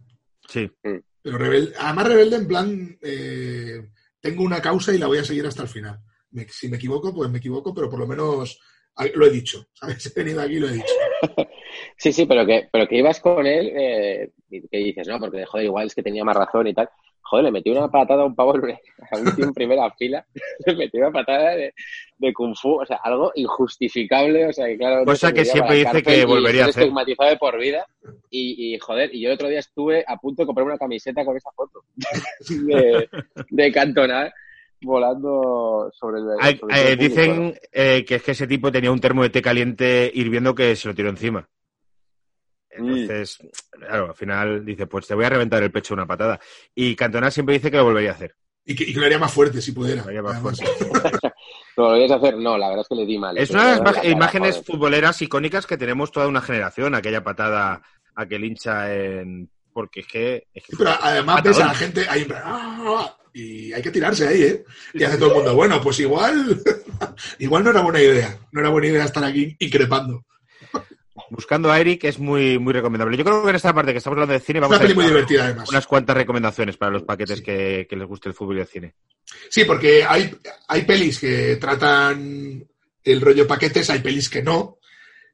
Sí. 0.48 0.68
Pero 1.22 1.38
rebelde, 1.38 1.72
además 1.78 2.08
rebelde 2.08 2.36
en 2.36 2.48
plan, 2.48 2.98
eh, 3.02 3.88
tengo 4.20 4.42
una 4.42 4.60
causa 4.60 4.92
y 4.92 4.98
la 4.98 5.06
voy 5.06 5.18
a 5.18 5.24
seguir 5.24 5.46
hasta 5.46 5.62
el 5.62 5.68
final. 5.68 6.00
Me- 6.32 6.48
si 6.48 6.68
me 6.68 6.76
equivoco, 6.76 7.14
pues 7.14 7.30
me 7.30 7.38
equivoco, 7.38 7.72
pero 7.72 7.88
por 7.88 8.00
lo 8.00 8.06
menos 8.06 8.60
lo 9.14 9.26
he 9.26 9.30
dicho. 9.30 9.66
¿Sabes? 9.72 10.06
He 10.16 10.22
venido 10.22 10.40
aquí 10.40 10.54
y 10.54 10.60
lo 10.60 10.68
he 10.68 10.72
dicho. 10.72 10.94
Sí, 11.96 12.12
sí, 12.12 12.26
pero 12.26 12.46
que, 12.46 12.68
pero 12.70 12.86
que 12.88 12.96
ibas 12.96 13.20
con 13.20 13.46
él, 13.46 13.72
eh, 13.74 14.30
y 14.50 14.66
que 14.68 14.78
dices, 14.78 15.08
no, 15.08 15.18
porque 15.18 15.44
joder, 15.46 15.66
igual 15.66 15.86
es 15.86 15.94
que 15.94 16.02
tenía 16.02 16.24
más 16.24 16.36
razón 16.36 16.66
y 16.66 16.74
tal. 16.74 16.88
Joder, 17.22 17.44
le 17.44 17.52
metió 17.52 17.72
una 17.72 17.88
patada 17.88 18.22
a 18.22 18.26
un 18.26 18.34
pavo 18.34 18.54
a 18.54 19.16
un 19.16 19.34
tío 19.36 19.44
en 19.44 19.54
primera 19.54 19.88
fila, 19.92 20.26
le 20.66 20.74
metió 20.74 21.00
una 21.00 21.12
patada 21.12 21.54
de, 21.54 21.72
de 22.18 22.32
kung 22.32 22.56
fu, 22.56 22.80
o 22.80 22.84
sea, 22.86 22.98
algo 23.04 23.30
injustificable, 23.36 24.46
o 24.46 24.52
sea, 24.52 24.66
que 24.66 24.76
claro. 24.76 25.04
Cosa 25.04 25.32
que 25.32 25.44
siempre 25.44 25.76
dice 25.76 26.02
que 26.02 26.22
y 26.22 26.24
volvería 26.24 26.64
a 26.64 26.68
hacer. 26.68 26.82
estigmatizado 26.82 27.30
de 27.30 27.36
por 27.36 27.58
vida. 27.58 27.86
Y, 28.30 28.74
y, 28.74 28.78
joder, 28.78 29.14
y 29.14 29.20
yo 29.20 29.28
el 29.28 29.34
otro 29.34 29.48
día 29.48 29.60
estuve 29.60 30.04
a 30.06 30.16
punto 30.16 30.42
de 30.42 30.46
comprar 30.46 30.66
una 30.66 30.78
camiseta 30.78 31.24
con 31.24 31.36
esa 31.36 31.50
foto 31.52 31.84
de, 32.48 33.08
de 33.48 33.72
Cantona 33.72 34.32
volando 34.82 35.90
sobre 35.92 36.20
el. 36.20 36.58
Sobre 36.58 36.76
eh, 36.76 36.92
el 36.92 36.98
público, 36.98 37.04
¿no? 37.04 37.08
dicen 37.08 37.60
eh, 37.72 38.04
que 38.06 38.16
es 38.16 38.22
que 38.22 38.32
ese 38.32 38.46
tipo 38.46 38.72
tenía 38.72 38.92
un 38.92 39.00
termo 39.00 39.22
de 39.22 39.30
té 39.30 39.42
caliente 39.42 40.10
hirviendo 40.14 40.54
que 40.54 40.76
se 40.76 40.88
lo 40.88 40.94
tiró 40.94 41.10
encima. 41.10 41.48
Entonces, 42.70 43.38
claro, 43.70 44.08
al 44.08 44.14
final 44.14 44.64
dice, 44.64 44.86
pues 44.86 45.06
te 45.06 45.14
voy 45.14 45.24
a 45.24 45.30
reventar 45.30 45.62
el 45.62 45.72
pecho 45.72 45.94
de 45.94 46.00
una 46.00 46.06
patada. 46.06 46.38
Y 46.74 46.94
Cantona 46.94 47.30
siempre 47.30 47.54
dice 47.54 47.70
que 47.70 47.76
lo 47.76 47.84
volvería 47.84 48.10
a 48.10 48.14
hacer. 48.14 48.36
Y 48.64 48.76
que, 48.76 48.84
y 48.84 48.92
que 48.92 49.00
lo 49.00 49.06
haría 49.06 49.18
más 49.18 49.32
fuerte 49.32 49.60
si 49.60 49.72
pudiera. 49.72 50.02
Lo 50.02 50.08
haría 50.08 50.22
más 50.22 50.36
Además. 50.36 50.60
¿Lo 51.76 51.88
volvías 51.88 52.10
a 52.10 52.16
hacer? 52.16 52.36
No, 52.36 52.56
la 52.56 52.68
verdad 52.68 52.82
es 52.82 52.88
que 52.88 52.94
le 52.94 53.06
di 53.06 53.18
mal. 53.18 53.36
Es 53.36 53.48
Sí, 53.48 53.54
una 53.54 53.76
de 53.76 53.82
las 53.82 54.04
imágenes 54.04 54.62
futboleras 54.64 55.20
icónicas 55.22 55.66
que 55.66 55.76
tenemos 55.76 56.12
toda 56.12 56.28
una 56.28 56.40
generación, 56.40 56.94
aquella 56.94 57.24
patada 57.24 57.82
a 58.14 58.26
que 58.26 58.36
hincha 58.36 58.94
en... 58.94 59.50
Porque 59.80 60.00
es 60.00 60.06
que... 60.06 60.34
es 60.54 60.62
que 60.64 60.72
Sí, 60.72 60.76
pero 60.78 60.90
además 61.00 61.42
ves 61.42 61.58
a 61.58 61.66
la 61.66 61.74
gente 61.74 62.06
ahí 62.08 62.26
"Ah", 62.34 63.16
y 63.32 63.72
hay 63.72 63.80
que 63.82 63.90
tirarse 63.90 64.26
ahí, 64.28 64.42
¿eh? 64.42 64.64
Y 64.94 65.04
hace 65.04 65.16
todo 65.16 65.30
el 65.30 65.34
mundo, 65.36 65.54
bueno, 65.54 65.80
pues 65.80 66.00
igual, 66.00 66.60
igual 67.38 67.64
no 67.64 67.70
era 67.70 67.80
buena 67.80 68.00
idea. 68.02 68.38
No 68.52 68.60
era 68.60 68.68
buena 68.70 68.88
idea 68.88 69.04
estar 69.04 69.24
aquí 69.24 69.56
increpando. 69.58 70.24
Buscando 71.30 71.70
a 71.70 71.78
Eric 71.80 72.04
es 72.04 72.18
muy, 72.18 72.58
muy 72.58 72.72
recomendable. 72.72 73.16
Yo 73.16 73.24
creo 73.24 73.42
que 73.44 73.50
en 73.50 73.56
esta 73.56 73.72
parte 73.72 73.92
que 73.92 73.98
estamos 73.98 74.16
hablando 74.16 74.32
de 74.34 74.40
cine 74.40 74.58
Es 74.58 74.62
vamos 74.62 74.76
una 74.76 74.84
a 74.84 74.88
peli 74.88 74.94
muy 74.94 75.04
divertida, 75.06 75.44
además. 75.44 75.68
unas 75.70 75.86
cuantas 75.86 76.16
recomendaciones 76.16 76.76
para 76.76 76.90
los 76.90 77.02
paquetes 77.04 77.38
Sí. 77.38 77.44
que, 77.44 77.86
que 77.88 77.96
les 77.96 78.06
guste 78.08 78.28
el 78.28 78.34
fútbol 78.34 78.58
y 78.58 78.60
el 78.60 78.66
cine. 78.66 78.94
Sí, 79.48 79.64
porque 79.64 80.04
hay, 80.04 80.34
hay 80.66 80.82
pelis 80.82 81.20
que 81.20 81.56
tratan 81.56 82.66
el 83.04 83.20
rollo 83.20 83.46
paquetes, 83.46 83.88
hay 83.90 84.00
pelis 84.00 84.28
que 84.28 84.42
no, 84.42 84.78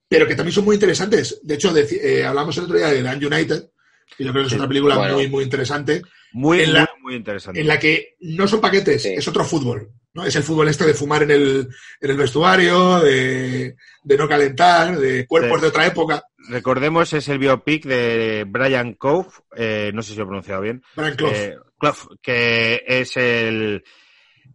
pero 0.06 0.26
que 0.26 0.34
también 0.34 0.52
son 0.54 0.64
muy 0.66 0.74
interesantes. 0.74 1.40
De 1.42 1.54
hecho, 1.54 1.74
eh, 1.76 2.24
hablamos 2.24 2.56
el 2.58 2.64
otro 2.64 2.76
día 2.76 2.88
de 2.88 3.02
Dan 3.02 3.24
United, 3.24 3.70
que 4.16 4.24
yo 4.24 4.32
creo 4.32 4.44
que 4.44 4.48
es 4.48 4.54
otra 4.54 4.68
película 4.68 4.96
Bueno. 4.96 5.14
muy, 5.14 5.28
muy 5.28 5.44
interesante, 5.44 6.02
Muy, 6.32 6.60
En 6.62 6.74
la- 6.74 6.80
muy, 6.96 7.02
muy 7.02 7.14
interesante. 7.14 7.60
en 7.60 7.66
la 7.66 7.78
que 7.78 8.16
no 8.20 8.46
son 8.46 8.60
paquetes, 8.60 9.02
Sí. 9.02 9.14
es 9.16 9.26
otro 9.26 9.42
fútbol. 9.44 9.90
¿no? 10.12 10.24
Es 10.24 10.34
el 10.36 10.42
fútbol 10.42 10.68
este 10.68 10.86
de 10.86 10.94
fumar 10.94 11.22
en 11.22 11.30
el, 11.30 11.68
en 12.00 12.10
el 12.10 12.16
vestuario, 12.16 13.00
de, 13.00 13.74
de 14.02 14.16
no 14.16 14.26
calentar, 14.28 14.98
de 14.98 15.26
cuerpos 15.26 15.58
Sí. 15.58 15.62
de 15.62 15.68
otra 15.68 15.86
época. 15.86 16.22
Recordemos, 16.48 17.12
es 17.12 17.28
el 17.28 17.38
biopic 17.38 17.84
de 17.84 18.44
Brian 18.48 18.94
Cove, 18.94 19.28
eh, 19.56 19.90
no 19.94 20.02
sé 20.02 20.12
si 20.12 20.16
lo 20.16 20.22
he 20.24 20.26
pronunciado 20.26 20.62
bien, 20.62 20.82
Brian 20.94 21.16
Clough. 21.16 21.32
eh, 21.34 21.56
Clough, 21.78 22.18
que 22.22 22.82
es 22.86 23.16
el 23.16 23.84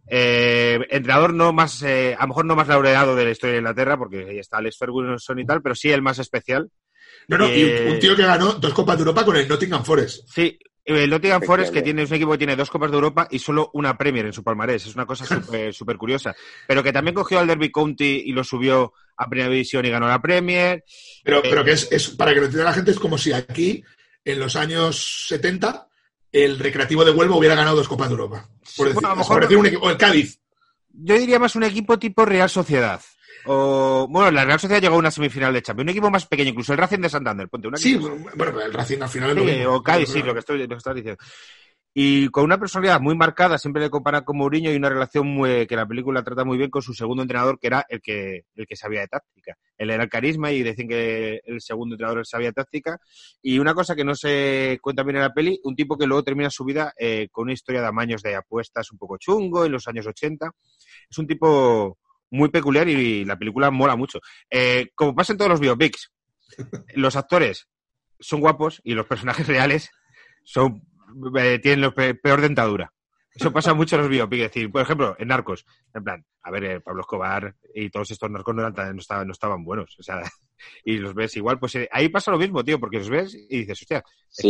eh, 0.08 0.78
entrenador 0.90 1.32
no 1.32 1.52
más, 1.52 1.82
eh, 1.82 2.14
a 2.18 2.22
lo 2.22 2.28
mejor 2.28 2.44
no 2.44 2.56
más 2.56 2.66
laureado 2.68 3.14
de 3.14 3.24
la 3.24 3.30
historia 3.30 3.52
de 3.54 3.58
Inglaterra, 3.60 3.96
porque 3.96 4.26
ahí 4.28 4.38
está 4.38 4.58
Alex 4.58 4.78
Ferguson 4.78 5.38
y 5.38 5.46
tal, 5.46 5.62
pero 5.62 5.74
sí 5.74 5.90
el 5.90 6.02
más 6.02 6.18
especial. 6.18 6.70
No, 7.28 7.38
no, 7.38 7.46
y 7.48 7.62
un, 7.64 7.68
eh, 7.70 7.98
tío 8.00 8.14
que 8.16 8.22
ganó 8.22 8.54
dos 8.54 8.72
Copas 8.74 8.96
de 8.96 9.02
Europa 9.02 9.24
con 9.24 9.36
el 9.36 9.48
Nottingham 9.48 9.84
Forest. 9.84 10.28
Sí, 10.34 10.58
El 10.84 11.08
Nottingham 11.10 11.42
Forest, 11.42 11.72
que 11.72 11.80
tiene, 11.82 12.02
es 12.02 12.10
un 12.10 12.16
equipo 12.16 12.32
que 12.32 12.38
tiene 12.38 12.56
dos 12.56 12.68
Copas 12.70 12.90
de 12.90 12.96
Europa 12.96 13.28
y 13.30 13.38
solo 13.38 13.70
una 13.74 13.96
Premier 13.96 14.26
en 14.26 14.32
su 14.32 14.42
palmarés. 14.42 14.86
Es 14.86 14.94
una 14.94 15.06
cosa 15.06 15.24
súper 15.72 15.96
curiosa. 15.96 16.34
Pero 16.66 16.82
que 16.82 16.92
también 16.92 17.14
cogió 17.14 17.38
al 17.38 17.46
Derby 17.46 17.70
County 17.70 18.22
y 18.26 18.32
lo 18.32 18.42
subió 18.42 18.92
a 19.16 19.28
Primera 19.28 19.48
División 19.50 19.84
y 19.86 19.90
ganó 19.90 20.08
la 20.08 20.20
Premier. 20.20 20.84
Pero, 21.22 21.38
Eh, 21.38 21.42
pero 21.48 21.64
que 21.64 21.72
es, 21.72 21.88
es, 21.92 22.10
para 22.10 22.32
que 22.34 22.40
lo 22.40 22.46
entienda 22.46 22.64
la 22.70 22.74
gente, 22.74 22.90
es 22.90 22.98
como 22.98 23.16
si 23.16 23.32
aquí, 23.32 23.84
en 24.24 24.40
los 24.40 24.56
años 24.56 25.26
70, 25.28 25.86
el 26.32 26.58
Recreativo 26.58 27.04
de 27.04 27.12
Huelva 27.12 27.36
hubiera 27.36 27.54
ganado 27.54 27.76
dos 27.76 27.88
Copas 27.88 28.08
de 28.08 28.14
Europa. 28.14 28.48
Por 28.76 28.88
decir, 28.88 28.94
bueno, 28.94 29.08
a 29.08 29.10
lo 29.10 29.16
por 29.16 29.28
mejor- 29.28 29.42
decir 29.42 29.56
un 29.58 29.66
equipo, 29.66 29.86
o 29.86 29.90
el 29.90 29.96
Cádiz. 29.96 30.40
Yo 30.94 31.16
diría 31.16 31.38
más 31.38 31.54
un 31.56 31.62
equipo 31.62 31.98
tipo 31.98 32.24
Real 32.24 32.50
Sociedad. 32.50 33.00
O, 33.44 34.06
bueno, 34.08 34.30
la 34.30 34.44
Real 34.44 34.60
Sociedad 34.60 34.80
llegó 34.80 34.94
a 34.94 34.98
una 34.98 35.10
semifinal 35.10 35.52
de 35.52 35.62
Champions. 35.62 35.86
Un 35.86 35.90
equipo 35.90 36.10
más 36.10 36.26
pequeño, 36.26 36.50
incluso 36.50 36.72
el 36.72 36.78
Racing 36.78 37.00
de 37.00 37.08
Santander. 37.08 37.48
Ponte 37.48 37.68
un 37.68 37.76
Sí, 37.76 37.96
bueno, 37.96 38.24
pero 38.36 38.60
el 38.60 38.72
Racing 38.72 39.00
al 39.02 39.08
final 39.08 39.34
lo 39.34 39.42
Sí, 39.42 39.46
mismo. 39.50 39.72
o 39.74 39.82
Cádiz, 39.82 40.08
sí, 40.08 40.22
lo 40.22 40.32
que, 40.32 40.40
estoy, 40.40 40.58
lo 40.60 40.68
que 40.68 40.74
estás 40.74 40.94
diciendo. 40.94 41.22
Y 41.94 42.28
con 42.30 42.44
una 42.44 42.56
personalidad 42.58 43.00
muy 43.02 43.14
marcada, 43.14 43.58
siempre 43.58 43.82
le 43.82 43.90
comparan 43.90 44.24
con 44.24 44.38
Mourinho 44.38 44.72
y 44.72 44.76
una 44.76 44.88
relación 44.88 45.26
muy, 45.26 45.66
que 45.66 45.76
la 45.76 45.86
película 45.86 46.22
trata 46.22 46.42
muy 46.42 46.56
bien 46.56 46.70
con 46.70 46.80
su 46.80 46.94
segundo 46.94 47.20
entrenador, 47.22 47.58
que 47.60 47.66
era 47.66 47.84
el 47.86 48.00
que, 48.00 48.46
el 48.54 48.66
que 48.66 48.76
sabía 48.76 49.00
de 49.00 49.08
táctica. 49.08 49.58
Él 49.76 49.90
era 49.90 50.04
el 50.04 50.08
carisma 50.08 50.50
y 50.52 50.62
decían 50.62 50.88
que 50.88 51.42
el 51.44 51.60
segundo 51.60 51.94
entrenador 51.96 52.26
sabía 52.26 52.48
de 52.48 52.52
táctica. 52.54 52.98
Y 53.42 53.58
una 53.58 53.74
cosa 53.74 53.94
que 53.94 54.04
no 54.04 54.14
se 54.14 54.78
cuenta 54.80 55.02
bien 55.02 55.16
en 55.16 55.22
la 55.22 55.34
peli, 55.34 55.60
un 55.64 55.76
tipo 55.76 55.98
que 55.98 56.06
luego 56.06 56.22
termina 56.24 56.48
su 56.48 56.64
vida 56.64 56.94
eh, 56.96 57.28
con 57.30 57.42
una 57.42 57.52
historia 57.52 57.82
de 57.82 57.88
amaños 57.88 58.22
de 58.22 58.36
apuestas 58.36 58.90
un 58.90 58.96
poco 58.96 59.18
chungo 59.18 59.66
en 59.66 59.72
los 59.72 59.86
años 59.86 60.06
80. 60.06 60.50
Es 61.10 61.18
un 61.18 61.26
tipo 61.26 61.98
muy 62.32 62.48
peculiar 62.48 62.88
y 62.88 63.24
la 63.24 63.38
película 63.38 63.70
mola 63.70 63.94
mucho. 63.94 64.18
Eh, 64.50 64.88
como 64.94 65.14
pasa 65.14 65.32
en 65.32 65.38
todos 65.38 65.50
los 65.50 65.60
biopics, 65.60 66.10
los 66.94 67.14
actores 67.16 67.68
son 68.18 68.40
guapos 68.40 68.80
y 68.84 68.94
los 68.94 69.06
personajes 69.06 69.46
reales 69.48 69.90
son 70.44 70.82
eh, 71.38 71.58
tienen 71.60 71.82
la 71.82 71.90
pe- 71.92 72.14
peor 72.14 72.40
dentadura. 72.40 72.92
Eso 73.34 73.50
pasa 73.50 73.72
mucho 73.72 73.96
en 73.96 74.02
los 74.02 74.10
biopics. 74.10 74.42
Es 74.44 74.50
decir, 74.52 74.70
por 74.70 74.82
ejemplo, 74.82 75.16
en 75.18 75.28
Narcos, 75.28 75.64
en 75.94 76.04
plan, 76.04 76.26
a 76.42 76.50
ver, 76.50 76.64
eh, 76.64 76.80
Pablo 76.80 77.00
Escobar 77.00 77.54
y 77.74 77.88
todos 77.88 78.10
estos 78.10 78.30
narcos 78.30 78.54
no, 78.54 78.60
eran 78.66 78.94
no 78.94 79.00
estaban, 79.00 79.26
no 79.26 79.32
estaban 79.32 79.64
buenos. 79.64 79.96
O 79.98 80.02
sea, 80.02 80.20
y 80.84 80.98
los 80.98 81.14
ves 81.14 81.34
igual, 81.38 81.58
pues 81.58 81.74
eh, 81.76 81.88
ahí 81.92 82.10
pasa 82.10 82.30
lo 82.30 82.38
mismo, 82.38 82.62
tío, 82.62 82.78
porque 82.78 82.98
los 82.98 83.08
ves 83.08 83.34
y 83.34 83.60
dices, 83.60 83.80
hostia, 83.80 84.04
Sí, 84.28 84.48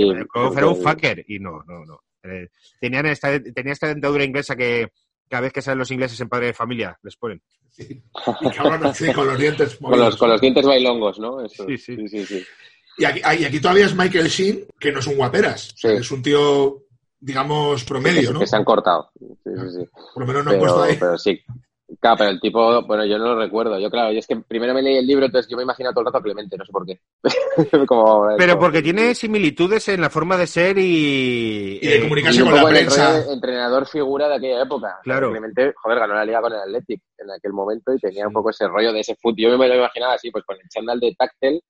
era 0.56 0.66
un 0.66 0.76
fucker. 0.82 1.24
Y 1.28 1.38
no, 1.38 1.62
no, 1.66 1.84
no. 1.84 2.00
Eh, 2.24 2.48
tenían 2.80 3.06
esta, 3.06 3.40
tenía 3.40 3.72
esta 3.72 3.86
dentadura 3.88 4.24
inglesa 4.24 4.56
que 4.56 4.88
cada 5.32 5.44
vez 5.44 5.52
que 5.54 5.62
salen 5.62 5.78
los 5.78 5.90
ingleses 5.90 6.20
en 6.20 6.28
Padre 6.28 6.48
de 6.48 6.52
Familia 6.52 6.98
les 7.02 7.16
ponen. 7.16 7.40
Sí. 7.70 8.02
Y 8.42 8.50
cabrón, 8.50 8.94
sí, 8.94 9.10
con 9.14 9.26
los 9.26 9.38
dientes 9.38 9.76
Con 9.76 9.92
los, 9.92 9.98
movidos. 9.98 10.16
con 10.18 10.28
los 10.28 10.40
dientes 10.42 10.66
bailongos, 10.66 11.18
¿no? 11.18 11.40
Eso. 11.42 11.64
Sí, 11.66 11.78
sí. 11.78 11.96
sí, 11.96 12.06
sí, 12.06 12.26
sí. 12.26 12.44
Y 12.98 13.04
aquí, 13.06 13.20
y 13.40 13.44
aquí 13.46 13.58
todavía 13.58 13.86
es 13.86 13.94
Michael 13.94 14.28
Sheen, 14.28 14.66
que 14.78 14.92
no 14.92 14.98
es 14.98 15.06
un 15.06 15.16
guaperas. 15.16 15.72
O 15.72 15.76
sea, 15.78 15.90
Sí. 15.92 15.96
Es 15.96 16.10
un 16.10 16.22
tío, 16.22 16.82
digamos, 17.18 17.82
promedio, 17.84 18.28
que, 18.28 18.34
¿no? 18.34 18.40
que 18.40 18.46
se 18.46 18.56
han 18.56 18.64
cortado. 18.64 19.10
Sí, 19.18 19.26
sí, 19.42 19.70
sí. 19.78 19.88
Por 20.12 20.20
lo 20.20 20.26
menos 20.26 20.44
no 20.44 20.50
han 20.50 20.58
puesto 20.58 20.82
ahí. 20.82 20.96
pero 21.00 21.16
sí. 21.16 21.40
Claro, 22.00 22.16
pero 22.18 22.30
el 22.30 22.40
tipo, 22.40 22.82
bueno, 22.86 23.04
yo 23.04 23.18
no 23.18 23.34
lo 23.34 23.38
recuerdo. 23.38 23.78
Yo, 23.78 23.90
claro, 23.90 24.12
yo 24.12 24.18
es 24.18 24.26
que 24.26 24.36
primero 24.36 24.72
me 24.74 24.82
leí 24.82 24.96
el 24.96 25.06
libro, 25.06 25.26
entonces 25.26 25.50
yo 25.50 25.56
me 25.56 25.62
imagino 25.62 25.90
todo 25.90 26.00
el 26.00 26.06
rato 26.06 26.18
a 26.18 26.22
Clemente, 26.22 26.56
no 26.56 26.64
sé 26.64 26.72
por 26.72 26.86
qué. 26.86 27.00
Como- 27.86 28.28
Pero 28.36 28.54
como- 28.54 28.66
porque 28.66 28.82
tiene 28.82 29.14
similitudes 29.14 29.88
en 29.88 30.00
la 30.00 30.10
forma 30.10 30.36
de 30.36 30.46
ser 30.46 30.78
y... 30.78 31.78
Y 31.82 31.86
de 31.86 31.96
eh, 31.96 32.00
comunicarse 32.02 32.38
y 32.38 32.42
un 32.42 32.50
con 32.50 32.56
la 32.62 32.68
el 32.70 32.74
prensa. 32.86 33.20
de 33.24 33.32
entrenador 33.32 33.86
figura 33.86 34.28
de 34.28 34.36
aquella 34.36 34.62
época. 34.62 34.98
Claro. 35.02 35.30
Clemente, 35.30 35.72
joder, 35.76 35.98
ganó 35.98 36.14
la 36.14 36.24
liga 36.24 36.40
con 36.40 36.52
el 36.52 36.60
Athletic 36.60 37.02
en 37.18 37.30
aquel 37.30 37.52
momento 37.52 37.92
y 37.94 37.98
tenía 37.98 38.26
un 38.26 38.32
poco 38.32 38.50
ese 38.50 38.66
rollo 38.68 38.92
de 38.92 39.00
ese 39.00 39.16
fútbol. 39.16 39.36
Yo 39.38 39.58
me 39.58 39.68
lo 39.68 39.76
imaginaba 39.76 40.14
así, 40.14 40.30
pues 40.30 40.44
con 40.44 40.56
el 40.56 40.68
chándal 40.68 41.00
de 41.00 41.14
táctil 41.16 41.60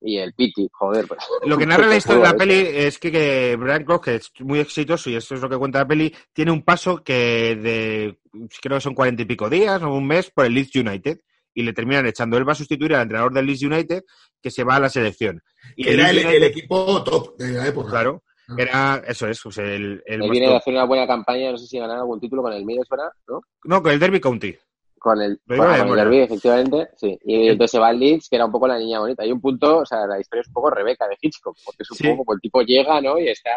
y 0.00 0.18
el 0.18 0.34
piti, 0.34 0.68
joder. 0.72 1.06
Pues. 1.06 1.20
Lo 1.44 1.56
que 1.56 1.66
narra 1.66 1.86
la 1.88 1.96
historia 1.96 2.22
de 2.22 2.28
la 2.32 2.36
peli 2.36 2.66
es 2.72 2.98
que, 2.98 3.10
que 3.10 3.56
Brian 3.56 3.84
que 4.02 4.16
es 4.16 4.30
muy 4.40 4.60
exitoso 4.60 5.10
y 5.10 5.16
esto 5.16 5.34
es 5.34 5.40
lo 5.40 5.48
que 5.48 5.56
cuenta 5.56 5.80
la 5.80 5.86
peli, 5.86 6.14
tiene 6.32 6.52
un 6.52 6.62
paso 6.62 7.02
que 7.02 7.56
de, 7.56 8.18
creo 8.60 8.76
que 8.78 8.82
son 8.82 8.94
cuarenta 8.94 9.22
y 9.22 9.26
pico 9.26 9.48
días 9.50 9.82
o 9.82 9.92
un 9.92 10.06
mes 10.06 10.30
por 10.30 10.46
el 10.46 10.54
Leeds 10.54 10.76
United 10.76 11.18
y 11.54 11.62
le 11.62 11.72
terminan 11.72 12.06
echando. 12.06 12.36
Él 12.36 12.48
va 12.48 12.52
a 12.52 12.56
sustituir 12.56 12.94
al 12.94 13.02
entrenador 13.02 13.32
del 13.32 13.46
Leeds 13.46 13.62
United 13.62 14.04
que 14.42 14.50
se 14.50 14.64
va 14.64 14.76
a 14.76 14.80
la 14.80 14.88
selección. 14.88 15.42
Y 15.74 15.88
era 15.88 16.10
el, 16.10 16.42
equipo 16.42 17.02
top 17.02 17.36
de 17.36 17.52
la 17.52 17.66
época. 17.66 17.90
Claro, 17.90 18.22
era, 18.56 19.02
eso 19.06 19.26
es, 19.26 19.40
pues 19.42 19.58
el, 19.58 20.02
el 20.06 20.22
Él 20.22 20.30
viene 20.30 20.48
de 20.48 20.56
hacer 20.56 20.74
una 20.74 20.84
buena 20.84 21.06
campaña, 21.06 21.50
no 21.50 21.56
sé 21.56 21.66
si 21.66 21.78
ganar 21.78 21.98
algún 21.98 22.20
título 22.20 22.42
con 22.42 22.52
el 22.52 22.64
Middlesbrough, 22.64 23.10
¿no? 23.28 23.40
No, 23.64 23.82
con 23.82 23.92
el 23.92 23.98
Derby 23.98 24.20
County. 24.20 24.54
Con 24.98 25.20
el, 25.20 25.38
con 25.46 25.70
el. 25.72 25.94
Derby, 25.94 26.18
efectivamente, 26.20 26.88
sí. 26.96 27.16
Y 27.24 27.48
entonces 27.48 27.70
se 27.72 27.78
va 27.78 27.88
al 27.88 27.98
Leeds, 28.00 28.28
que 28.28 28.36
era 28.36 28.46
un 28.46 28.50
poco 28.50 28.66
la 28.66 28.78
niña 28.78 28.98
bonita. 28.98 29.22
Hay 29.22 29.30
un 29.30 29.40
punto, 29.40 29.78
o 29.78 29.86
sea, 29.86 30.06
la 30.06 30.18
historia 30.18 30.40
es 30.40 30.48
un 30.48 30.54
poco 30.54 30.70
Rebeca 30.70 31.06
de 31.06 31.16
Hitchcock, 31.20 31.56
porque 31.64 31.82
es 31.84 31.90
un 31.92 31.96
Sí. 31.98 32.04
poco 32.08 32.24
como 32.24 32.34
el 32.34 32.40
tipo 32.40 32.62
llega, 32.62 33.00
¿no? 33.00 33.18
Y 33.18 33.28
está 33.28 33.50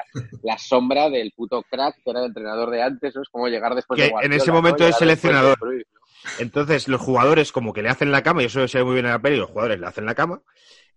la 0.43 0.57
sombra 0.57 1.09
del 1.09 1.31
puto 1.35 1.63
crack, 1.63 1.95
que 2.03 2.09
era 2.11 2.19
el 2.19 2.27
entrenador 2.27 2.69
de 2.69 2.81
antes, 2.83 3.15
¿no? 3.15 3.21
Es 3.23 3.29
como 3.29 3.47
llegar 3.47 3.73
después 3.73 3.95
Que 3.97 4.03
de 4.03 4.07
en 4.09 4.13
Guardiola, 4.13 4.35
ese 4.35 4.47
¿no? 4.47 4.53
momento 4.53 4.83
es 4.83 4.89
de 4.91 4.99
seleccionador. 4.99 5.57
Entonces 6.37 6.87
los 6.87 7.01
jugadores 7.01 7.51
como 7.51 7.73
que 7.73 7.81
le 7.81 7.89
hacen 7.89 8.11
la 8.11 8.21
cama, 8.21 8.43
y 8.43 8.45
eso 8.45 8.67
se 8.67 8.77
ve 8.79 8.83
muy 8.83 8.93
bien 8.93 9.05
en 9.05 9.13
la 9.13 9.19
peli, 9.21 9.37
los 9.37 9.49
jugadores 9.49 9.79
le 9.79 9.87
hacen 9.87 10.05
la 10.05 10.13
cama, 10.15 10.41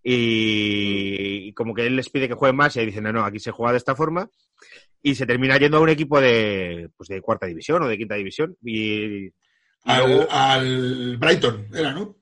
y, 0.02 1.48
y 1.48 1.52
como 1.54 1.74
que 1.74 1.86
él 1.86 1.96
les 1.96 2.10
pide 2.10 2.28
que 2.28 2.34
jueguen 2.34 2.56
más, 2.56 2.74
y 2.76 2.80
ahí 2.80 2.86
dicen, 2.86 3.04
no, 3.04 3.12
no, 3.12 3.24
aquí 3.24 3.38
se 3.38 3.50
juega 3.52 3.72
de 3.72 3.78
esta 3.78 3.94
forma, 3.94 4.28
y 5.02 5.14
se 5.14 5.26
termina 5.26 5.56
yendo 5.56 5.78
a 5.78 5.80
un 5.80 5.88
equipo 5.88 6.20
de, 6.20 6.90
pues 6.96 7.08
de 7.08 7.20
cuarta 7.20 7.46
división 7.46 7.82
o 7.82 7.88
de 7.88 7.96
quinta 7.98 8.14
división, 8.16 8.56
y 8.62 9.30
Al, 9.84 10.06
luego- 10.08 10.30
al 10.30 11.16
Brighton, 11.18 11.66
era, 11.74 11.92
¿no? 11.92 12.16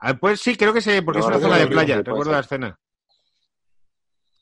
ah, 0.00 0.14
pues 0.14 0.40
sí, 0.40 0.54
creo 0.56 0.72
que 0.72 0.80
se, 0.80 1.02
porque 1.02 1.20
No, 1.20 1.24
es 1.26 1.30
una 1.30 1.40
zona 1.40 1.58
de 1.58 1.66
playa, 1.66 1.96
sí, 1.96 2.02
recuerdo 2.02 2.32
la 2.32 2.40
escena. 2.40 2.78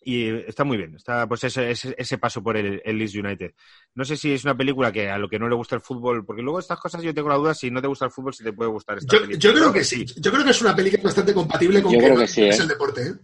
Y 0.06 0.28
está 0.28 0.64
muy 0.64 0.76
bien, 0.76 0.94
está 0.96 1.26
pues 1.26 1.44
ese, 1.44 1.70
ese, 1.70 1.94
ese 1.96 2.18
paso 2.18 2.42
por 2.42 2.58
el, 2.58 2.82
el 2.84 2.98
Leeds 2.98 3.14
United. 3.14 3.54
No 3.94 4.04
sé 4.04 4.18
si 4.18 4.32
es 4.34 4.44
una 4.44 4.54
película 4.54 4.92
que 4.92 5.08
a 5.10 5.16
lo 5.16 5.30
que 5.30 5.38
no 5.38 5.48
le 5.48 5.54
gusta 5.54 5.76
el 5.76 5.80
fútbol, 5.80 6.26
porque 6.26 6.42
luego 6.42 6.58
estas 6.58 6.78
cosas 6.78 7.02
yo 7.02 7.14
tengo 7.14 7.30
la 7.30 7.36
duda 7.36 7.54
si 7.54 7.70
no 7.70 7.80
te 7.80 7.88
gusta 7.88 8.04
el 8.04 8.10
fútbol, 8.10 8.34
si 8.34 8.44
te 8.44 8.52
puede 8.52 8.70
gustar 8.70 8.98
esta 8.98 9.14
Yo, 9.16 9.22
película. 9.22 9.38
yo 9.40 9.54
creo 9.54 9.72
que 9.72 9.82
sí. 9.84 10.04
Yo 10.04 10.30
creo 10.30 10.44
que 10.44 10.50
es 10.50 10.60
una 10.60 10.72
es 10.76 11.02
bastante 11.02 11.32
compatible 11.32 11.80
con 11.80 11.92
Yo 11.92 11.98
que 11.98 12.04
creo 12.04 12.18
que 12.18 12.26
sí, 12.26 12.42
es 12.42 12.58
¿eh? 12.58 12.62
el 12.62 12.68
deporte, 12.68 13.02
¿eh? 13.08 13.14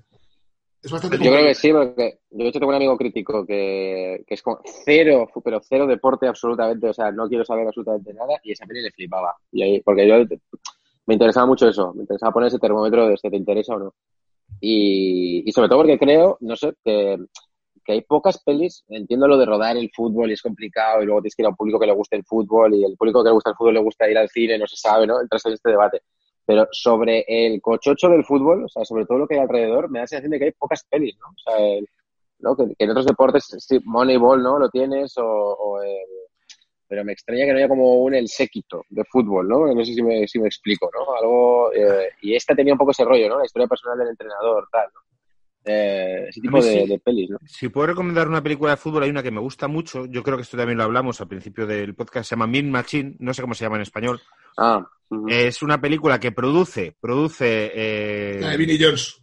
Es 0.82 0.90
bastante 0.90 1.18
Yo 1.18 1.30
creo 1.30 1.44
que 1.44 1.54
sí, 1.54 1.72
porque 1.72 2.20
yo 2.30 2.44
de 2.44 2.48
hecho 2.48 2.58
tengo 2.58 2.70
un 2.70 2.76
amigo 2.76 2.96
crítico 2.96 3.44
que, 3.44 4.24
que 4.26 4.34
es 4.34 4.42
como 4.42 4.60
cero, 4.84 5.28
pero 5.44 5.60
cero 5.60 5.86
deporte 5.86 6.26
absolutamente, 6.26 6.88
o 6.88 6.94
sea, 6.94 7.12
no 7.12 7.28
quiero 7.28 7.44
saber 7.44 7.66
absolutamente 7.66 8.14
nada 8.14 8.40
y 8.42 8.52
esa 8.52 8.66
peli 8.66 8.80
le 8.82 8.90
flipaba. 8.90 9.36
Y 9.52 9.62
ahí, 9.62 9.80
porque 9.80 10.08
yo 10.08 10.14
me 11.06 11.14
interesaba 11.14 11.46
mucho 11.46 11.68
eso, 11.68 11.92
me 11.92 12.02
interesaba 12.02 12.32
poner 12.32 12.48
ese 12.48 12.58
termómetro 12.58 13.08
de 13.08 13.16
si 13.16 13.28
te 13.28 13.36
interesa 13.36 13.74
o 13.74 13.78
no. 13.78 13.94
Y, 14.58 15.42
y 15.46 15.52
sobre 15.52 15.68
todo 15.68 15.80
porque 15.80 15.98
creo, 15.98 16.38
no 16.40 16.56
sé, 16.56 16.72
que, 16.82 17.18
que 17.84 17.92
hay 17.92 18.00
pocas 18.02 18.42
pelis, 18.42 18.84
entiendo 18.88 19.28
lo 19.28 19.36
de 19.36 19.46
rodar 19.46 19.76
el 19.76 19.90
fútbol 19.94 20.30
y 20.30 20.34
es 20.34 20.42
complicado 20.42 21.02
y 21.02 21.06
luego 21.06 21.20
tienes 21.20 21.34
que 21.34 21.42
ir 21.42 21.46
a 21.46 21.50
un 21.50 21.56
público 21.56 21.78
que 21.78 21.86
le 21.86 21.94
guste 21.94 22.16
el 22.16 22.24
fútbol 22.24 22.74
y 22.74 22.84
el 22.84 22.96
público 22.96 23.22
que 23.22 23.28
le 23.28 23.34
gusta 23.34 23.50
el 23.50 23.56
fútbol 23.56 23.74
le 23.74 23.80
gusta 23.80 24.10
ir 24.10 24.16
al 24.16 24.28
cine, 24.30 24.58
no 24.58 24.66
se 24.66 24.76
sabe, 24.76 25.06
¿no? 25.06 25.20
Entras 25.20 25.44
en 25.44 25.52
este 25.52 25.70
debate. 25.70 26.02
Pero 26.50 26.66
sobre 26.72 27.24
el 27.28 27.60
cochocho 27.62 28.08
del 28.08 28.24
fútbol, 28.24 28.64
o 28.64 28.68
sea, 28.68 28.84
sobre 28.84 29.06
todo 29.06 29.18
lo 29.18 29.28
que 29.28 29.34
hay 29.36 29.40
alrededor, 29.42 29.88
me 29.88 30.00
da 30.00 30.02
la 30.02 30.06
sensación 30.08 30.32
de 30.32 30.38
que 30.40 30.44
hay 30.46 30.52
pocas 30.52 30.84
pelis, 30.90 31.16
¿no? 31.20 31.28
O 31.28 31.38
sea, 31.38 31.56
¿no? 32.40 32.56
Que, 32.56 32.74
que 32.76 32.84
en 32.84 32.90
otros 32.90 33.06
deportes, 33.06 33.44
sí, 33.58 33.78
Moneyball, 33.84 34.42
¿no? 34.42 34.58
Lo 34.58 34.68
tienes, 34.68 35.16
o, 35.18 35.24
o 35.24 35.82
el- 35.82 35.90
pero 36.88 37.04
me 37.04 37.12
extraña 37.12 37.44
que 37.44 37.52
no 37.52 37.58
haya 37.58 37.68
como 37.68 38.02
un 38.02 38.14
el 38.14 38.26
séquito 38.28 38.82
de 38.88 39.04
fútbol, 39.04 39.48
¿no? 39.48 39.64
No 39.72 39.84
sé 39.84 39.94
si 39.94 40.02
me, 40.02 40.26
si 40.26 40.40
me 40.40 40.48
explico, 40.48 40.90
¿no? 40.92 41.14
Algo, 41.14 41.72
eh, 41.72 42.10
y 42.22 42.34
esta 42.34 42.54
tenía 42.56 42.74
un 42.74 42.78
poco 42.78 42.90
ese 42.90 43.04
rollo, 43.04 43.28
¿no? 43.28 43.38
La 43.38 43.44
historia 43.46 43.68
personal 43.68 43.98
del 43.98 44.08
entrenador, 44.08 44.66
tal, 44.72 44.88
¿no? 44.92 45.00
Eh, 45.64 46.26
ese 46.28 46.40
tipo 46.40 46.62
de, 46.62 46.72
sí. 46.82 46.88
de 46.88 46.98
pelis, 46.98 47.30
¿no? 47.30 47.38
Si 47.46 47.68
puedo 47.68 47.88
recomendar 47.88 48.26
una 48.28 48.42
película 48.42 48.70
de 48.72 48.76
fútbol, 48.78 49.02
hay 49.02 49.10
una 49.10 49.22
que 49.22 49.30
me 49.30 49.40
gusta 49.40 49.68
mucho. 49.68 50.06
Yo 50.06 50.22
creo 50.22 50.36
que 50.36 50.42
esto 50.42 50.56
también 50.56 50.78
lo 50.78 50.84
hablamos 50.84 51.20
al 51.20 51.28
principio 51.28 51.66
del 51.66 51.94
podcast. 51.94 52.28
Se 52.28 52.34
llama 52.34 52.46
Min 52.46 52.70
Machine. 52.70 53.16
No 53.18 53.34
sé 53.34 53.42
cómo 53.42 53.54
se 53.54 53.64
llama 53.64 53.76
en 53.76 53.82
español. 53.82 54.20
Ah. 54.56 54.84
Es 55.28 55.62
una 55.62 55.80
película 55.80 56.18
que 56.20 56.32
produce, 56.32 56.96
produce 57.00 57.72
eh, 57.74 58.38
La 58.40 58.50
de 58.50 58.56
Vinnie 58.56 58.78
Jones, 58.80 59.20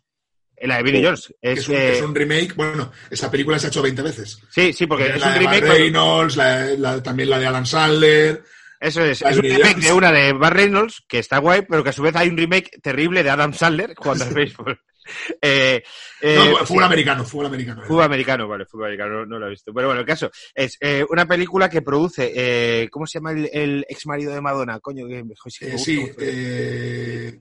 la 0.61 0.77
de 0.77 0.83
Vinnie 0.83 0.99
Sí. 1.01 1.05
Jones. 1.05 1.33
que 1.41 1.51
Es, 1.53 1.59
es 1.59 1.69
un, 1.69 1.75
eh, 1.75 1.91
es 1.93 2.01
un 2.01 2.13
remake. 2.15 2.53
Bueno, 2.55 2.91
esa 3.09 3.31
película 3.31 3.57
se 3.57 3.67
ha 3.67 3.69
hecho 3.69 3.81
20 3.81 4.01
veces. 4.01 4.39
sí, 4.49 4.73
sí, 4.73 4.85
porque 4.85 5.07
es 5.07 5.19
la 5.19 5.27
un 5.27 5.33
de 5.33 5.39
remake. 5.39 5.61
Reynolds, 5.65 6.35
la- 6.37 6.65
la- 6.77 7.01
también 7.01 7.29
la 7.29 7.39
de 7.39 7.47
Alan 7.47 7.65
Sandler. 7.65 8.43
Eso 8.79 9.01
es, 9.01 9.21
es 9.23 9.37
un 9.37 9.43
remake 9.43 9.71
Jones. 9.73 9.85
de 9.87 9.93
una 9.93 10.11
de 10.11 10.33
Bar 10.33 10.53
Reynolds, 10.55 11.03
que 11.07 11.17
está 11.19 11.39
guay, 11.39 11.63
pero 11.67 11.83
que 11.83 11.89
a 11.89 11.93
su 11.93 12.03
vez 12.03 12.15
hay 12.15 12.27
un 12.29 12.37
remake 12.37 12.79
terrible 12.83 13.23
de 13.23 13.29
Adam 13.31 13.53
Sandler 13.53 13.95
jugando 13.95 14.25
al 14.25 14.33
béisbol. 14.35 14.79
Eh, 15.41 15.83
eh, 16.21 16.35
no, 16.35 16.65
fútbol 16.65 16.83
americano, 16.83 17.23
fútbol 17.23 17.45
americano. 17.47 17.83
Fútbol 17.83 18.03
americano, 18.03 18.47
vale, 18.47 18.65
fútbol 18.65 18.85
americano, 18.85 19.19
no, 19.19 19.25
no 19.25 19.39
lo 19.39 19.47
he 19.47 19.51
visto. 19.51 19.73
Pero 19.73 19.87
bueno, 19.87 20.01
el 20.01 20.07
caso 20.07 20.31
es 20.53 20.77
eh, 20.81 21.05
una 21.09 21.25
película 21.27 21.69
que 21.69 21.81
produce, 21.81 22.31
eh, 22.35 22.89
¿cómo 22.89 23.05
se 23.05 23.19
llama 23.19 23.31
el, 23.31 23.49
el 23.53 23.85
ex 23.87 24.05
marido 24.07 24.33
de 24.33 24.41
Madonna? 24.41 24.79
Coño, 24.79 25.07
que 25.07 25.23
sí 25.49 25.97
me 25.97 26.03
Eh, 26.03 26.17
eh, 26.19 27.39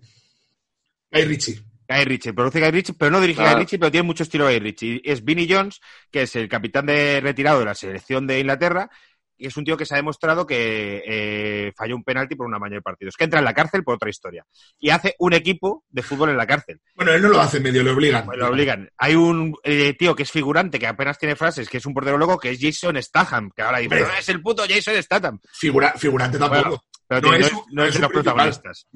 Guy 1.10 1.24
Ritchie. 1.24 1.62
Guy 1.88 2.04
Ritchie, 2.04 2.32
produce 2.32 2.60
Guy 2.60 2.70
Ritchie, 2.70 2.94
pero 2.98 3.10
no 3.12 3.20
dirige 3.20 3.42
Ah. 3.42 3.52
Guy 3.52 3.60
Ritchie, 3.60 3.78
pero 3.78 3.90
tiene 3.92 4.06
mucho 4.06 4.24
estilo 4.24 4.46
Guy 4.46 4.58
Ritchie. 4.58 5.00
Es 5.04 5.24
Vinnie 5.24 5.46
Jones, 5.48 5.80
que 6.10 6.22
es 6.22 6.36
el 6.36 6.48
capitán 6.48 6.86
de 6.86 7.20
retirado 7.20 7.60
de 7.60 7.64
la 7.64 7.74
selección 7.74 8.26
de 8.26 8.40
Inglaterra, 8.40 8.90
y 9.38 9.46
es 9.46 9.56
un 9.56 9.64
tío 9.64 9.76
que 9.76 9.84
se 9.84 9.94
ha 9.94 9.98
demostrado 9.98 10.46
que 10.46 11.02
eh, 11.06 11.72
falló 11.76 11.96
un 11.96 12.04
penalti 12.04 12.34
por 12.34 12.46
una 12.46 12.58
mañana 12.58 12.76
de 12.76 12.82
partidos, 12.82 13.16
que 13.16 13.24
entra 13.24 13.38
en 13.38 13.44
la 13.44 13.54
cárcel 13.54 13.84
por 13.84 13.94
otra 13.94 14.10
historia 14.10 14.44
y 14.78 14.90
hace 14.90 15.14
un 15.18 15.32
equipo 15.32 15.84
de 15.88 16.02
fútbol 16.02 16.30
en 16.30 16.36
la 16.36 16.46
cárcel. 16.46 16.80
Bueno, 16.94 17.12
él 17.12 17.22
no 17.22 17.28
lo 17.28 17.40
hace 17.40 17.60
medio, 17.60 17.82
le 17.82 17.90
obligan. 17.90 18.26
Lo 18.36 18.48
obligan. 18.48 18.90
Hay 18.98 19.14
un 19.14 19.54
eh, 19.62 19.94
tío 19.98 20.14
que 20.14 20.22
es 20.22 20.30
figurante, 20.30 20.78
que 20.78 20.86
apenas 20.86 21.18
tiene 21.18 21.36
frases, 21.36 21.68
que 21.68 21.78
es 21.78 21.86
un 21.86 21.94
portero 21.94 22.18
loco, 22.18 22.38
que 22.38 22.50
es 22.50 22.58
Jason 22.60 23.00
Statham, 23.02 23.50
que 23.54 23.62
ahora 23.62 23.78
dice, 23.78 24.00
no 24.00 24.14
es 24.18 24.28
el 24.28 24.42
puto 24.42 24.64
Jason 24.68 25.02
Statham. 25.02 25.38
Figura, 25.52 25.92
figurante 25.96 26.38
tampoco. 26.38 26.62
Bueno, 26.62 26.82
pero 27.08 27.20
No 27.20 27.28
tío, 27.30 27.38
no, 27.38 27.46
es 27.46 27.52
no 27.72 27.84
es 27.84 27.96
es 27.96 28.08
protagonistas. 28.08 28.86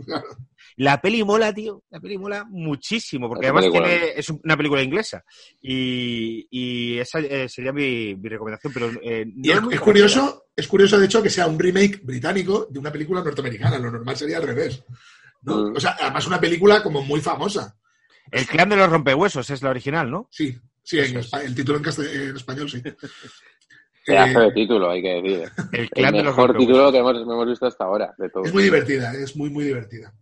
La 0.76 1.00
peli 1.00 1.22
mola, 1.24 1.52
tío. 1.52 1.82
La 1.90 2.00
peli 2.00 2.18
mola 2.18 2.44
muchísimo, 2.48 3.28
porque 3.28 3.46
además 3.46 3.70
tiene, 3.70 4.12
es 4.16 4.28
una 4.30 4.56
película 4.56 4.82
inglesa. 4.82 5.24
Y, 5.60 6.46
y 6.50 6.98
esa 6.98 7.20
eh, 7.20 7.48
sería 7.48 7.72
mi, 7.72 8.14
mi 8.16 8.28
recomendación. 8.28 8.72
Pero 8.72 8.90
eh, 9.02 9.26
no 9.26 9.32
Y 9.44 9.50
es, 9.50 9.62
muy 9.62 9.74
es 9.74 9.80
conocida. 9.80 9.84
curioso, 9.84 10.46
es 10.56 10.66
curioso 10.66 10.98
de 10.98 11.06
hecho 11.06 11.22
que 11.22 11.30
sea 11.30 11.46
un 11.46 11.58
remake 11.58 12.00
británico 12.02 12.66
de 12.70 12.78
una 12.78 12.92
película 12.92 13.22
norteamericana. 13.22 13.78
Lo 13.78 13.90
normal 13.90 14.16
sería 14.16 14.38
al 14.38 14.44
revés. 14.46 14.82
¿no? 15.42 15.70
Mm. 15.70 15.76
O 15.76 15.80
sea, 15.80 15.96
además 16.00 16.26
una 16.26 16.40
película 16.40 16.82
como 16.82 17.02
muy 17.02 17.20
famosa. 17.20 17.76
El 18.30 18.46
clan 18.46 18.68
de 18.68 18.76
los 18.76 18.88
rompehuesos 18.90 19.50
es 19.50 19.62
la 19.62 19.70
original, 19.70 20.10
¿no? 20.10 20.28
Sí, 20.30 20.56
sí, 20.82 20.98
en 20.98 21.16
el 21.16 21.54
título 21.54 21.78
en, 21.78 21.84
en 22.30 22.36
español 22.36 22.70
sí. 22.70 22.80
Pedazo 24.10 24.40
de 24.40 24.52
título, 24.52 24.90
hay 24.90 25.02
que 25.02 25.08
decir. 25.08 25.50
¿eh? 25.72 25.88
El 25.94 26.12
mejor 26.12 26.56
título 26.56 26.92
que 26.92 26.98
hemos, 26.98 27.16
hemos 27.16 27.46
visto 27.48 27.66
hasta 27.66 27.84
ahora, 27.84 28.14
de 28.18 28.28
todo. 28.28 28.44
es 28.44 28.52
muy 28.52 28.62
divertida, 28.62 29.12
es 29.14 29.36
muy, 29.36 29.50
muy 29.50 29.64
divertida. 29.64 30.12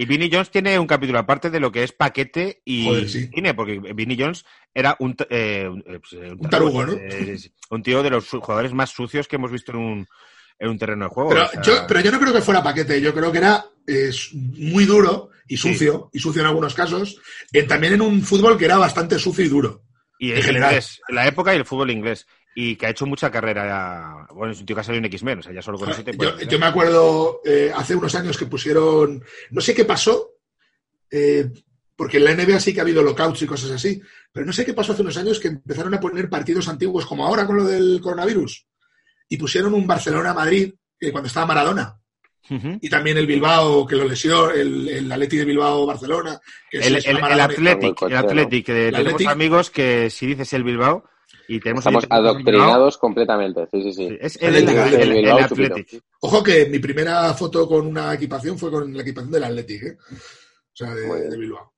Y 0.00 0.06
Vinnie 0.06 0.30
Jones 0.32 0.50
tiene 0.50 0.78
un 0.78 0.86
capítulo 0.86 1.18
aparte 1.18 1.50
de 1.50 1.58
lo 1.58 1.72
que 1.72 1.82
es 1.82 1.90
paquete 1.90 2.62
y 2.64 2.84
Joder, 2.84 3.08
sí. 3.08 3.28
cine, 3.34 3.52
porque 3.52 3.80
Vinnie 3.94 4.16
Jones 4.16 4.44
era 4.72 4.96
un, 5.00 5.16
eh, 5.28 5.68
un, 5.68 5.84
Un 6.38 6.48
tarugo, 6.48 6.86
¿no? 6.86 6.92
sí, 6.92 7.52
un 7.70 7.82
tío 7.82 8.02
de 8.04 8.10
los 8.10 8.28
jugadores 8.28 8.72
más 8.72 8.90
sucios 8.90 9.26
que 9.26 9.36
hemos 9.36 9.50
visto 9.50 9.72
en 9.72 9.78
un, 9.78 10.06
en 10.58 10.68
un 10.68 10.78
terreno 10.78 11.06
de 11.06 11.10
juego. 11.10 11.30
Pero, 11.30 11.46
o 11.46 11.48
sea, 11.48 11.62
yo, 11.62 11.72
pero 11.86 12.00
yo 12.00 12.12
no 12.12 12.20
creo 12.20 12.32
que 12.32 12.42
fuera 12.42 12.62
paquete, 12.62 13.00
yo 13.00 13.12
creo 13.12 13.32
que 13.32 13.38
era 13.38 13.64
eh, 13.86 14.10
muy 14.32 14.84
duro 14.84 15.30
y 15.48 15.56
sucio, 15.56 16.10
y 16.12 16.18
sucio 16.18 16.42
en 16.42 16.46
algunos 16.48 16.74
casos, 16.74 17.20
eh, 17.52 17.62
también 17.62 17.94
en 17.94 18.02
un 18.02 18.22
fútbol 18.22 18.58
que 18.58 18.66
era 18.66 18.78
bastante 18.78 19.18
sucio 19.18 19.44
y 19.44 19.48
duro. 19.48 19.82
y 20.18 20.32
en 20.32 20.42
general. 20.42 20.70
inglés, 20.70 21.00
la 21.08 21.26
época 21.26 21.54
y 21.54 21.58
el 21.58 21.64
fútbol 21.64 21.90
inglés. 21.90 22.26
Y 22.60 22.74
que 22.74 22.86
ha 22.86 22.90
hecho 22.90 23.06
mucha 23.06 23.30
carrera. 23.30 24.26
Bueno, 24.34 24.52
es 24.52 24.58
un 24.58 24.66
tío 24.66 24.74
que 24.74 24.80
ha 24.80 24.84
salido 24.84 24.98
en 24.98 25.04
X-Men, 25.04 25.38
o 25.38 25.42
sea, 25.42 25.52
ya 25.52 25.62
solo 25.62 25.78
con 25.78 25.90
eso 25.90 26.02
te 26.02 26.10
Yo, 26.12 26.18
puedes- 26.18 26.48
yo 26.48 26.58
me 26.58 26.66
acuerdo 26.66 27.40
eh, 27.44 27.70
hace 27.74 27.94
unos 27.94 28.12
años 28.16 28.36
que 28.36 28.46
pusieron, 28.46 29.22
no 29.50 29.60
sé 29.60 29.74
qué 29.74 29.84
pasó, 29.84 30.32
eh, 31.10 31.50
porque 31.94 32.16
en 32.16 32.24
la 32.24 32.32
NBA 32.32 32.58
sí 32.58 32.72
que 32.74 32.80
ha 32.80 32.82
habido 32.82 33.02
lockouts 33.02 33.42
y 33.42 33.46
cosas 33.46 33.70
así, 33.70 34.00
pero 34.32 34.44
no 34.44 34.52
sé 34.52 34.64
qué 34.64 34.74
pasó 34.74 34.92
hace 34.92 35.02
unos 35.02 35.16
años 35.16 35.38
que 35.38 35.48
empezaron 35.48 35.94
a 35.94 36.00
poner 36.00 36.28
partidos 36.28 36.66
antiguos 36.68 37.06
como 37.06 37.24
ahora 37.24 37.46
con 37.46 37.56
lo 37.58 37.64
del 37.64 38.00
coronavirus 38.02 38.66
y 39.28 39.36
pusieron 39.36 39.74
un 39.74 39.86
Barcelona-Madrid 39.86 40.74
eh, 41.00 41.12
cuando 41.12 41.28
estaba 41.28 41.46
Maradona 41.46 41.96
y 42.80 42.88
también 42.88 43.18
el 43.18 43.26
Bilbao 43.26 43.86
que 43.86 43.94
lo 43.96 44.04
lesió, 44.08 44.50
el, 44.50 44.88
el 44.88 45.12
Atleti 45.12 45.36
de 45.36 45.44
Bilbao-Barcelona. 45.44 46.40
El, 46.72 46.96
el, 46.96 47.06
el 47.06 47.40
Athletic, 47.40 48.02
el. 48.02 48.16
Athletic, 48.16 48.64
que 48.66 48.72
tenemos 48.72 49.00
Athletic. 49.00 49.28
amigos 49.28 49.70
que 49.70 50.08
si 50.08 50.26
dices 50.26 50.52
el 50.54 50.64
Bilbao 50.64 51.04
y 51.48 51.58
tenemos 51.60 51.80
Estamos 51.80 52.04
Bilbao, 52.04 52.18
adoctrinados 52.18 52.98
completamente, 52.98 53.66
sí, 53.72 53.82
sí, 53.82 53.92
sí. 53.92 54.08
sí, 54.08 54.18
es 54.20 54.36
El 54.40 54.54
el, 54.56 54.68
el, 54.68 54.68
Athletic, 54.78 55.00
el- 55.00 55.10
el 55.12 55.22
Bilbao 55.22 55.48
chupito. 55.48 55.74
Athletic. 55.74 56.02
Ojo 56.20 56.42
que 56.42 56.66
mi 56.66 56.78
primera 56.78 57.34
foto 57.34 57.66
con 57.66 57.86
una 57.86 58.14
equipación 58.14 58.58
fue 58.58 58.70
con 58.70 58.94
la 58.94 59.02
equipación 59.02 59.32
del 59.32 59.44
Athletic, 59.44 59.82
¿eh? 59.82 59.96
o 60.10 60.16
sea, 60.74 60.94
de, 60.94 61.36
Bilbao. 61.36 61.72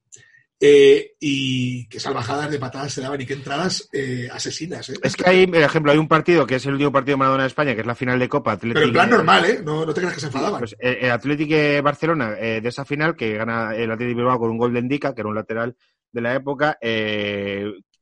Eh, 0.63 1.13
y 1.19 1.89
qué 1.89 1.99
salvajadas 1.99 2.51
de 2.51 2.59
patadas 2.59 2.93
se 2.93 3.01
daban 3.01 3.19
y 3.19 3.25
qué 3.25 3.33
entradas 3.33 3.89
eh, 3.95 4.29
asesinas. 4.31 4.91
¿eh? 4.91 4.95
Es 5.03 5.17
que 5.17 5.27
hay, 5.27 5.47
por 5.47 5.57
ejemplo, 5.57 5.91
hay 5.91 5.97
un 5.97 6.07
partido 6.07 6.47
que 6.47 6.57
es 6.57 6.67
el 6.67 6.73
último 6.73 6.93
partido 6.93 7.15
de 7.15 7.19
Maradona 7.21 7.45
de 7.45 7.49
España, 7.49 7.75
que 7.75 7.81
es 7.81 7.87
la 7.87 7.95
final 7.95 8.19
de 8.19 8.29
Copa 8.29 8.53
Athletic. 8.53 8.75
Pero 8.75 8.87
en 8.89 8.93
plan 8.93 9.09
normal, 9.09 9.45
¿eh? 9.47 9.63
No, 9.65 9.87
no 9.87 9.95
te 9.95 10.01
creas 10.03 10.13
que 10.15 10.21
se 10.21 10.27
enfadaban. 10.27 10.59
Pues, 10.59 10.77
eh, 10.79 10.99
el 11.01 11.11
Athletic 11.13 11.49
de 11.49 11.81
Barcelona, 11.81 12.35
eh, 12.39 12.61
de 12.61 12.69
esa 12.69 12.85
final, 12.85 13.17
que 13.17 13.39
gana 13.39 13.75
el 13.75 13.91
Athletic 13.91 14.17
Bilbao 14.17 14.39
con 14.39 14.51
un 14.51 14.59
gol 14.59 14.75
de 14.75 14.81
Indica, 14.81 15.15
que 15.15 15.23
era 15.23 15.31
un 15.31 15.35
lateral 15.35 15.75
de 16.13 16.21
la 16.21 16.35
época, 16.35 16.77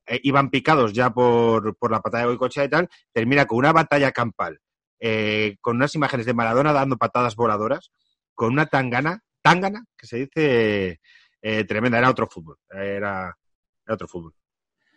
eh, 0.08 0.20
iban 0.22 0.50
picados 0.50 0.92
ya 0.92 1.10
por, 1.10 1.76
por 1.76 1.90
la 1.90 2.00
patada 2.00 2.22
de 2.24 2.28
Goicochea 2.28 2.64
y 2.64 2.68
tal, 2.70 2.88
termina 3.12 3.46
con 3.46 3.58
una 3.58 3.72
batalla 3.72 4.12
campal, 4.12 4.60
eh, 5.00 5.56
con 5.60 5.76
unas 5.76 5.94
imágenes 5.94 6.26
de 6.26 6.34
Maradona 6.34 6.72
dando 6.72 6.96
patadas 6.96 7.36
voladoras, 7.36 7.90
con 8.34 8.52
una 8.52 8.66
tangana, 8.66 9.22
tangana, 9.42 9.84
que 9.96 10.06
se 10.06 10.16
dice 10.18 11.00
eh, 11.42 11.64
tremenda, 11.64 11.98
era 11.98 12.10
otro 12.10 12.26
fútbol, 12.26 12.56
era, 12.70 13.36
era 13.84 13.94
otro 13.94 14.08
fútbol. 14.08 14.34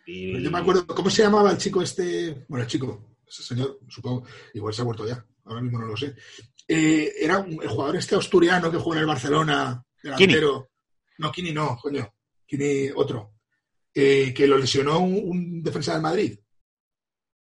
Y- 0.06 0.42
Yo 0.42 0.50
me 0.50 0.58
acuerdo, 0.58 0.86
¿cómo 0.86 1.10
se 1.10 1.22
llamaba 1.22 1.50
el 1.52 1.58
chico 1.58 1.80
este? 1.82 2.44
Bueno, 2.48 2.64
el 2.64 2.68
chico, 2.70 3.16
ese 3.26 3.42
señor, 3.42 3.78
supongo, 3.88 4.26
igual 4.54 4.74
se 4.74 4.82
ha 4.82 4.84
muerto 4.84 5.06
ya, 5.06 5.24
ahora 5.44 5.60
mismo 5.60 5.78
no 5.78 5.86
lo 5.86 5.96
sé. 5.96 6.14
Eh, 6.66 7.12
era 7.20 7.38
un, 7.38 7.60
el 7.62 7.68
jugador 7.68 7.96
este 7.96 8.14
asturiano 8.16 8.70
que 8.70 8.78
juega 8.78 8.98
en 8.98 9.02
el 9.02 9.08
Barcelona, 9.08 9.84
delantero. 10.02 10.70
No, 11.18 11.30
Kini 11.30 11.52
no, 11.52 11.76
coño. 11.80 12.08
Kini 12.46 12.90
otro. 12.94 13.31
Eh, 13.94 14.32
que 14.34 14.46
lo 14.46 14.56
lesionó 14.58 15.00
un, 15.00 15.14
un 15.24 15.62
defensa 15.62 15.92
del 15.92 16.02
Madrid. 16.02 16.38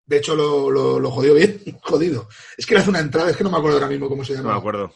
De 0.05 0.17
hecho, 0.17 0.35
lo, 0.35 0.69
lo, 0.69 0.99
lo 0.99 1.11
jodió 1.11 1.33
bien, 1.33 1.59
jodido. 1.81 2.27
Es 2.57 2.65
que 2.65 2.75
le 2.75 2.81
hace 2.81 2.89
una 2.89 2.99
entrada, 2.99 3.29
es 3.31 3.37
que 3.37 3.43
no 3.43 3.49
me 3.51 3.57
acuerdo 3.57 3.77
ahora 3.77 3.89
mismo 3.89 4.07
cómo 4.09 4.23
se 4.23 4.33
No 4.33 4.39
llama. 4.39 4.51
me 4.53 4.59
acuerdo. 4.59 4.93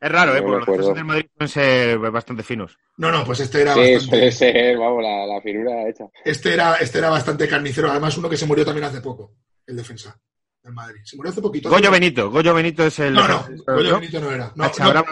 Es 0.00 0.12
raro, 0.12 0.36
¿eh? 0.36 0.40
No 0.40 0.46
Porque 0.46 0.58
los 0.58 0.66
defensas 0.66 0.94
del 0.94 1.04
Madrid 1.04 1.26
pueden 1.36 1.48
ser 1.48 1.98
bastante 1.98 2.42
finos. 2.44 2.78
No, 2.98 3.10
no, 3.10 3.24
pues 3.24 3.40
este 3.40 3.62
era 3.62 3.74
Sí, 3.74 3.94
bastante. 3.94 4.30
ser, 4.30 4.76
vamos, 4.78 5.02
la, 5.02 5.26
la 5.26 5.40
figura 5.40 5.88
hecha. 5.88 6.04
Este 6.24 6.54
era, 6.54 6.76
este 6.76 6.98
era 6.98 7.10
bastante 7.10 7.48
carnicero. 7.48 7.90
Además, 7.90 8.16
uno 8.16 8.28
que 8.28 8.36
se 8.36 8.46
murió 8.46 8.64
también 8.64 8.84
hace 8.84 9.00
poco, 9.00 9.34
el 9.66 9.76
defensa 9.76 10.16
del 10.62 10.72
Madrid. 10.72 11.00
Se 11.02 11.16
murió 11.16 11.32
hace 11.32 11.42
poquito. 11.42 11.68
Goyo 11.68 11.90
Benito, 11.90 12.30
Goyo 12.30 12.54
Benito 12.54 12.86
es 12.86 12.96
el... 13.00 13.14
No, 13.14 13.26
no, 13.26 13.44
Goyo 13.66 13.90
¿no? 13.90 13.98
Benito 14.00 14.20
no 14.20 14.30
era. 14.30 14.52
No, 14.54 14.64
Hacha 14.64 14.92
no, 14.92 15.04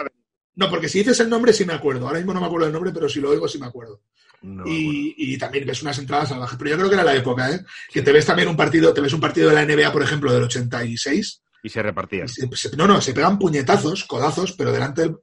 no, 0.55 0.69
porque 0.69 0.87
si 0.87 0.99
dices 0.99 1.19
el 1.19 1.29
nombre 1.29 1.51
sí 1.51 1.65
me 1.65 1.73
acuerdo. 1.73 2.07
Ahora 2.07 2.19
mismo 2.19 2.33
no 2.33 2.39
me 2.39 2.45
acuerdo 2.47 2.65
del 2.67 2.73
nombre, 2.73 2.91
pero 2.93 3.09
si 3.09 3.19
lo 3.19 3.29
oigo 3.31 3.47
sí 3.47 3.59
me 3.59 3.65
acuerdo. 3.67 4.01
No, 4.41 4.63
y, 4.67 5.15
y 5.17 5.37
también 5.37 5.65
ves 5.65 5.81
unas 5.81 5.97
entradas 5.99 6.29
salvajes. 6.29 6.57
Pero 6.57 6.69
yo 6.71 6.77
creo 6.77 6.89
que 6.89 6.95
era 6.95 7.03
la 7.03 7.15
época, 7.15 7.51
¿eh? 7.51 7.59
Que 7.91 8.01
te 8.01 8.11
ves 8.11 8.25
también 8.25 8.47
un 8.47 8.55
partido, 8.57 8.93
te 8.93 9.01
ves 9.01 9.13
un 9.13 9.19
partido 9.21 9.49
de 9.49 9.55
la 9.55 9.65
NBA, 9.65 9.91
por 9.91 10.03
ejemplo, 10.03 10.31
del 10.31 10.43
86. 10.43 11.41
Y 11.63 11.69
se 11.69 11.81
repartían. 11.83 12.27
y 12.27 12.55
se- 12.55 12.75
no, 12.77 12.87
no, 12.87 13.01
se 13.01 13.13
pegan 13.13 13.39
puñetazos, 13.39 14.05
codazos, 14.05 14.53
pero 14.53 14.71
delante 14.71 15.01
del- 15.01 15.17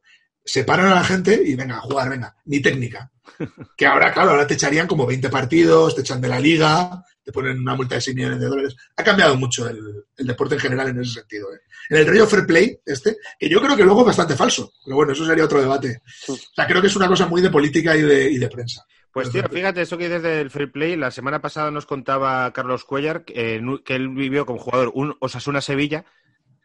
se 0.45 0.65
paran 0.65 0.86
a 0.89 0.95
la 0.97 1.05
gente 1.05 1.41
y 1.45 1.55
venga, 1.55 1.77
a 1.78 1.81
jugar, 1.81 2.11
venga, 2.11 2.35
ni 2.45 2.61
técnica. 2.61 3.11
Que 3.77 3.86
ahora, 3.86 4.12
claro, 4.12 4.31
ahora 4.32 4.47
te 4.47 4.55
echarían 4.55 4.86
como 4.86 5.07
20 5.07 5.28
partidos, 5.31 5.95
te 5.95 6.03
echan 6.03 6.20
de 6.20 6.28
la 6.28 6.39
liga, 6.39 7.03
te 7.24 7.32
ponen 7.32 7.59
una 7.59 7.74
multa 7.74 7.95
de 7.95 8.01
6 8.03 8.15
millones 8.15 8.39
de 8.41 8.47
dólares. 8.47 8.77
Ha 8.97 9.03
cambiado 9.03 9.36
mucho 9.36 9.66
el, 9.69 9.78
el 10.16 10.27
deporte 10.27 10.57
en 10.57 10.61
general 10.61 10.89
en 10.89 11.01
ese 11.01 11.15
sentido. 11.15 11.49
¿eh? 11.55 11.61
En 11.89 11.97
el 11.99 12.07
rollo 12.07 12.27
fair 12.27 12.45
play, 12.47 12.78
este, 12.85 13.16
que 13.39 13.49
yo 13.49 13.61
creo 13.62 13.74
que 13.77 13.82
luego 13.85 14.01
es 14.03 14.09
bastante 14.09 14.36
falso, 14.36 14.73
pero 14.85 14.97
bueno, 14.97 15.12
eso 15.12 15.24
sería 15.24 15.45
otro 15.45 15.61
debate. 15.61 16.03
O 16.28 16.36
sea, 16.55 16.66
creo 16.66 16.81
que 16.82 16.89
es 16.89 16.97
una 16.97 17.09
cosa 17.09 17.27
muy 17.27 17.41
de 17.41 17.51
política 17.51 17.97
y 17.97 18.03
de, 18.03 18.31
y 18.31 18.36
de 18.39 18.49
prensa. 18.49 18.85
Pues 19.15 19.31
tío, 19.31 19.45
fíjate, 19.49 19.81
eso 19.82 19.97
que 19.97 20.09
dices 20.09 20.23
del 20.24 20.51
fair 20.51 20.73
play, 20.73 20.97
la 20.97 21.12
semana 21.12 21.41
pasada 21.41 21.70
nos 21.70 21.86
contaba 21.86 22.53
Carlos 22.53 22.85
Cuellar 22.85 23.24
que, 23.24 23.55
eh, 23.57 23.62
que 23.85 23.95
él 23.95 24.09
vivió 24.09 24.45
como 24.45 24.59
jugador 24.59 24.91
un 24.93 25.16
Osasuna 25.20 25.61
Sevilla, 25.61 26.05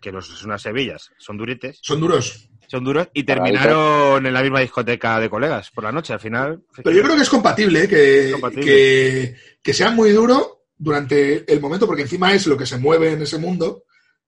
que 0.01 0.11
los 0.11 0.27
Osasuna 0.27 0.57
Sevillas 0.57 1.11
son 1.19 1.37
duretes, 1.37 1.79
Son 1.83 1.99
duros. 1.99 2.49
son 2.67 2.83
duros, 2.83 3.07
y 3.13 3.23
terminaron 3.23 4.25
en 4.25 4.33
la 4.33 4.41
misma 4.41 4.61
discoteca 4.61 5.19
de 5.19 5.29
colegas 5.29 5.69
por 5.69 5.83
la 5.83 5.91
noche, 5.91 6.11
al 6.13 6.19
final. 6.19 6.63
Pero 6.83 6.95
yo 6.95 7.03
creo 7.03 7.15
que 7.15 7.21
es 7.21 7.29
compatible, 7.29 7.83
¿eh? 7.83 7.87
que, 7.87 8.31
Compatible. 8.31 8.65
que, 8.65 9.35
que 9.61 9.73
sea 9.73 9.91
muy 9.91 10.09
duro 10.09 10.63
durante 10.75 11.51
el 11.53 11.61
momento, 11.61 11.85
porque 11.85 12.01
encima 12.01 12.33
es 12.33 12.47
lo 12.47 12.57
que 12.57 12.65
se 12.65 12.77
mueve 12.79 13.11
en 13.11 13.21
ese 13.21 13.37
mundo 13.37 13.83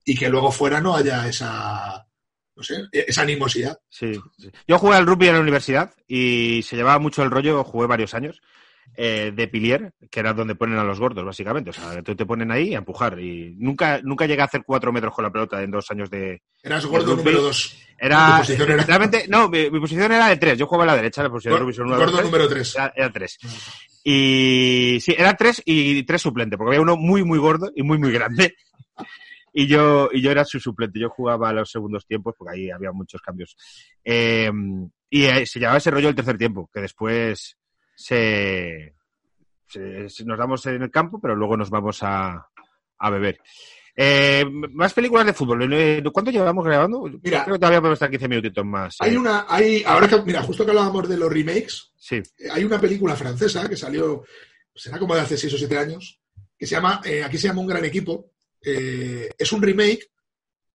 y 0.06 0.15
que 0.15 0.30
luego 0.30 0.52
fuera 0.52 0.80
no 0.80 0.95
haya 0.95 1.27
esa, 1.27 2.06
no 2.62 2.64
sé, 2.64 2.84
esa 2.92 3.24
animosidad. 3.24 3.78
Sí, 3.90 4.14
sí. 4.38 4.52
Yo 4.68 4.78
jugué 4.78 4.96
al 4.96 5.06
rugby 5.08 5.28
en 5.28 5.34
la 5.36 5.40
universidad 5.42 5.94
y 6.08 6.62
se 6.64 6.76
llevaba 6.76 7.00
mucho 7.00 7.24
el 7.24 7.32
rollo, 7.32 7.64
jugué 7.64 7.88
varios 7.88 8.14
años, 8.14 8.42
eh, 8.96 9.32
de 9.34 9.48
pilier, 9.48 9.94
que 10.12 10.20
era 10.20 10.34
donde 10.34 10.54
ponen 10.56 10.78
a 10.78 10.84
los 10.84 11.00
gordos, 11.00 11.24
básicamente. 11.26 11.70
O 11.70 11.74
sea, 11.74 12.02
tú 12.04 12.16
te 12.16 12.26
ponen 12.26 12.52
ahí 12.52 12.76
a 12.76 12.80
empujar. 12.80 13.20
Y 13.20 13.56
nunca, 13.58 14.00
nunca 14.04 14.26
llegué 14.26 14.42
a 14.42 14.46
hacer 14.46 14.64
cuatro 14.66 14.92
metros 14.92 15.14
con 15.14 15.24
la 15.24 15.32
pelota 15.32 15.62
en 15.64 15.72
dos 15.72 15.90
años 15.92 16.10
de... 16.10 16.42
Eras 16.62 16.86
gordo 16.86 17.16
número 17.16 17.42
dos. 17.42 17.78
Era... 17.98 18.42
Era- 18.48 18.84
Realmente, 18.84 19.26
no, 19.30 19.48
mi, 19.50 19.70
mi 19.72 19.80
posición 19.80 20.12
era 20.12 20.28
de 20.28 20.38
tres. 20.38 20.58
Yo 20.58 20.68
jugaba 20.68 20.84
a 20.84 20.96
la 20.96 21.02
derecha, 21.02 21.24
la 21.24 21.30
posición 21.30 21.66
de 21.66 21.74
son 21.74 21.88
Gordo 21.88 22.22
número 22.22 22.48
tres. 22.50 22.76
Era, 22.76 22.94
era 22.96 23.12
tres. 23.12 23.38
Y 24.04 24.98
sí, 25.02 25.16
era 25.18 25.36
tres 25.36 25.62
y 25.66 26.04
tres 26.04 26.22
suplentes, 26.22 26.58
porque 26.58 26.72
había 26.76 26.82
uno 26.82 26.98
muy, 26.98 27.24
muy 27.24 27.40
gordo 27.40 27.72
y 27.76 27.84
muy, 27.84 27.98
muy 27.98 28.12
grande. 28.12 28.56
Y 29.53 29.68
yo, 29.68 30.10
y 30.14 30.22
yo 30.22 30.32
era 30.32 30.45
su 30.45 30.60
suplente. 30.60 30.99
Yo 30.99 31.10
jugaba 31.10 31.49
a 31.49 31.53
los 31.53 31.69
segundos 31.69 32.06
tiempos, 32.06 32.36
porque 32.38 32.56
ahí 32.57 32.69
había 32.72 32.91
muchos 32.91 33.22
cambios. 33.22 33.56
Eh, 34.03 34.49
y 35.10 35.23
eh, 35.26 35.45
se 35.45 35.60
llamaba 35.60 35.78
ese 35.78 35.91
rollo 35.91 36.10
el 36.10 36.15
tercer 36.15 36.38
tiempo, 36.38 36.69
que 36.73 36.80
después 36.82 37.57
se, 37.95 38.94
se- 39.68 40.10
se- 40.10 40.26
nos 40.26 40.38
damos 40.38 40.65
en 40.68 40.82
el 40.82 40.91
campo, 40.91 41.19
pero 41.22 41.36
luego 41.36 41.57
nos 41.57 41.69
vamos 41.69 41.99
a, 42.02 42.48
a 42.99 43.10
beber. 43.10 43.40
Eh, 43.95 44.45
más 44.72 44.94
películas 44.94 45.26
de 45.26 45.34
fútbol. 45.34 45.60
¿Cuánto 46.14 46.32
llevamos 46.32 46.64
grabando? 46.64 47.03
Mira. 47.22 47.44
Creo 47.44 47.56
que 47.56 47.60
todavía 47.60 47.82
podemos 47.82 47.98
estar 47.98 48.10
15 48.10 48.28
minutitos 48.30 48.65
más. 48.65 48.95
Hay 48.99 49.15
eh. 49.15 49.18
una, 49.18 49.45
hay, 49.49 49.84
ahora 49.86 50.07
que, 50.07 50.22
mira, 50.22 50.41
justo 50.44 50.64
que 50.64 50.72
hablábamos 50.72 51.10
de 51.10 51.18
los 51.18 51.32
remakes, 51.32 51.91
Sí. 51.98 52.22
hay 52.52 52.64
una 52.64 52.80
película 52.80 53.15
francesa 53.18 53.68
que 53.68 53.76
salió, 53.76 54.23
será 54.73 54.98
como 54.98 55.14
de 55.14 55.22
hace 55.22 55.38
seis 55.38 55.53
o 55.53 55.57
siete 55.57 55.78
años, 55.78 56.19
que 56.57 56.65
se 56.65 56.76
llama, 56.76 57.02
eh, 57.03 57.22
aquí 57.23 57.38
se 57.38 57.49
llama 57.49 57.61
Un 57.61 57.68
Gran 57.68 57.84
Equipo, 57.86 58.31
eh, 58.64 59.30
es 59.38 59.52
un 59.52 59.62
remake 59.62 60.08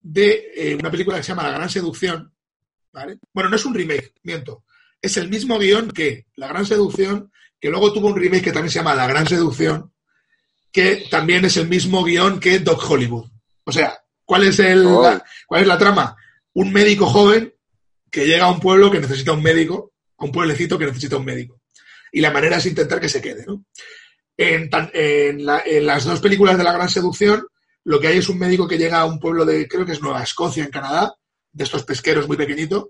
de 0.02 0.52
eh, 0.56 0.76
una 0.76 0.92
película 0.92 1.18
que 1.18 1.24
se 1.24 1.30
llama 1.30 1.44
La 1.50 1.58
Gran 1.58 1.70
Seducción. 1.70 2.32
¿vale? 2.92 3.18
Bueno, 3.34 3.50
no 3.50 3.56
es 3.56 3.66
un 3.66 3.74
remake, 3.74 4.14
miento. 4.24 4.64
Es 5.02 5.18
el 5.18 5.30
mismo 5.30 5.58
guion 5.60 5.92
que 5.92 6.28
La 6.36 6.48
Gran 6.48 6.66
Seducción, 6.66 7.32
que 7.60 7.70
luego 7.70 7.92
tuvo 7.94 8.08
un 8.08 8.16
remake 8.16 8.44
que 8.46 8.52
también 8.52 8.72
se 8.72 8.80
llama 8.80 8.96
La 8.96 9.08
Gran 9.08 9.28
Seducción, 9.28 9.92
que 10.72 11.08
también 11.10 11.46
es 11.46 11.58
el 11.58 11.68
mismo 11.68 12.04
guion 12.04 12.40
que 12.40 12.60
Doc 12.60 12.90
Hollywood. 12.90 13.30
O 13.64 13.72
sea, 13.72 13.98
¿cuál 14.24 14.44
es, 14.44 14.60
el, 14.60 14.86
Oh. 14.86 15.04
la, 15.04 15.24
¿cuál 15.48 15.62
es 15.62 15.68
la 15.68 15.78
trama? 15.78 16.16
Un 16.54 16.72
médico 16.72 17.06
joven 17.06 17.54
que 18.12 18.26
llega 18.26 18.46
a 18.46 18.52
un 18.52 18.60
pueblo 18.60 18.90
que 18.92 19.00
necesita 19.00 19.34
un 19.34 19.44
médico, 19.44 19.94
a 20.18 20.26
un 20.26 20.32
pueblecito 20.32 20.78
que 20.78 20.86
necesita 20.86 21.18
un 21.18 21.26
médico. 21.26 21.62
Y 22.12 22.22
la 22.22 22.32
manera 22.32 22.58
es 22.58 22.66
intentar 22.66 23.00
que 23.00 23.10
se 23.10 23.22
quede, 23.22 23.46
¿no? 23.46 23.66
En, 24.38 24.70
tan- 24.70 24.92
en 24.94 25.46
la- 25.46 25.64
en 25.66 25.86
las 25.86 26.06
dos 26.06 26.20
películas 26.22 26.58
de 26.58 26.64
La 26.64 26.74
Gran 26.74 26.90
Seducción, 26.90 27.46
lo 27.86 28.00
que 28.00 28.08
hay 28.08 28.18
es 28.18 28.30
un 28.30 28.40
médico 28.40 28.68
que 28.68 28.78
llega 28.78 29.00
a 29.00 29.06
un 29.06 29.20
pueblo 29.20 29.46
de, 29.46 29.68
creo 29.68 29.86
que 29.86 29.94
es 29.94 30.02
Nueva 30.02 30.24
Escocia, 30.24 30.64
en 30.64 30.72
Canadá, 30.72 31.16
de 31.52 31.64
estos 31.64 31.84
pesqueros 31.84 32.28
muy 32.28 32.36
pequeñitos, 32.36 32.90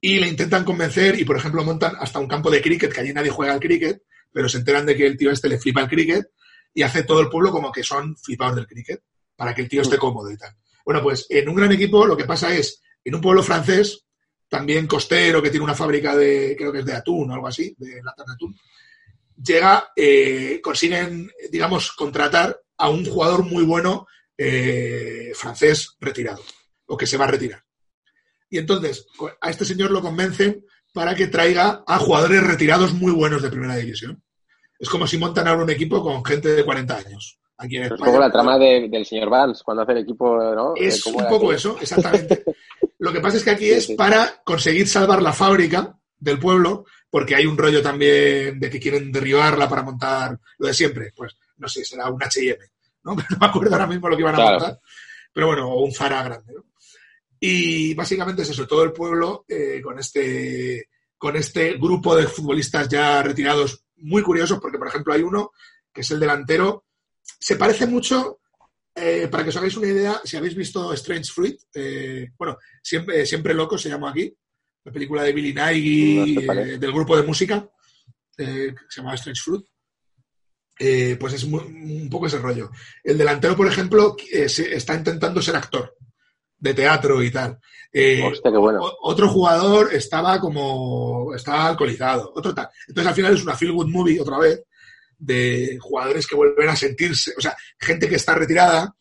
y 0.00 0.20
le 0.20 0.28
intentan 0.28 0.64
convencer 0.64 1.18
y, 1.18 1.24
por 1.24 1.36
ejemplo, 1.36 1.64
montan 1.64 1.94
hasta 1.98 2.18
un 2.18 2.28
campo 2.28 2.50
de 2.50 2.60
cricket, 2.60 2.92
que 2.92 3.00
allí 3.00 3.12
nadie 3.12 3.30
juega 3.30 3.54
al 3.54 3.60
cricket, 3.60 4.02
pero 4.30 4.48
se 4.48 4.58
enteran 4.58 4.84
de 4.84 4.94
que 4.94 5.06
el 5.06 5.16
tío 5.16 5.30
este 5.30 5.48
le 5.48 5.58
flipa 5.58 5.80
el 5.80 5.88
cricket 5.88 6.26
y 6.74 6.82
hace 6.82 7.02
todo 7.02 7.20
el 7.20 7.28
pueblo 7.28 7.50
como 7.50 7.72
que 7.72 7.82
son 7.82 8.16
flipados 8.16 8.56
del 8.56 8.66
cricket, 8.66 9.02
para 9.34 9.54
que 9.54 9.62
el 9.62 9.68
tío 9.68 9.82
esté 9.82 9.96
cómodo 9.96 10.30
y 10.30 10.36
tal. 10.36 10.54
Bueno, 10.84 11.02
pues 11.02 11.26
en 11.30 11.48
un 11.48 11.54
gran 11.54 11.72
equipo 11.72 12.06
lo 12.06 12.16
que 12.16 12.26
pasa 12.26 12.54
es, 12.54 12.82
en 13.02 13.14
un 13.14 13.22
pueblo 13.22 13.42
francés, 13.42 14.04
también 14.50 14.86
costero, 14.86 15.40
que 15.40 15.48
tiene 15.48 15.64
una 15.64 15.74
fábrica 15.74 16.14
de, 16.14 16.54
creo 16.58 16.70
que 16.72 16.80
es 16.80 16.84
de 16.84 16.92
atún 16.92 17.30
o 17.30 17.34
algo 17.34 17.46
así, 17.46 17.74
de 17.78 18.02
latas 18.02 18.26
de 18.26 18.32
atún, 18.34 18.54
llega, 19.42 19.92
eh, 19.96 20.60
consiguen, 20.62 21.30
digamos, 21.50 21.92
contratar 21.92 22.60
a 22.80 22.88
un 22.90 23.04
jugador 23.04 23.44
muy 23.44 23.64
bueno 23.64 24.06
eh, 24.36 25.32
francés 25.34 25.96
retirado, 26.00 26.42
o 26.86 26.96
que 26.96 27.06
se 27.06 27.16
va 27.16 27.24
a 27.26 27.28
retirar. 27.30 27.62
Y 28.48 28.58
entonces, 28.58 29.06
a 29.40 29.50
este 29.50 29.64
señor 29.64 29.90
lo 29.90 30.00
convencen 30.02 30.64
para 30.92 31.14
que 31.14 31.28
traiga 31.28 31.84
a 31.86 31.98
jugadores 31.98 32.42
retirados 32.42 32.92
muy 32.94 33.12
buenos 33.12 33.42
de 33.42 33.50
primera 33.50 33.76
división. 33.76 34.22
Es 34.78 34.88
como 34.88 35.06
si 35.06 35.18
montan 35.18 35.46
ahora 35.46 35.62
un 35.62 35.70
equipo 35.70 36.02
con 36.02 36.24
gente 36.24 36.48
de 36.48 36.64
40 36.64 36.96
años. 36.96 37.38
Aquí 37.58 37.76
en 37.76 37.82
Es 37.84 37.92
España. 37.92 38.06
como 38.06 38.18
la 38.20 38.32
trama 38.32 38.58
de- 38.58 38.88
del 38.90 39.04
señor 39.06 39.28
Vance 39.28 39.62
cuando 39.62 39.82
hace 39.82 39.92
el 39.92 39.98
equipo, 39.98 40.36
¿no? 40.54 40.72
De 40.72 40.86
Es 40.86 41.04
un 41.06 41.16
poco 41.28 41.52
eso, 41.52 41.76
exactamente. 41.80 42.42
Lo 42.98 43.12
que 43.12 43.20
pasa 43.20 43.36
es 43.36 43.44
que 43.44 43.50
aquí 43.50 43.66
Sí, 43.66 43.70
es 43.72 43.86
sí. 43.86 43.94
para 43.94 44.40
conseguir 44.42 44.88
salvar 44.88 45.22
la 45.22 45.32
fábrica 45.34 45.96
del 46.18 46.38
pueblo, 46.38 46.86
porque 47.10 47.34
hay 47.34 47.44
un 47.46 47.56
rollo 47.58 47.82
también 47.82 48.58
de 48.58 48.70
que 48.70 48.80
quieren 48.80 49.12
derribarla 49.12 49.68
para 49.68 49.82
montar 49.82 50.38
lo 50.58 50.66
de 50.66 50.74
siempre. 50.74 51.12
Pues 51.14 51.36
no 51.60 51.68
sé, 51.68 51.84
será 51.84 52.10
un 52.10 52.20
HM, 52.20 52.58
¿no? 53.04 53.14
No 53.30 53.36
me 53.40 53.46
acuerdo 53.46 53.72
ahora 53.74 53.86
mismo 53.86 54.08
lo 54.08 54.16
que 54.16 54.22
iban 54.22 54.34
a 54.34 54.38
Claro. 54.38 54.58
montar. 54.58 54.80
Pero 55.32 55.46
bueno, 55.46 55.70
o 55.70 55.84
un 55.84 55.92
Zara 55.92 56.22
grande, 56.24 56.54
¿no? 56.54 56.64
Y 57.38 57.94
básicamente 57.94 58.42
es 58.42 58.50
eso, 58.50 58.66
todo 58.66 58.82
el 58.82 58.92
pueblo 58.92 59.44
eh, 59.48 59.80
con 59.82 59.98
este 59.98 60.88
con 61.16 61.36
este 61.36 61.74
grupo 61.74 62.16
de 62.16 62.26
futbolistas 62.26 62.88
ya 62.88 63.22
retirados 63.22 63.84
muy 63.96 64.22
curiosos, 64.22 64.58
porque 64.60 64.78
por 64.78 64.88
ejemplo 64.88 65.12
hay 65.12 65.22
uno 65.22 65.52
que 65.92 66.00
es 66.00 66.10
el 66.10 66.20
delantero, 66.20 66.86
se 67.22 67.56
parece 67.56 67.86
mucho, 67.86 68.40
eh, 68.94 69.28
para 69.30 69.42
que 69.42 69.50
os 69.50 69.56
hagáis 69.56 69.76
una 69.76 69.88
idea, 69.88 70.20
si 70.24 70.36
habéis 70.36 70.54
visto 70.54 70.92
Strange 70.94 71.30
Fruit, 71.32 71.60
eh, 71.74 72.30
bueno, 72.38 72.56
siempre, 72.82 73.26
siempre 73.26 73.52
Loco 73.54 73.76
se 73.76 73.90
llama 73.90 74.10
aquí, 74.10 74.34
la 74.84 74.92
película 74.92 75.22
de 75.22 75.32
Billy 75.32 75.52
Nighy, 75.52 76.46
No 76.46 76.52
eh, 76.54 76.78
del 76.78 76.92
grupo 76.92 77.16
de 77.16 77.22
música, 77.22 77.68
eh, 78.38 78.74
que 78.74 78.84
se 78.88 79.00
llama 79.02 79.14
Strange 79.14 79.40
Fruit. 79.44 79.66
Eh, 80.82 81.16
pues 81.20 81.34
es 81.34 81.44
muy- 81.44 81.60
un 81.60 82.08
poco 82.08 82.26
ese 82.26 82.38
rollo. 82.38 82.70
El 83.04 83.18
delantero, 83.18 83.54
por 83.54 83.66
ejemplo, 83.66 84.16
eh, 84.32 84.48
se- 84.48 84.74
está 84.74 84.94
intentando 84.94 85.42
ser 85.42 85.54
actor 85.56 85.94
de 86.58 86.72
teatro 86.72 87.22
y 87.22 87.30
tal. 87.30 87.58
Eh, 87.92 88.22
Hostia, 88.24 88.50
qué 88.50 88.56
bueno. 88.56 88.80
otro 89.02 89.28
jugador 89.28 89.92
estaba 89.92 90.40
como 90.40 91.34
estaba 91.34 91.66
alcoholizado, 91.68 92.32
otro 92.34 92.54
tal. 92.54 92.68
Entonces 92.88 93.08
al 93.08 93.14
final 93.14 93.34
es 93.34 93.42
una 93.42 93.56
feel 93.56 93.72
good 93.72 93.88
movie 93.88 94.20
otra 94.20 94.38
vez 94.38 94.62
de 95.18 95.76
jugadores 95.78 96.26
que 96.26 96.34
vuelven 96.36 96.70
a 96.70 96.76
sentirse, 96.76 97.34
o 97.36 97.40
sea, 97.42 97.54
gente 97.78 98.08
que 98.08 98.14
está 98.14 98.34
retirada, 98.34 98.96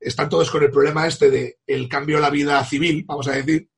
están 0.00 0.30
todos 0.30 0.50
con 0.50 0.62
el 0.62 0.70
problema 0.70 1.06
este 1.06 1.30
de 1.30 1.58
el 1.66 1.90
cambio 1.90 2.16
a 2.16 2.20
la 2.22 2.30
vida 2.30 2.64
civil, 2.64 3.04
vamos 3.06 3.28
a 3.28 3.32
decir, 3.32 3.68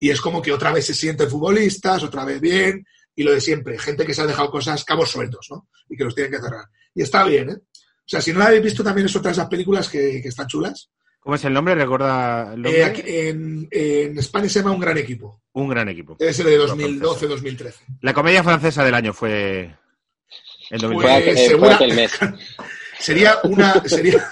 y 0.00 0.10
es 0.10 0.20
como 0.20 0.42
que 0.42 0.50
otra 0.52 0.72
vez 0.72 0.84
se 0.86 0.94
sienten 0.94 1.30
futbolistas, 1.30 2.02
otra 2.02 2.24
vez 2.24 2.40
bien, 2.40 2.84
y 3.14 3.22
lo 3.22 3.32
de 3.32 3.40
siempre, 3.40 3.78
gente 3.78 4.04
que 4.06 4.14
se 4.14 4.22
ha 4.22 4.26
dejado 4.26 4.50
cosas, 4.50 4.84
cabos 4.84 5.10
sueltos, 5.10 5.46
¿no? 5.50 5.68
Y 5.88 5.96
que 5.96 6.04
los 6.04 6.14
tienen 6.14 6.32
que 6.32 6.40
cerrar. 6.40 6.64
Y 6.94 7.02
está 7.02 7.24
bien, 7.24 7.50
¿eh? 7.50 7.56
O 7.56 8.04
sea, 8.12 8.20
si 8.20 8.32
no 8.32 8.40
la 8.40 8.46
habéis 8.46 8.62
visto 8.64 8.82
también 8.82 9.06
es 9.06 9.14
otra 9.16 9.28
de 9.30 9.32
esas 9.34 9.48
películas 9.48 9.88
que, 9.88 10.20
que 10.22 10.28
están 10.28 10.46
chulas. 10.48 10.90
¿Cómo 11.20 11.36
es 11.36 11.44
el 11.44 11.52
nombre? 11.52 11.74
¿Recuerda 11.76 12.52
el 12.54 12.62
nombre? 12.62 12.80
Eh, 12.80 12.84
aquí- 12.84 13.02
en, 13.06 13.68
en 13.70 14.18
España 14.18 14.48
se 14.48 14.58
llama 14.58 14.72
Un 14.72 14.80
Gran 14.80 14.98
Equipo. 14.98 15.42
Un 15.52 15.68
gran 15.68 15.88
equipo. 15.88 16.16
Debe 16.18 16.32
ser 16.32 16.46
de 16.46 16.56
Lo 16.56 16.66
2012-2013. 16.76 17.74
La 18.00 18.12
comedia 18.14 18.42
francesa 18.42 18.82
del 18.84 18.94
año 18.94 19.12
fue 19.12 19.76
el 20.70 20.80
Fue, 20.80 20.88
2013. 20.88 21.24
Pues, 21.24 21.40
eh, 21.40 21.48
segura- 21.48 21.74
aquel 21.76 21.94
mes. 21.94 22.12
Sería 22.98 23.38
una, 23.44 23.82
sería 23.84 24.26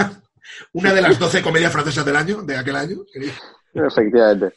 una 0.73 0.95
de 0.95 1.03
las 1.03 1.19
12 1.19 1.43
comedias 1.43 1.73
francesas 1.73 2.05
del 2.05 2.15
año, 2.17 2.43
de 2.43 2.57
aquel 2.57 2.77
año. 2.77 2.99
sería. 3.13 3.33
Efectivamente. 3.75 4.55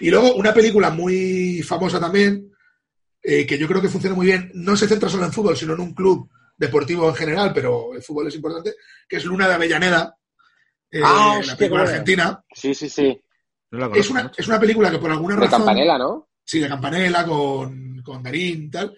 Y 0.00 0.10
luego 0.10 0.34
una 0.34 0.52
película 0.52 0.90
muy 0.90 1.62
famosa 1.62 1.98
también, 2.00 2.50
eh, 3.22 3.46
que 3.46 3.58
yo 3.58 3.66
creo 3.66 3.80
que 3.82 3.88
funciona 3.88 4.16
muy 4.16 4.26
bien, 4.26 4.50
no 4.54 4.76
se 4.76 4.88
centra 4.88 5.08
solo 5.08 5.24
en 5.24 5.32
fútbol, 5.32 5.56
sino 5.56 5.74
en 5.74 5.80
un 5.80 5.94
club 5.94 6.30
deportivo 6.56 7.08
en 7.08 7.14
general, 7.14 7.52
pero 7.54 7.94
el 7.94 8.02
fútbol 8.02 8.28
es 8.28 8.34
importante, 8.34 8.74
que 9.08 9.16
es 9.16 9.24
Luna 9.24 9.48
de 9.48 9.54
Avellaneda, 9.54 10.16
eh, 10.90 11.00
Ah, 11.04 11.40
la 11.44 11.56
película 11.56 11.82
argentina. 11.82 12.44
Sí, 12.52 12.74
sí, 12.74 12.88
sí. 12.88 13.20
No 13.70 13.78
la 13.78 13.88
conozco 13.88 14.00
Es 14.00 14.10
una, 14.10 14.32
es 14.36 14.48
una 14.48 14.60
película 14.60 14.90
que 14.90 14.98
por 14.98 15.10
alguna 15.10 15.34
De 15.34 15.42
razón... 15.42 15.60
Campanella, 15.60 15.98
¿no? 15.98 16.28
Sí, 16.44 16.60
de 16.60 16.68
Campanella, 16.68 17.26
con, 17.26 18.02
con 18.02 18.22
Darín 18.22 18.64
y 18.64 18.70
tal. 18.70 18.96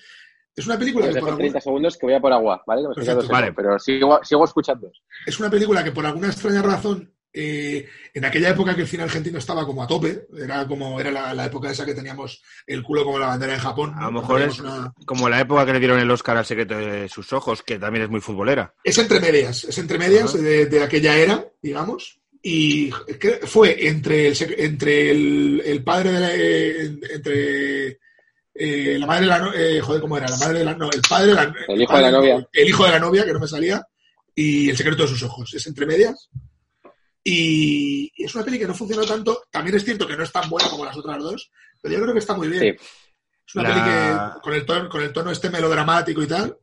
Es 0.55 0.67
una 0.67 0.79
película 0.79 1.07
Os 1.07 1.15
que 1.15 1.21
por 1.21 1.21
dejo 1.21 1.29
alguna, 1.29 1.51
30 1.51 1.61
segundos 1.61 1.99
que 1.99 2.07
voy 2.07 2.15
a 2.15 2.21
por 2.21 2.33
agua, 2.33 2.63
¿vale? 2.67 2.83
Me 2.83 3.15
Vale. 3.15 3.53
Pero 3.53 3.79
sigo, 3.79 4.21
sigo 4.23 4.45
escuchando. 4.45 4.91
es 5.27 5.41
una 5.41 5.51
película 5.51 5.83
que 5.83 5.93
por 5.93 6.07
alguna 6.07 6.29
extraña 6.29 6.63
razón, 6.63 7.13
eh, 7.33 7.87
en 8.15 8.25
aquella 8.25 8.49
época 8.51 8.75
que 8.75 8.83
el 8.83 8.89
cine 8.89 9.05
argentino 9.05 9.39
estaba 9.39 9.65
como 9.65 9.83
a 9.83 9.87
tope, 9.87 10.27
era 10.37 10.67
como 10.67 11.01
era 11.01 11.11
la, 11.11 11.33
la 11.35 11.47
época 11.47 11.71
esa 11.71 11.87
que 11.87 11.95
teníamos 11.95 12.43
el 12.67 12.83
culo 12.83 13.05
como 13.05 13.19
la 13.19 13.27
bandera 13.29 13.53
de 13.55 13.59
Japón. 13.61 13.95
A 13.97 14.05
lo 14.07 14.13
mejor 14.13 14.43
es 14.43 14.59
una- 14.61 14.93
como 15.07 15.29
la 15.29 15.41
época 15.41 15.65
que 15.67 15.73
le 15.75 15.79
dieron 15.79 15.99
el 16.01 16.11
Oscar 16.11 16.37
al 16.37 16.47
secreto 16.47 16.77
de 16.77 17.09
sus 17.09 17.33
ojos, 17.33 17.63
que 17.63 17.79
también 17.79 18.05
es 18.05 18.11
muy 18.11 18.21
futbolera. 18.21 18.75
Es 18.85 18.99
entre 18.99 19.21
medias, 19.21 19.65
es 19.65 19.79
entre 19.79 19.99
medias 19.99 20.33
de, 20.35 20.67
de 20.67 20.83
aquella 20.83 21.17
era, 21.17 21.45
digamos. 21.63 22.19
Y 22.43 22.91
fue 23.43 23.87
entre 23.87 24.29
el, 24.29 24.37
entre 24.57 25.11
el, 25.11 25.63
el 25.65 25.85
padre 25.85 26.13
de 26.13 26.21
la, 26.21 26.35
eh, 26.35 26.99
entre 27.13 27.99
eh, 28.55 28.97
la 28.99 29.07
madre 29.07 29.21
de 29.23 29.27
la 29.27 29.51
eh, 29.55 29.81
joder, 29.81 30.01
¿cómo 30.01 30.17
era? 30.17 30.27
La 30.29 30.37
madre 30.39 30.61
de 30.61 30.65
la 30.65 30.75
no, 30.75 30.91
el 30.91 31.03
padre 31.07 31.27
de 31.29 31.35
la, 31.35 31.55
El 31.69 31.83
hijo 31.83 31.97
de 31.97 32.01
la 32.03 32.11
padre, 32.11 32.13
novia. 32.13 32.39
no, 32.39 32.49
el 32.53 32.69
hijo 32.69 32.85
de 32.87 32.91
la 32.91 32.99
novia, 32.99 33.25
que 33.27 33.33
no 33.35 33.41
me 33.41 33.47
salía, 33.47 33.87
y 34.35 34.71
el 34.71 34.77
secreto 34.77 35.03
de 35.03 35.09
sus 35.11 35.23
ojos. 35.23 35.53
Es 35.55 35.67
entre 35.67 35.85
medias. 35.87 36.31
Y, 37.25 38.11
es 38.17 38.35
una 38.35 38.45
peli 38.45 38.59
que 38.59 38.67
no 38.67 38.75
funcionó 38.75 39.05
tanto. 39.05 39.43
También 39.51 39.77
es 39.77 39.85
cierto 39.85 40.07
que 40.07 40.17
no 40.17 40.23
es 40.25 40.33
tan 40.33 40.49
buena 40.49 40.69
como 40.71 40.85
las 40.85 40.97
otras 40.97 41.19
dos, 41.19 41.51
pero 41.81 41.95
yo 41.95 42.01
creo 42.03 42.13
que 42.15 42.19
está 42.21 42.35
muy 42.35 42.49
bien. 42.49 42.63
Sí. 42.79 42.85
Es 43.47 43.55
una 43.55 43.69
La- 43.69 43.75
peli 43.75 43.85
que 44.37 44.41
con 44.43 44.55
el, 44.55 44.65
tono, 44.67 44.89
con 44.89 45.03
el 45.03 45.13
tono 45.13 45.31
este 45.31 45.51
melodramático 45.51 46.23
y 46.23 46.27
tal. 46.27 46.57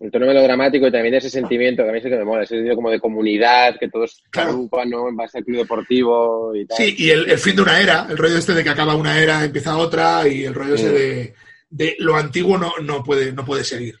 El 0.00 0.10
tono 0.10 0.26
melodramático 0.26 0.86
y 0.88 0.90
también 0.90 1.14
ese 1.14 1.30
sentimiento 1.30 1.84
que 1.84 1.90
a 1.90 1.92
mí 1.92 2.00
sí 2.00 2.08
que 2.08 2.16
me 2.16 2.24
mola, 2.24 2.42
ese 2.42 2.56
sentido 2.56 2.74
como 2.74 2.90
de 2.90 2.98
comunidad, 2.98 3.78
que 3.78 3.88
todos 3.88 4.16
se 4.16 4.28
Claro. 4.30 4.50
agrupan, 4.50 4.90
¿no? 4.90 5.08
En 5.08 5.14
base 5.16 5.38
al 5.38 5.44
club 5.44 5.58
deportivo 5.58 6.56
y 6.56 6.66
tal. 6.66 6.76
Sí, 6.76 6.94
y 6.98 7.10
el, 7.10 7.30
el 7.30 7.38
fin 7.38 7.54
de 7.54 7.62
una 7.62 7.80
era, 7.80 8.06
el 8.10 8.18
rollo 8.18 8.36
este 8.36 8.52
de 8.54 8.64
que 8.64 8.70
acaba 8.70 8.96
una 8.96 9.16
era, 9.20 9.44
empieza 9.44 9.76
otra, 9.76 10.26
y 10.26 10.44
el 10.44 10.54
rollo 10.54 10.74
ese 10.74 10.90
de, 10.90 11.34
de 11.70 11.94
lo 12.00 12.16
antiguo 12.16 12.58
no, 12.58 12.72
no, 12.82 13.04
puede, 13.04 13.32
no 13.32 13.44
puede 13.44 13.62
seguir. 13.62 13.94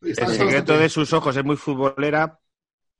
Está- 0.00 0.24
El 0.24 0.36
secreto 0.38 0.78
de 0.78 0.88
sus 0.88 1.12
ojos 1.12 1.36
es 1.36 1.44
muy 1.44 1.56
futbolera, 1.56 2.38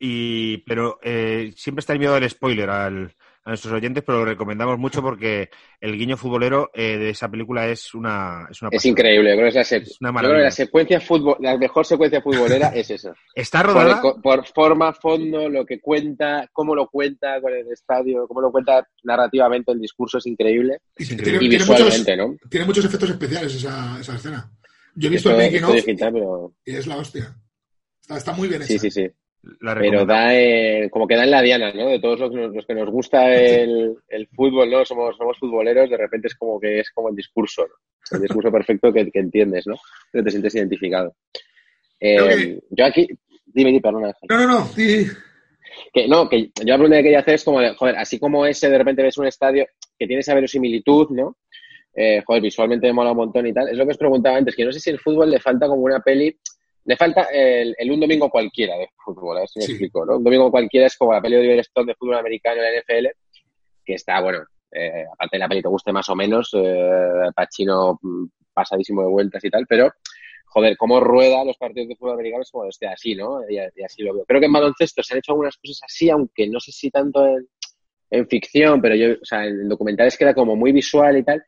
y, 0.01 0.59
pero 0.67 0.99
eh, 1.03 1.53
siempre 1.57 1.81
está 1.81 1.93
el 1.93 1.99
miedo 1.99 2.15
del 2.15 2.29
spoiler 2.31 2.71
al- 2.71 3.15
a 3.45 3.51
nuestros 3.51 3.73
oyentes, 3.73 4.03
pero 4.05 4.19
lo 4.19 4.25
recomendamos 4.27 4.79
mucho 4.79 5.01
porque 5.03 5.49
el 5.81 5.97
guiño 5.97 6.17
futbolero 6.17 6.71
eh, 6.75 6.99
de 6.99 7.11
esa 7.11 7.31
película 7.31 7.69
es 7.69 7.95
una 7.95 8.47
es 8.51 8.61
una 8.61 8.69
Es 8.71 8.77
pasada. 8.77 8.91
increíble, 8.91 9.33
creo 9.33 9.43
que, 9.45 9.49
es 9.49 9.55
la, 9.55 9.63
sec- 9.63 9.83
Es 9.83 9.97
una 10.01 10.11
yo 10.11 10.13
creo 10.13 10.13
que 10.13 10.13
maravilla. 10.13 10.45
la 10.45 10.51
secuencia 10.51 11.01
fútbol, 11.01 11.37
la 11.41 11.57
mejor 11.57 11.87
secuencia 11.87 12.21
futbolera 12.21 12.69
es 12.69 12.91
esa. 12.91 13.15
Está 13.35 13.63
Por, 13.63 13.73
rodada, 13.75 14.03
el 14.15 14.21
por 14.23 14.47
forma, 14.47 14.93
fondo, 14.93 15.49
lo 15.49 15.65
que 15.65 15.81
cuenta, 15.81 16.49
cómo 16.53 16.75
lo 16.75 16.89
cuenta 16.89 17.41
con 17.41 17.53
el 17.55 17.67
estadio, 17.73 18.27
cómo 18.29 18.41
lo 18.43 18.51
cuenta 18.53 18.87
narrativamente, 19.05 19.73
el 19.73 19.81
discurso 19.81 20.19
es 20.19 20.27
increíble. 20.27 20.79
Y 20.99 21.03
es 21.03 21.09
tiene, 21.09 21.23
increíble. 21.23 21.47
Y 21.47 21.49
tiene 21.51 21.65
muchos, 21.65 21.87
visualmente, 21.87 22.17
¿no? 22.17 22.49
tiene 22.51 22.67
muchos 22.67 22.85
efectos 22.85 23.11
especiales 23.11 23.55
esa, 23.55 23.99
esa 24.01 24.15
escena. 24.17 24.51
Yo 24.95 25.09
he 25.09 25.13
visto 25.13 25.31
Esto, 25.31 25.41
el 25.41 25.47
making 25.47 25.65
of 25.65 25.75
digital, 25.77 26.13
pero 26.13 26.53
y 26.65 26.75
es 26.75 26.87
la 26.87 26.97
hostia. 26.97 27.35
Está, 28.03 28.17
está 28.19 28.33
muy 28.33 28.49
bien 28.49 28.61
hecha. 28.63 28.73
sí, 28.73 28.79
sí, 28.79 28.91
sí. 28.91 29.09
La 29.61 29.75
Pero 29.75 30.05
da, 30.05 30.35
eh, 30.39 30.89
como 30.91 31.07
que 31.07 31.17
da 31.17 31.25
en 31.25 31.31
la 31.31 31.41
diana, 31.43 31.73
¿no? 31.73 31.89
De 31.89 31.99
todos 32.01 32.21
los, 32.21 32.31
que 32.31 32.37
nos- 32.37 32.55
los 32.55 32.67
que 32.67 32.75
nos 32.75 32.91
gusta 32.91 33.35
el, 33.35 33.97
el 34.09 34.27
fútbol, 34.29 34.71
¿no? 34.71 34.85
Somos, 34.85 35.17
somos 35.17 35.39
futboleros, 35.39 35.89
de 35.89 35.97
repente 35.97 36.29
es 36.29 36.35
como 36.35 36.61
que 36.61 36.81
es 36.81 36.91
como 36.91 37.09
el 37.09 37.17
discurso, 37.17 37.63
¿no? 37.67 38.17
El 38.17 38.23
discurso 38.23 38.51
perfecto 38.53 38.93
que, 38.93 39.11
que 39.11 39.19
entiendes, 39.21 39.67
¿no? 39.67 39.77
Que 40.13 40.23
te 40.23 40.31
sientes 40.31 40.55
identificado. 40.55 41.15
Eh, 41.99 42.17
que- 42.17 42.61
Yo 42.71 42.85
aquí, 42.85 43.07
dime, 43.47 43.71
dime, 43.71 43.81
perdona. 43.81 44.13
No, 44.29 44.39
no, 44.39 44.47
no. 44.47 44.67
sí. 44.67 45.07
Que 45.93 46.09
no, 46.09 46.29
que 46.29 46.47
yo 46.47 46.65
la 46.65 46.75
pregunta 46.75 46.97
que 46.97 47.03
quería 47.05 47.21
hacer 47.21 47.35
es 47.35 47.45
como, 47.45 47.61
de, 47.61 47.75
joder, 47.75 47.97
así 47.97 48.19
como 48.19 48.45
ese 48.45 48.69
de 48.69 48.77
repente 48.79 49.03
ves 49.03 49.17
un 49.19 49.27
estadio 49.27 49.67
que 49.99 50.07
tiene 50.07 50.21
esa 50.21 50.35
verosimilitud, 50.35 51.11
¿no? 51.11 51.37
Eh, 51.95 52.23
joder, 52.27 52.43
visualmente 52.43 52.87
me 52.89 52.93
mola 52.93 53.13
un 53.13 53.17
montón 53.19 53.47
y 53.47 53.53
tal. 53.53 53.69
Es 53.69 53.77
lo 53.77 53.85
que 53.85 53.93
os 53.93 53.99
preguntaba 53.99 54.37
antes, 54.37 54.55
que 54.57 54.65
no 54.65 54.73
sé 54.73 54.81
si 54.81 54.91
el 54.91 54.99
fútbol 54.99 55.31
le 55.31 55.41
falta 55.41 55.67
como 55.69 55.83
una 55.83 56.01
peli, 56.01 56.37
le 56.85 56.97
falta 56.97 57.25
el, 57.33 57.75
el 57.79 57.91
un 57.91 58.01
domingo 58.01 58.31
cualquiera 58.31 58.77
de 58.77 58.89
fútbol, 59.05 59.37
a 59.37 59.41
ver 59.41 59.49
si 59.49 59.59
me 59.61 59.67
Sí. 59.67 59.73
explico, 59.73 60.05
¿no? 60.07 60.17
Un 60.17 60.25
domingo 60.25 60.51
cualquiera 60.51 60.87
es 60.87 60.97
como 60.97 61.13
la 61.13 61.21
peli 61.21 61.35
de 61.37 61.41
Oliver 61.41 61.59
Stone 61.61 61.87
de 61.93 61.95
fútbol 61.95 62.17
americano 62.17 62.63
en 62.63 62.75
la 62.75 62.81
NFL, 62.81 63.09
que 63.85 63.95
está, 63.95 64.21
bueno, 64.21 64.41
eh, 64.73 65.05
aparte 65.13 65.37
de 65.37 65.39
la 65.41 65.49
peli 65.49 65.63
te 65.63 65.69
guste 65.69 65.93
más 65.93 66.09
o 66.09 66.15
menos, 66.17 66.51
eh, 66.55 67.31
Pacino 67.35 67.99
mm, 68.01 68.25
pasadísimo 68.53 69.03
de 69.03 69.09
vueltas 69.09 69.45
y 69.45 69.51
tal, 69.51 69.67
pero 69.67 69.93
joder, 70.47 70.77
cómo 70.77 70.99
rueda 71.01 71.45
los 71.45 71.57
partidos 71.57 71.89
de 71.89 71.97
fútbol 71.97 72.15
americano 72.15 72.43
es 72.43 72.51
como, 72.51 72.65
hostia, 72.67 72.93
así, 72.93 73.15
¿no? 73.15 73.41
Y, 73.49 73.57
y 73.57 73.83
así 73.85 74.03
lo 74.03 74.15
veo. 74.15 74.25
Creo 74.25 74.41
que 74.41 74.47
en 74.47 74.53
baloncesto 74.53 75.03
se 75.03 75.15
han 75.15 75.19
hecho 75.19 75.33
algunas 75.33 75.57
cosas 75.57 75.81
así, 75.85 76.11
aunque 76.11 76.49
no 76.49 76.59
sé 76.59 76.73
si 76.73 76.91
tanto 76.91 77.25
en, 77.25 77.47
en 78.11 78.27
ficción, 78.27 78.81
pero 78.81 78.97
yo, 78.97 79.13
o 79.13 79.25
sea, 79.25 79.45
en 79.47 79.69
documentales 79.69 80.17
queda 80.19 80.35
como 80.35 80.57
muy 80.57 80.73
visual 80.73 81.17
y 81.19 81.23
tal. 81.23 81.45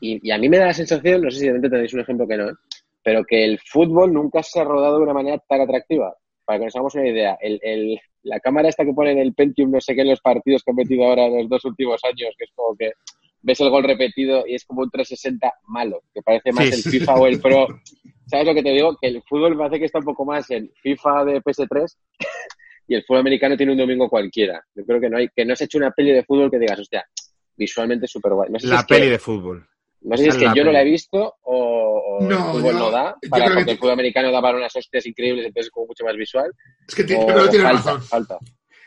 Y, 0.00 0.26
y 0.26 0.30
a 0.30 0.38
mí 0.38 0.48
me 0.48 0.58
da 0.58 0.66
la 0.66 0.72
sensación, 0.74 1.20
no 1.22 1.30
sé 1.30 1.40
si 1.40 1.46
de 1.46 1.52
repente 1.52 1.68
tenéis 1.76 1.92
un 1.94 2.00
ejemplo 2.00 2.26
que 2.26 2.36
no, 2.38 2.48
¿eh? 2.48 2.54
Pero 3.02 3.24
que 3.24 3.44
el 3.44 3.58
fútbol 3.58 4.12
nunca 4.12 4.42
se 4.42 4.60
ha 4.60 4.64
rodado 4.64 4.98
de 4.98 5.04
una 5.04 5.14
manera 5.14 5.38
tan 5.48 5.60
atractiva. 5.60 6.14
Para 6.44 6.58
que 6.58 6.64
nos 6.66 6.74
hagamos 6.76 6.94
una 6.94 7.08
idea, 7.08 7.36
el, 7.40 7.58
el- 7.62 8.00
la 8.24 8.38
cámara 8.40 8.68
esta 8.68 8.84
que 8.84 8.92
ponen 8.92 9.18
el 9.18 9.34
Pentium, 9.34 9.70
no 9.70 9.80
sé 9.80 9.94
qué, 9.96 10.02
en 10.02 10.08
los 10.10 10.20
partidos 10.20 10.62
que 10.62 10.70
han 10.70 10.76
metido 10.76 11.04
ahora 11.04 11.26
en 11.26 11.38
los 11.38 11.48
dos 11.48 11.64
últimos 11.64 12.00
años, 12.04 12.34
que 12.38 12.44
es 12.44 12.50
como 12.54 12.76
que 12.76 12.92
ves 13.40 13.60
el 13.60 13.70
gol 13.70 13.82
repetido 13.82 14.44
y 14.46 14.54
es 14.54 14.64
como 14.64 14.82
un 14.82 14.90
360 14.90 15.52
malo, 15.66 16.02
que 16.14 16.22
parece 16.22 16.52
más 16.52 16.66
Sí. 16.66 16.74
el 16.74 16.82
FIFA 16.92 17.14
o 17.16 17.26
el 17.26 17.40
Pro. 17.40 17.66
¿Sabes 18.26 18.46
lo 18.46 18.54
que 18.54 18.62
te 18.62 18.70
digo? 18.70 18.96
Que 19.00 19.08
el 19.08 19.22
fútbol 19.24 19.50
me 19.52 19.58
parece 19.58 19.80
que 19.80 19.86
está 19.86 19.98
un 19.98 20.04
poco 20.04 20.24
más 20.24 20.48
en 20.52 20.70
FIFA 20.82 21.24
de 21.24 21.42
PS3 21.42 21.96
y 22.88 22.94
el 22.94 23.02
fútbol 23.04 23.20
americano 23.20 23.56
tiene 23.56 23.72
un 23.72 23.78
domingo 23.78 24.08
cualquiera. 24.08 24.64
Yo 24.74 24.84
creo 24.84 25.00
que 25.00 25.10
no 25.10 25.18
hay, 25.18 25.28
que 25.34 25.44
no 25.44 25.56
se 25.56 25.64
ha 25.64 25.66
hecho 25.66 25.78
una 25.78 25.90
peli 25.90 26.12
de 26.12 26.22
fútbol 26.24 26.48
que 26.50 26.58
digas, 26.60 26.78
hostia, 26.78 27.04
visualmente 27.56 28.06
súper 28.06 28.32
guay. 28.34 28.50
No 28.50 28.60
sé 28.60 28.68
si 28.68 28.72
La 28.72 28.84
que- 28.84 28.94
peli 28.94 29.08
de 29.10 29.18
fútbol. 29.18 29.66
No 30.04 30.16
sé 30.16 30.22
si 30.24 30.28
es 30.30 30.36
que 30.36 30.50
yo 30.54 30.64
no 30.64 30.72
la 30.72 30.82
he 30.82 30.84
visto 30.84 31.36
o, 31.42 32.18
o 32.18 32.22
No, 32.22 32.46
el 32.52 32.52
fútbol 32.58 32.72
yo- 32.72 32.78
no 32.78 32.90
da, 32.90 33.16
yo 33.22 33.30
para 33.30 33.44
creo 33.44 33.54
que 33.56 33.60
porque 33.60 33.70
el 33.72 33.78
fútbol 33.78 33.92
americano 33.92 34.32
da 34.32 34.42
para 34.42 34.56
unas 34.58 34.74
hostias 34.76 35.06
increíbles, 35.06 35.46
entonces 35.46 35.66
es 35.68 35.70
como 35.70 35.86
mucho 35.86 36.04
más 36.04 36.16
visual. 36.16 36.52
Es 36.88 36.94
que 36.94 37.04
ti- 37.04 37.14
o 37.14 37.20
yo 37.20 37.26
creo 37.26 37.44
que 37.44 37.50
tienes 37.50 37.68
falta, 37.72 37.82
razón. 37.92 38.02
falta. 38.02 38.38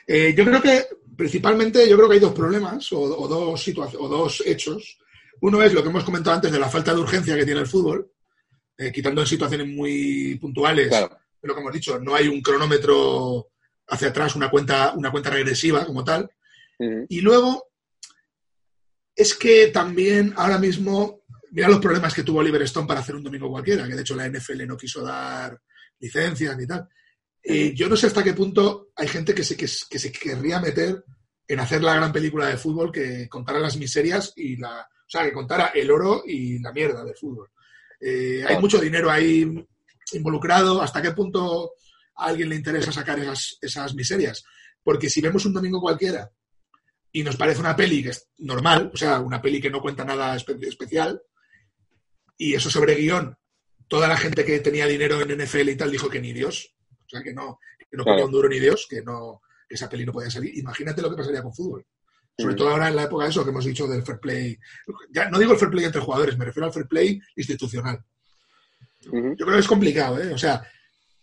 Eh, 0.07 0.33
yo 0.37 0.45
creo 0.45 0.61
que 0.61 0.85
principalmente 1.17 1.87
yo 1.89 1.95
creo 1.97 2.07
que 2.09 2.15
hay 2.15 2.19
dos 2.19 2.33
problemas 2.33 2.91
o, 2.91 2.99
o 3.01 3.27
dos 3.27 3.67
o 3.97 4.07
dos 4.07 4.43
hechos. 4.45 4.97
Uno 5.41 5.61
es 5.63 5.73
lo 5.73 5.81
que 5.83 5.89
hemos 5.89 6.03
comentado 6.03 6.35
antes 6.35 6.51
de 6.51 6.59
la 6.59 6.69
falta 6.69 6.93
de 6.93 7.01
urgencia 7.01 7.35
que 7.35 7.45
tiene 7.45 7.59
el 7.61 7.67
fútbol, 7.67 8.11
eh, 8.77 8.91
quitando 8.91 9.21
en 9.21 9.27
situaciones 9.27 9.67
muy 9.67 10.35
puntuales. 10.39 10.87
Claro. 10.89 11.17
Lo 11.41 11.53
que 11.53 11.59
hemos 11.61 11.73
dicho, 11.73 11.99
no 11.99 12.15
hay 12.15 12.27
un 12.27 12.41
cronómetro 12.41 13.47
hacia 13.87 14.07
atrás, 14.09 14.35
una 14.35 14.49
cuenta, 14.49 14.93
una 14.95 15.11
cuenta 15.11 15.29
regresiva 15.29 15.85
como 15.85 16.03
tal. 16.03 16.29
Y 17.07 17.21
luego 17.21 17.67
es 19.15 19.33
que 19.35 19.67
también 19.67 20.33
ahora 20.35 20.57
mismo, 20.57 21.21
mira 21.51 21.69
los 21.69 21.79
problemas 21.79 22.13
que 22.13 22.23
tuvo 22.23 22.39
Oliver 22.39 22.61
Stone 22.63 22.87
para 22.87 22.99
hacer 22.99 23.15
un 23.15 23.23
domingo 23.23 23.49
cualquiera, 23.49 23.87
que 23.87 23.95
de 23.95 24.01
hecho 24.01 24.15
la 24.15 24.27
NFL 24.27 24.67
no 24.67 24.75
quiso 24.75 25.01
dar 25.01 25.57
licencias 25.99 26.57
ni 26.57 26.67
tal. 26.67 26.87
Eh, 27.41 27.73
yo 27.73 27.87
no 27.87 27.95
sé 27.95 28.07
hasta 28.07 28.23
qué 28.23 28.33
punto 28.33 28.89
hay 28.95 29.07
gente 29.07 29.33
que 29.33 29.43
se, 29.43 29.55
que, 29.55 29.67
que 29.89 29.99
se 29.99 30.11
querría 30.11 30.59
meter 30.59 31.03
en 31.47 31.59
hacer 31.59 31.83
la 31.83 31.95
gran 31.95 32.11
película 32.11 32.47
de 32.47 32.57
fútbol 32.57 32.91
que 32.91 33.29
contara 33.29 33.59
las 33.59 33.77
miserias 33.77 34.33
y 34.35 34.57
la. 34.57 34.81
O 34.81 35.07
sea, 35.07 35.23
que 35.23 35.31
contara 35.31 35.67
el 35.67 35.91
oro 35.91 36.23
y 36.25 36.59
la 36.59 36.73
mierda 36.73 37.03
del 37.03 37.15
fútbol. 37.15 37.51
Eh, 38.01 38.43
hay 38.45 38.57
mucho 38.57 38.79
dinero 38.79 39.11
ahí 39.11 39.45
involucrado. 40.13 40.81
¿Hasta 40.81 41.01
qué 41.01 41.11
punto 41.11 41.73
a 42.15 42.25
alguien 42.25 42.49
le 42.49 42.55
interesa 42.55 42.91
sacar 42.91 43.19
esas, 43.19 43.59
esas 43.61 43.93
miserias? 43.93 44.43
Porque 44.83 45.09
si 45.09 45.21
vemos 45.21 45.45
un 45.45 45.53
domingo 45.53 45.79
cualquiera 45.79 46.29
y 47.15 47.23
nos 47.23 47.37
parece 47.37 47.61
una 47.61 47.75
peli 47.77 48.03
que 48.03 48.09
es 48.09 48.27
normal, 48.39 48.91
o 48.93 48.97
sea, 48.97 49.19
una 49.21 49.41
peli 49.41 49.61
que 49.61 49.69
no 49.69 49.81
cuenta 49.81 50.03
nada 50.03 50.35
espe- 50.35 50.61
especial, 50.67 51.21
y 52.37 52.53
eso 52.53 52.69
sobre 52.69 52.95
guion, 52.95 53.37
toda 53.87 54.07
la 54.07 54.17
gente 54.17 54.43
que 54.43 54.59
tenía 54.59 54.85
dinero 54.85 55.21
en 55.21 55.31
NFL 55.31 55.69
y 55.69 55.77
tal 55.77 55.91
dijo 55.91 56.09
que 56.09 56.19
ni 56.19 56.33
Dios, 56.33 56.75
o 57.05 57.09
sea, 57.09 57.23
que 57.23 57.33
no, 57.33 57.59
que 57.89 57.95
no 57.97 58.03
Claro. 58.03 58.15
ponía 58.15 58.25
un 58.25 58.31
duro 58.31 58.49
ni 58.49 58.59
Dios, 58.59 58.85
que 58.89 59.01
no 59.01 59.41
que 59.67 59.75
esa 59.75 59.87
peli 59.89 60.05
no 60.05 60.11
podía 60.11 60.29
salir. 60.29 60.57
Imagínate 60.57 61.01
lo 61.01 61.09
que 61.09 61.15
pasaría 61.15 61.41
con 61.41 61.53
fútbol. 61.55 61.85
Sobre 62.37 62.53
Mm. 62.53 62.57
todo 62.57 62.69
ahora 62.69 62.89
en 62.89 62.95
la 62.97 63.03
época 63.03 63.23
de 63.23 63.29
eso 63.31 63.43
que 63.45 63.49
hemos 63.51 63.63
dicho 63.65 63.87
del 63.87 64.03
fair 64.03 64.19
play. 64.19 64.59
Ya 65.11 65.29
no 65.29 65.39
digo 65.39 65.53
el 65.53 65.57
fair 65.57 65.71
play 65.71 65.85
entre 65.85 66.01
jugadores, 66.01 66.37
me 66.37 66.43
refiero 66.45 66.67
al 66.67 66.73
fair 66.73 66.85
play 66.87 67.19
institucional. 67.37 68.03
Yo 69.01 69.11
creo 69.45 69.53
que 69.53 69.59
es 69.59 69.67
complicado, 69.67 70.21
¿eh? 70.21 70.33
O 70.33 70.37
sea, 70.37 70.61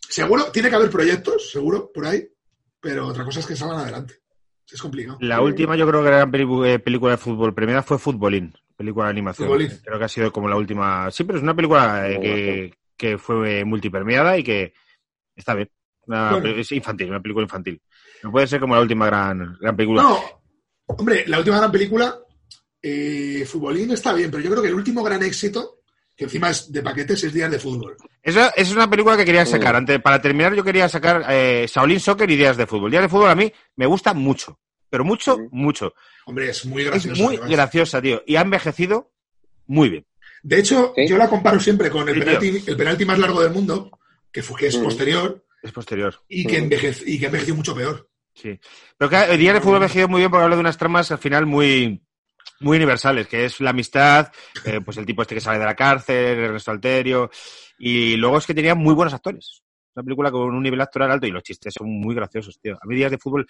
seguro, 0.08 0.50
tiene 0.50 0.70
que 0.70 0.76
haber 0.76 0.90
proyectos, 0.90 1.50
seguro, 1.52 1.92
por 1.92 2.06
ahí, 2.06 2.26
pero 2.80 3.06
otra 3.08 3.24
cosa 3.24 3.40
es 3.40 3.46
que 3.46 3.54
salgan 3.56 3.80
adelante. 3.80 4.21
Es 4.72 4.80
complicado. 4.80 5.18
La 5.20 5.40
última, 5.40 5.76
yo 5.76 5.86
creo 5.86 6.02
que 6.02 6.10
la 6.10 6.16
gran 6.18 6.30
peli- 6.30 6.46
eh, 6.70 6.78
película 6.78 7.12
de 7.12 7.18
fútbol 7.18 7.54
premiada 7.54 7.82
fue 7.82 7.98
Futbolín, 7.98 8.54
película 8.76 9.06
de 9.06 9.10
animación. 9.10 9.48
Futbolín. 9.48 9.70
Creo 9.84 9.98
que 9.98 10.04
ha 10.04 10.08
sido 10.08 10.32
como 10.32 10.48
la 10.48 10.56
última. 10.56 11.10
Sí, 11.10 11.24
pero 11.24 11.38
es 11.38 11.42
una 11.42 11.54
película 11.54 12.08
eh, 12.10 12.18
que, 12.20 12.74
que 12.96 13.18
fue 13.18 13.60
eh, 13.60 13.64
multipremiada 13.64 14.38
y 14.38 14.42
que 14.44 14.72
está 15.36 15.54
bien. 15.54 15.70
Una- 16.06 16.32
Bueno. 16.32 16.48
Es 16.48 16.72
infantil, 16.72 17.10
una 17.10 17.20
película 17.20 17.44
infantil. 17.44 17.80
No 18.22 18.30
puede 18.32 18.46
ser 18.46 18.60
como 18.60 18.74
la 18.74 18.80
última 18.80 19.06
gran, 19.06 19.56
gran 19.60 19.76
película. 19.76 20.02
No, 20.02 20.20
hombre, 20.86 21.24
la 21.26 21.38
última 21.38 21.58
gran 21.58 21.70
película, 21.72 22.18
eh, 22.80 23.44
Futbolín 23.46 23.90
está 23.92 24.12
bien, 24.14 24.30
pero 24.30 24.42
yo 24.42 24.50
creo 24.50 24.62
que 24.62 24.68
el 24.68 24.74
último 24.74 25.02
gran 25.02 25.22
éxito, 25.22 25.81
que 26.16 26.24
encima 26.24 26.50
es 26.50 26.70
de 26.70 26.82
paquetes, 26.82 27.24
es 27.24 27.32
Días 27.32 27.50
de 27.50 27.58
Fútbol. 27.58 27.96
Esa 28.22 28.48
es 28.50 28.70
una 28.72 28.88
película 28.88 29.16
que 29.16 29.24
quería 29.24 29.44
sacar. 29.46 29.74
Antes, 29.76 30.00
para 30.00 30.20
terminar, 30.20 30.54
yo 30.54 30.62
quería 30.62 30.88
sacar 30.88 31.24
eh, 31.28 31.66
Shaolin 31.68 32.00
Soccer 32.00 32.30
y 32.30 32.36
Días 32.36 32.56
de 32.56 32.66
Fútbol. 32.66 32.90
Días 32.90 33.02
de 33.02 33.08
Fútbol 33.08 33.30
a 33.30 33.34
mí 33.34 33.52
me 33.76 33.86
gusta 33.86 34.14
mucho. 34.14 34.58
Pero 34.90 35.04
mucho, 35.04 35.38
mucho. 35.50 35.94
Hombre, 36.26 36.50
es 36.50 36.66
muy 36.66 36.82
Es 36.82 36.88
gracioso. 36.90 37.22
muy 37.22 37.34
además. 37.36 37.50
graciosa, 37.50 38.02
tío. 38.02 38.22
Y 38.26 38.36
ha 38.36 38.42
envejecido 38.42 39.10
muy 39.66 39.88
bien. 39.88 40.06
De 40.42 40.58
hecho, 40.58 40.92
Sí. 40.96 41.08
yo 41.08 41.16
la 41.16 41.28
comparo 41.30 41.58
siempre 41.58 41.88
con 41.88 42.06
el 42.08 42.14
Sí, 42.16 42.20
penalti, 42.20 42.64
el 42.66 42.76
penalti 42.76 43.04
más 43.06 43.18
largo 43.18 43.40
del 43.42 43.52
mundo, 43.52 43.90
que, 44.30 44.42
fue, 44.42 44.58
que 44.58 44.66
es 44.66 44.78
Mm. 44.78 44.84
posterior 44.84 45.44
Es 45.62 45.72
posterior. 45.72 46.14
y 46.28 46.44
que, 46.46 46.58
envejece, 46.58 47.04
y 47.06 47.18
que 47.18 47.26
envejeció 47.26 47.54
mucho 47.54 47.74
peor. 47.74 48.08
Sí. 48.34 48.58
Pero 48.98 49.08
que 49.08 49.16
el 49.32 49.38
Día 49.38 49.54
de 49.54 49.60
Fútbol 49.60 49.74
ha 49.74 49.78
envejecido 49.78 50.08
muy 50.08 50.20
bien 50.20 50.30
porque 50.30 50.44
habla 50.44 50.56
de 50.56 50.60
unas 50.60 50.76
tramas 50.76 51.10
al 51.10 51.18
final 51.18 51.46
muy, 51.46 52.02
muy 52.62 52.76
universales, 52.76 53.26
que 53.26 53.44
es 53.44 53.60
la 53.60 53.70
amistad, 53.70 54.32
eh, 54.64 54.80
pues 54.80 54.96
el 54.96 55.06
tipo 55.06 55.22
este 55.22 55.34
que 55.34 55.40
sale 55.40 55.58
de 55.58 55.64
la 55.64 55.74
cárcel, 55.74 56.38
Ernesto 56.38 56.70
Alterio, 56.70 57.30
y 57.78 58.16
luego 58.16 58.38
es 58.38 58.46
que 58.46 58.54
tenía 58.54 58.74
muy 58.74 58.94
buenos 58.94 59.14
actores. 59.14 59.62
Una 59.94 60.04
película 60.04 60.30
con 60.30 60.54
un 60.54 60.62
nivel 60.62 60.80
actoral 60.80 61.10
alto 61.10 61.26
y 61.26 61.30
los 61.30 61.42
chistes 61.42 61.74
son 61.74 61.88
muy 61.88 62.14
graciosos, 62.14 62.58
tío. 62.60 62.74
A 62.80 62.86
mí 62.86 62.96
Días 62.96 63.10
de 63.10 63.18
Fútbol... 63.18 63.46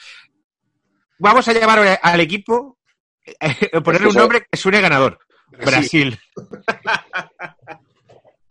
Vamos 1.19 1.47
a 1.47 1.53
llamar 1.53 2.01
al 2.03 2.21
equipo, 2.21 2.79
eh, 3.25 3.81
ponerle 3.81 4.09
un 4.09 4.15
nombre 4.17 4.45
que 4.51 4.59
suene 4.59 4.81
ganador. 4.81 5.19
Brasil. 5.53 6.19
Brasil. 6.35 7.29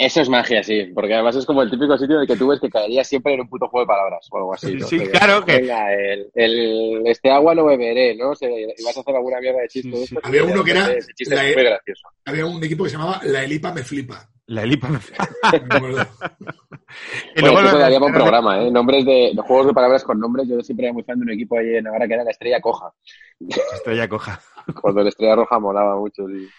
Eso 0.03 0.19
es 0.21 0.29
magia, 0.29 0.63
sí, 0.63 0.85
porque 0.95 1.13
además 1.13 1.35
es 1.35 1.45
como 1.45 1.61
el 1.61 1.69
típico 1.69 1.95
sitio 1.97 2.15
en 2.15 2.21
el 2.23 2.27
que 2.27 2.35
tú 2.35 2.47
ves 2.47 2.59
que 2.59 2.69
caería 2.71 3.03
siempre 3.03 3.33
en 3.35 3.41
un 3.41 3.47
puto 3.49 3.67
juego 3.67 3.83
de 3.85 3.87
palabras 3.87 4.27
o 4.31 4.37
algo 4.37 4.53
así. 4.55 4.73
¿no? 4.73 4.87
Sí, 4.87 4.97
De 4.97 5.11
claro 5.11 5.45
que- 5.45 5.57
Venga, 5.59 5.93
el, 5.93 6.27
el- 6.33 7.01
este 7.05 7.29
agua 7.29 7.53
no 7.53 7.65
beberé, 7.65 8.15
¿no? 8.15 8.33
Se, 8.33 8.49
y 8.49 8.83
vas 8.83 8.97
a 8.97 9.01
hacer 9.01 9.15
alguna 9.15 9.39
mierda 9.39 9.59
de 9.61 9.67
chiste. 9.67 9.91
Sí, 9.91 9.99
de 9.99 10.07
sí. 10.07 10.15
Había 10.23 10.43
uno 10.43 10.63
que 10.63 10.71
era 10.71 10.87
la- 10.87 10.93
es 10.93 11.07
muy 11.29 11.63
gracioso. 11.63 12.07
Había 12.25 12.45
un 12.47 12.63
equipo 12.63 12.83
que 12.83 12.89
se 12.89 12.97
llamaba 12.97 13.21
La 13.25 13.43
Elipa 13.43 13.71
Me 13.73 13.83
Flipa. 13.83 14.27
La 14.47 14.63
Elipa. 14.63 14.89
me 14.89 14.97
acuerdo. 15.75 16.01
Y 17.35 17.41
Bueno, 17.41 17.61
luego 17.61 17.71
lo- 17.71 17.79
daría 17.79 17.99
para 17.99 18.07
un 18.11 18.13
programa, 18.17 18.61
¿eh? 18.63 18.69
Nombres 18.71 19.05
de, 19.05 19.31
de 19.33 19.41
juegos 19.43 19.67
de 19.67 19.73
palabras 19.73 20.03
con 20.03 20.19
nombres. 20.19 20.47
Yo 20.49 20.59
siempre 20.61 20.87
era 20.87 20.93
muy 20.93 21.03
fan 21.03 21.17
de 21.19 21.23
un 21.23 21.31
equipo 21.31 21.57
ahí 21.57 21.75
en 21.75 21.85
Navarra 21.85 22.05
que 22.07 22.13
era 22.15 22.23
la 22.25 22.31
Estrella 22.31 22.59
Coja. 22.59 22.91
Estrella 23.73 24.09
coja. 24.09 24.41
Cuando 24.81 25.01
la 25.03 25.09
Estrella 25.09 25.35
Roja 25.35 25.57
molaba 25.59 25.95
mucho. 25.95 26.27
sí. 26.27 26.49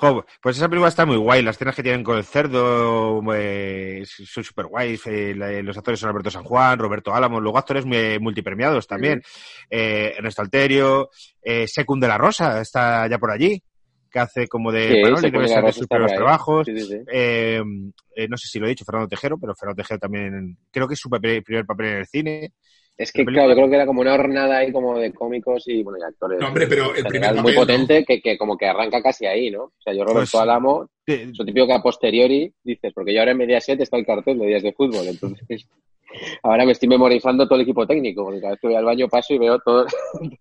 Jo, 0.00 0.24
pues 0.40 0.56
esa 0.56 0.68
película 0.68 0.88
está 0.88 1.04
muy 1.06 1.16
guay. 1.16 1.42
Las 1.42 1.56
escenas 1.56 1.74
que 1.76 1.82
tienen 1.82 2.02
con 2.04 2.16
el 2.16 2.24
cerdo 2.24 3.20
eh, 3.34 4.02
son 4.06 4.44
súper 4.44 4.66
guays. 4.66 5.06
Eh, 5.06 5.34
la- 5.36 5.62
los 5.62 5.76
actores 5.76 6.00
son 6.00 6.10
Alberto 6.10 6.30
San 6.30 6.44
Juan, 6.44 6.78
Roberto 6.78 7.14
Álamo, 7.14 7.40
luego 7.40 7.58
actores 7.58 7.84
muy- 7.84 8.18
multipremiados 8.20 8.86
también. 8.86 9.22
Eh, 9.70 10.14
Ernesto 10.16 10.42
Alterio, 10.42 11.10
eh, 11.42 11.66
Secund 11.66 12.02
de 12.02 12.08
la 12.08 12.18
Rosa 12.18 12.60
está 12.60 13.06
ya 13.08 13.18
por 13.18 13.30
allí, 13.30 13.62
que 14.10 14.18
hace 14.18 14.46
como 14.48 14.70
de. 14.72 14.88
Sí, 14.88 15.02
Manoli, 15.02 15.30
debe 15.30 15.48
ser 15.48 15.64
de 15.64 15.72
sus 15.72 15.86
primeros 15.88 16.10
trabajos. 16.18 16.66
Sí, 16.66 16.80
sí. 16.80 16.96
Eh, 17.12 17.62
eh, 18.14 18.28
no 18.28 18.36
sé 18.36 18.48
si 18.48 18.58
lo 18.58 18.66
he 18.66 18.70
dicho, 18.70 18.84
Fernando 18.84 19.08
Tejero, 19.08 19.38
pero 19.38 19.54
Fernando 19.54 19.82
Tejero 19.82 19.98
también. 20.00 20.58
Creo 20.70 20.86
que 20.86 20.94
es 20.94 21.00
su 21.00 21.08
papel- 21.08 21.42
primer 21.42 21.64
papel 21.64 21.86
en 21.86 21.96
el 21.98 22.06
cine. 22.06 22.52
Es 22.96 23.10
que, 23.10 23.24
claro, 23.24 23.48
yo 23.48 23.54
creo 23.56 23.68
que 23.70 23.74
era 23.76 23.86
como 23.86 24.00
una 24.02 24.14
hornada 24.14 24.58
ahí 24.58 24.70
como 24.70 24.98
de 24.98 25.12
cómicos 25.12 25.64
y, 25.66 25.82
bueno, 25.82 25.98
y 25.98 26.02
actores. 26.02 26.38
No, 26.38 26.48
hombre, 26.48 26.66
pero 26.66 26.94
el 26.94 27.04
primer 27.04 27.12
general 27.12 27.34
muy 27.36 27.54
papel, 27.54 27.56
potente 27.56 28.04
que, 28.04 28.20
que 28.20 28.38
como 28.38 28.56
que 28.56 28.66
arranca 28.66 29.02
casi 29.02 29.26
ahí, 29.26 29.50
¿no? 29.50 29.64
O 29.64 29.72
sea, 29.82 29.92
yo 29.94 30.04
Roberto 30.04 30.30
Pues- 30.32 30.34
Álamo, 30.42 30.88
Eh, 31.06 31.28
es 31.32 31.38
lo 31.38 31.44
típico 31.44 31.66
que 31.66 31.72
a 31.72 31.82
posteriori 31.82 32.52
dices, 32.62 32.92
porque 32.94 33.12
yo 33.14 33.20
ahora 33.20 33.32
en 33.32 33.38
Mediaset 33.38 33.80
está 33.80 33.96
el 33.96 34.06
cartel 34.06 34.38
de 34.38 34.46
días 34.46 34.62
de 34.62 34.72
fútbol, 34.72 35.06
entonces 35.08 35.66
ahora 36.44 36.64
me 36.66 36.72
estoy 36.72 36.88
memorizando 36.88 37.46
todo 37.46 37.56
el 37.56 37.62
equipo 37.62 37.86
técnico, 37.86 38.24
porque 38.24 38.40
cada 38.40 38.52
vez 38.52 38.60
que 38.60 38.66
voy 38.68 38.76
al 38.76 38.84
baño 38.84 39.08
paso 39.08 39.32
y 39.34 39.38
veo 39.38 39.58
todo. 39.60 39.86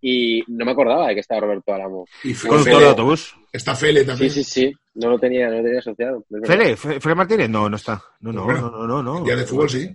y 0.00 0.42
no 0.48 0.64
me 0.64 0.70
acordaba 0.72 1.08
de 1.08 1.14
que 1.14 1.20
estaba 1.20 1.40
Roberto 1.42 1.74
Álamo. 1.74 2.06
Y 2.24 2.32
Conductor 2.34 2.80
de 2.80 2.88
autobús. 2.88 3.36
Está 3.52 3.74
Fele 3.74 4.00
Sí, 4.00 4.06
también. 4.06 4.30
sí, 4.30 4.44
sí, 4.44 4.72
no 4.94 5.10
lo 5.10 5.18
tenía, 5.18 5.48
no 5.50 5.56
lo 5.58 5.62
tenía 5.64 5.80
asociado. 5.80 6.24
Fele, 6.44 6.76
Fe- 6.76 7.00
Fele 7.00 7.14
Martínez, 7.14 7.50
no, 7.50 7.68
no 7.68 7.76
está. 7.76 8.02
No, 8.20 8.32
no, 8.32 8.44
Bueno, 8.44 8.70
no, 8.70 8.86
no, 8.86 9.02
no. 9.02 9.18
no. 9.18 9.24
Día 9.24 9.36
de 9.36 9.44
fútbol, 9.44 9.68
sí. 9.68 9.90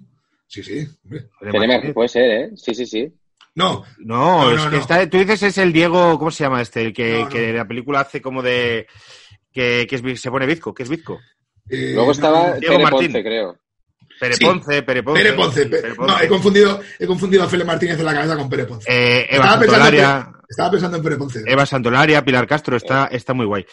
Sí, 0.62 0.64
sí. 0.64 0.88
hombre. 1.04 1.26
Martínez. 1.68 1.94
puede 1.94 2.10
ser, 2.10 2.24
¿eh? 2.32 2.50
Sí, 2.56 2.74
sí, 2.76 2.86
sí. 2.86 3.14
No, 3.56 3.84
No, 4.00 4.44
No, 4.44 4.52
es 4.52 4.58
no, 4.64 4.70
que 4.70 4.76
no. 4.76 4.82
está, 4.82 5.10
tú 5.10 5.18
dices 5.18 5.44
es 5.44 5.58
el 5.58 5.72
Diego, 5.74 6.18
¿cómo 6.20 6.30
se 6.32 6.44
llama 6.44 6.62
este? 6.62 6.82
El 6.82 6.94
que, 6.94 7.26
que 7.32 7.54
la 7.54 7.66
película 7.68 8.02
hace 8.02 8.22
como 8.22 8.42
de... 8.42 8.88
Que, 9.52 9.88
que 9.90 9.96
es 9.96 10.22
se 10.22 10.30
pone 10.30 10.46
bizco, 10.46 10.74
que 10.74 10.84
es 10.84 10.90
bizco. 10.90 11.20
eh, 11.70 11.92
Luego 11.96 12.12
estaba 12.12 12.50
no, 12.50 12.56
Diego 12.60 12.74
Pere 12.76 12.84
Martín. 12.84 13.12
Ponce, 13.14 13.24
creo. 13.24 13.58
Pere 14.20 14.34
Sí. 14.36 14.46
Ponce, 14.46 14.84
Pere 14.84 15.04
Ponce. 15.04 15.24
Pere 15.24 15.34
Ponce. 15.36 15.66
Pe- 15.66 15.82
Pere 15.82 15.96
Ponce. 15.96 16.14
No, 16.14 16.22
he 16.22 16.28
confundido, 16.28 16.82
he 17.00 17.08
confundido 17.08 17.44
a 17.44 17.48
Fele 17.48 17.64
Martínez 17.64 17.98
en 18.00 18.06
la 18.06 18.14
cabeza 18.14 18.36
con 18.38 18.50
Pere 18.50 18.66
Ponce. 18.66 18.88
Eh, 18.92 19.28
Eva 19.30 19.46
Estaba 19.46 19.60
pensando 19.60 19.86
en 19.88 19.92
Santolaria, 19.96 20.42
Estaba 20.50 20.72
pensando 20.72 20.98
en 20.98 21.04
Pere 21.04 21.16
Ponce. 21.18 21.44
Eva 21.46 21.66
Santolaria, 21.66 22.26
Pilar 22.26 22.48
Castro, 22.48 22.76
está, 22.76 23.06
está 23.08 23.34
muy 23.34 23.46
guay. 23.46 23.66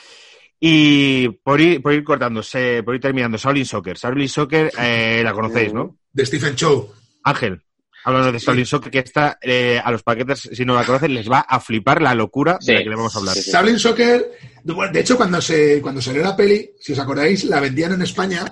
Y 0.65 1.29
por 1.29 1.61
ir, 1.61 1.83
por 1.83 1.93
ir 1.93 2.05
cortándose, 2.05 2.85
por 2.85 2.95
ir 2.95 3.01
terminando, 3.01 3.37
Shaolin 3.37 3.67
Soccer. 3.67 3.97
Shaolin 3.97 4.29
Soccer, 4.29 4.71
eh, 4.79 5.21
la 5.25 5.33
conocéis, 5.33 5.75
¿no? 5.75 5.99
De 6.13 6.25
Stephen 6.25 6.55
Chow. 6.55 6.89
Ángel, 7.25 7.61
hablando 8.05 8.31
de 8.31 8.39
Shaolin 8.39 8.65
Soccer, 8.65 8.93
que 8.93 9.01
está 9.01 9.39
eh, 9.43 9.81
a 9.83 9.91
los 9.91 10.05
paquetes, 10.05 10.49
si 10.53 10.65
no 10.65 10.77
la 10.77 10.85
conocen, 10.85 11.15
les 11.15 11.29
va 11.29 11.41
a 11.41 11.59
flipar 11.59 12.01
la 12.01 12.15
locura 12.15 12.61
de 12.65 12.75
la 12.75 12.83
que 12.85 12.91
le 12.91 12.95
vamos 12.95 13.13
a 13.17 13.19
hablar. 13.19 13.35
Sí, 13.35 13.43
sí. 13.43 13.51
Shaolin 13.51 13.77
Soccer, 13.81 14.39
de 14.63 15.01
hecho, 15.01 15.17
cuando, 15.17 15.41
se, 15.41 15.83
cuando 15.83 16.01
salió 16.01 16.23
la 16.23 16.37
peli, 16.37 16.71
si 16.79 16.93
os 16.93 16.99
acordáis, 17.01 17.43
la 17.47 17.59
vendían 17.59 17.95
en 17.95 18.03
España, 18.03 18.45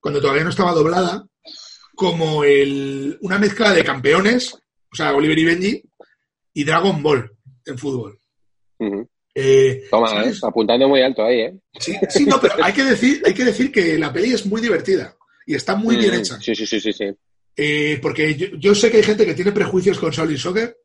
cuando 0.00 0.20
todavía 0.20 0.42
no 0.42 0.50
estaba 0.50 0.72
doblada, 0.72 1.24
como 1.94 2.42
el, 2.42 3.18
una 3.20 3.38
mezcla 3.38 3.72
de 3.72 3.84
campeones, 3.84 4.52
o 4.52 4.96
sea, 4.96 5.14
Oliver 5.14 5.38
y 5.38 5.44
Benji, 5.44 5.82
y 6.54 6.64
Dragon 6.64 7.00
Ball 7.04 7.30
en 7.64 7.78
fútbol. 7.78 8.18
Ujú. 8.80 9.08
Eh, 9.34 9.84
Toma, 9.90 10.24
¿eh? 10.24 10.32
Apuntando 10.42 10.88
muy 10.88 11.00
alto 11.00 11.24
ahí, 11.24 11.40
¿eh? 11.40 11.58
Sí, 11.80 11.94
sí, 12.10 12.26
no, 12.26 12.38
pero 12.40 12.54
hay 12.62 12.72
que, 12.72 12.84
decir, 12.84 13.22
hay 13.24 13.32
que 13.32 13.44
decir 13.44 13.72
que 13.72 13.98
la 13.98 14.12
peli 14.12 14.32
es 14.34 14.44
muy 14.46 14.60
divertida 14.60 15.16
y 15.46 15.54
está 15.54 15.74
muy 15.74 15.96
bien 15.96 16.12
Mm, 16.14 16.18
hecha. 16.18 16.38
Sí, 16.40 16.54
sí, 16.54 16.66
sí, 16.66 16.80
sí, 16.80 16.92
sí. 16.92 17.04
Eh, 17.56 17.98
porque 18.02 18.34
yo, 18.34 18.48
yo 18.58 18.74
sé 18.74 18.90
que 18.90 18.98
hay 18.98 19.02
gente 19.02 19.24
que 19.26 19.34
tiene 19.34 19.52
prejuicios 19.52 19.98
con 19.98 20.10
Shaolin 20.10 20.38
Soccer 20.38 20.76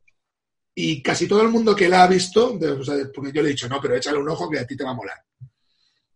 y 0.74 1.02
casi 1.02 1.26
todo 1.26 1.42
el 1.42 1.48
mundo 1.48 1.74
que 1.76 1.88
la 1.88 2.04
ha 2.04 2.06
visto, 2.08 2.56
de- 2.58 2.70
o 2.70 2.84
sea, 2.84 2.94
porque 3.14 3.32
yo 3.32 3.42
le 3.42 3.48
he 3.48 3.52
dicho, 3.52 3.68
no, 3.68 3.80
pero 3.80 3.96
échale 3.96 4.18
un 4.18 4.28
ojo 4.28 4.48
que 4.50 4.58
a 4.60 4.66
ti 4.66 4.76
te 4.76 4.84
va 4.84 4.90
a 4.90 4.94
molar. 4.94 5.16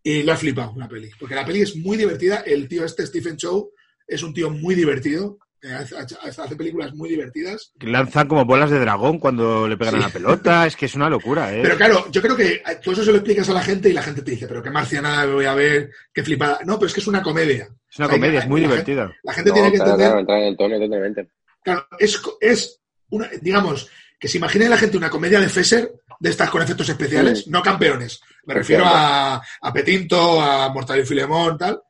Y 0.02 0.22
le 0.22 0.32
ha 0.32 0.36
flipado 0.36 0.72
la 0.76 0.88
peli, 0.88 1.10
porque 1.18 1.34
la 1.34 1.44
peli 1.44 1.60
es 1.62 1.76
muy 1.76 1.96
divertida. 1.96 2.38
El 2.46 2.66
tío 2.66 2.84
este, 2.84 3.06
Stephen 3.06 3.36
Chow, 3.36 3.72
es 4.06 4.22
un 4.22 4.34
tío 4.34 4.50
muy 4.50 4.74
divertido, 4.74 5.38
hace, 5.62 6.56
películas 6.56 6.94
muy 6.94 7.08
divertidas. 7.10 7.72
Lanzan 7.80 8.28
como 8.28 8.44
bolas 8.44 8.70
de 8.70 8.80
dragón 8.80 9.18
cuando 9.18 9.68
le 9.68 9.76
pegan 9.76 9.96
a 9.96 10.00
la 10.00 10.08
pelota, 10.08 10.66
es 10.66 10.76
que 10.76 10.86
es 10.86 10.94
una 10.94 11.08
locura, 11.08 11.54
¿eh? 11.54 11.60
Pero 11.62 11.76
claro, 11.76 12.10
yo 12.10 12.20
creo 12.20 12.36
que 12.36 12.62
tú 12.82 12.92
eso 12.92 13.04
se 13.04 13.10
lo 13.10 13.18
explicas 13.18 13.48
a 13.48 13.52
la 13.54 13.62
gente 13.62 13.88
y 13.88 13.92
la 13.92 14.02
gente 14.02 14.22
te 14.22 14.32
dice, 14.32 14.46
pero 14.48 14.62
qué 14.62 14.70
marcianada 14.70 15.26
me 15.26 15.34
voy 15.34 15.44
a 15.44 15.54
ver, 15.54 15.90
qué 16.12 16.22
flipada. 16.22 16.60
No, 16.64 16.78
pero 16.78 16.88
es 16.88 16.94
que 16.94 17.00
es 17.00 17.06
una 17.06 17.22
comedia. 17.22 17.68
es 17.90 17.98
una 17.98 18.08
comedia, 18.08 18.40
es 18.40 18.48
muy 18.48 18.60
la 18.60 18.68
divertida. 18.68 19.12
La 19.22 19.32
gente 19.32 19.50
No, 19.50 19.54
tiene 19.54 19.70
que 19.70 19.76
entender 19.76 20.06
claro, 20.06 20.20
entrar 20.20 20.38
en 20.38 20.44
el 20.48 20.56
tono 20.56 20.78
totalmente. 20.78 21.28
Claro, 21.62 21.86
es, 21.98 22.20
es 22.40 22.80
una, 23.10 23.28
digamos, 23.40 23.88
que 24.18 24.28
se 24.28 24.38
imagine 24.38 24.68
la 24.68 24.76
gente 24.78 24.96
una 24.96 25.10
comedia 25.10 25.40
de 25.40 25.48
Fesser 25.48 25.92
de 26.18 26.30
estas 26.30 26.50
con 26.50 26.62
efectos 26.62 26.88
especiales, 26.88 27.40
Sí. 27.44 27.50
no 27.50 27.62
campeones. 27.62 28.20
Me 28.44 28.54
refiero 28.54 28.84
a, 28.86 29.36
a 29.60 29.72
Petinto, 29.72 30.40
a 30.40 30.68
Mortal 30.72 31.00
y 31.00 31.04
Filemón, 31.04 31.58
tal. 31.58 31.80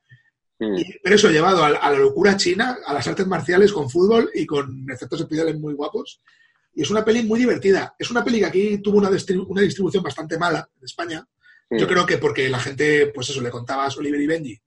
Mm. 0.71 0.77
Y- 0.79 0.99
pero 1.03 1.17
eso 1.17 1.31
llevado 1.31 1.65
a, 1.65 1.71
la- 1.71 1.79
a 1.79 1.91
la 1.91 1.99
locura 1.99 2.37
china, 2.37 2.79
a 2.87 2.95
las 2.95 3.07
artes 3.09 3.27
marciales 3.27 3.73
con 3.73 3.89
fútbol 3.91 4.31
y 4.35 4.47
con 4.47 4.87
efectos 4.91 5.21
especiales 5.21 5.59
muy 5.59 5.75
guapos. 5.75 6.21
Y 6.75 6.83
es 6.83 6.91
una 6.91 7.05
peli 7.05 7.23
muy 7.25 7.41
divertida. 7.41 7.95
Es 7.99 8.11
una 8.11 8.25
peli 8.25 8.39
que 8.41 8.47
aquí 8.47 8.79
tuvo 8.79 8.99
una, 8.99 9.11
distribu- 9.11 9.47
una 9.49 9.63
distribución 9.63 10.03
bastante 10.03 10.39
mala 10.39 10.69
en 10.79 10.85
España. 10.85 11.27
Yo 11.71 11.87
Mm. 11.87 11.89
creo 11.89 12.07
que 12.07 12.19
porque 12.19 12.49
la 12.49 12.59
gente, 12.61 13.09
pues 13.15 13.29
eso, 13.31 13.41
le 13.41 13.51
contaba 13.51 13.87
a 13.87 13.91
Oliver 13.99 14.21
y 14.21 14.27
Benji 14.27 14.61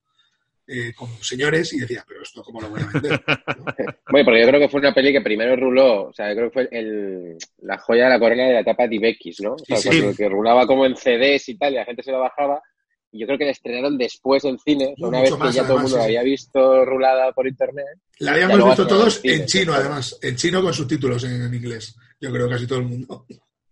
eh, 0.67 0.93
como 0.95 1.15
señores 1.21 1.71
y 1.73 1.79
decía, 1.79 2.03
pero 2.07 2.23
esto 2.23 2.41
cómo 2.41 2.59
lo 2.59 2.69
voy 2.69 2.81
a 2.81 2.87
vender. 2.91 3.23
¿no? 3.27 3.35
Bueno, 4.09 4.25
porque 4.25 4.41
yo 4.41 4.47
creo 4.47 4.59
que 4.59 4.69
fue 4.69 4.79
una 4.79 4.95
peli 4.95 5.11
que 5.13 5.21
primero 5.21 5.55
ruló, 5.55 6.05
o 6.09 6.13
sea, 6.13 6.29
yo 6.29 6.35
creo 6.35 6.49
que 6.49 6.53
fue 6.53 6.69
el, 6.71 7.37
la 7.61 7.77
joya 7.77 8.05
de 8.05 8.09
la 8.09 8.19
corona 8.19 8.47
de 8.47 8.53
la 8.53 8.59
etapa 8.61 8.87
de 8.87 8.95
IBX, 8.95 9.41
¿no? 9.41 9.53
O 9.53 9.59
sea, 9.59 9.77
Sí, 9.77 9.89
sí. 9.91 10.15
que 10.17 10.27
rulaba 10.27 10.65
como 10.65 10.85
en 10.87 10.95
CDs 10.95 11.49
y 11.49 11.57
tal, 11.59 11.73
y 11.73 11.75
la 11.75 11.85
gente 11.85 12.01
se 12.01 12.11
lo 12.11 12.19
bajaba. 12.19 12.61
Y 13.11 13.19
yo 13.19 13.27
creo 13.27 13.37
que 13.37 13.45
la 13.45 13.51
estrenaron 13.51 13.97
después 13.97 14.43
en 14.43 14.59
cine, 14.59 14.93
una 14.97 15.21
vez 15.21 15.31
que 15.31 15.37
más, 15.37 15.55
ya 15.55 15.61
todo 15.63 15.73
el 15.73 15.77
además, 15.79 15.83
mundo 15.83 15.95
sí, 15.95 15.99
la 15.99 16.03
había 16.05 16.23
visto 16.23 16.85
rulada 16.85 17.31
por 17.31 17.47
internet. 17.47 17.85
La 18.19 18.31
habíamos 18.33 18.65
visto 18.65 18.87
todos 18.87 19.21
en 19.23 19.45
chino, 19.45 19.73
además. 19.73 20.17
En 20.21 20.35
chino 20.35 20.61
con 20.61 20.73
subtítulos 20.73 21.23
en, 21.23 21.43
en 21.43 21.53
inglés. 21.53 21.95
Yo 22.19 22.31
creo 22.31 22.49
casi 22.49 22.67
todo 22.67 22.79
el 22.79 22.85
mundo. 22.85 23.25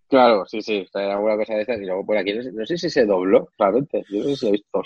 Claro, 0.07 0.45
sí, 0.45 0.61
sí, 0.61 0.85
alguna 0.93 1.35
cosa 1.35 1.55
de 1.55 1.63
esas. 1.63 1.77
Y 1.81 1.85
luego 1.85 2.05
por 2.05 2.17
aquí, 2.17 2.33
no 2.33 2.43
sé, 2.43 2.51
no 2.51 2.65
sé 2.65 2.77
si 2.77 2.89
se 2.89 3.05
dobló, 3.05 3.49
realmente. 3.57 4.03
Yo 4.09 4.19
no 4.19 4.29
sé 4.29 4.35
si 4.35 4.45
lo 4.45 4.49
he 4.49 4.51
visto. 4.53 4.81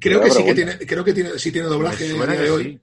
Creo 0.00 0.20
que 0.20 0.30
sí 0.30 0.44
que 0.44 0.54
tiene, 0.54 0.78
creo 0.78 1.04
que 1.04 1.12
tiene, 1.14 1.38
sí 1.38 1.50
tiene 1.50 1.68
doblaje 1.68 2.06
que 2.06 2.36
de 2.42 2.50
hoy. 2.50 2.64
sí. 2.64 2.80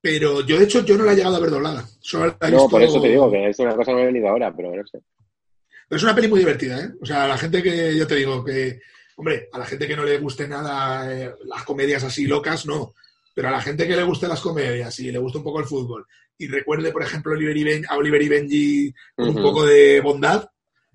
Pero 0.00 0.44
yo, 0.44 0.58
de 0.58 0.64
hecho, 0.64 0.84
yo 0.84 0.98
no 0.98 1.04
la 1.04 1.12
he 1.12 1.16
llegado 1.16 1.36
a 1.36 1.40
ver 1.40 1.50
doblada. 1.50 1.84
Solo 2.00 2.26
la 2.26 2.48
he 2.48 2.50
No, 2.50 2.56
visto- 2.62 2.70
por 2.70 2.82
eso 2.82 3.00
te 3.00 3.08
digo 3.08 3.30
que 3.30 3.48
es 3.48 3.58
una 3.60 3.74
cosa 3.76 3.92
que 3.92 3.96
me 3.96 4.02
ha 4.02 4.06
venido 4.06 4.28
ahora, 4.28 4.52
pero 4.54 4.74
no 4.74 4.84
sé. 4.86 4.98
Pero 5.88 5.96
es 5.96 6.02
una 6.02 6.14
peli 6.14 6.26
muy 6.28 6.40
divertida, 6.40 6.80
¿eh? 6.80 6.88
O 7.00 7.06
sea, 7.06 7.28
la 7.28 7.38
gente 7.38 7.62
que, 7.62 7.96
yo 7.96 8.06
te 8.06 8.16
digo, 8.16 8.44
que, 8.44 8.80
hombre, 9.16 9.48
a 9.52 9.58
la 9.58 9.66
gente 9.66 9.86
que 9.86 9.96
no 9.96 10.04
le 10.04 10.18
guste 10.18 10.46
nada 10.48 11.12
eh, 11.12 11.34
las 11.44 11.62
comedias 11.64 12.02
así 12.04 12.26
locas, 12.26 12.66
no. 12.66 12.94
Pero 13.34 13.48
a 13.48 13.52
la 13.52 13.60
gente 13.62 13.86
que 13.88 13.96
le 13.96 14.02
guste 14.02 14.28
las 14.28 14.40
comedias 14.40 14.98
y 15.00 15.10
le 15.10 15.18
guste 15.18 15.38
un 15.38 15.44
poco 15.44 15.60
el 15.60 15.66
fútbol 15.66 16.06
y 16.38 16.48
recuerde, 16.48 16.92
por 16.92 17.02
ejemplo, 17.02 17.32
Oliver 17.32 17.56
y 17.56 17.64
Ben- 17.64 17.86
a 17.88 17.96
Oliver 17.96 18.20
y 18.22 18.28
Benji 18.28 18.94
con 19.14 19.28
un 19.30 19.42
poco 19.42 19.64
de 19.64 20.00
bondad, 20.00 20.48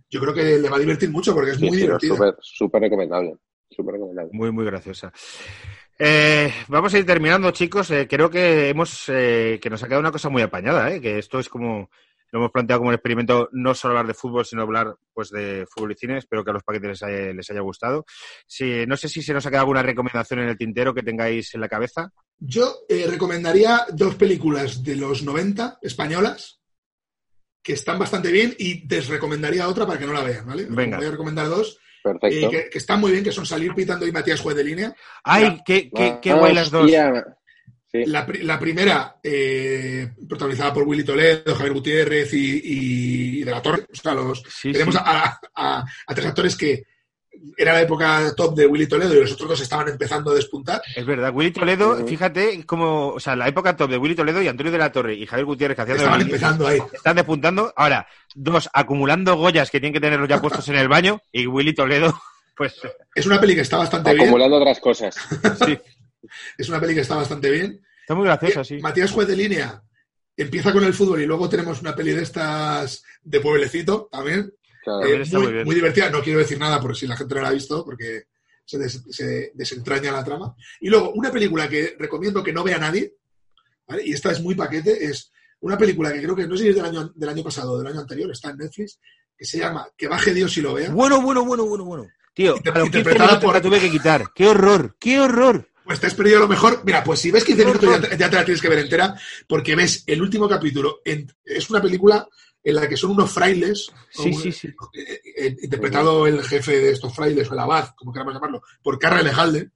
yo 0.10 0.20
creo 0.22 0.34
que 0.34 0.58
le 0.60 0.70
va 0.70 0.78
a 0.78 0.80
divertir 0.80 1.10
mucho 1.10 1.34
porque 1.34 1.52
es 1.52 1.58
Sí, 1.58 1.66
muy 1.66 1.72
sí, 1.78 1.82
no, 1.82 1.98
divertida. 1.98 2.16
súper, 2.16 2.36
súper 2.42 2.82
recomendable. 2.82 3.36
Súper 3.70 3.94
recomendable. 3.96 4.30
Muy, 4.34 4.52
muy 4.52 4.66
graciosa. 4.66 5.12
Eh, 6.00 6.52
vamos 6.68 6.94
a 6.94 7.00
ir 7.00 7.06
terminando, 7.06 7.52
chicos. 7.52 7.90
Eh, 7.92 8.08
creo 8.08 8.30
que 8.30 8.70
hemos 8.70 9.06
eh, 9.10 9.60
que 9.62 9.70
nos 9.70 9.82
ha 9.82 9.88
quedado 9.88 10.02
una 10.02 10.12
cosa 10.12 10.30
muy 10.30 10.42
apañada, 10.42 10.94
¿eh? 10.94 11.02
que 11.02 11.18
esto 11.18 11.40
es 11.40 11.50
como 11.50 11.90
lo 12.32 12.40
hemos 12.40 12.52
planteado 12.52 12.80
como 12.82 12.90
un 12.90 12.96
experimento, 12.96 13.50
no 13.54 13.74
solo 13.74 13.92
hablar 13.94 14.08
de 14.08 14.14
fútbol, 14.14 14.46
sino 14.46 14.62
hablar 14.64 14.96
pues 15.14 15.30
de 15.30 15.66
fútbol 15.70 15.92
y 15.94 15.96
cine. 15.96 16.18
Espero 16.18 16.44
que 16.44 16.52
a 16.52 16.54
los 16.54 16.64
paquetes 16.64 16.90
les 16.90 17.04
haya, 17.04 17.34
les 17.34 17.50
haya 17.50 17.62
gustado. 17.62 18.06
Si, 18.46 18.86
no 18.86 18.98
sé 18.98 19.08
si 19.10 19.22
se 19.22 19.34
nos 19.34 19.46
ha 19.46 19.50
quedado 19.50 19.64
alguna 19.64 19.84
recomendación 19.84 20.42
en 20.42 20.50
el 20.50 20.58
tintero 20.58 20.94
que 20.94 21.04
tengáis 21.04 21.54
en 21.56 21.62
la 21.62 21.70
cabeza. 21.70 22.12
Yo 22.40 22.80
eh, 22.90 23.06
recomendaría 23.10 23.86
dos 23.94 24.16
películas 24.16 24.84
de 24.84 24.96
los 24.96 25.24
90 25.24 25.80
españolas 25.82 26.60
que 27.64 27.74
están 27.74 28.00
bastante 28.00 28.32
bien 28.32 28.56
y 28.58 28.88
desrecomendaría 28.88 29.68
otra 29.68 29.86
para 29.86 30.00
que 30.00 30.06
no 30.06 30.14
la 30.14 30.24
vean, 30.24 30.46
¿vale? 30.46 30.68
Venga. 30.70 30.98
Voy 30.98 31.08
a 31.08 31.12
recomendar 31.12 31.48
dos 31.50 31.78
Perfecto. 32.04 32.28
eh, 32.28 32.50
que, 32.50 32.70
que 32.70 32.78
están 32.78 33.00
muy 33.02 33.12
bien, 33.12 33.24
que 33.24 33.32
son 33.34 33.46
Salir 33.46 33.74
Pitando 33.74 34.08
y 34.08 34.12
Matías 34.12 34.40
Juez 34.40 34.56
de 34.56 34.64
Línea. 34.64 34.96
¡Ay, 35.24 35.44
Ya. 35.58 35.64
qué, 35.66 35.90
qué, 35.94 36.20
qué 36.22 36.32
Ah, 36.32 36.36
guay 36.36 36.54
las 36.54 36.72
dos! 36.72 36.84
hostia. 36.84 37.26
Sí. 37.92 38.04
La, 38.06 38.28
la 38.42 38.60
primera, 38.60 39.16
eh, 39.24 40.10
protagonizada 40.28 40.74
por 40.74 40.84
Willy 40.84 41.06
Toledo, 41.06 41.56
Javier 41.56 41.74
Gutiérrez 41.74 42.34
y, 42.34 42.62
y 42.64 43.44
de 43.44 43.52
la 43.52 43.62
Torre. 43.62 43.86
O 43.92 43.96
sea, 43.96 44.14
los, 44.14 44.44
Sí, 44.50 44.72
tenemos 44.74 44.96
sí. 44.96 45.02
A, 45.04 45.40
a- 45.56 45.86
a 46.08 46.14
tres 46.16 46.28
actores 46.28 46.56
que 46.58 46.84
era 47.56 47.72
la 47.74 47.82
época 47.84 48.34
top 48.36 48.56
de 48.56 48.66
Willy 48.66 48.88
Toledo 48.88 49.14
y 49.16 49.22
los 49.22 49.32
otros 49.32 49.50
dos 49.50 49.62
estaban 49.62 49.88
empezando 49.88 50.32
a 50.32 50.36
despuntar. 50.36 50.82
Es 50.96 51.06
verdad, 51.06 51.32
Willy 51.34 51.52
Toledo, 51.52 51.92
Ujú. 51.92 52.08
fíjate 52.08 52.66
como, 52.66 53.10
o 53.10 53.20
sea, 53.20 53.36
la 53.36 53.48
época 53.48 53.76
top 53.78 53.92
de 53.92 53.98
Willy 53.98 54.16
Toledo 54.16 54.42
y 54.42 54.48
Antonio 54.48 54.72
de 54.72 54.80
la 54.80 54.92
Torre 54.92 55.14
y 55.16 55.26
Javier 55.26 55.46
Gutiérrez 55.46 55.76
que 55.76 55.82
hacían 55.84 55.98
Estaban 55.98 56.22
empezando 56.22 56.68
ahí. 56.68 56.80
están 56.92 57.16
despuntando. 57.16 57.72
Ahora, 57.78 58.08
dos 58.36 58.68
acumulando 58.74 59.36
Goyas 59.36 59.70
que 59.72 59.80
tienen 59.80 59.94
que 59.94 60.02
tenerlos 60.02 60.28
ya 60.28 60.42
puestos 60.42 60.68
en 60.70 60.76
el 60.76 60.88
baño 60.90 61.22
y 61.32 61.46
Willy 61.48 61.74
Toledo, 61.76 62.20
pues 62.58 62.76
Es 63.16 63.26
una 63.28 63.40
peli 63.40 63.56
que 63.56 63.62
está 63.62 63.78
bastante 63.78 64.12
bien. 64.14 64.24
Acumulando 64.26 64.58
otras 64.58 64.80
cosas. 64.80 65.16
sí, 65.66 65.78
Es 66.58 66.70
una 66.70 66.80
peli 66.80 66.94
que 66.96 67.02
está 67.02 67.16
bastante 67.16 67.50
bien. 67.50 67.82
está 68.02 68.16
muy 68.16 68.26
graciosa, 68.26 68.64
sí. 68.64 68.78
Matías 68.80 69.12
Juez 69.12 69.28
de 69.28 69.36
Línea 69.36 69.82
empieza 70.36 70.72
con 70.72 70.84
el 70.84 70.94
fútbol 70.94 71.22
y 71.22 71.26
luego 71.26 71.50
tenemos 71.50 71.82
una 71.82 71.96
peli 71.96 72.14
de 72.14 72.24
estas 72.24 73.04
de 73.24 73.40
pueblecito 73.40 74.08
también. 74.12 74.54
Claro. 74.84 75.06
Eh, 75.06 75.22
está 75.22 75.38
muy, 75.38 75.46
muy 75.48 75.54
bien. 75.54 75.66
muy 75.66 75.76
divertida. 75.76 76.10
No 76.10 76.22
quiero 76.22 76.40
decir 76.40 76.60
nada 76.60 76.80
por 76.80 76.96
si 76.96 77.08
la 77.08 77.18
gente 77.18 77.36
no 77.36 77.42
la 77.42 77.50
ha 77.50 77.54
visto, 77.54 77.84
porque 77.84 78.24
se, 78.64 78.78
des- 78.78 79.04
se 79.10 79.52
desentraña 79.56 80.12
la 80.12 80.24
trama. 80.24 80.56
Y 80.80 80.90
luego, 80.90 81.12
una 81.12 81.32
película 81.32 81.68
que 81.68 81.96
recomiendo 82.00 82.44
que 82.44 82.54
no 82.54 82.64
vea 82.64 82.78
nadie, 82.78 83.16
¿vale? 83.88 84.04
y 84.06 84.14
esta 84.14 84.32
es 84.32 84.42
muy 84.42 84.56
paquete, 84.56 85.06
es 85.06 85.32
una 85.62 85.78
película 85.78 86.14
que 86.14 86.22
creo 86.22 86.36
que 86.36 86.48
no 86.48 86.56
sé 86.56 86.64
si 86.64 86.70
es 86.70 86.76
del 86.76 86.86
año, 86.86 87.12
del 87.16 87.30
año 87.30 87.44
pasado 87.44 87.72
o 87.74 87.78
del 87.80 87.88
año 87.88 88.00
anterior, 88.02 88.30
está 88.32 88.52
en 88.52 88.58
Netflix, 88.58 89.00
que 89.36 89.46
se 89.46 89.58
llama 89.60 89.88
Que 89.98 90.08
baje 90.08 90.34
Dios 90.34 90.56
y 90.58 90.62
lo 90.62 90.74
vea. 90.76 90.90
Bueno, 90.92 91.22
bueno, 91.22 91.44
bueno, 91.44 91.66
bueno, 91.66 91.84
bueno. 91.84 92.08
Tío, 92.34 92.52
a 92.52 92.56
los 92.56 92.64
15 92.64 92.86
interpretada 92.86 93.28
minutos 93.30 93.44
por- 93.46 93.54
la 93.56 93.62
tuve 93.62 93.80
que 93.80 93.90
quitar. 93.90 94.32
¡Qué 94.36 94.48
horror! 94.48 94.96
¡Qué 95.00 95.20
horror! 95.20 95.68
Pues 95.88 96.00
te 96.02 96.08
has 96.08 96.14
perdido 96.14 96.40
lo 96.40 96.48
mejor. 96.50 96.82
Mira, 96.86 97.04
pues 97.04 97.20
si 97.22 97.32
ves 97.32 97.44
15 97.46 97.66
minutos 97.66 97.90
ya 97.90 98.02
te, 98.02 98.18
ya 98.18 98.30
te 98.30 98.36
la 98.36 98.44
tienes 98.46 98.62
que 98.62 98.70
ver 98.70 98.80
entera, 98.80 99.16
porque 99.48 99.76
ves 99.76 100.04
el 100.06 100.22
último 100.22 100.48
capítulo. 100.48 101.00
en- 101.06 101.32
es 101.46 101.70
una 101.70 101.82
película 101.82 102.28
en 102.64 102.76
la 102.76 102.90
que 102.90 102.98
son 102.98 103.12
unos 103.12 103.32
frailes, 103.32 103.90
Sí, 104.12 104.30
un- 104.30 104.42
sí, 104.42 104.52
sí. 104.52 104.68
eh, 104.94 105.22
eh, 105.38 105.56
interpretado 105.62 106.28
el 106.28 106.44
jefe 106.44 106.78
de 106.80 106.92
estos 106.92 107.16
frailes, 107.16 107.50
o 107.50 107.54
el 107.54 107.60
abad, 107.60 107.90
como 107.96 108.12
queramos 108.12 108.34
llamarlo, 108.34 108.62
por 108.84 109.00
Carra 109.00 109.22
Lejalde, 109.22 109.70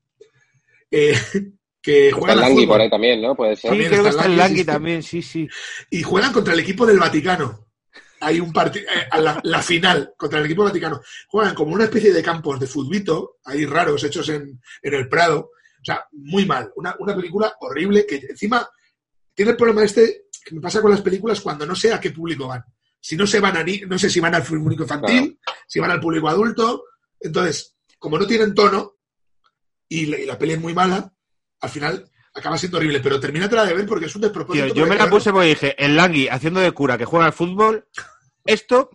eh, 0.91 1.13
que 1.81 2.07
Está 2.09 2.19
juegan 2.19 2.37
el 2.37 2.43
al 2.43 2.49
Langui 2.49 2.63
fútbol 2.65 2.73
por 2.75 2.81
ahí 2.81 2.89
también, 2.89 3.21
¿no? 3.21 3.35
Puede 3.35 3.55
Sí, 3.55 3.61
ser. 3.61 3.71
También 3.71 3.89
creo 3.89 4.03
que 4.03 4.09
está 4.09 4.21
está 4.21 4.31
el 4.31 4.37
Langui, 4.37 4.55
sí, 4.57 4.61
sí. 4.61 4.65
también, 4.65 5.03
sí, 5.03 5.21
sí. 5.21 5.47
y 5.89 6.03
juegan 6.03 6.33
contra 6.33 6.53
el 6.53 6.59
equipo 6.59 6.85
del 6.85 6.99
Vaticano. 6.99 7.67
Hay 8.23 8.39
un 8.39 8.53
partido, 8.53 8.85
la, 9.19 9.39
la 9.43 9.61
final 9.63 10.13
contra 10.15 10.37
el 10.39 10.45
equipo 10.45 10.63
Vaticano. 10.63 11.01
Juegan 11.27 11.55
como 11.55 11.73
una 11.73 11.85
especie 11.85 12.13
de 12.13 12.21
campos 12.21 12.59
de 12.59 12.67
futbito, 12.67 13.37
ahí 13.45 13.65
raros, 13.65 14.03
hechos 14.03 14.29
en, 14.29 14.61
en 14.83 14.93
el 14.93 15.07
Prado. 15.09 15.51
O 15.81 15.83
sea, 15.83 16.05
muy 16.11 16.45
mal. 16.45 16.71
Una, 16.75 16.95
una 16.99 17.15
película 17.15 17.53
horrible 17.59 18.05
que 18.05 18.17
encima 18.17 18.67
tiene 19.33 19.51
el 19.51 19.57
problema 19.57 19.83
este 19.83 20.25
que 20.45 20.55
me 20.55 20.61
pasa 20.61 20.81
con 20.81 20.91
las 20.91 21.01
películas 21.01 21.41
cuando 21.41 21.65
no 21.65 21.75
sé 21.75 21.93
a 21.93 21.99
qué 21.99 22.11
público 22.11 22.47
van. 22.47 22.63
si 22.99 23.15
no 23.15 23.25
se 23.25 23.39
van 23.39 23.57
a, 23.57 23.63
ni- 23.63 23.81
no 23.81 23.97
sé 23.97 24.09
si 24.09 24.19
van 24.19 24.35
al 24.35 24.43
público 24.43 24.83
infantil, 24.83 25.39
si 25.67 25.79
van 25.79 25.91
al 25.91 25.99
público 25.99 26.27
adulto. 26.29 26.83
Entonces, 27.19 27.75
como 27.99 28.17
no 28.19 28.25
tienen 28.27 28.53
tono 28.55 28.95
y 29.89 30.05
la, 30.07 30.19
y 30.19 30.25
la 30.25 30.37
peli 30.37 30.53
es 30.53 30.59
muy 30.61 30.73
mala, 30.73 31.11
al 31.61 31.69
final 31.69 32.09
acaba 32.33 32.57
siendo 32.57 32.77
horrible. 32.77 32.99
Pero 32.99 33.19
termínatela 33.19 33.65
de 33.65 33.73
ver 33.73 33.85
porque 33.87 34.05
es 34.05 34.15
un 34.15 34.21
despropósito. 34.21 34.65
Tío, 34.65 34.75
yo 34.75 34.87
me 34.87 34.95
la 34.95 35.09
puse 35.09 35.31
porque 35.31 35.47
dije, 35.49 35.83
el 35.83 35.95
Langui 35.95 36.27
haciendo 36.27 36.59
de 36.59 36.71
cura 36.71 36.97
que 36.97 37.05
juega 37.05 37.25
al 37.25 37.33
fútbol, 37.33 37.87
esto 38.45 38.89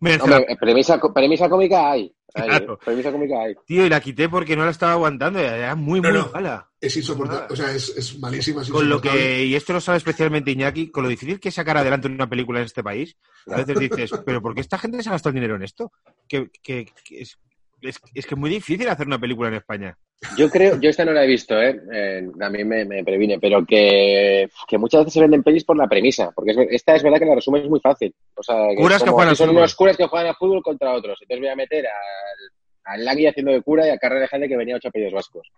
merece 0.00 0.28
la 0.28 0.36
Hombre, 0.38 0.56
premisa, 0.58 0.98
premisa 1.14 1.48
cómica 1.48 1.90
hay. 1.92 2.14
Claro. 2.34 2.78
Premisa 2.78 3.12
cómica 3.12 3.34
hay. 3.42 3.54
Tío, 3.66 3.84
y 3.84 3.88
la 3.88 4.00
quité 4.00 4.28
porque 4.28 4.56
no 4.56 4.64
la 4.64 4.70
estaba 4.70 4.92
aguantando. 4.92 5.38
Era 5.38 5.74
muy, 5.74 6.00
No, 6.00 6.10
muy 6.10 6.18
no. 6.18 6.30
mala. 6.32 6.70
Es 6.80 6.96
insoportable. 6.96 7.46
O 7.50 7.56
sea, 7.56 7.72
es, 7.72 7.90
es 7.96 8.18
malísima. 8.18 8.62
es 8.62 8.70
Con 8.70 8.88
lo 8.88 9.00
que, 9.00 9.44
y 9.44 9.54
esto 9.54 9.72
lo 9.72 9.80
sabe 9.80 9.98
especialmente 9.98 10.50
Iñaki, 10.50 10.90
con 10.90 11.02
lo 11.04 11.08
difícil 11.08 11.38
que 11.38 11.50
es 11.50 11.54
sacar 11.54 11.76
adelante 11.76 12.08
una 12.08 12.28
película 12.28 12.58
en 12.60 12.66
este 12.66 12.82
país, 12.82 13.16
a 13.46 13.56
veces 13.56 13.78
dices, 13.78 14.10
pero 14.24 14.40
¿por 14.42 14.54
qué 14.54 14.60
esta 14.62 14.78
gente 14.78 15.02
se 15.02 15.08
ha 15.08 15.12
gastado 15.12 15.30
el 15.30 15.34
dinero 15.34 15.56
en 15.56 15.62
esto? 15.62 15.92
Que, 16.28 16.50
que- 16.62 16.86
que 17.04 17.20
es, 17.20 17.38
es, 17.80 18.00
es 18.14 18.26
que 18.26 18.34
es 18.34 18.38
muy 18.40 18.50
difícil 18.50 18.88
hacer 18.88 19.06
una 19.06 19.18
película 19.20 19.48
en 19.48 19.54
España. 19.54 19.98
Yo 20.36 20.48
creo, 20.48 20.80
yo 20.80 20.88
esta 20.88 21.04
no 21.04 21.12
la 21.12 21.24
he 21.24 21.26
visto, 21.26 21.60
¿eh? 21.60 21.80
Eh, 21.92 22.22
a 22.40 22.48
mí 22.48 22.64
me, 22.64 22.84
me 22.84 23.04
previne, 23.04 23.38
pero 23.38 23.64
que, 23.66 24.48
que 24.68 24.78
muchas 24.78 25.00
veces 25.00 25.14
se 25.14 25.20
venden 25.20 25.42
pelis 25.42 25.64
por 25.64 25.76
la 25.76 25.88
premisa, 25.88 26.30
porque 26.34 26.52
es 26.52 26.58
esta 26.70 26.94
es 26.94 27.02
verdad 27.02 27.18
que 27.18 27.26
la 27.26 27.34
resumen 27.34 27.64
es 27.64 27.68
muy 27.68 27.80
fácil. 27.80 28.14
O 28.34 28.42
sea, 28.42 28.68
que 28.70 28.76
Curas 28.76 29.02
que 29.02 29.10
juegan 29.10 29.36
son 29.36 29.48
fútbol. 29.48 29.58
unos 29.58 29.74
curas 29.74 29.96
que 29.96 30.06
juegan 30.06 30.28
al 30.28 30.36
fútbol 30.36 30.62
contra 30.62 30.94
otros. 30.94 31.18
Entonces 31.20 31.40
voy 31.40 31.48
a 31.50 31.56
meter 31.56 31.84
al, 31.86 32.94
al 32.94 33.04
Lagui 33.04 33.26
haciendo 33.26 33.52
de 33.52 33.62
cura 33.62 33.86
y 33.86 33.90
a 33.90 33.98
Carrera 33.98 34.20
Alejandre 34.20 34.48
que 34.48 34.56
venía 34.56 34.76
ocho 34.76 34.88
apellidos 34.88 35.12
vascos. 35.12 35.48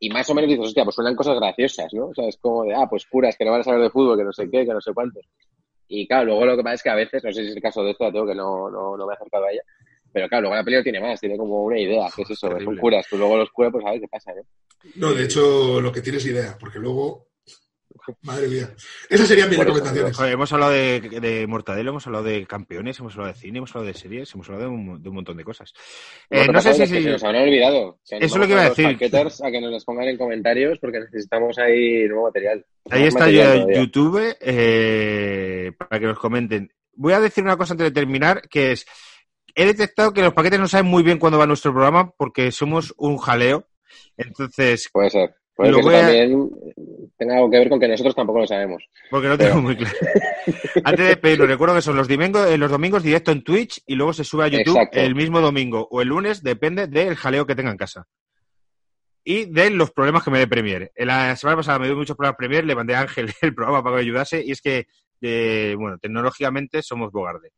Y 0.00 0.10
más 0.10 0.28
o 0.28 0.34
menos 0.34 0.50
dices, 0.50 0.66
hostia, 0.66 0.84
pues 0.84 0.96
suenan 0.96 1.16
cosas 1.16 1.36
graciosas, 1.36 1.94
¿no? 1.94 2.08
O 2.08 2.14
sea, 2.14 2.28
es 2.28 2.36
como 2.36 2.64
de, 2.64 2.74
ah, 2.74 2.86
pues 2.90 3.06
curas 3.06 3.36
que 3.38 3.44
no 3.44 3.52
van 3.52 3.60
a 3.60 3.64
saber 3.64 3.80
de 3.80 3.90
fútbol, 3.90 4.18
que 4.18 4.24
no 4.24 4.32
sé 4.32 4.50
qué, 4.50 4.66
que 4.66 4.72
no 4.74 4.80
sé 4.80 4.92
cuántos. 4.92 5.24
Y 5.88 6.06
claro, 6.06 6.24
luego 6.26 6.44
lo 6.46 6.56
que 6.56 6.62
pasa 6.62 6.74
es 6.74 6.82
que 6.82 6.90
a 6.90 6.94
veces, 6.94 7.22
no 7.24 7.32
sé 7.32 7.42
si 7.42 7.50
es 7.50 7.56
el 7.56 7.62
caso 7.62 7.82
de 7.84 7.92
esta, 7.92 8.10
tengo 8.10 8.26
que 8.26 8.34
no, 8.34 8.68
no, 8.70 8.96
no 8.96 9.06
me 9.06 9.12
he 9.12 9.16
acercado 9.16 9.44
a 9.46 9.52
ella, 9.52 9.62
pero 10.14 10.28
claro, 10.28 10.42
luego 10.42 10.54
la 10.54 10.62
película 10.62 10.84
tiene 10.84 11.00
más, 11.00 11.18
tiene 11.18 11.36
como 11.36 11.64
una 11.64 11.76
idea, 11.76 12.06
que 12.14 12.22
es 12.22 12.30
eso, 12.30 12.46
Terrible. 12.46 12.66
son 12.66 12.76
curas, 12.76 13.06
tú 13.10 13.18
luego 13.18 13.36
los 13.36 13.50
curas, 13.50 13.72
pues 13.72 13.84
a 13.84 13.90
ver 13.90 14.00
qué 14.00 14.06
pasa, 14.06 14.32
¿no? 14.32 14.42
No, 14.94 15.12
de 15.12 15.24
hecho, 15.24 15.80
lo 15.80 15.90
que 15.90 16.02
tienes 16.02 16.24
idea, 16.24 16.56
porque 16.58 16.78
luego. 16.78 17.26
Madre 18.22 18.46
mía. 18.46 18.70
Esas 19.10 19.26
serían 19.26 19.48
mis 19.48 19.56
Por 19.56 19.66
recomendaciones. 19.66 20.16
Joder, 20.16 20.32
hemos 20.32 20.52
hablado 20.52 20.70
de, 20.70 21.00
de 21.00 21.46
Mortadelo, 21.48 21.90
hemos 21.90 22.06
hablado 22.06 22.22
de 22.22 22.46
campeones, 22.46 22.96
hemos 23.00 23.14
hablado 23.14 23.32
de 23.32 23.40
cine, 23.40 23.58
hemos 23.58 23.70
hablado 23.74 23.92
de 23.92 23.98
series, 23.98 24.32
hemos 24.34 24.48
hablado 24.48 24.70
de 24.70 24.76
un, 24.76 25.02
de 25.02 25.08
un 25.08 25.14
montón 25.16 25.36
de 25.36 25.42
cosas. 25.42 25.72
Eh, 26.30 26.46
no 26.46 26.60
sé 26.60 26.74
si... 26.74 26.82
es 26.82 26.92
que 26.92 27.02
se 27.02 27.10
nos 27.10 27.24
habrán 27.24 27.42
olvidado. 27.42 27.98
Eso 28.08 28.24
es 28.24 28.36
lo 28.36 28.46
que 28.46 28.52
iba 28.52 28.60
a 28.60 28.68
los 28.68 28.76
decir. 28.76 28.96
a 29.42 29.50
que 29.50 29.60
nos 29.60 29.72
las 29.72 29.84
pongan 29.84 30.06
en 30.06 30.16
comentarios 30.16 30.78
porque 30.78 31.00
necesitamos 31.00 31.58
ahí 31.58 32.06
nuevo 32.06 32.26
material. 32.26 32.64
Ahí 32.88 33.04
está 33.04 33.20
material 33.20 33.66
ya. 33.66 33.80
YouTube 33.80 34.36
eh, 34.40 35.72
para 35.76 35.98
que 35.98 36.06
nos 36.06 36.18
comenten. 36.20 36.72
Voy 36.94 37.14
a 37.14 37.20
decir 37.20 37.42
una 37.42 37.56
cosa 37.56 37.72
antes 37.72 37.86
de 37.86 37.90
terminar, 37.90 38.48
que 38.48 38.72
es, 38.72 38.86
he 39.54 39.66
detectado 39.66 40.12
que 40.12 40.22
los 40.22 40.32
paquetes 40.34 40.58
no 40.60 40.68
saben 40.68 40.86
muy 40.86 41.02
bien 41.02 41.18
cuándo 41.18 41.38
va 41.38 41.46
nuestro 41.46 41.72
programa 41.72 42.10
porque 42.16 42.50
somos 42.52 42.94
un 42.96 43.18
jaleo. 43.18 43.68
Entonces, 44.16 44.88
Puede 44.92 45.10
ser. 45.10 45.34
Puede 45.56 45.72
que 45.72 45.78
eso 45.80 45.88
a- 45.90 45.92
también 46.00 46.50
tenga 47.16 47.36
algo 47.36 47.48
que 47.50 47.58
ver 47.58 47.68
con 47.68 47.78
que 47.78 47.86
nosotros 47.86 48.14
tampoco 48.16 48.40
lo 48.40 48.46
sabemos. 48.46 48.82
porque 49.08 49.28
no 49.28 49.38
tengo 49.38 49.60
muy 49.60 49.76
claro. 49.76 49.94
Antes 50.84 50.98
de 51.04 51.10
despedirlo, 51.10 51.46
recuerdo 51.46 51.76
que 51.76 51.82
son 51.82 51.94
los 51.96 52.08
domingos, 52.08 52.48
eh, 52.48 52.58
los 52.58 52.70
domingos 52.70 53.04
directo 53.04 53.30
en 53.30 53.44
Twitch 53.44 53.80
y 53.86 53.94
luego 53.94 54.12
se 54.12 54.24
sube 54.24 54.44
a 54.44 54.48
YouTube 54.48 54.76
Exacto. 54.76 54.98
el 54.98 55.14
mismo 55.14 55.40
domingo 55.40 55.86
o 55.90 56.00
el 56.02 56.08
lunes, 56.08 56.42
depende 56.42 56.88
del 56.88 57.14
jaleo 57.14 57.46
que 57.46 57.54
tenga 57.54 57.70
en 57.70 57.76
casa. 57.76 58.06
Y 59.22 59.46
de 59.46 59.70
los 59.70 59.90
problemas 59.92 60.22
que 60.24 60.30
me 60.30 60.38
dé 60.40 60.46
Premiere. 60.48 60.90
En 60.96 61.06
La 61.06 61.34
semana 61.36 61.56
pasada 61.58 61.78
me 61.78 61.86
dio 61.86 61.96
muchos 61.96 62.16
problemas 62.16 62.36
Premiere, 62.36 62.66
le 62.66 62.74
mandé 62.74 62.94
a 62.96 63.02
Ángel 63.02 63.32
el 63.40 63.54
programa 63.54 63.82
para 63.82 63.94
que 63.94 64.02
me 64.02 64.02
ayudase 64.02 64.42
y 64.44 64.50
es 64.50 64.60
que, 64.60 64.86
eh, 65.22 65.74
bueno, 65.78 65.98
tecnológicamente 65.98 66.82
somos 66.82 67.12
bogarde. 67.12 67.52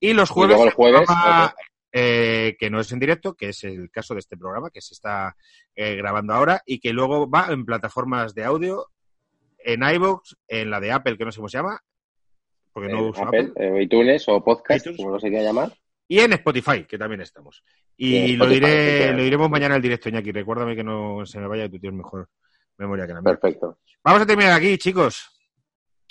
Y 0.00 0.12
los 0.12 0.30
jueves, 0.30 0.56
luego 0.56 0.68
el 0.68 0.74
jueves, 0.74 1.02
programa, 1.06 1.44
otro. 1.46 1.56
eh, 1.92 2.56
que 2.58 2.70
no 2.70 2.80
es 2.80 2.92
en 2.92 2.98
directo, 2.98 3.34
que 3.34 3.50
es 3.50 3.64
el 3.64 3.90
caso 3.90 4.14
de 4.14 4.20
este 4.20 4.36
programa 4.36 4.70
que 4.70 4.80
se 4.80 4.94
está 4.94 5.36
eh, 5.74 5.96
grabando 5.96 6.34
ahora 6.34 6.62
y 6.66 6.78
que 6.80 6.92
luego 6.92 7.28
va 7.28 7.46
en 7.50 7.64
plataformas 7.64 8.34
de 8.34 8.44
audio, 8.44 8.86
en 9.58 9.82
iVoox, 9.82 10.34
en 10.48 10.70
la 10.70 10.80
de 10.80 10.92
Apple, 10.92 11.16
que 11.16 11.24
no 11.24 11.32
sé 11.32 11.38
cómo 11.38 11.48
se 11.48 11.58
llama, 11.58 11.80
porque 12.72 12.92
no 12.92 13.08
uso 13.08 13.22
Apple, 13.22 13.50
Apple, 13.50 13.82
iTunes 13.82 14.28
o 14.28 14.42
podcast, 14.44 14.80
iTunes. 14.80 14.98
como 14.98 15.12
no 15.12 15.20
se 15.20 15.28
quiera 15.28 15.44
llamar. 15.44 15.72
y 16.08 16.20
en 16.20 16.32
Spotify, 16.34 16.84
que 16.84 16.98
también 16.98 17.20
estamos. 17.22 17.64
Y 17.96 18.36
lo 18.36 18.46
diré, 18.46 19.12
lo 19.12 19.22
diremos 19.22 19.48
mañana 19.48 19.74
en 19.74 19.76
el 19.76 19.82
directo, 19.82 20.10
Iñaki. 20.10 20.30
Recuérdame 20.30 20.76
que 20.76 20.84
no 20.84 21.24
se 21.24 21.40
me 21.40 21.46
vaya, 21.46 21.62
que 21.64 21.70
tú 21.70 21.78
tienes 21.80 21.96
mejor 21.96 22.28
memoria 22.76 23.06
que 23.06 23.14
la 23.14 23.22
mía. 23.22 23.30
Perfecto. 23.38 23.78
Vamos 24.04 24.22
a 24.22 24.26
terminar 24.26 24.52
aquí, 24.52 24.76
chicos. 24.76 25.30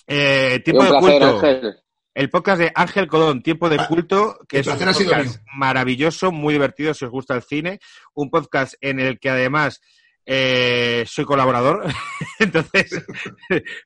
Eh, 0.07 0.59
tiempo 0.65 0.81
un 0.81 0.87
de 0.87 0.97
placer, 0.97 1.21
culto. 1.21 1.47
Ángel. 1.47 1.75
El 2.15 2.29
podcast 2.29 2.59
de 2.61 2.71
Ángel 2.73 3.07
Codón, 3.07 3.43
Tiempo 3.43 3.67
de 3.67 3.75
Ah, 3.77 3.87
Culto, 3.89 4.39
que 4.47 4.59
es 4.59 4.67
un 4.67 4.79
podcast 4.79 5.41
maravilloso, 5.53 6.31
muy 6.31 6.53
divertido 6.53 6.93
si 6.93 7.03
os 7.03 7.11
gusta 7.11 7.35
el 7.35 7.43
cine. 7.43 7.81
Un 8.13 8.29
podcast 8.29 8.75
en 8.79 9.01
el 9.01 9.19
que 9.19 9.29
además 9.29 9.81
eh, 10.25 11.03
soy 11.07 11.25
colaborador. 11.25 11.85
Entonces, 12.39 13.05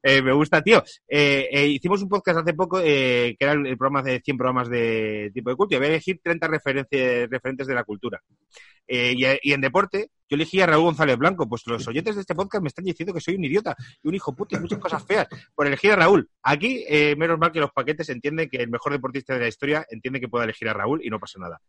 eh, 0.04 0.22
me 0.22 0.32
gusta, 0.32 0.62
tío. 0.62 0.84
Eh, 1.08 1.50
eh, 1.52 1.68
hicimos 1.68 2.02
un 2.02 2.10
podcast 2.10 2.40
hace 2.40 2.54
poco 2.54 2.80
eh, 2.80 3.36
que 3.38 3.46
era 3.46 3.54
el, 3.54 3.78
programa 3.78 4.02
de 4.02 4.22
100 4.22 4.38
programas 4.38 4.70
de 4.70 5.32
Tiempo 5.34 5.50
de 5.50 5.56
Culto 5.56 5.78
voy 5.78 5.86
a 5.86 5.90
elegir 5.90 6.20
30 6.24 6.48
referencias, 6.48 7.30
referentes 7.30 7.68
de 7.68 7.74
la 7.74 7.84
cultura. 7.84 8.22
Y, 8.88 9.24
y 9.24 9.54
en 9.54 9.62
deporte, 9.62 10.10
yo 10.28 10.36
elegí 10.36 10.62
a 10.62 10.66
Raúl 10.66 10.86
González 10.86 11.18
Blanco. 11.18 11.48
Pues 11.48 11.62
los 11.68 11.88
oyentes 11.88 12.16
de 12.16 12.22
este 12.22 12.34
podcast 12.34 12.64
me 12.64 12.70
están 12.70 12.86
diciendo 12.86 13.14
que 13.14 13.22
soy 13.22 13.36
un 13.36 13.44
idiota 13.44 13.76
y 14.02 14.08
un 14.08 14.16
hijo 14.16 14.34
puto 14.34 14.56
y 14.56 14.60
muchas 14.60 14.80
cosas 14.80 15.06
feas 15.06 15.28
por 15.54 15.68
elegir 15.68 15.92
a 15.92 15.96
Raúl. 15.98 16.28
Aquí, 16.42 16.86
menos 17.18 17.38
mal 17.38 17.52
que 17.52 17.60
los 17.60 17.72
paquetes 17.72 18.10
entienden 18.10 18.50
que 18.50 18.58
el 18.58 18.70
mejor 18.70 18.94
deportista 18.94 19.34
de 19.34 19.42
la 19.42 19.48
historia 19.48 19.86
entiende 19.90 20.20
que 20.20 20.28
pueda 20.28 20.46
elegir 20.46 20.70
a 20.70 20.74
Raúl 20.74 21.02
y 21.04 21.10
no 21.10 21.20
pasa 21.20 21.40
nada. 21.40 21.62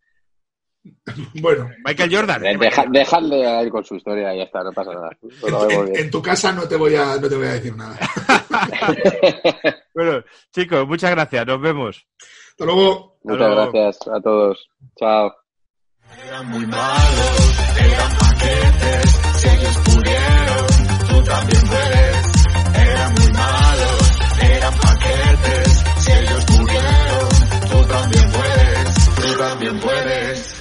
Bueno, 1.40 1.69
Michael 1.85 2.15
Jordan. 2.15 2.43
De- 2.43 2.57
deja- 2.57 2.86
Dejadle 2.90 3.47
a 3.47 3.61
él 3.61 3.70
con 3.70 3.85
su 3.85 3.97
historia 3.97 4.35
y 4.35 4.39
ya 4.39 4.44
está, 4.44 4.62
no 4.62 4.73
pasa 4.73 4.93
nada. 4.94 5.11
en, 5.94 6.11
tu 6.11 6.23
casa 6.23 6.52
no 6.52 6.66
te 6.69 6.77
voy 6.77 6.94
a, 6.97 7.16
no 7.16 7.28
te 7.28 7.36
voy 7.36 7.47
a 7.47 7.52
decir 7.52 7.77
nada. 7.77 7.97
Bueno, 9.94 10.23
chicos, 10.52 10.86
muchas 10.86 11.11
gracias. 11.11 11.47
Nos 11.47 11.61
vemos. 11.61 12.07
Hasta 12.51 12.65
luego. 12.65 13.19
Muchas 13.24 13.43
Hasta 13.43 13.55
luego. 13.55 13.73
gracias 13.73 14.09
a 14.09 14.20
todos. 14.20 14.69
Chao. 14.98 15.35
Eran 16.27 16.48
muy 16.48 16.66
malos, 16.66 17.55
eran 17.78 18.19
paquetes, 18.19 19.11
si 19.36 19.48
ellos 19.48 19.77
pudieron, 19.78 20.66
tú 21.09 21.23
también 21.24 21.62
puedes. 21.66 22.47
Eran 22.89 23.15
muy 23.15 23.32
malos, 23.32 24.19
eran 24.43 24.74
paquetes, 24.74 25.85
si 25.98 26.12
ellos 26.12 26.44
pudieron, 26.47 27.28
tú 27.70 27.89
también 27.93 28.32
puedes, 28.32 29.15
tú 29.16 29.39
también 29.39 29.81
puedes. 29.81 30.60